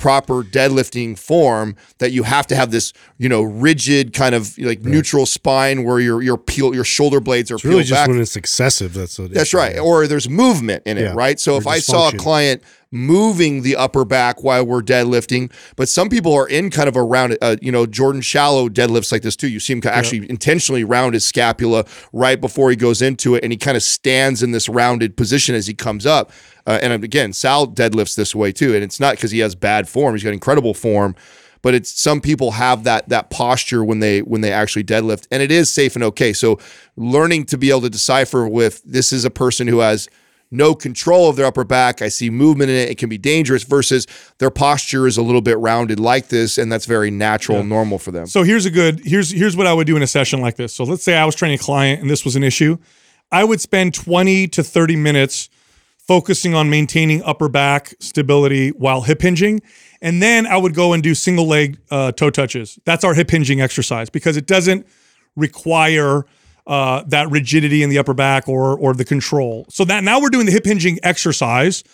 proper 0.00 0.42
deadlifting 0.42 1.16
form 1.16 1.76
that 1.98 2.10
you 2.10 2.22
have 2.22 2.46
to 2.46 2.56
have 2.56 2.70
this 2.70 2.92
you 3.18 3.28
know 3.28 3.42
rigid 3.42 4.14
kind 4.14 4.34
of 4.34 4.56
like 4.56 4.78
right. 4.78 4.86
neutral 4.86 5.26
spine 5.26 5.84
where 5.84 6.00
your 6.00 6.22
your 6.22 6.38
peel 6.38 6.74
your 6.74 6.84
shoulder 6.84 7.20
blades 7.20 7.50
are 7.50 7.56
it's 7.56 7.64
really 7.66 7.84
just 7.84 7.92
back. 7.92 8.08
when 8.08 8.18
it's 8.18 8.34
excessive 8.34 8.94
that's 8.94 9.18
what 9.18 9.30
that's 9.30 9.52
right 9.52 9.78
or 9.78 10.06
there's 10.06 10.28
movement 10.28 10.82
in 10.86 10.96
it 10.96 11.02
yeah. 11.02 11.12
right 11.14 11.38
so 11.38 11.56
or 11.56 11.58
if 11.58 11.66
i 11.66 11.78
saw 11.78 12.08
a 12.08 12.12
client 12.12 12.62
moving 12.92 13.62
the 13.62 13.76
upper 13.76 14.04
back 14.04 14.42
while 14.42 14.64
we're 14.64 14.82
deadlifting. 14.82 15.52
But 15.76 15.88
some 15.88 16.08
people 16.08 16.34
are 16.34 16.48
in 16.48 16.70
kind 16.70 16.88
of 16.88 16.96
a 16.96 17.02
round, 17.02 17.38
uh, 17.40 17.56
you 17.62 17.70
know, 17.70 17.86
Jordan 17.86 18.20
Shallow 18.20 18.68
deadlifts 18.68 19.12
like 19.12 19.22
this 19.22 19.36
too. 19.36 19.48
You 19.48 19.60
see 19.60 19.74
him 19.74 19.82
actually 19.84 20.20
yep. 20.20 20.30
intentionally 20.30 20.84
round 20.84 21.14
his 21.14 21.24
scapula 21.24 21.84
right 22.12 22.40
before 22.40 22.70
he 22.70 22.76
goes 22.76 23.00
into 23.02 23.34
it, 23.34 23.44
and 23.44 23.52
he 23.52 23.56
kind 23.56 23.76
of 23.76 23.82
stands 23.82 24.42
in 24.42 24.52
this 24.52 24.68
rounded 24.68 25.16
position 25.16 25.54
as 25.54 25.66
he 25.66 25.74
comes 25.74 26.06
up. 26.06 26.32
Uh, 26.66 26.78
and 26.82 27.04
again, 27.04 27.32
Sal 27.32 27.66
deadlifts 27.66 28.16
this 28.16 28.34
way 28.34 28.52
too, 28.52 28.74
and 28.74 28.84
it's 28.84 29.00
not 29.00 29.16
because 29.16 29.30
he 29.30 29.38
has 29.40 29.54
bad 29.54 29.88
form; 29.88 30.14
he's 30.14 30.24
got 30.24 30.32
incredible 30.32 30.74
form 30.74 31.14
but 31.62 31.74
it's 31.74 31.90
some 32.00 32.20
people 32.20 32.52
have 32.52 32.84
that 32.84 33.08
that 33.08 33.30
posture 33.30 33.84
when 33.84 34.00
they 34.00 34.20
when 34.22 34.40
they 34.40 34.52
actually 34.52 34.84
deadlift 34.84 35.26
and 35.30 35.42
it 35.42 35.52
is 35.52 35.70
safe 35.70 35.94
and 35.94 36.02
okay 36.02 36.32
so 36.32 36.58
learning 36.96 37.44
to 37.44 37.58
be 37.58 37.70
able 37.70 37.82
to 37.82 37.90
decipher 37.90 38.48
with 38.48 38.82
this 38.84 39.12
is 39.12 39.24
a 39.24 39.30
person 39.30 39.66
who 39.66 39.80
has 39.80 40.08
no 40.50 40.74
control 40.74 41.28
of 41.28 41.36
their 41.36 41.46
upper 41.46 41.64
back. 41.64 42.02
I 42.02 42.08
see 42.08 42.30
movement 42.30 42.70
in 42.70 42.76
it. 42.76 42.90
It 42.90 42.98
can 42.98 43.08
be 43.08 43.18
dangerous 43.18 43.62
versus 43.62 44.06
their 44.38 44.50
posture 44.50 45.06
is 45.06 45.16
a 45.16 45.22
little 45.22 45.40
bit 45.40 45.58
rounded 45.58 46.00
like 46.00 46.28
this, 46.28 46.58
and 46.58 46.70
that's 46.70 46.86
very 46.86 47.10
natural 47.10 47.56
yeah. 47.56 47.60
and 47.60 47.68
normal 47.68 47.98
for 47.98 48.10
them. 48.10 48.26
So 48.26 48.42
here's 48.42 48.66
a 48.66 48.70
good 48.70 49.00
here's 49.04 49.30
here's 49.30 49.56
what 49.56 49.66
I 49.66 49.72
would 49.72 49.86
do 49.86 49.96
in 49.96 50.02
a 50.02 50.08
session 50.08 50.40
like 50.40 50.56
this. 50.56 50.74
So 50.74 50.84
let's 50.84 51.04
say 51.04 51.16
I 51.16 51.24
was 51.24 51.34
training 51.34 51.58
a 51.58 51.62
client 51.62 52.00
and 52.00 52.10
this 52.10 52.24
was 52.24 52.36
an 52.36 52.42
issue. 52.42 52.78
I 53.32 53.44
would 53.44 53.60
spend 53.60 53.94
20 53.94 54.48
to 54.48 54.62
30 54.64 54.96
minutes 54.96 55.50
focusing 55.98 56.54
on 56.54 56.68
maintaining 56.68 57.22
upper 57.22 57.48
back 57.48 57.94
stability 58.00 58.70
while 58.70 59.02
hip 59.02 59.22
hinging. 59.22 59.62
And 60.02 60.20
then 60.20 60.44
I 60.46 60.56
would 60.56 60.74
go 60.74 60.92
and 60.92 61.02
do 61.02 61.14
single 61.14 61.46
leg 61.46 61.78
uh, 61.90 62.10
toe 62.10 62.30
touches. 62.30 62.80
That's 62.84 63.04
our 63.04 63.14
hip 63.14 63.30
hinging 63.30 63.60
exercise 63.60 64.10
because 64.10 64.36
it 64.36 64.46
doesn't 64.46 64.88
require 65.36 66.24
uh, 66.66 67.02
that 67.08 67.30
rigidity 67.30 67.82
in 67.82 67.90
the 67.90 67.98
upper 67.98 68.14
back 68.14 68.48
or 68.48 68.78
or 68.78 68.94
the 68.94 69.04
control. 69.04 69.66
So 69.68 69.84
that 69.84 70.04
now 70.04 70.20
we're 70.20 70.30
doing 70.30 70.46
the 70.46 70.52
hip 70.52 70.64
hinging 70.64 70.98
exercise, 71.02 71.84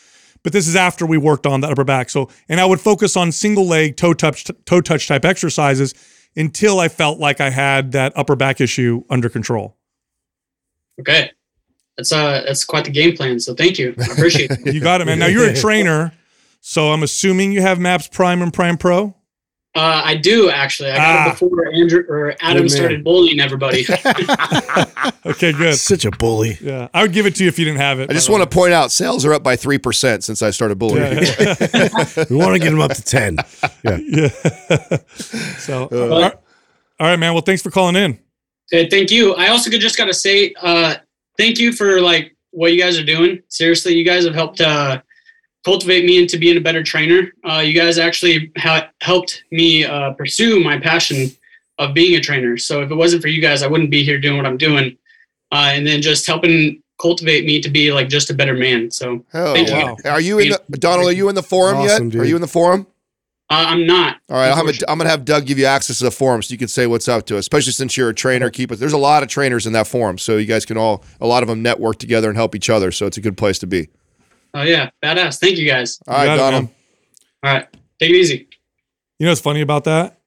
but 0.42 0.52
this 0.52 0.68
is 0.68 0.76
after 0.76 1.06
we 1.06 1.18
worked 1.18 1.46
on 1.46 1.60
the 1.60 1.68
upper 1.68 1.84
back. 1.84 2.10
So 2.10 2.28
and 2.48 2.60
I 2.60 2.64
would 2.64 2.80
focus 2.80 3.16
on 3.16 3.32
single 3.32 3.66
leg 3.66 3.96
toe 3.96 4.14
touch 4.14 4.50
toe 4.64 4.80
touch 4.80 5.08
type 5.08 5.24
exercises 5.24 5.94
until 6.36 6.78
I 6.78 6.88
felt 6.88 7.18
like 7.18 7.40
I 7.40 7.50
had 7.50 7.92
that 7.92 8.12
upper 8.16 8.36
back 8.36 8.60
issue 8.60 9.02
under 9.08 9.28
control. 9.28 9.76
Okay. 11.00 11.30
That's 11.96 12.12
uh 12.12 12.42
that's 12.46 12.64
quite 12.64 12.84
the 12.84 12.90
game 12.90 13.16
plan. 13.16 13.40
So 13.40 13.54
thank 13.54 13.78
you. 13.78 13.94
I 13.98 14.12
appreciate 14.12 14.50
it. 14.50 14.66
you 14.74 14.80
got 14.80 15.00
it, 15.00 15.06
man. 15.06 15.18
Now 15.18 15.26
you're 15.26 15.48
a 15.48 15.54
trainer, 15.54 16.12
so 16.60 16.92
I'm 16.92 17.02
assuming 17.02 17.52
you 17.52 17.62
have 17.62 17.78
Maps 17.78 18.06
Prime 18.08 18.42
and 18.42 18.52
Prime 18.52 18.76
Pro. 18.76 19.14
Uh, 19.76 20.00
I 20.02 20.14
do 20.14 20.48
actually. 20.48 20.90
I 20.90 20.96
got 20.96 21.04
ah. 21.04 21.28
it 21.28 21.30
before 21.32 21.70
Andrew 21.70 22.02
or 22.08 22.34
Adam 22.40 22.66
started 22.66 23.04
bullying 23.04 23.40
everybody. 23.40 23.84
okay, 25.26 25.52
good. 25.52 25.74
Such 25.74 26.06
a 26.06 26.10
bully. 26.10 26.56
Yeah, 26.62 26.88
I 26.94 27.02
would 27.02 27.12
give 27.12 27.26
it 27.26 27.34
to 27.34 27.44
you 27.44 27.48
if 27.48 27.58
you 27.58 27.66
didn't 27.66 27.80
have 27.80 28.00
it. 28.00 28.08
I 28.08 28.14
just 28.14 28.30
want 28.30 28.42
to 28.42 28.48
point 28.48 28.72
out 28.72 28.90
sales 28.90 29.26
are 29.26 29.34
up 29.34 29.42
by 29.42 29.54
three 29.54 29.76
percent 29.76 30.24
since 30.24 30.40
I 30.40 30.48
started 30.48 30.78
bullying. 30.78 31.22
Yeah. 31.22 31.54
we 32.30 32.36
want 32.36 32.54
to 32.54 32.58
get 32.58 32.70
them 32.70 32.80
up 32.80 32.94
to 32.94 33.02
ten. 33.02 33.36
Yeah. 33.84 33.98
yeah. 33.98 34.28
so, 35.58 35.88
uh, 35.92 36.08
all, 36.08 36.22
right. 36.22 36.32
all 36.98 37.06
right, 37.08 37.18
man. 37.18 37.34
Well, 37.34 37.42
thanks 37.42 37.60
for 37.60 37.70
calling 37.70 37.96
in. 37.96 38.18
Okay, 38.72 38.88
thank 38.88 39.10
you. 39.10 39.34
I 39.34 39.48
also 39.48 39.68
just 39.70 39.98
got 39.98 40.06
to 40.06 40.14
say, 40.14 40.54
uh, 40.62 40.94
thank 41.36 41.58
you 41.58 41.72
for 41.72 42.00
like 42.00 42.34
what 42.52 42.72
you 42.72 42.80
guys 42.80 42.98
are 42.98 43.04
doing. 43.04 43.42
Seriously, 43.48 43.92
you 43.92 44.06
guys 44.06 44.24
have 44.24 44.34
helped 44.34 44.62
uh, 44.62 45.02
cultivate 45.66 46.04
me 46.04 46.16
into 46.16 46.38
being 46.38 46.56
a 46.56 46.60
better 46.60 46.80
trainer. 46.80 47.32
Uh, 47.42 47.58
you 47.58 47.74
guys 47.74 47.98
actually 47.98 48.52
ha- 48.56 48.88
helped 49.00 49.42
me 49.50 49.84
uh, 49.84 50.12
pursue 50.12 50.62
my 50.62 50.78
passion 50.78 51.28
of 51.78 51.92
being 51.92 52.14
a 52.14 52.20
trainer. 52.20 52.56
So 52.56 52.82
if 52.82 52.90
it 52.92 52.94
wasn't 52.94 53.20
for 53.20 53.26
you 53.26 53.42
guys, 53.42 53.64
I 53.64 53.66
wouldn't 53.66 53.90
be 53.90 54.04
here 54.04 54.20
doing 54.20 54.36
what 54.36 54.46
I'm 54.46 54.56
doing. 54.56 54.96
Uh, 55.50 55.70
and 55.72 55.84
then 55.84 56.00
just 56.02 56.24
helping 56.24 56.80
cultivate 57.02 57.44
me 57.44 57.60
to 57.60 57.68
be 57.68 57.92
like 57.92 58.08
just 58.08 58.30
a 58.30 58.34
better 58.34 58.54
man. 58.54 58.92
So 58.92 59.24
Hell 59.32 59.54
thank 59.54 59.68
yeah. 59.68 59.96
you. 60.04 60.10
Are 60.10 60.20
you 60.20 60.38
in 60.38 60.50
the 60.50 60.78
Donald? 60.78 61.08
Are 61.08 61.12
you 61.12 61.28
in 61.28 61.34
the 61.34 61.42
forum 61.42 61.78
Awesome, 61.78 62.04
yet? 62.04 62.12
dude. 62.12 62.22
Are 62.22 62.24
you 62.26 62.36
in 62.36 62.42
the 62.42 62.46
forum? 62.46 62.86
Uh, 63.50 63.64
I'm 63.66 63.86
not. 63.86 64.18
All 64.30 64.36
right, 64.36 64.50
I'll 64.50 64.56
have 64.56 64.68
a, 64.68 64.90
I'm 64.90 64.98
gonna 64.98 65.10
have 65.10 65.24
Doug 65.24 65.46
give 65.46 65.58
you 65.58 65.66
access 65.66 65.98
to 65.98 66.04
the 66.04 66.10
forum 66.12 66.42
so 66.42 66.52
you 66.52 66.58
can 66.58 66.68
say 66.68 66.86
what's 66.86 67.08
up 67.08 67.26
to 67.26 67.34
us. 67.34 67.40
Especially 67.40 67.72
since 67.72 67.96
you're 67.96 68.10
a 68.10 68.14
trainer, 68.14 68.50
keep 68.50 68.70
it. 68.70 68.76
There's 68.78 68.92
a 68.92 68.98
lot 68.98 69.24
of 69.24 69.28
trainers 69.28 69.66
in 69.66 69.72
that 69.72 69.88
forum, 69.88 70.16
so 70.18 70.36
you 70.36 70.46
guys 70.46 70.64
can 70.64 70.76
all 70.76 71.04
a 71.20 71.26
lot 71.26 71.42
of 71.42 71.48
them 71.48 71.62
network 71.62 71.98
together 71.98 72.28
and 72.28 72.36
help 72.36 72.54
each 72.54 72.70
other. 72.70 72.92
So 72.92 73.06
it's 73.06 73.16
a 73.16 73.20
good 73.20 73.36
place 73.36 73.58
to 73.60 73.66
be. 73.66 73.88
Oh 74.56 74.62
yeah, 74.62 74.88
badass. 75.04 75.38
Thank 75.38 75.58
you 75.58 75.66
guys. 75.68 76.00
All 76.08 76.14
right, 76.14 76.24
got 76.24 76.34
it, 76.34 76.38
Donald. 76.38 76.68
All 77.42 77.52
right, 77.52 77.68
take 78.00 78.08
it 78.10 78.16
easy. 78.16 78.48
You 79.18 79.26
know 79.26 79.30
what's 79.30 79.40
funny 79.42 79.60
about 79.60 79.84
that 79.84 80.18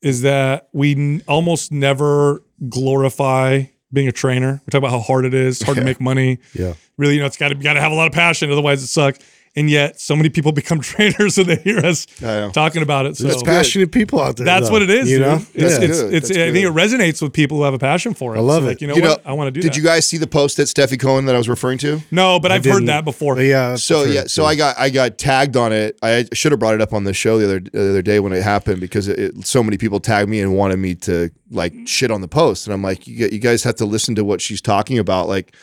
is 0.00 0.22
that 0.22 0.68
we 0.72 0.92
n- 0.92 1.22
almost 1.28 1.70
never 1.72 2.42
glorify 2.70 3.64
being 3.92 4.08
a 4.08 4.12
trainer. 4.12 4.62
We 4.64 4.70
talk 4.70 4.78
about 4.78 4.92
how 4.92 5.00
hard 5.00 5.26
it 5.26 5.34
is, 5.34 5.60
hard 5.60 5.76
to 5.76 5.84
make 5.84 6.00
money. 6.00 6.38
Yeah. 6.54 6.72
Really, 6.96 7.14
you 7.14 7.20
know, 7.20 7.26
it's 7.26 7.36
got 7.36 7.48
to 7.50 7.54
got 7.54 7.74
to 7.74 7.80
have 7.82 7.92
a 7.92 7.94
lot 7.94 8.06
of 8.06 8.14
passion, 8.14 8.50
otherwise 8.50 8.82
it 8.82 8.86
sucks. 8.86 9.18
And 9.58 9.70
yet, 9.70 9.98
so 9.98 10.14
many 10.14 10.28
people 10.28 10.52
become 10.62 10.80
trainers 10.80 11.38
and 11.38 11.46
they 11.48 11.56
hear 11.56 11.78
us 11.78 12.04
talking 12.52 12.82
about 12.82 13.06
it. 13.06 13.16
So 13.16 13.24
There's 13.26 13.42
passionate 13.42 13.90
people 13.90 14.20
out 14.20 14.36
there. 14.36 14.44
that's 14.44 14.66
though, 14.66 14.72
what 14.72 14.82
it 14.82 14.90
is. 14.90 15.10
You 15.10 15.18
dude. 15.18 15.26
know, 15.26 15.34
it's, 15.36 15.46
That's 15.54 15.74
it's, 15.78 16.00
good. 16.02 16.14
it's, 16.14 16.28
That's 16.28 16.38
I 16.40 16.52
think 16.52 16.66
it 16.66 16.72
resonates 16.72 17.22
with 17.22 17.32
people 17.32 17.56
who 17.56 17.62
have 17.62 17.72
a 17.72 17.78
passion 17.78 18.12
for 18.12 18.34
it. 18.34 18.38
I 18.38 18.42
love 18.42 18.64
It's 18.64 18.66
it. 18.66 18.68
Like, 18.74 18.80
you 18.82 18.86
know 18.88 18.94
You 18.96 19.02
what? 19.02 19.24
know, 19.24 19.30
I 19.30 19.32
want 19.32 19.48
to 19.48 19.50
do 19.52 19.62
Did 19.62 19.72
that. 19.72 19.76
you 19.78 19.82
guys 19.82 20.06
see 20.06 20.18
the 20.18 20.26
post 20.26 20.58
that 20.58 20.64
Stefi 20.64 21.00
Cohen 21.00 21.24
that 21.24 21.34
I 21.34 21.38
was 21.38 21.48
referring 21.48 21.78
to? 21.78 22.02
no, 22.10 22.38
but 22.38 22.52
I 22.52 22.56
I've 22.56 22.64
heard 22.64 22.72
didn't- 22.74 22.86
that 22.88 23.04
before. 23.06 23.34
But 23.34 23.46
yeah. 23.46 23.76
So 23.76 24.04
sure, 24.04 24.12
yeah, 24.12 24.24
so 24.26 24.42
too. 24.42 24.46
I 24.46 24.54
got 24.56 24.78
I 24.78 24.90
got 24.90 25.16
tagged 25.16 25.56
on 25.56 25.72
it. 25.72 25.98
I 26.02 26.26
should 26.34 26.52
have 26.52 26.58
brought 26.58 26.74
it 26.74 26.82
up 26.82 26.92
on 26.92 27.04
the 27.04 27.14
show 27.14 27.38
the 27.38 27.44
other 27.46 27.60
the 27.60 27.90
other 27.90 28.02
day 28.02 28.20
when 28.20 28.34
it 28.34 28.42
happened 28.42 28.80
because 28.80 29.08
it, 29.08 29.18
it- 29.18 29.46
so 29.46 29.62
many 29.62 29.78
people 29.78 30.00
tagged 30.00 30.28
me 30.28 30.40
and 30.40 30.54
wanted 30.54 30.76
me 30.76 30.94
to 30.96 31.30
like 31.50 31.72
shit 31.86 32.10
on 32.10 32.20
the 32.20 32.28
post, 32.28 32.66
and 32.66 32.74
I'm 32.74 32.82
like, 32.82 33.06
you, 33.06 33.28
you 33.32 33.38
guys 33.38 33.62
have 33.64 33.76
to 33.76 33.86
listen 33.86 34.14
to 34.16 34.24
what 34.24 34.40
she's 34.42 34.60
talking 34.60 34.98
about. 34.98 35.28
Like, 35.28 35.54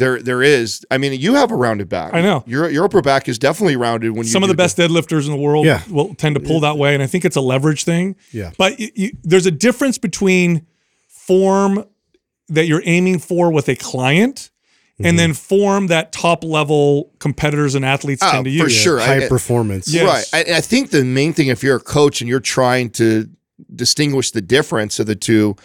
there 0.00 0.20
there 0.20 0.42
is. 0.42 0.84
I 0.90 0.98
mean, 0.98 1.12
you 1.20 1.34
have 1.34 1.52
a 1.52 1.54
rounded 1.54 1.88
back. 1.88 2.12
I 2.14 2.20
know. 2.22 2.42
your 2.46 2.68
your 2.68 2.84
upper 2.84 3.02
back 3.02 3.28
is 3.28 3.38
definitely 3.38 3.76
rounded 3.76 4.10
when 4.10 4.24
you 4.26 4.32
Some 4.32 4.42
of 4.42 4.48
the 4.48 4.56
best 4.56 4.76
deadlifters 4.76 5.26
in 5.26 5.30
the 5.32 5.38
world 5.38 5.64
Yeah. 5.66 5.82
will 5.88 6.14
tend 6.16 6.34
to 6.34 6.40
pull 6.40 6.60
that 6.60 6.76
way, 6.76 6.94
and 6.94 7.02
I 7.02 7.06
think 7.06 7.24
it's 7.24 7.36
a 7.36 7.40
leverage 7.40 7.84
thing. 7.84 8.16
Yeah. 8.32 8.50
But 8.58 8.80
you, 8.80 8.88
you, 8.94 9.10
there's 9.22 9.46
a 9.46 9.50
difference 9.50 9.98
between 9.98 10.66
form 11.08 11.84
that 12.48 12.66
you're 12.66 12.82
aiming 12.84 13.18
for 13.20 13.52
with 13.52 13.68
a 13.68 13.76
client, 13.76 14.50
Mm-hmm. 14.98 15.06
and 15.08 15.18
then 15.18 15.32
form 15.32 15.86
that 15.86 16.12
top 16.12 16.44
level 16.44 17.10
competitors 17.20 17.74
and 17.74 17.86
athletes 17.86 18.22
Oh, 18.22 18.30
tend 18.32 18.44
to 18.44 18.50
for 18.50 18.64
use. 18.64 18.76
For 18.76 18.82
sure. 18.82 18.98
high 19.00 19.24
I- 19.24 19.28
performance. 19.28 19.88
Yes. 19.88 20.30
Right. 20.30 20.46
I, 20.50 20.56
I 20.58 20.60
think 20.60 20.90
the 20.90 21.04
main 21.06 21.32
thing, 21.32 21.48
if 21.48 21.62
you're 21.62 21.76
a 21.76 21.80
coach 21.80 22.20
and 22.20 22.28
you're 22.28 22.38
trying 22.38 22.90
to 22.90 23.26
distinguish 23.74 24.30
the 24.32 24.42
difference 24.42 24.98
of 25.00 25.06
the 25.06 25.16
two, 25.16 25.56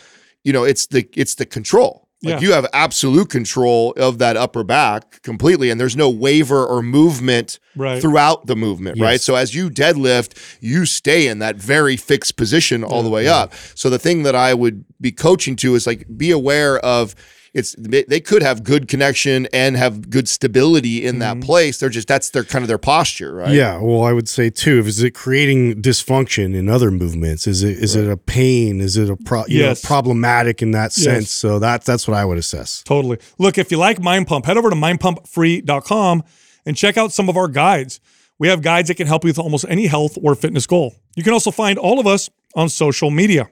you 0.46 0.54
know, 0.54 0.64
it's 0.64 0.86
the 0.88 1.10
it's 1.18 1.36
the 1.36 1.46
control. 1.46 2.05
Like 2.24 2.36
Yeah. 2.36 2.48
you 2.48 2.54
have 2.54 2.66
absolute 2.74 3.30
control 3.30 3.94
of 3.98 4.18
that 4.20 4.38
upper 4.38 4.64
back 4.64 5.22
completely, 5.22 5.70
and 5.70 5.80
there's 5.80 5.96
no 5.98 6.10
waver 6.10 6.66
or 6.66 6.82
movement 6.82 7.60
Right. 7.76 8.02
throughout 8.02 8.48
the 8.48 8.56
movement, 8.56 9.00
right? 9.02 9.20
So 9.20 9.36
as 9.36 9.54
you 9.54 9.70
deadlift, 9.70 10.32
you 10.62 10.86
stay 10.86 11.28
in 11.28 11.40
that 11.40 11.58
very 11.58 11.98
fixed 11.98 12.38
position 12.38 12.84
all 12.84 13.04
the 13.04 13.10
way 13.10 13.28
up. 13.28 13.54
So 13.76 13.90
the 13.90 14.00
thing 14.00 14.24
that 14.24 14.34
I 14.36 14.54
would 14.54 14.86
be 15.02 15.12
coaching 15.12 15.56
to 15.58 15.76
is 15.76 15.86
like 15.86 16.06
be 16.18 16.32
aware 16.32 16.80
of 16.80 17.16
it's 17.56 17.74
they 17.80 18.04
they 18.04 18.20
could 18.20 18.44
have 18.44 18.66
good 18.66 18.90
connection 18.90 19.48
and 19.54 19.78
have 19.78 20.10
good 20.10 20.28
stability 20.28 21.06
in 21.06 21.20
that 21.20 21.38
mm-hmm. 21.38 21.46
place. 21.46 21.80
They're 21.80 21.88
just 21.88 22.06
that's 22.06 22.30
their 22.32 22.44
kind 22.44 22.64
of 22.64 22.68
their 22.68 22.78
posture, 22.78 23.34
right? 23.34 23.50
Yeah, 23.50 23.80
well, 23.80 24.04
I 24.04 24.12
would 24.12 24.28
say 24.28 24.50
too. 24.50 24.80
Is 24.80 25.02
it 25.02 25.12
creating 25.12 25.82
dysfunction 25.82 26.54
in 26.54 26.68
other 26.68 26.92
movements? 26.92 27.48
Is 27.48 27.64
it 27.64 27.78
is 27.78 27.96
it 27.96 28.10
a 28.10 28.18
pain? 28.18 28.82
Is 28.82 28.98
it 28.98 29.10
a 29.10 29.16
pro, 29.16 29.46
you 29.48 29.64
know, 29.64 29.74
problematic 29.82 30.62
in 30.62 30.72
that 30.72 30.96
Yes. 30.98 31.04
sense? 31.06 31.32
So 31.32 31.58
that 31.60 31.86
that's 31.86 32.10
what 32.10 32.18
I 32.18 32.26
would 32.26 32.38
assess. 32.38 32.84
Totally. 32.84 33.20
Look, 33.40 33.58
if 33.58 33.72
you 33.72 33.78
like 33.78 34.02
Mind 34.02 34.28
Pump, 34.28 34.46
head 34.46 34.58
over 34.58 34.70
to 34.70 34.76
mindpumpfree.com 34.76 36.24
and 36.66 36.76
check 36.76 36.98
out 36.98 37.14
some 37.14 37.30
of 37.30 37.38
our 37.38 37.48
guides. 37.48 38.02
We 38.38 38.50
have 38.50 38.62
guides 38.62 38.90
that 38.90 38.96
can 38.96 39.08
help 39.08 39.24
you 39.24 39.30
with 39.30 39.40
almost 39.40 39.64
any 39.70 39.88
health 39.88 40.18
or 40.22 40.36
fitness 40.36 40.68
goal. 40.68 40.94
You 41.16 41.24
can 41.24 41.32
also 41.32 41.52
find 41.52 41.80
all 41.80 42.02
of 42.02 42.06
us 42.06 42.30
on 42.54 42.68
social 42.68 43.12
media. 43.12 43.48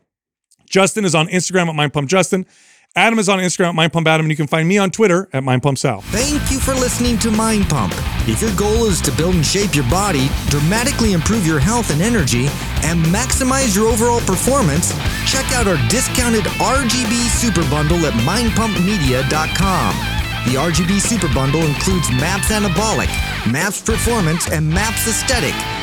Justin 0.70 1.06
is 1.06 1.16
on 1.16 1.28
Instagram 1.28 1.70
at 1.70 1.76
mindpumpjustin. 1.76 2.46
Adam 2.96 3.18
is 3.18 3.28
on 3.28 3.40
Instagram 3.40 3.70
at 3.70 3.92
mindpumpadam, 3.92 4.20
and 4.20 4.30
you 4.30 4.36
can 4.36 4.46
find 4.46 4.68
me 4.68 4.78
on 4.78 4.92
Twitter 4.92 5.28
at 5.34 5.44
Mind 5.44 5.64
Pump 5.64 5.80
mindpumpsal. 5.80 6.04
Thank 6.04 6.52
you 6.52 6.60
for 6.60 6.76
listening 6.76 7.18
to 7.20 7.32
Mind 7.32 7.68
Pump. 7.68 7.92
If 8.28 8.40
your 8.40 8.56
goal 8.56 8.86
is 8.86 9.02
to 9.02 9.12
build 9.14 9.34
and 9.34 9.44
shape 9.44 9.74
your 9.74 9.90
body, 9.90 10.30
dramatically 10.50 11.14
improve 11.14 11.48
your 11.48 11.60
health 11.60 11.90
and 11.90 12.04
energy, 12.04 12.46
and 12.84 13.04
maximize 13.06 13.76
your 13.76 13.88
overall 13.88 14.20
performance, 14.22 14.94
check 15.26 15.52
out 15.54 15.68
our 15.68 15.78
discounted 15.90 16.44
RGB 16.62 17.30
Super 17.30 17.68
Bundle 17.68 18.06
at 18.06 18.14
mindpumpmedia.com. 18.14 19.96
The 20.46 20.60
RGB 20.60 21.02
Super 21.02 21.34
Bundle 21.34 21.64
includes 21.64 22.12
MAPS 22.12 22.52
Anabolic, 22.52 23.10
MAPS 23.52 23.82
Performance, 23.82 24.52
and 24.52 24.70
MAPS 24.70 25.08
Aesthetic. 25.08 25.83